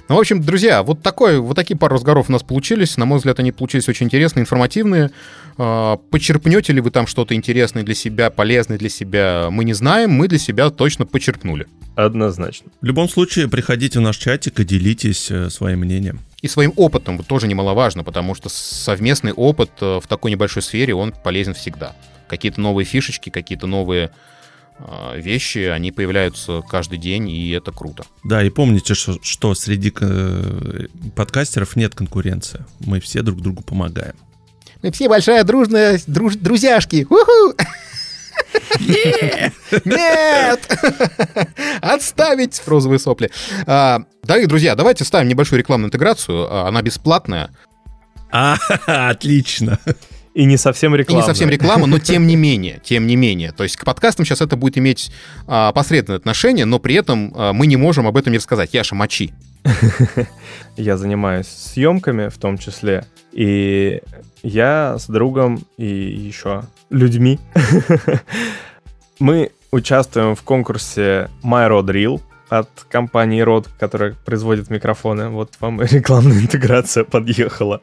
Ну, 0.09 0.17
в 0.17 0.19
общем, 0.19 0.43
друзья, 0.43 0.83
вот, 0.83 1.03
такой, 1.03 1.39
вот 1.39 1.55
такие 1.55 1.77
пару 1.77 1.95
разговоров 1.95 2.29
у 2.29 2.33
нас 2.33 2.43
получились. 2.43 2.97
На 2.97 3.05
мой 3.05 3.19
взгляд, 3.19 3.39
они 3.41 3.53
получились 3.53 3.89
очень 3.89 4.07
интересные, 4.07 4.43
информативные. 4.43 5.11
А, 5.59 5.97
Почерпнете 6.11 6.73
ли 6.73 6.81
вы 6.81 6.91
там 6.91 7.07
что-то 7.07 7.35
интересное 7.35 7.83
для 7.83 7.95
себя, 7.95 8.31
полезное 8.31 8.79
для 8.79 8.89
себя, 8.89 9.49
мы 9.51 9.65
не 9.65 9.75
знаем. 9.75 10.11
Мы 10.11 10.29
для 10.29 10.39
себя 10.39 10.71
точно 10.71 11.07
почерпнули. 11.07 11.67
Однозначно. 11.95 12.71
В 12.81 12.87
любом 12.87 13.09
случае, 13.09 13.49
приходите 13.49 13.99
в 13.99 14.03
наш 14.03 14.17
чатик 14.17 14.59
и 14.61 14.65
делитесь 14.65 15.31
э, 15.31 15.51
своим 15.51 15.81
мнением. 15.81 16.21
И 16.41 16.49
своим 16.49 16.73
опытом 16.77 17.19
вот 17.19 17.27
тоже 17.27 17.47
немаловажно, 17.47 18.03
потому 18.03 18.35
что 18.35 18.49
совместный 18.49 19.33
опыт 19.33 19.71
э, 19.81 20.01
в 20.03 20.07
такой 20.09 20.31
небольшой 20.31 20.63
сфере, 20.63 20.95
он 20.95 21.13
полезен 21.13 21.55
всегда. 21.55 21.95
Какие-то 22.29 22.61
новые 22.61 22.87
фишечки, 22.87 23.29
какие-то 23.29 23.67
новые 23.67 24.11
вещи, 25.17 25.59
они 25.59 25.93
появляются 25.93 26.63
каждый 26.69 26.99
день, 26.99 27.29
и 27.31 27.51
это 27.51 27.73
круто. 27.73 28.05
Да, 28.25 28.43
и 28.43 28.51
помните, 28.51 28.95
что, 28.95 29.17
что 29.23 29.55
среди 29.55 29.93
э, 30.01 30.87
подкастеров 31.15 31.77
нет 31.77 31.95
конкуренции. 31.95 32.65
Мы 32.81 33.01
все 33.01 33.23
друг 33.23 33.41
другу 33.41 33.63
помогаем. 33.63 34.15
Мы 34.83 34.91
все 34.91 35.09
большая 35.09 35.45
дружная 35.45 36.01
друж- 36.07 36.37
друзьяшки. 36.37 37.07
Уху! 37.09 37.55
Нет! 39.85 40.79
Отставить 41.81 42.61
розовые 42.67 42.99
сопли. 42.99 43.31
А, 43.67 44.03
Дорогие 44.25 44.49
друзья, 44.49 44.75
давайте 44.75 45.05
ставим 45.05 45.29
небольшую 45.29 45.59
рекламную 45.59 45.89
интеграцию. 45.89 46.67
Она 46.67 46.81
бесплатная. 46.83 47.51
А, 48.31 48.57
отлично. 49.11 49.79
И 50.35 50.45
не 50.45 50.57
совсем 50.57 50.95
И 50.95 50.99
реклама. 50.99 51.21
не 51.21 51.27
совсем 51.27 51.51
реклама, 51.51 51.87
но 51.87 51.99
тем 51.99 52.27
не 52.27 52.37
менее, 52.37 52.81
тем 52.83 53.07
не 53.07 53.17
менее. 53.17 53.53
То 53.53 53.65
есть 53.65 53.77
к 53.77 53.85
подкастам 53.85 54.25
сейчас 54.25 54.41
это 54.41 54.57
будет 54.57 54.79
иметь 54.79 55.13
а, 55.47 55.73
посредственное 55.73 56.19
отношение, 56.19 56.65
но 56.65 56.79
при 56.79 56.95
этом 56.95 57.33
а, 57.37 57.53
мы 57.53 57.67
не 57.67 57.77
можем 57.77 58.07
об 58.07 58.17
этом 58.17 58.33
не 58.33 58.39
рассказать. 58.39 58.73
Яша, 58.73 58.95
мочи. 58.95 59.33
Я 60.77 60.97
занимаюсь 60.97 61.47
съемками 61.49 62.29
в 62.29 62.39
том 62.39 62.59
числе. 62.59 63.05
И 63.33 64.01
я 64.43 64.97
с 64.99 65.07
другом 65.07 65.65
и 65.79 65.87
еще 65.87 66.65
людьми 66.91 67.39
мы 69.21 69.53
участвуем 69.71 70.35
в 70.35 70.43
конкурсе 70.43 71.31
My 71.43 71.69
Rod 71.69 71.87
Reel 71.87 72.21
от 72.49 72.69
компании 72.91 73.43
Rod, 73.43 73.69
которая 73.79 74.15
производит 74.25 74.69
микрофоны. 74.69 75.29
Вот 75.29 75.55
вам 75.61 75.81
и 75.81 75.87
рекламная 75.87 76.39
интеграция 76.43 77.05
подъехала. 77.05 77.81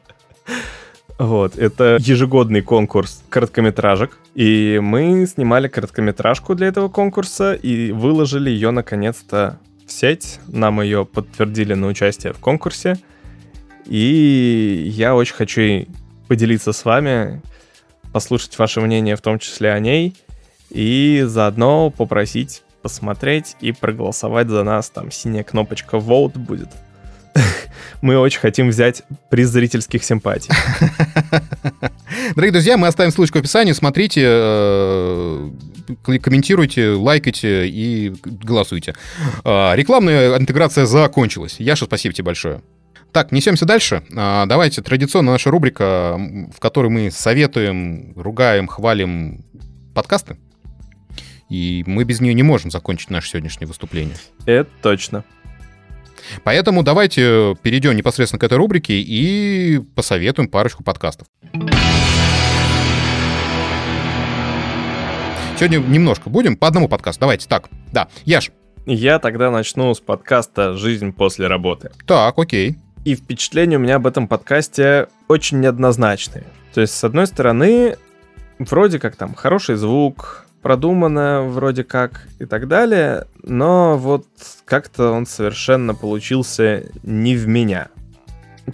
Вот, 1.20 1.58
это 1.58 1.98
ежегодный 2.00 2.62
конкурс 2.62 3.22
короткометражек, 3.28 4.18
и 4.34 4.80
мы 4.82 5.26
снимали 5.26 5.68
короткометражку 5.68 6.54
для 6.54 6.68
этого 6.68 6.88
конкурса 6.88 7.52
и 7.52 7.92
выложили 7.92 8.48
ее 8.48 8.70
наконец-то 8.70 9.58
в 9.86 9.92
сеть. 9.92 10.40
Нам 10.48 10.80
ее 10.80 11.04
подтвердили 11.04 11.74
на 11.74 11.88
участие 11.88 12.32
в 12.32 12.38
конкурсе, 12.38 12.98
и 13.84 14.90
я 14.96 15.14
очень 15.14 15.34
хочу 15.34 15.86
поделиться 16.26 16.72
с 16.72 16.86
вами, 16.86 17.42
послушать 18.14 18.58
ваше 18.58 18.80
мнение, 18.80 19.14
в 19.14 19.20
том 19.20 19.38
числе 19.38 19.72
о 19.72 19.78
ней, 19.78 20.16
и 20.70 21.22
заодно 21.26 21.90
попросить 21.90 22.62
посмотреть 22.80 23.56
и 23.60 23.72
проголосовать 23.72 24.48
за 24.48 24.64
нас. 24.64 24.88
Там 24.88 25.10
синяя 25.10 25.44
кнопочка 25.44 25.98
Vote 25.98 26.38
будет. 26.38 26.70
Мы 28.02 28.18
очень 28.18 28.40
хотим 28.40 28.68
взять 28.68 29.02
приз 29.30 29.48
зрительских 29.48 30.02
симпатий. 30.04 30.50
Дорогие 32.34 32.52
друзья, 32.52 32.76
мы 32.76 32.86
оставим 32.86 33.12
ссылочку 33.12 33.38
в 33.38 33.40
описании. 33.40 33.72
Смотрите, 33.72 34.22
э, 34.24 35.50
комментируйте, 36.04 36.90
лайкайте 36.90 37.68
и 37.68 38.14
голосуйте. 38.24 38.94
Э, 39.44 39.74
Рекламная 39.74 40.38
интеграция 40.38 40.86
закончилась. 40.86 41.56
Яша, 41.58 41.84
спасибо 41.84 42.14
тебе 42.14 42.24
большое. 42.26 42.62
Так, 43.12 43.32
несемся 43.32 43.66
дальше. 43.66 44.02
А, 44.16 44.46
Давайте, 44.46 44.82
традиционно 44.82 45.32
наша 45.32 45.50
рубрика, 45.50 46.16
в 46.54 46.60
которой 46.60 46.88
мы 46.88 47.10
советуем, 47.10 48.12
ругаем, 48.16 48.68
хвалим 48.68 49.44
подкасты. 49.94 50.36
И 51.48 51.82
мы 51.86 52.04
без 52.04 52.20
нее 52.20 52.32
не 52.32 52.44
можем 52.44 52.70
закончить 52.70 53.10
наше 53.10 53.30
сегодняшнее 53.30 53.66
выступление. 53.66 54.14
Это 54.46 54.70
точно. 54.82 55.24
Поэтому 56.44 56.82
давайте 56.82 57.56
перейдем 57.62 57.96
непосредственно 57.96 58.38
к 58.38 58.44
этой 58.44 58.58
рубрике 58.58 59.00
и 59.00 59.80
посоветуем 59.94 60.48
парочку 60.48 60.82
подкастов. 60.82 61.26
Сегодня 65.58 65.78
немножко 65.78 66.30
будем, 66.30 66.56
по 66.56 66.68
одному 66.68 66.88
подкасту. 66.88 67.20
Давайте, 67.20 67.46
так, 67.46 67.68
да. 67.92 68.08
Яш, 68.24 68.50
Я 68.86 69.18
тогда 69.18 69.50
начну 69.50 69.92
с 69.94 70.00
подкаста 70.00 70.74
«Жизнь 70.74 71.12
после 71.12 71.48
работы». 71.48 71.90
так, 72.06 72.38
окей. 72.38 72.78
И 73.04 73.14
впечатления 73.14 73.76
у 73.76 73.80
меня 73.80 73.96
об 73.96 74.06
этом 74.06 74.26
подкасте 74.26 75.08
очень 75.28 75.60
неоднозначные. 75.60 76.44
То 76.72 76.80
есть, 76.80 76.94
с 76.94 77.04
одной 77.04 77.26
стороны, 77.26 77.96
вроде 78.58 78.98
как 78.98 79.16
там 79.16 79.34
хороший 79.34 79.76
звук, 79.76 80.46
продумано 80.62 81.42
вроде 81.48 81.84
как 81.84 82.26
и 82.38 82.44
так 82.44 82.68
далее, 82.68 83.26
но 83.42 83.96
вот 83.96 84.26
как-то 84.64 85.10
он 85.12 85.26
совершенно 85.26 85.94
получился 85.94 86.84
не 87.02 87.36
в 87.36 87.46
меня. 87.48 87.88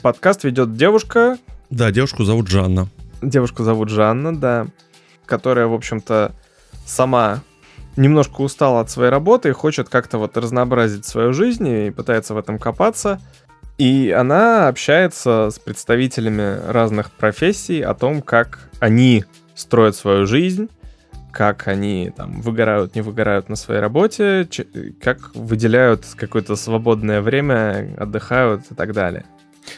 Подкаст 0.03 0.45
ведет 0.45 0.77
девушка, 0.77 1.39
Да, 1.71 1.91
девушку 1.91 2.25
зовут 2.25 2.49
Жанна. 2.49 2.89
девушку 3.23 3.63
зовут 3.63 3.89
Жанна, 3.89 4.37
да, 4.37 4.67
которая, 5.25 5.67
в 5.67 5.75
общем-то, 5.75 6.33
сама 6.85 7.41
немножко 7.97 8.43
устала 8.43 8.81
от 8.81 8.91
своей 8.91 9.11
работы 9.11 9.49
и 9.49 9.53
хочет 9.53 9.89
как-то 9.89 10.19
вот 10.19 10.37
разнообразить 10.37 11.07
свою 11.07 11.33
жизнь 11.33 11.67
и 11.67 11.91
пытается 11.91 12.35
в 12.35 12.39
этом 12.39 12.59
копаться. 12.59 13.21
И 13.79 14.11
она 14.11 14.69
общается 14.69 15.51
с 15.51 15.59
представителями 15.59 16.61
разных 16.71 17.11
профессий 17.11 17.81
о 17.83 17.95
том, 17.95 18.23
как 18.23 18.71
они 18.81 19.25
строят 19.55 19.97
свою 19.97 20.27
жизнь, 20.27 20.69
как 21.37 21.69
они 21.69 22.11
там 22.17 22.41
выгорают, 22.41 22.95
не 22.95 23.03
выгорают 23.03 23.51
на 23.51 23.57
своей 23.57 23.83
работе, 23.83 24.49
как 25.03 25.35
выделяют 25.35 26.07
какое-то 26.17 26.57
свободное 26.57 27.21
время, 27.21 27.95
отдыхают 27.99 28.63
и 28.71 28.75
так 28.75 28.95
далее. 28.95 29.27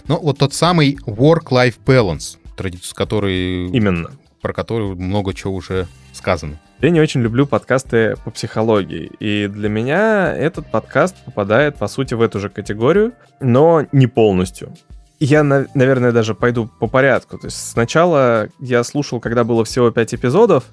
Ну, 0.06 0.20
вот 0.20 0.39
тот 0.39 0.55
самый 0.55 0.97
work-life 1.05 1.74
balance, 1.85 2.36
традиция, 2.56 2.94
который, 2.94 3.70
Именно. 3.70 4.12
про 4.40 4.52
который 4.52 4.94
много 4.94 5.35
чего 5.35 5.55
уже 5.55 5.89
сказано. 6.12 6.60
Я 6.80 6.90
не 6.90 7.01
очень 7.01 7.22
люблю 7.22 7.44
подкасты 7.44 8.14
по 8.24 8.30
психологии, 8.30 9.10
и 9.18 9.48
для 9.48 9.68
меня 9.68 10.32
этот 10.36 10.70
подкаст 10.70 11.16
попадает, 11.24 11.74
по 11.76 11.89
сути, 11.89 12.14
в 12.14 12.22
эту 12.22 12.39
же 12.39 12.51
категорию, 12.51 13.14
но 13.40 13.85
не 13.90 14.06
полностью. 14.06 14.72
Я, 15.18 15.43
на- 15.43 15.66
наверное, 15.74 16.12
даже 16.12 16.36
пойду 16.36 16.70
по 16.78 16.86
порядку. 16.86 17.36
То 17.36 17.48
есть 17.48 17.70
сначала 17.72 18.48
я 18.60 18.85
слушал, 18.85 19.18
когда 19.18 19.43
было 19.43 19.64
всего 19.64 19.90
5 19.90 20.14
эпизодов, 20.14 20.66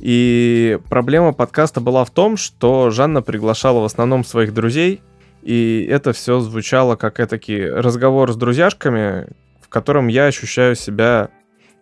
и 0.00 0.78
проблема 0.88 1.32
подкаста 1.32 1.80
была 1.80 2.04
в 2.04 2.10
том, 2.10 2.36
что 2.36 2.90
Жанна 2.90 3.22
приглашала 3.22 3.80
в 3.80 3.84
основном 3.84 4.24
своих 4.24 4.54
друзей, 4.54 5.02
и 5.42 5.86
это 5.90 6.12
все 6.12 6.40
звучало 6.40 6.96
как 6.96 7.20
этакий 7.20 7.68
разговор 7.68 8.32
с 8.32 8.36
друзьяшками, 8.36 9.28
в 9.60 9.68
котором 9.68 10.08
я 10.08 10.26
ощущаю 10.26 10.76
себя 10.76 11.30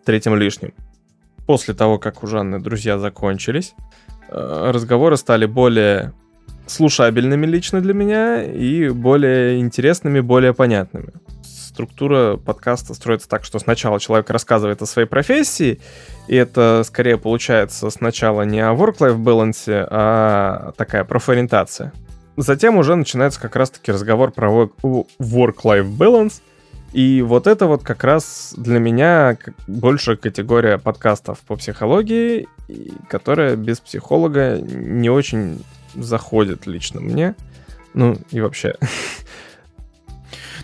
третьим 0.05 0.35
лишним. 0.35 0.73
После 1.45 1.73
того, 1.73 1.97
как 1.97 2.23
у 2.23 2.27
Жанны 2.27 2.59
друзья 2.59 2.99
закончились, 2.99 3.73
э, 4.29 4.71
разговоры 4.73 5.17
стали 5.17 5.45
более 5.45 6.13
слушабельными 6.65 7.45
лично 7.45 7.81
для 7.81 7.93
меня 7.93 8.43
и 8.43 8.89
более 8.89 9.59
интересными, 9.59 10.19
более 10.19 10.53
понятными. 10.53 11.13
Структура 11.77 12.37
подкаста 12.37 12.95
строится 12.95 13.29
так, 13.29 13.43
что 13.43 13.59
сначала 13.59 13.99
человек 13.99 14.31
рассказывает 14.31 14.81
о 14.81 14.87
своей 14.87 15.07
профессии, 15.07 15.79
и 16.27 16.35
это 16.35 16.81
скорее 16.83 17.19
получается 17.19 17.91
сначала 17.91 18.41
не 18.41 18.61
о 18.61 18.73
work-life 18.73 19.15
balance, 19.15 19.87
а 19.91 20.71
такая 20.75 21.03
профориентация. 21.03 21.93
Затем 22.35 22.77
уже 22.77 22.95
начинается 22.95 23.39
как 23.39 23.55
раз-таки 23.55 23.91
разговор 23.91 24.31
про 24.31 24.49
wo- 24.49 25.07
work-life 25.19 25.95
balance, 25.95 26.41
и 26.93 27.21
вот 27.21 27.45
это 27.45 27.67
вот 27.67 27.83
как 27.83 28.03
раз 28.03 28.55
для 28.57 28.79
меня 28.79 29.37
больше 29.67 30.17
категория 30.17 30.79
подкастов 30.79 31.41
по 31.41 31.57
психологии, 31.57 32.47
которая 33.07 33.55
без 33.55 33.79
психолога 33.81 34.57
не 34.59 35.11
очень 35.11 35.63
заходит 35.93 36.65
лично 36.65 37.01
мне. 37.01 37.35
Ну 37.93 38.17
и 38.31 38.41
вообще. 38.41 38.73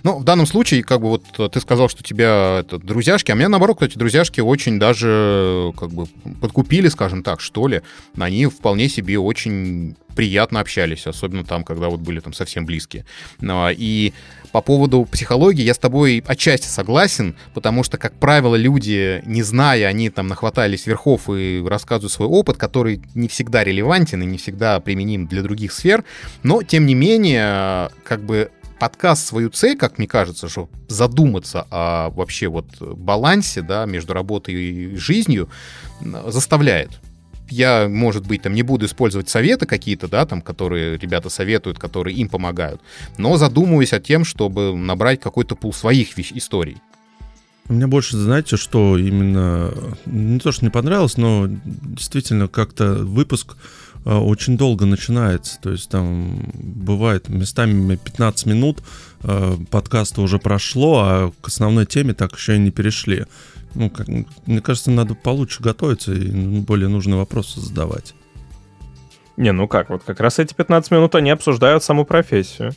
Ну, 0.03 0.19
в 0.19 0.25
данном 0.25 0.45
случае, 0.45 0.83
как 0.83 0.99
бы 0.99 1.07
вот 1.07 1.23
э, 1.37 1.47
ты 1.49 1.61
сказал, 1.61 1.87
что 1.87 2.03
тебя 2.03 2.59
это, 2.59 2.77
друзьяшки, 2.77 3.31
а 3.31 3.35
меня 3.35 3.47
наоборот, 3.47 3.77
кстати, 3.77 3.97
друзьяшки 3.97 4.41
очень 4.41 4.77
даже 4.77 5.71
как 5.77 5.91
бы 5.91 6.07
подкупили, 6.41 6.89
скажем 6.89 7.23
так, 7.23 7.39
что 7.39 7.67
ли. 7.67 7.81
Они 8.17 8.45
вполне 8.47 8.89
себе 8.89 9.17
очень 9.17 9.95
приятно 10.13 10.59
общались, 10.59 11.07
особенно 11.07 11.45
там, 11.45 11.63
когда 11.63 11.87
вот 11.87 12.01
были 12.01 12.19
там 12.19 12.33
совсем 12.33 12.65
близкие. 12.65 13.05
И 13.41 14.13
по 14.51 14.61
поводу 14.61 15.05
психологии 15.05 15.63
я 15.63 15.73
с 15.73 15.79
тобой 15.79 16.23
отчасти 16.27 16.67
согласен, 16.67 17.35
потому 17.53 17.83
что, 17.83 17.97
как 17.97 18.13
правило, 18.13 18.55
люди, 18.55 19.23
не 19.25 19.41
зная, 19.41 19.87
они 19.87 20.09
там 20.09 20.27
нахватались 20.27 20.85
верхов 20.85 21.29
и 21.29 21.63
рассказывают 21.65 22.11
свой 22.11 22.27
опыт, 22.27 22.57
который 22.57 23.01
не 23.15 23.27
всегда 23.27 23.63
релевантен 23.63 24.21
и 24.21 24.25
не 24.25 24.37
всегда 24.37 24.79
применим 24.79 25.27
для 25.27 25.41
других 25.41 25.71
сфер, 25.71 26.03
но, 26.43 26.61
тем 26.61 26.85
не 26.85 26.93
менее, 26.93 27.89
как 28.03 28.23
бы 28.23 28.51
подкаст 28.83 29.25
свою 29.25 29.49
цель, 29.49 29.77
как 29.77 29.97
мне 29.97 30.07
кажется, 30.07 30.49
что 30.49 30.67
задуматься 30.89 31.65
о 31.71 32.09
вообще 32.09 32.49
вот 32.49 32.65
балансе, 32.81 33.61
да, 33.61 33.85
между 33.85 34.11
работой 34.11 34.55
и 34.55 34.95
жизнью 34.97 35.47
заставляет. 36.27 36.89
Я, 37.49 37.87
может 37.87 38.27
быть, 38.27 38.41
там 38.41 38.53
не 38.53 38.61
буду 38.61 38.85
использовать 38.85 39.29
советы 39.29 39.65
какие-то, 39.65 40.09
да, 40.09 40.25
там, 40.25 40.41
которые 40.41 40.97
ребята 40.97 41.29
советуют, 41.29 41.79
которые 41.79 42.13
им 42.17 42.27
помогают, 42.27 42.81
но 43.17 43.37
задумываюсь 43.37 43.93
о 43.93 44.01
тем, 44.01 44.25
чтобы 44.25 44.75
набрать 44.75 45.21
какой-то 45.21 45.55
пул 45.55 45.71
своих 45.71 46.19
историй. 46.19 46.75
Мне 47.69 47.87
больше, 47.87 48.17
знаете, 48.17 48.57
что 48.57 48.97
именно 48.97 49.73
не 50.05 50.39
то, 50.39 50.51
что 50.51 50.65
не 50.65 50.71
понравилось, 50.71 51.15
но 51.15 51.47
действительно 51.47 52.49
как-то 52.49 52.95
выпуск 52.95 53.55
очень 54.11 54.57
долго 54.57 54.85
начинается. 54.85 55.59
То 55.61 55.71
есть 55.71 55.89
там 55.89 56.51
бывает 56.53 57.29
местами 57.29 57.95
15 57.95 58.45
минут 58.47 58.83
э, 59.23 59.55
подкаста 59.69 60.21
уже 60.21 60.39
прошло, 60.39 61.03
а 61.05 61.31
к 61.41 61.47
основной 61.47 61.85
теме 61.85 62.13
так 62.13 62.33
еще 62.35 62.55
и 62.55 62.59
не 62.59 62.71
перешли. 62.71 63.25
Ну, 63.75 63.89
как, 63.89 64.07
мне 64.07 64.61
кажется, 64.61 64.91
надо 64.91 65.15
получше 65.15 65.63
готовиться 65.63 66.13
и 66.13 66.59
более 66.59 66.89
нужные 66.89 67.17
вопросы 67.17 67.59
задавать. 67.59 68.13
Не, 69.35 69.51
ну 69.51 69.67
как, 69.67 69.89
вот 69.89 70.03
как 70.03 70.19
раз 70.19 70.37
эти 70.39 70.53
15 70.53 70.91
минут 70.91 71.15
они 71.15 71.31
обсуждают 71.31 71.83
саму 71.83 72.05
профессию. 72.05 72.73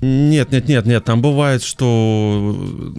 Нет, 0.00 0.52
нет, 0.52 0.68
нет, 0.68 0.86
нет. 0.86 1.04
Там 1.04 1.20
бывает, 1.20 1.62
что 1.62 2.56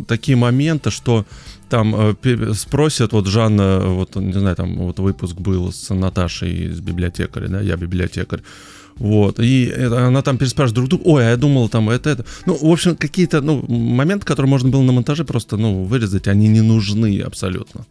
такие 0.08 0.36
моменты, 0.36 0.92
что 0.92 1.26
там 1.70 1.96
э, 1.96 2.54
спросят, 2.56 3.14
вот 3.14 3.28
Жанна, 3.28 3.80
вот, 3.80 4.16
не 4.16 4.34
знаю, 4.34 4.56
там 4.56 4.76
вот 4.78 5.00
выпуск 5.00 5.36
был 5.36 5.72
с 5.72 5.94
Наташей 5.94 6.72
из 6.72 6.82
библиотекаря, 6.82 7.48
да, 7.48 7.62
я 7.62 7.78
библиотекарь. 7.78 8.42
Вот, 8.96 9.40
и 9.40 9.72
она 9.72 10.22
там 10.22 10.38
переспрашивает 10.38 10.76
друг 10.76 10.90
друга, 10.90 11.04
ой, 11.06 11.26
а 11.26 11.30
я 11.30 11.38
думал 11.38 11.70
там 11.70 11.90
это, 11.90 12.10
это. 12.10 12.26
Ну, 12.46 12.58
в 12.60 12.70
общем, 12.70 12.98
какие-то, 12.98 13.40
ну, 13.40 13.64
моменты, 13.70 14.26
которые 14.26 14.50
можно 14.50 14.70
было 14.70 14.82
на 14.82 14.92
монтаже 14.92 15.24
просто, 15.24 15.56
ну, 15.56 15.84
вырезать, 15.86 16.28
они 16.28 16.50
не 16.50 16.60
нужны 16.60 17.22
абсолютно. 17.22 17.86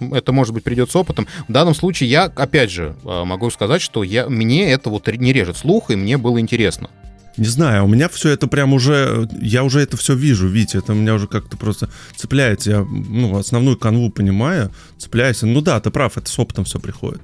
Это, 0.00 0.32
может 0.32 0.52
быть, 0.52 0.64
придет 0.64 0.90
с 0.90 0.96
опытом. 0.96 1.28
В 1.46 1.52
данном 1.52 1.74
случае 1.76 2.10
я, 2.10 2.24
опять 2.24 2.72
же, 2.72 2.96
э, 3.04 3.24
могу 3.24 3.50
сказать, 3.50 3.80
что 3.80 4.02
я, 4.02 4.28
мне 4.28 4.70
это 4.72 4.90
вот 4.90 5.06
не 5.06 5.32
режет 5.32 5.58
слух, 5.58 5.90
и 5.90 5.96
мне 5.96 6.18
было 6.18 6.40
интересно. 6.40 6.90
Не 7.36 7.46
знаю, 7.46 7.84
у 7.84 7.88
меня 7.88 8.08
все 8.08 8.30
это 8.30 8.46
прям 8.46 8.72
уже, 8.72 9.28
я 9.40 9.62
уже 9.62 9.80
это 9.80 9.96
все 9.96 10.14
вижу, 10.14 10.48
видите, 10.48 10.78
это 10.78 10.92
у 10.92 10.96
меня 10.96 11.14
уже 11.14 11.26
как-то 11.26 11.56
просто 11.56 11.90
цепляется, 12.14 12.70
я, 12.70 12.80
ну, 12.80 13.36
основную 13.36 13.76
канву 13.76 14.10
понимаю, 14.10 14.72
цепляюсь, 14.96 15.42
ну 15.42 15.60
да, 15.60 15.78
ты 15.80 15.90
прав, 15.90 16.16
это 16.16 16.28
с 16.30 16.38
опытом 16.38 16.64
все 16.64 16.78
приходит. 16.78 17.20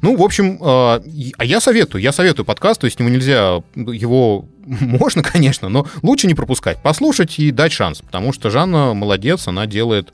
Ну, 0.00 0.16
в 0.16 0.22
общем, 0.22 0.58
а 0.62 1.02
я 1.42 1.60
советую, 1.60 2.02
я 2.02 2.12
советую 2.12 2.46
подкаст, 2.46 2.80
то 2.80 2.86
есть 2.86 2.98
ему 2.98 3.08
нельзя, 3.08 3.62
его 3.74 4.46
можно, 4.64 5.22
конечно, 5.22 5.68
но 5.68 5.86
лучше 6.02 6.26
не 6.26 6.34
пропускать, 6.34 6.82
послушать 6.82 7.38
и 7.38 7.50
дать 7.50 7.72
шанс, 7.72 8.00
потому 8.00 8.32
что 8.32 8.50
Жанна 8.50 8.94
молодец, 8.94 9.48
она 9.48 9.66
делает 9.66 10.12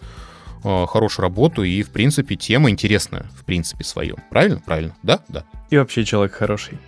Э, 0.65 0.87
хорошую 0.89 1.25
работу, 1.25 1.65
и, 1.65 1.83
в 1.83 1.91
принципе, 1.91 2.37
тема 2.37 2.71
интересная, 2.71 3.27
в 3.37 3.45
принципе, 3.45 3.83
своем. 3.83 4.17
Правильно? 4.31 4.63
Правильно. 4.65 4.95
Да? 5.03 5.21
Да. 5.29 5.45
И 5.71 5.77
вообще 5.77 6.05
человек 6.05 6.35
хороший. 6.35 6.79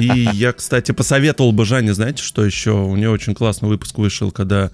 И 0.00 0.28
я, 0.32 0.52
кстати, 0.52 0.90
посоветовал 0.90 1.52
бы 1.52 1.64
Жанне, 1.64 1.94
знаете, 1.94 2.24
что 2.24 2.44
еще? 2.44 2.72
У 2.72 2.96
нее 2.96 3.10
очень 3.10 3.36
классный 3.36 3.68
выпуск 3.68 3.98
вышел, 3.98 4.32
когда 4.32 4.72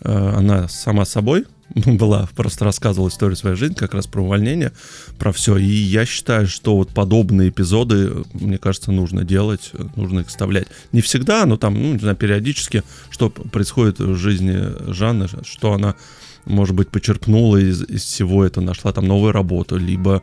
э, 0.00 0.32
она 0.36 0.68
сама 0.68 1.06
собой 1.06 1.46
была, 1.74 2.28
просто 2.36 2.66
рассказывала 2.66 3.08
историю 3.08 3.36
своей 3.36 3.56
жизни, 3.56 3.74
как 3.74 3.94
раз 3.94 4.06
про 4.06 4.20
увольнение, 4.20 4.72
про 5.18 5.32
все. 5.32 5.56
И 5.56 5.64
я 5.64 6.04
считаю, 6.04 6.46
что 6.48 6.76
вот 6.76 6.90
подобные 6.90 7.48
эпизоды, 7.48 8.24
мне 8.34 8.58
кажется, 8.58 8.92
нужно 8.92 9.24
делать, 9.24 9.72
нужно 9.94 10.20
их 10.20 10.28
вставлять. 10.28 10.66
Не 10.92 11.00
всегда, 11.00 11.46
но 11.46 11.56
там, 11.56 11.72
ну, 11.72 11.94
не 11.94 12.00
знаю, 12.00 12.16
периодически, 12.16 12.82
что 13.08 13.30
происходит 13.30 13.98
в 13.98 14.16
жизни 14.16 14.92
Жанны, 14.92 15.26
что 15.46 15.72
она 15.72 15.94
может 16.46 16.74
быть, 16.74 16.88
почерпнула 16.88 17.58
из, 17.58 17.82
из 17.82 18.04
всего 18.04 18.44
этого, 18.44 18.64
нашла 18.64 18.92
там 18.92 19.06
новую 19.06 19.32
работу, 19.32 19.76
либо 19.76 20.22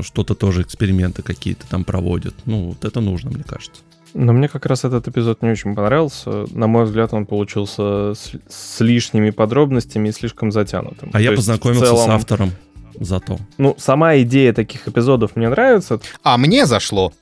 что-то 0.00 0.34
тоже, 0.34 0.62
эксперименты 0.62 1.22
какие-то 1.22 1.66
там 1.68 1.84
проводит. 1.84 2.34
Ну, 2.46 2.68
вот 2.68 2.84
это 2.84 3.00
нужно, 3.00 3.30
мне 3.30 3.44
кажется. 3.44 3.82
Но 4.14 4.32
мне 4.32 4.48
как 4.48 4.66
раз 4.66 4.84
этот 4.84 5.08
эпизод 5.08 5.42
не 5.42 5.50
очень 5.50 5.74
понравился. 5.74 6.46
На 6.52 6.68
мой 6.68 6.84
взгляд, 6.84 7.12
он 7.12 7.26
получился 7.26 8.14
с, 8.14 8.32
с 8.48 8.80
лишними 8.80 9.30
подробностями 9.30 10.08
и 10.08 10.12
слишком 10.12 10.52
затянутым. 10.52 11.10
А 11.12 11.14
То 11.14 11.18
я 11.18 11.32
познакомился 11.32 11.86
целом... 11.86 12.06
с 12.06 12.08
автором 12.08 12.52
зато. 13.00 13.38
Ну, 13.58 13.74
сама 13.76 14.16
идея 14.18 14.52
таких 14.52 14.86
эпизодов 14.86 15.34
мне 15.34 15.48
нравится. 15.48 16.00
А 16.22 16.38
мне 16.38 16.66
зашло. 16.66 17.12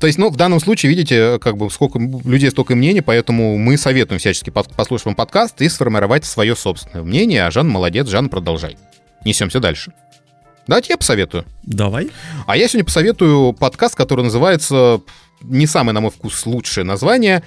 То 0.00 0.06
есть, 0.06 0.18
ну, 0.18 0.30
в 0.30 0.36
данном 0.36 0.60
случае, 0.60 0.90
видите, 0.90 1.38
как 1.38 1.56
бы 1.56 1.70
сколько 1.70 1.98
людей, 1.98 2.50
столько 2.50 2.74
мнений, 2.74 3.00
поэтому 3.00 3.58
мы 3.58 3.76
советуем 3.76 4.18
всячески 4.18 4.50
послушать 4.50 5.06
вам 5.06 5.14
подкаст 5.14 5.60
и 5.60 5.68
сформировать 5.68 6.24
свое 6.24 6.56
собственное 6.56 7.02
мнение. 7.02 7.46
А 7.46 7.50
Жан 7.50 7.68
молодец, 7.68 8.08
Жан, 8.08 8.28
продолжай. 8.28 8.76
Несемся 9.24 9.60
дальше. 9.60 9.92
Давайте 10.66 10.92
я 10.92 10.96
посоветую. 10.96 11.44
Давай. 11.62 12.10
А 12.46 12.56
я 12.56 12.68
сегодня 12.68 12.84
посоветую 12.84 13.52
подкаст, 13.52 13.96
который 13.96 14.22
называется, 14.22 15.00
не 15.42 15.66
самый, 15.66 15.92
на 15.92 16.00
мой 16.00 16.10
вкус, 16.10 16.46
лучшее 16.46 16.84
название, 16.84 17.42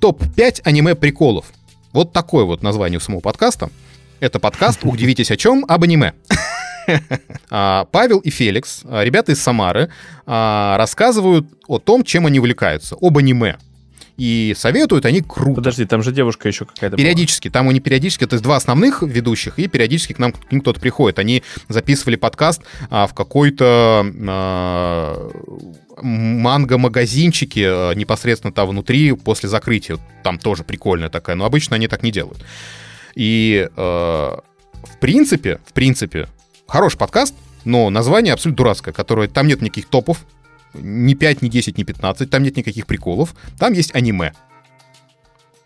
«Топ-5 0.00 0.62
аниме-приколов». 0.64 1.46
Вот 1.92 2.12
такое 2.12 2.44
вот 2.44 2.62
название 2.62 2.98
у 2.98 3.00
самого 3.00 3.20
подкаста. 3.20 3.70
Это 4.20 4.40
подкаст 4.40 4.80
«Удивитесь 4.82 5.30
о 5.30 5.36
чем?» 5.36 5.64
об 5.68 5.84
аниме. 5.84 6.14
А, 7.48 7.86
Павел 7.92 8.18
и 8.18 8.30
Феликс, 8.30 8.82
а, 8.84 9.04
ребята 9.04 9.32
из 9.32 9.40
Самары, 9.40 9.90
а, 10.26 10.76
рассказывают 10.78 11.46
о 11.68 11.78
том, 11.78 12.02
чем 12.02 12.26
они 12.26 12.40
увлекаются, 12.40 12.96
об 13.00 13.18
аниме. 13.18 13.56
И 14.16 14.54
советуют 14.56 15.04
они 15.04 15.20
круто. 15.20 15.56
Подожди, 15.56 15.84
там 15.84 16.02
же 16.02 16.10
девушка 16.10 16.48
еще 16.48 16.64
какая-то 16.64 16.96
Периодически. 16.96 17.48
Была. 17.48 17.52
Там 17.52 17.68
они 17.68 17.80
периодически, 17.80 18.26
то 18.26 18.34
есть 18.34 18.42
два 18.42 18.56
основных 18.56 19.02
ведущих, 19.02 19.58
и 19.58 19.68
периодически 19.68 20.14
к 20.14 20.18
нам, 20.18 20.32
к 20.32 20.50
ним 20.50 20.62
кто-то 20.62 20.80
приходит. 20.80 21.18
Они 21.18 21.42
записывали 21.68 22.16
подкаст 22.16 22.62
а, 22.88 23.06
в 23.06 23.14
какой-то 23.14 24.06
а, 24.28 25.30
манго-магазинчике 26.00 27.92
непосредственно 27.94 28.52
там 28.52 28.68
внутри 28.68 29.12
после 29.12 29.48
закрытия. 29.48 29.98
Там 30.22 30.38
тоже 30.38 30.64
прикольная 30.64 31.10
такая, 31.10 31.36
но 31.36 31.44
обычно 31.44 31.76
они 31.76 31.86
так 31.86 32.02
не 32.02 32.10
делают. 32.10 32.42
И 33.14 33.68
а, 33.76 34.40
в 34.82 34.98
принципе, 34.98 35.60
в 35.66 35.74
принципе, 35.74 36.28
Хороший 36.68 36.98
подкаст, 36.98 37.34
но 37.64 37.90
название 37.90 38.34
абсолютно 38.34 38.56
дурацкое, 38.56 38.92
которое 38.92 39.28
там 39.28 39.46
нет 39.46 39.62
никаких 39.62 39.86
топов, 39.86 40.24
ни 40.74 41.14
5, 41.14 41.42
ни 41.42 41.48
10, 41.48 41.78
ни 41.78 41.84
15, 41.84 42.28
там 42.28 42.42
нет 42.42 42.56
никаких 42.56 42.86
приколов, 42.86 43.34
там 43.58 43.72
есть 43.72 43.94
аниме. 43.94 44.32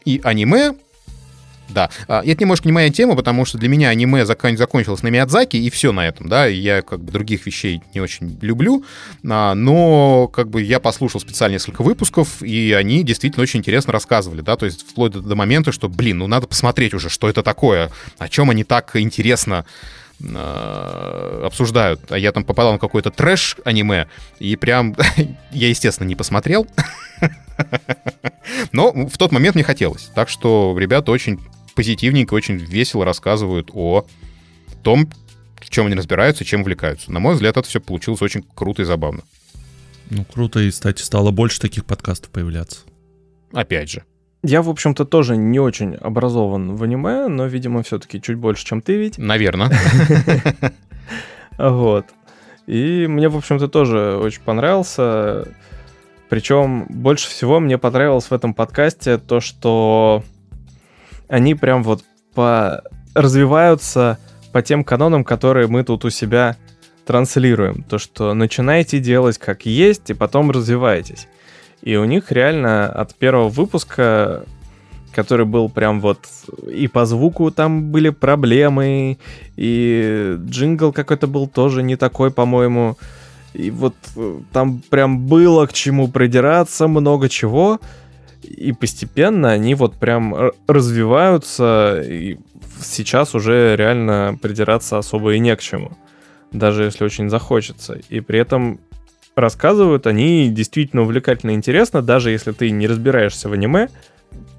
И 0.04 0.20
аниме 0.22 0.74
да, 1.70 1.88
а, 2.08 2.22
это 2.24 2.42
немножко 2.42 2.66
не 2.66 2.72
моя 2.72 2.90
тема, 2.90 3.14
потому 3.14 3.44
что 3.44 3.56
для 3.56 3.68
меня 3.68 3.88
аниме 3.90 4.24
закон- 4.24 4.56
закончилось 4.56 5.02
на 5.02 5.08
Миядзаки, 5.08 5.56
и 5.56 5.70
все 5.70 5.92
на 5.92 6.06
этом, 6.06 6.28
да, 6.28 6.46
я 6.46 6.82
как 6.82 7.00
бы 7.00 7.12
других 7.12 7.46
вещей 7.46 7.80
не 7.94 8.00
очень 8.00 8.38
люблю, 8.40 8.84
а, 9.28 9.54
но 9.54 10.28
как 10.28 10.50
бы 10.50 10.62
я 10.62 10.80
послушал 10.80 11.20
специально 11.20 11.54
несколько 11.54 11.82
выпусков, 11.82 12.42
и 12.42 12.72
они 12.72 13.02
действительно 13.04 13.42
очень 13.42 13.60
интересно 13.60 13.92
рассказывали, 13.92 14.40
да, 14.40 14.56
то 14.56 14.66
есть 14.66 14.82
вплоть 14.82 15.12
до, 15.12 15.36
момента, 15.36 15.72
что, 15.72 15.88
блин, 15.88 16.18
ну 16.18 16.26
надо 16.26 16.46
посмотреть 16.46 16.92
уже, 16.92 17.08
что 17.08 17.28
это 17.28 17.42
такое, 17.42 17.90
о 18.18 18.28
чем 18.28 18.50
они 18.50 18.64
так 18.64 18.96
интересно 18.96 19.64
обсуждают, 20.22 22.00
а 22.10 22.18
я 22.18 22.32
там 22.32 22.44
попадал 22.44 22.72
на 22.72 22.78
какой-то 22.78 23.10
трэш 23.10 23.56
аниме, 23.64 24.08
и 24.38 24.56
прям 24.56 24.94
я, 25.50 25.68
естественно, 25.68 26.06
не 26.06 26.14
посмотрел. 26.14 26.66
Но 28.72 28.92
в 28.92 29.16
тот 29.16 29.32
момент 29.32 29.54
мне 29.54 29.64
хотелось. 29.64 30.10
Так 30.14 30.28
что 30.28 30.76
ребята 30.78 31.10
очень 31.10 31.40
позитивненько, 31.74 32.34
очень 32.34 32.56
весело 32.56 33.04
рассказывают 33.04 33.70
о 33.72 34.06
том, 34.82 35.10
в 35.60 35.70
чем 35.70 35.86
они 35.86 35.94
разбираются, 35.94 36.44
чем 36.44 36.62
увлекаются. 36.62 37.12
На 37.12 37.20
мой 37.20 37.34
взгляд, 37.34 37.56
это 37.56 37.68
все 37.68 37.80
получилось 37.80 38.22
очень 38.22 38.42
круто 38.54 38.82
и 38.82 38.84
забавно. 38.84 39.22
Ну, 40.10 40.24
круто, 40.24 40.60
и, 40.60 40.70
кстати, 40.70 41.02
стало 41.02 41.30
больше 41.30 41.60
таких 41.60 41.84
подкастов 41.84 42.30
появляться. 42.30 42.80
Опять 43.52 43.90
же. 43.90 44.04
Я, 44.42 44.62
в 44.62 44.70
общем-то, 44.70 45.04
тоже 45.04 45.36
не 45.36 45.60
очень 45.60 45.94
образован 45.96 46.74
в 46.74 46.82
аниме, 46.82 47.28
но, 47.28 47.46
видимо, 47.46 47.82
все-таки 47.82 48.22
чуть 48.22 48.36
больше, 48.36 48.64
чем 48.64 48.80
ты 48.80 48.96
ведь. 48.96 49.18
Наверное. 49.18 49.70
Вот. 51.58 52.06
И 52.66 53.06
мне, 53.06 53.28
в 53.28 53.36
общем-то, 53.36 53.68
тоже 53.68 54.16
очень 54.16 54.40
понравился. 54.40 55.48
Причем 56.30 56.86
больше 56.88 57.28
всего 57.28 57.60
мне 57.60 57.76
понравилось 57.76 58.30
в 58.30 58.32
этом 58.32 58.54
подкасте 58.54 59.18
то, 59.18 59.40
что 59.40 60.24
они 61.28 61.54
прям 61.54 61.82
вот 61.82 62.02
по... 62.34 62.82
развиваются 63.14 64.18
по 64.52 64.62
тем 64.62 64.84
канонам, 64.84 65.22
которые 65.22 65.66
мы 65.66 65.84
тут 65.84 66.06
у 66.06 66.10
себя 66.10 66.56
транслируем. 67.04 67.82
То, 67.82 67.98
что 67.98 68.32
начинайте 68.32 69.00
делать 69.00 69.36
как 69.36 69.66
есть, 69.66 70.08
и 70.08 70.14
потом 70.14 70.50
развивайтесь. 70.50 71.28
И 71.82 71.96
у 71.96 72.04
них 72.04 72.30
реально 72.30 72.88
от 72.88 73.14
первого 73.14 73.48
выпуска, 73.48 74.44
который 75.12 75.46
был 75.46 75.68
прям 75.68 76.00
вот 76.00 76.18
и 76.70 76.88
по 76.88 77.06
звуку 77.06 77.50
там 77.50 77.90
были 77.90 78.10
проблемы, 78.10 79.18
и 79.56 80.36
джингл 80.38 80.92
какой-то 80.92 81.26
был 81.26 81.48
тоже 81.48 81.82
не 81.82 81.96
такой, 81.96 82.30
по-моему. 82.30 82.96
И 83.54 83.70
вот 83.70 83.94
э, 84.16 84.40
там 84.52 84.82
прям 84.90 85.26
было 85.26 85.66
к 85.66 85.72
чему 85.72 86.08
придираться, 86.08 86.86
много 86.86 87.28
чего. 87.28 87.80
И 88.42 88.72
постепенно 88.72 89.50
они 89.50 89.74
вот 89.74 89.94
прям 89.96 90.52
развиваются, 90.66 92.02
и 92.02 92.38
сейчас 92.82 93.34
уже 93.34 93.76
реально 93.76 94.38
придираться 94.40 94.98
особо 94.98 95.34
и 95.34 95.38
не 95.38 95.54
к 95.56 95.60
чему. 95.60 95.92
Даже 96.52 96.84
если 96.84 97.04
очень 97.04 97.28
захочется. 97.28 97.98
И 98.08 98.20
при 98.20 98.38
этом 98.38 98.80
рассказывают, 99.36 100.06
они 100.06 100.48
действительно 100.48 101.02
увлекательно 101.02 101.52
и 101.52 101.54
интересно, 101.54 102.02
даже 102.02 102.30
если 102.30 102.52
ты 102.52 102.70
не 102.70 102.86
разбираешься 102.86 103.48
в 103.48 103.52
аниме, 103.52 103.88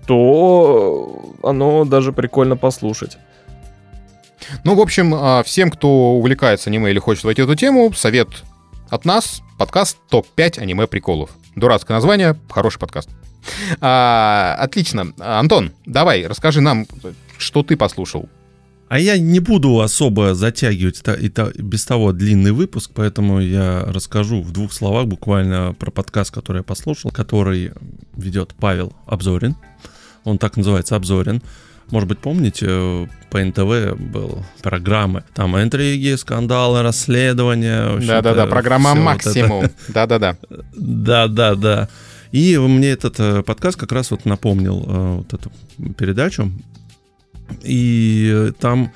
то 0.07 1.35
оно 1.43 1.85
даже 1.85 2.11
прикольно 2.11 2.57
послушать. 2.57 3.18
Ну, 4.64 4.76
в 4.76 4.81
общем, 4.81 5.14
а, 5.14 5.43
всем, 5.43 5.69
кто 5.69 6.14
увлекается 6.14 6.69
аниме 6.69 6.89
или 6.89 6.99
хочет 6.99 7.23
войти 7.23 7.41
в 7.41 7.45
эту 7.45 7.56
тему, 7.56 7.93
совет 7.93 8.27
от 8.89 9.06
нас, 9.06 9.41
подкаст 9.57 9.98
ТОП-5 10.10 10.60
аниме-приколов. 10.60 11.30
Дурацкое 11.56 11.95
название, 11.98 12.35
хороший 12.49 12.80
подкаст. 12.80 13.10
А, 13.80 14.56
отлично. 14.60 15.14
Антон, 15.19 15.72
давай, 15.85 16.26
расскажи 16.26 16.61
нам, 16.61 16.88
что 17.38 17.64
ты 17.64 17.77
послушал 17.77 18.30
А 18.91 18.99
я 18.99 19.18
не 19.18 19.39
буду 19.39 19.80
особо 19.80 20.35
затягивать 20.35 20.99
это, 20.99 21.13
это 21.13 21.53
без 21.57 21.85
того 21.85 22.11
длинный 22.11 22.51
выпуск, 22.51 22.91
поэтому 22.93 23.39
я 23.39 23.85
расскажу 23.88 24.41
в 24.41 24.51
двух 24.51 24.73
словах 24.73 25.05
буквально 25.05 25.73
про 25.80 25.91
подкаст, 25.91 26.30
который 26.30 26.57
я 26.57 26.63
послушал, 26.63 27.09
который 27.09 27.72
ведет 28.18 28.53
Павел 28.59 28.91
Обзорин. 29.05 29.55
Он 30.26 30.38
так 30.38 30.57
называется 30.57 30.97
Обзорин. 30.97 31.41
Может 31.89 32.09
быть, 32.09 32.19
помните, 32.19 33.07
по 33.30 33.41
НТВ 33.41 33.97
был 33.97 34.43
программы, 34.61 35.23
там 35.35 35.57
интриги, 35.57 36.13
скандалы, 36.15 36.81
расследования. 36.81 37.97
Да-да-да, 38.05 38.45
программа 38.45 38.93
«Максимум». 38.93 39.69
Да-да-да. 39.88 40.35
Да-да-да. 40.76 41.88
И 42.34 42.57
мне 42.57 42.89
этот 42.89 43.18
э, 43.22 43.41
подкаст 43.43 43.77
как 43.77 43.93
раз 43.93 44.11
вот 44.11 44.26
напомнил 44.26 44.84
э, 44.85 45.15
вот 45.19 45.34
эту 45.34 45.49
передачу. 45.97 46.51
И 47.64 48.52
там 48.60 48.91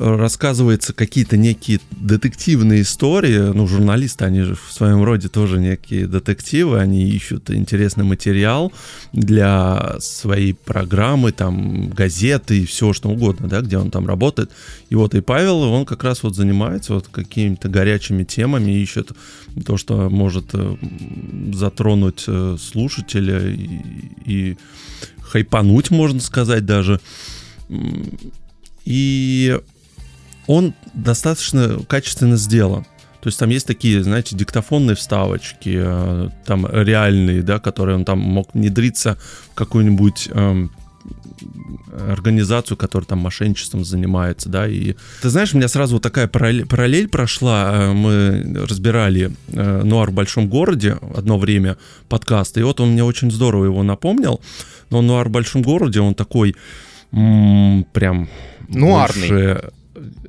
рассказывается 0.00 0.94
какие-то 0.94 1.36
некие 1.36 1.78
детективные 1.90 2.82
истории. 2.82 3.52
Ну, 3.52 3.66
журналисты, 3.66 4.24
они 4.24 4.40
же 4.40 4.54
в 4.54 4.72
своем 4.72 5.04
роде 5.04 5.28
тоже 5.28 5.60
некие 5.60 6.06
детективы, 6.06 6.80
они 6.80 7.10
ищут 7.10 7.50
интересный 7.50 8.04
материал 8.04 8.72
для 9.12 9.96
своей 10.00 10.54
программы, 10.54 11.32
там, 11.32 11.90
газеты 11.90 12.60
и 12.60 12.66
все 12.66 12.94
что 12.94 13.10
угодно, 13.10 13.48
да, 13.48 13.60
где 13.60 13.76
он 13.76 13.90
там 13.90 14.06
работает. 14.06 14.50
И 14.88 14.94
вот 14.94 15.14
и 15.14 15.20
Павел, 15.20 15.60
он 15.62 15.84
как 15.84 16.02
раз 16.02 16.22
вот 16.22 16.34
занимается 16.34 16.94
вот 16.94 17.08
какими-то 17.08 17.68
горячими 17.68 18.24
темами, 18.24 18.72
ищет 18.72 19.12
то, 19.66 19.76
что 19.76 20.08
может 20.08 20.46
э, 20.54 20.76
затронуть 21.52 22.24
э, 22.26 22.56
слушателя 22.58 23.46
и, 23.50 23.80
и 24.24 24.56
хайпануть, 25.20 25.90
можно 25.90 26.20
сказать 26.20 26.64
даже. 26.64 27.00
И 28.84 29.58
он 30.46 30.74
достаточно 30.94 31.78
качественно 31.86 32.36
сделан. 32.36 32.84
То 33.20 33.28
есть 33.28 33.38
там 33.38 33.50
есть 33.50 33.66
такие, 33.66 34.02
знаете, 34.02 34.34
диктофонные 34.34 34.96
вставочки, 34.96 35.78
э, 35.80 36.28
там 36.46 36.66
реальные, 36.66 37.42
да, 37.42 37.58
которые 37.58 37.96
он 37.96 38.04
там 38.04 38.18
мог 38.18 38.54
внедриться 38.54 39.18
в 39.52 39.54
какую-нибудь 39.54 40.30
эм, 40.32 40.70
организацию, 42.10 42.76
которая 42.76 43.06
там 43.06 43.18
мошенничеством 43.18 43.84
занимается, 43.84 44.48
да, 44.48 44.66
и 44.66 44.94
ты 45.22 45.28
знаешь, 45.28 45.52
у 45.54 45.56
меня 45.56 45.68
сразу 45.68 45.96
вот 45.96 46.02
такая 46.02 46.28
параллель, 46.28 46.66
параллель 46.66 47.08
прошла, 47.08 47.70
э, 47.72 47.92
мы 47.92 48.66
разбирали 48.66 49.32
э, 49.48 49.82
«Нуар 49.82 50.10
в 50.10 50.14
большом 50.14 50.48
городе» 50.48 50.98
одно 51.14 51.38
время 51.38 51.76
подкаст, 52.08 52.58
и 52.58 52.62
вот 52.62 52.80
он 52.80 52.92
мне 52.92 53.04
очень 53.04 53.30
здорово 53.30 53.66
его 53.66 53.82
напомнил, 53.82 54.40
но 54.90 55.02
«Нуар 55.02 55.28
в 55.28 55.32
большом 55.32 55.62
городе», 55.62 56.00
он 56.00 56.14
такой 56.14 56.54
м- 57.12 57.84
прям... 57.92 58.28
Нуарный. 58.68 59.28
Больше, 59.28 59.70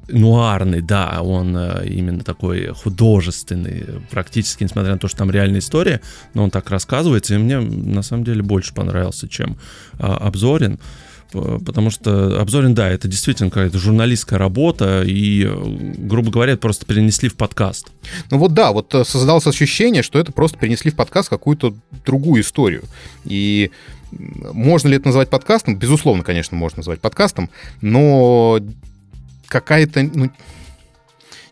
нуарный, 0.08 0.82
да, 0.82 1.22
он 1.22 1.56
э, 1.56 1.88
именно 1.88 2.24
такой 2.24 2.68
художественный, 2.68 3.86
практически, 4.10 4.64
несмотря 4.64 4.94
на 4.94 5.00
то, 5.00 5.08
что 5.08 5.20
там 5.20 5.32
реальная 5.32 5.60
история, 5.60 6.02
но 6.34 6.44
он 6.44 6.52
так 6.52 6.70
рассказывается, 6.70 7.36
и 7.36 7.38
мне 7.38 7.60
на 7.60 8.02
самом 8.02 8.24
деле 8.24 8.42
больше 8.42 8.74
понравился, 8.74 9.28
чем 9.28 9.58
а, 10.00 10.18
Обзорин 10.18 10.80
потому 11.32 11.90
что 11.92 12.42
Обзорин, 12.42 12.74
да, 12.74 12.90
это 12.90 13.08
действительно 13.08 13.50
какая-то 13.50 13.78
журналистская 13.78 14.38
работа, 14.38 15.04
и, 15.06 15.50
грубо 15.98 16.30
говоря, 16.30 16.58
просто 16.58 16.86
перенесли 16.86 17.30
в 17.30 17.36
подкаст. 17.36 17.88
Ну 18.30 18.38
вот 18.38 18.54
да, 18.54 18.72
вот 18.72 18.94
э, 18.94 19.06
создалось 19.06 19.48
ощущение, 19.48 20.04
что 20.04 20.20
это 20.20 20.32
просто 20.32 20.58
перенесли 20.58 20.92
в 20.92 20.96
подкаст 20.96 21.30
какую-то 21.30 21.74
другую 22.06 22.42
историю. 22.42 22.84
И 23.24 23.72
можно 24.12 24.88
ли 24.88 24.98
это 24.98 25.08
назвать 25.08 25.30
подкастом? 25.30 25.76
Безусловно, 25.76 26.24
конечно, 26.24 26.58
можно 26.58 26.78
назвать 26.78 27.00
подкастом, 27.00 27.50
но 27.82 28.60
какая-то, 29.48 30.04
ну, 30.04 30.32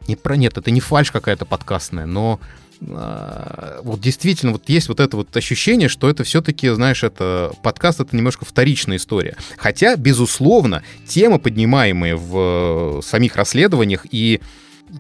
не 0.08 0.16
про 0.16 0.36
нет, 0.36 0.58
это 0.58 0.72
не 0.72 0.80
фальш 0.80 1.12
какая-то 1.12 1.46
подкастная, 1.46 2.06
но 2.06 2.40
э, 2.82 3.80
вот 3.84 4.02
действительно 4.02 4.54
вот 4.54 4.68
есть 4.68 4.90
вот 4.90 5.00
это 5.00 5.18
вот 5.18 5.36
ощущение, 5.36 5.90
что 5.90 6.10
это 6.10 6.24
все-таки, 6.24 6.70
знаешь, 6.70 7.04
это 7.04 7.52
подкаст, 7.62 8.00
это 8.00 8.16
немножко 8.16 8.46
вторичная 8.46 8.98
история. 8.98 9.36
Хотя, 9.58 9.96
безусловно, 9.96 10.84
темы, 11.08 11.40
поднимаемые 11.40 12.16
в 12.16 13.00
э, 13.00 13.02
самих 13.04 13.36
расследованиях 13.36 14.06
и 14.10 14.42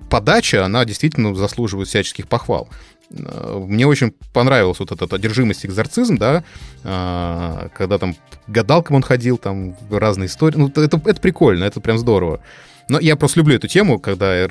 подача, 0.09 0.63
она 0.63 0.85
действительно 0.85 1.33
заслуживает 1.35 1.87
всяческих 1.87 2.27
похвал. 2.27 2.69
Э, 3.11 3.63
мне 3.67 3.87
очень 3.87 4.13
понравилась 4.33 4.79
вот 4.79 4.91
эта 4.91 5.15
одержимость 5.15 5.65
экзорцизм, 5.65 6.17
да, 6.17 6.43
э, 6.83 7.69
когда 7.75 7.97
там 7.97 8.15
гадалкам 8.47 8.97
он 8.97 9.01
ходил, 9.01 9.37
там 9.37 9.75
разные 9.89 10.27
истории. 10.27 10.57
Ну, 10.57 10.67
это, 10.67 11.01
это 11.05 11.21
прикольно, 11.21 11.63
это 11.63 11.81
прям 11.81 11.97
здорово. 11.97 12.41
Но 12.87 12.99
я 12.99 13.15
просто 13.15 13.39
люблю 13.39 13.55
эту 13.55 13.67
тему, 13.67 13.99
когда 13.99 14.47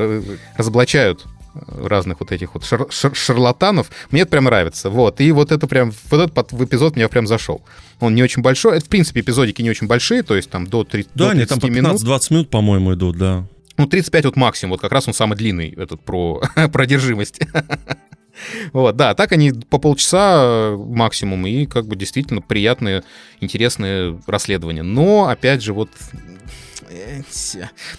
разоблачают 0.56 1.26
разных 1.66 2.20
вот 2.20 2.30
этих 2.30 2.54
вот 2.54 2.64
шар 2.64 2.86
шар 2.90 3.14
шарлатанов. 3.14 3.90
Мне 4.10 4.22
это 4.22 4.30
прям 4.30 4.44
нравится. 4.44 4.90
Вот. 4.90 5.20
И 5.20 5.32
вот 5.32 5.50
это 5.50 5.66
прям, 5.66 5.92
вот 6.10 6.30
этот 6.30 6.52
эпизод 6.52 6.94
меня 6.94 7.08
прям 7.08 7.26
зашел. 7.26 7.62
Он 8.00 8.14
не 8.14 8.22
очень 8.22 8.42
большой. 8.42 8.76
Это, 8.76 8.86
в 8.86 8.88
принципе, 8.88 9.20
эпизодики 9.20 9.60
не 9.62 9.70
очень 9.70 9.88
большие, 9.88 10.22
то 10.22 10.36
есть 10.36 10.50
там 10.50 10.66
до 10.66 10.84
30 10.84 11.10
Да, 11.14 11.30
до 11.30 11.34
30 11.34 11.64
они 11.64 11.80
там 11.80 11.90
по 11.92 12.04
15-20 12.04 12.26
минут, 12.30 12.50
по-моему, 12.50 12.94
идут, 12.94 13.18
да. 13.18 13.44
Ну, 13.76 13.86
35 13.86 14.26
вот 14.26 14.36
максимум. 14.36 14.72
Вот 14.72 14.80
как 14.80 14.92
раз 14.92 15.08
он 15.08 15.14
самый 15.14 15.36
длинный, 15.36 15.70
этот 15.70 16.00
про 16.00 16.42
продержимость. 16.72 17.40
Вот, 18.72 18.96
да, 18.96 19.14
так 19.14 19.32
они 19.32 19.52
по 19.52 19.78
полчаса 19.78 20.76
максимум, 20.76 21.46
и 21.46 21.66
как 21.66 21.86
бы 21.86 21.96
действительно 21.96 22.40
приятные, 22.40 23.02
интересные 23.40 24.20
расследования. 24.26 24.82
Но, 24.82 25.28
опять 25.28 25.62
же, 25.62 25.72
вот 25.72 25.90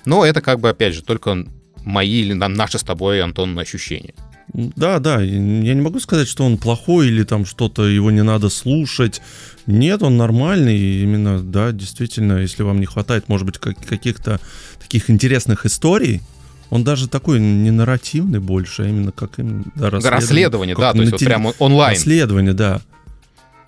но 0.06 0.26
это 0.26 0.42
как 0.42 0.60
бы, 0.60 0.70
опять 0.70 0.94
же, 0.96 1.04
только 1.04 1.46
мои 1.84 2.22
или 2.22 2.34
наши 2.34 2.80
с 2.80 2.84
тобой, 2.84 3.22
Антон, 3.22 3.58
ощущения. 3.58 4.14
Да, 4.52 4.98
да, 5.00 5.22
я 5.22 5.40
не 5.40 5.82
могу 5.82 6.00
сказать, 6.00 6.28
что 6.28 6.44
он 6.44 6.58
плохой 6.58 7.08
или 7.08 7.24
там 7.24 7.46
что-то 7.46 7.86
его 7.86 8.10
не 8.10 8.24
надо 8.24 8.50
слушать. 8.50 9.22
Нет, 9.68 10.02
он 10.02 10.18
нормальный, 10.18 11.04
именно, 11.04 11.40
да, 11.40 11.72
действительно, 11.72 12.40
если 12.40 12.64
вам 12.64 12.80
не 12.80 12.88
хватает, 12.88 13.30
может 13.30 13.46
быть, 13.46 13.60
каких-то 13.60 14.40
таких 14.82 15.12
интересных 15.12 15.68
историй, 15.68 16.22
он 16.70 16.84
даже 16.84 17.08
такой 17.08 17.40
не 17.40 17.72
нарративный 17.72 18.40
больше, 18.40 18.84
а 18.84 18.88
именно 18.88 19.12
как 19.12 19.40
именно 19.40 19.64
да, 19.76 19.90
расследование. 19.90 20.10
расследование 20.10 20.76
да, 20.76 20.94
то 20.94 21.00
есть 21.00 21.12
вот 21.14 21.22
прямо 21.22 21.54
онлайн. 21.60 21.96
Расследование, 21.96 22.54
да. 22.54 22.82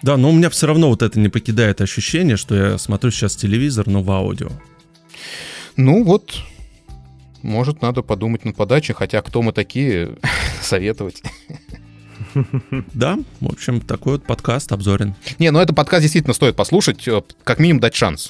Да, 0.02 0.18
но 0.18 0.30
у 0.30 0.34
меня 0.34 0.50
все 0.50 0.68
равно 0.68 0.90
вот 0.90 1.02
это 1.02 1.20
не 1.20 1.30
покидает 1.30 1.82
ощущение, 1.82 2.38
что 2.38 2.56
я 2.56 2.78
смотрю 2.78 3.12
сейчас 3.12 3.36
телевизор, 3.36 3.88
но 3.88 4.02
в 4.02 4.12
аудио. 4.12 4.50
Ну 5.78 6.04
вот, 6.04 6.36
может, 7.44 7.82
надо 7.82 8.02
подумать 8.02 8.46
над 8.46 8.56
подачей, 8.56 8.94
хотя 8.94 9.22
кто 9.22 9.42
мы 9.42 9.52
такие 9.52 10.18
советовать. 10.62 11.22
Да, 12.94 13.20
в 13.40 13.52
общем, 13.52 13.82
такой 13.82 14.14
вот 14.14 14.24
подкаст 14.24 14.72
обзорен. 14.72 15.16
Не, 15.40 15.52
ну 15.52 15.60
это 15.60 15.74
подкаст 15.74 16.04
действительно 16.04 16.34
стоит 16.34 16.56
послушать, 16.56 17.08
э, 17.08 17.22
как 17.44 17.60
минимум 17.60 17.82
дать 17.82 17.96
шанс. 17.96 18.30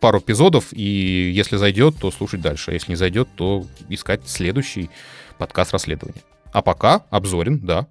Пару 0.00 0.20
эпизодов, 0.20 0.72
и 0.72 1.32
если 1.34 1.56
зайдет, 1.56 1.96
то 1.98 2.12
слушать 2.12 2.40
дальше. 2.40 2.70
А 2.70 2.74
если 2.74 2.92
не 2.92 2.96
зайдет, 2.96 3.28
то 3.34 3.66
искать 3.88 4.28
следующий 4.28 4.90
подкаст 5.38 5.72
расследования. 5.72 6.22
А 6.52 6.62
пока 6.62 7.06
обзорен, 7.10 7.58
да. 7.58 7.88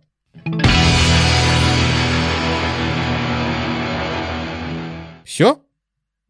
Все 5.26 5.62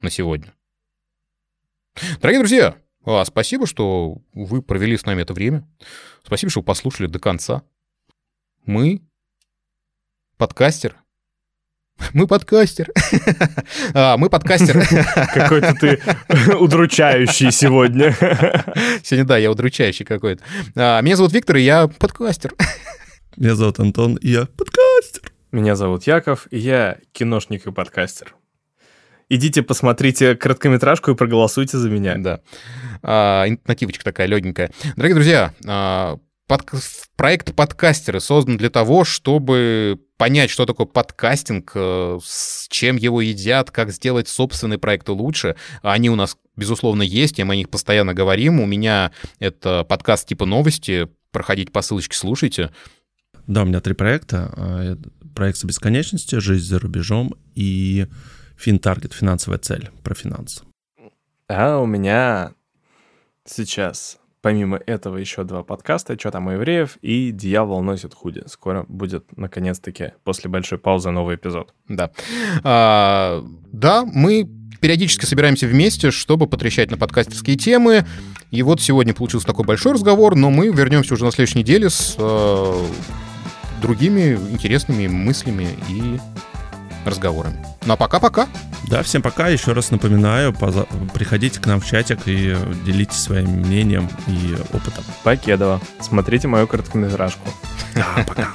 на 0.02 0.10
сегодня. 0.10 0.54
Дорогие 2.22 2.40
друзья, 2.40 2.78
а, 3.06 3.24
спасибо, 3.26 3.68
что 3.68 4.22
вы 4.34 4.62
провели 4.62 4.98
с 4.98 5.06
нами 5.06 5.22
это 5.22 5.34
время. 5.34 5.68
Спасибо, 6.24 6.50
что 6.50 6.64
послушали 6.64 7.08
до 7.08 7.20
конца. 7.20 7.64
Мы 8.66 9.02
подкастер. 10.38 10.98
Мы 12.14 12.28
подкастер. 12.28 12.92
а, 13.94 14.18
мы 14.18 14.30
подкастер. 14.30 14.86
Какой-то 15.34 15.74
ты 15.74 16.02
удручающий 16.60 17.52
сегодня. 17.52 18.14
Сегодня, 19.04 19.26
да, 19.26 19.38
я 19.38 19.52
удручающий 19.52 20.06
какой-то. 20.06 20.44
А, 20.76 21.02
меня 21.02 21.16
зовут 21.16 21.34
Виктор, 21.34 21.58
и 21.58 21.62
я 21.62 21.88
подкастер. 21.88 22.54
Меня 23.36 23.56
зовут 23.56 23.80
Антон, 23.80 24.16
и 24.16 24.30
я 24.30 24.46
подкастер. 24.46 25.32
Меня 25.52 25.76
зовут 25.76 26.04
Яков, 26.08 26.48
и 26.52 26.58
я 26.58 26.98
киношник 27.12 27.68
и 27.68 27.72
подкастер 27.72 28.34
идите 29.30 29.62
посмотрите 29.62 30.36
короткометражку 30.36 31.12
и 31.12 31.16
проголосуйте 31.16 31.78
за 31.78 31.90
меня. 31.90 32.16
Да. 32.18 32.40
А, 33.04 33.46
нативочка 33.66 34.04
такая 34.04 34.28
легенькая. 34.28 34.72
Дорогие 34.96 35.16
друзья, 35.16 35.54
а, 35.66 36.18
под, 36.48 36.64
проект 37.16 37.54
подкастеры 37.56 38.20
создан 38.20 38.58
для 38.58 38.70
того, 38.70 39.04
чтобы 39.04 40.00
понять, 40.18 40.50
что 40.50 40.66
такое 40.66 40.86
подкастинг, 40.86 41.72
э, 41.76 42.20
с 42.24 42.68
чем 42.70 42.98
его 42.98 43.22
едят, 43.22 43.72
как 43.72 43.92
сделать 43.92 44.28
собственные 44.28 44.80
проекты 44.80 45.12
лучше. 45.12 45.56
Они 45.82 46.10
у 46.10 46.16
нас, 46.16 46.38
безусловно, 46.56 47.04
есть, 47.04 47.40
и 47.40 47.44
мы 47.44 47.54
о 47.54 47.58
них 47.58 47.70
постоянно 47.70 48.14
говорим. 48.14 48.60
У 48.60 48.66
меня 48.66 49.12
это 49.40 49.84
подкаст 49.84 50.28
типа 50.28 50.46
новости. 50.46 51.08
Проходите 51.32 51.72
по 51.72 51.82
ссылочке, 51.82 52.18
слушайте. 52.18 52.72
Да, 53.46 53.64
у 53.64 53.66
меня 53.66 53.80
три 53.80 53.94
проекта. 53.94 54.54
А, 54.58 54.98
проект 55.36 55.58
«За 55.60 55.68
бесконечности», 55.68 56.40
«Жизнь 56.40 56.66
за 56.66 56.80
рубежом» 56.80 57.36
и 57.56 58.08
Финтаргет, 58.58 59.14
финансовая 59.14 59.60
цель, 59.60 59.92
про 60.04 60.16
финансы. 60.16 60.64
А 61.48 61.78
у 61.78 61.86
меня 61.86 62.54
сейчас, 63.46 64.18
помимо 64.48 64.80
этого, 64.86 65.18
еще 65.18 65.44
два 65.44 65.62
подкаста 65.62 66.18
«Что 66.18 66.32
там 66.32 66.48
у 66.48 66.52
евреев» 66.52 66.98
и 67.02 67.32
«Дьявол 67.32 67.82
носит 67.82 68.14
худи». 68.14 68.44
Скоро 68.46 68.86
будет, 68.88 69.26
наконец-таки, 69.36 70.14
после 70.24 70.50
большой 70.50 70.78
паузы 70.78 71.10
новый 71.10 71.36
эпизод. 71.36 71.74
Да. 71.90 72.12
А, 72.64 73.44
да, 73.74 74.06
мы 74.06 74.50
периодически 74.80 75.26
собираемся 75.26 75.68
вместе, 75.68 76.12
чтобы 76.12 76.48
потрещать 76.48 76.90
на 76.90 76.96
подкастерские 76.96 77.58
темы. 77.58 78.06
И 78.50 78.64
вот 78.64 78.80
сегодня 78.80 79.14
получился 79.14 79.46
такой 79.46 79.66
большой 79.66 79.96
разговор, 79.96 80.38
но 80.38 80.50
мы 80.50 80.70
вернемся 80.70 81.16
уже 81.16 81.26
на 81.26 81.32
следующей 81.32 81.60
неделе 81.60 81.90
с 81.90 82.16
э, 82.18 82.86
другими 83.82 84.40
интересными 84.50 85.08
мыслями 85.08 85.68
и 85.90 86.20
разговорами. 87.08 87.58
Ну 87.86 87.94
а 87.94 87.98
пока-пока. 87.98 88.48
Да, 88.88 89.04
всем 89.04 89.22
пока. 89.22 89.48
Еще 89.50 89.74
раз 89.74 89.92
напоминаю, 89.92 90.54
поза- 90.54 90.88
приходите 91.14 91.60
к 91.60 91.66
нам 91.66 91.80
в 91.80 91.86
чатик 91.86 92.20
и 92.28 92.56
делитесь 92.86 93.18
своим 93.18 93.50
мнением 93.50 94.10
и 94.28 94.56
опытом. 94.74 95.04
Покедова. 95.24 95.82
Смотрите 96.02 96.48
мою 96.48 96.68
короткометражку. 96.68 97.50
Да, 97.96 98.24
пока. 98.28 98.48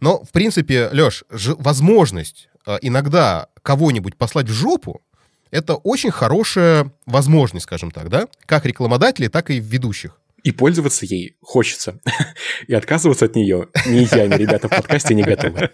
Но, 0.00 0.24
в 0.24 0.30
принципе, 0.32 0.88
Леш, 0.92 1.24
возможность 1.30 2.48
э, 2.51 2.51
иногда 2.80 3.48
кого-нибудь 3.62 4.16
послать 4.16 4.48
в 4.48 4.52
жопу, 4.52 5.02
это 5.50 5.74
очень 5.74 6.10
хорошая 6.10 6.92
возможность, 7.06 7.64
скажем 7.64 7.90
так, 7.90 8.08
да? 8.08 8.26
Как 8.46 8.66
рекламодателей, 8.66 9.28
так 9.28 9.50
и 9.50 9.60
ведущих. 9.60 10.18
И 10.42 10.50
пользоваться 10.50 11.06
ей 11.06 11.36
хочется. 11.40 12.00
И 12.66 12.74
отказываться 12.74 13.26
от 13.26 13.36
нее 13.36 13.68
ни 13.86 14.12
я, 14.14 14.26
ни 14.26 14.34
ребята 14.34 14.68
в 14.68 14.70
подкасте 14.70 15.14
не 15.14 15.22
готовы. 15.22 15.70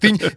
Ты... 0.00 0.14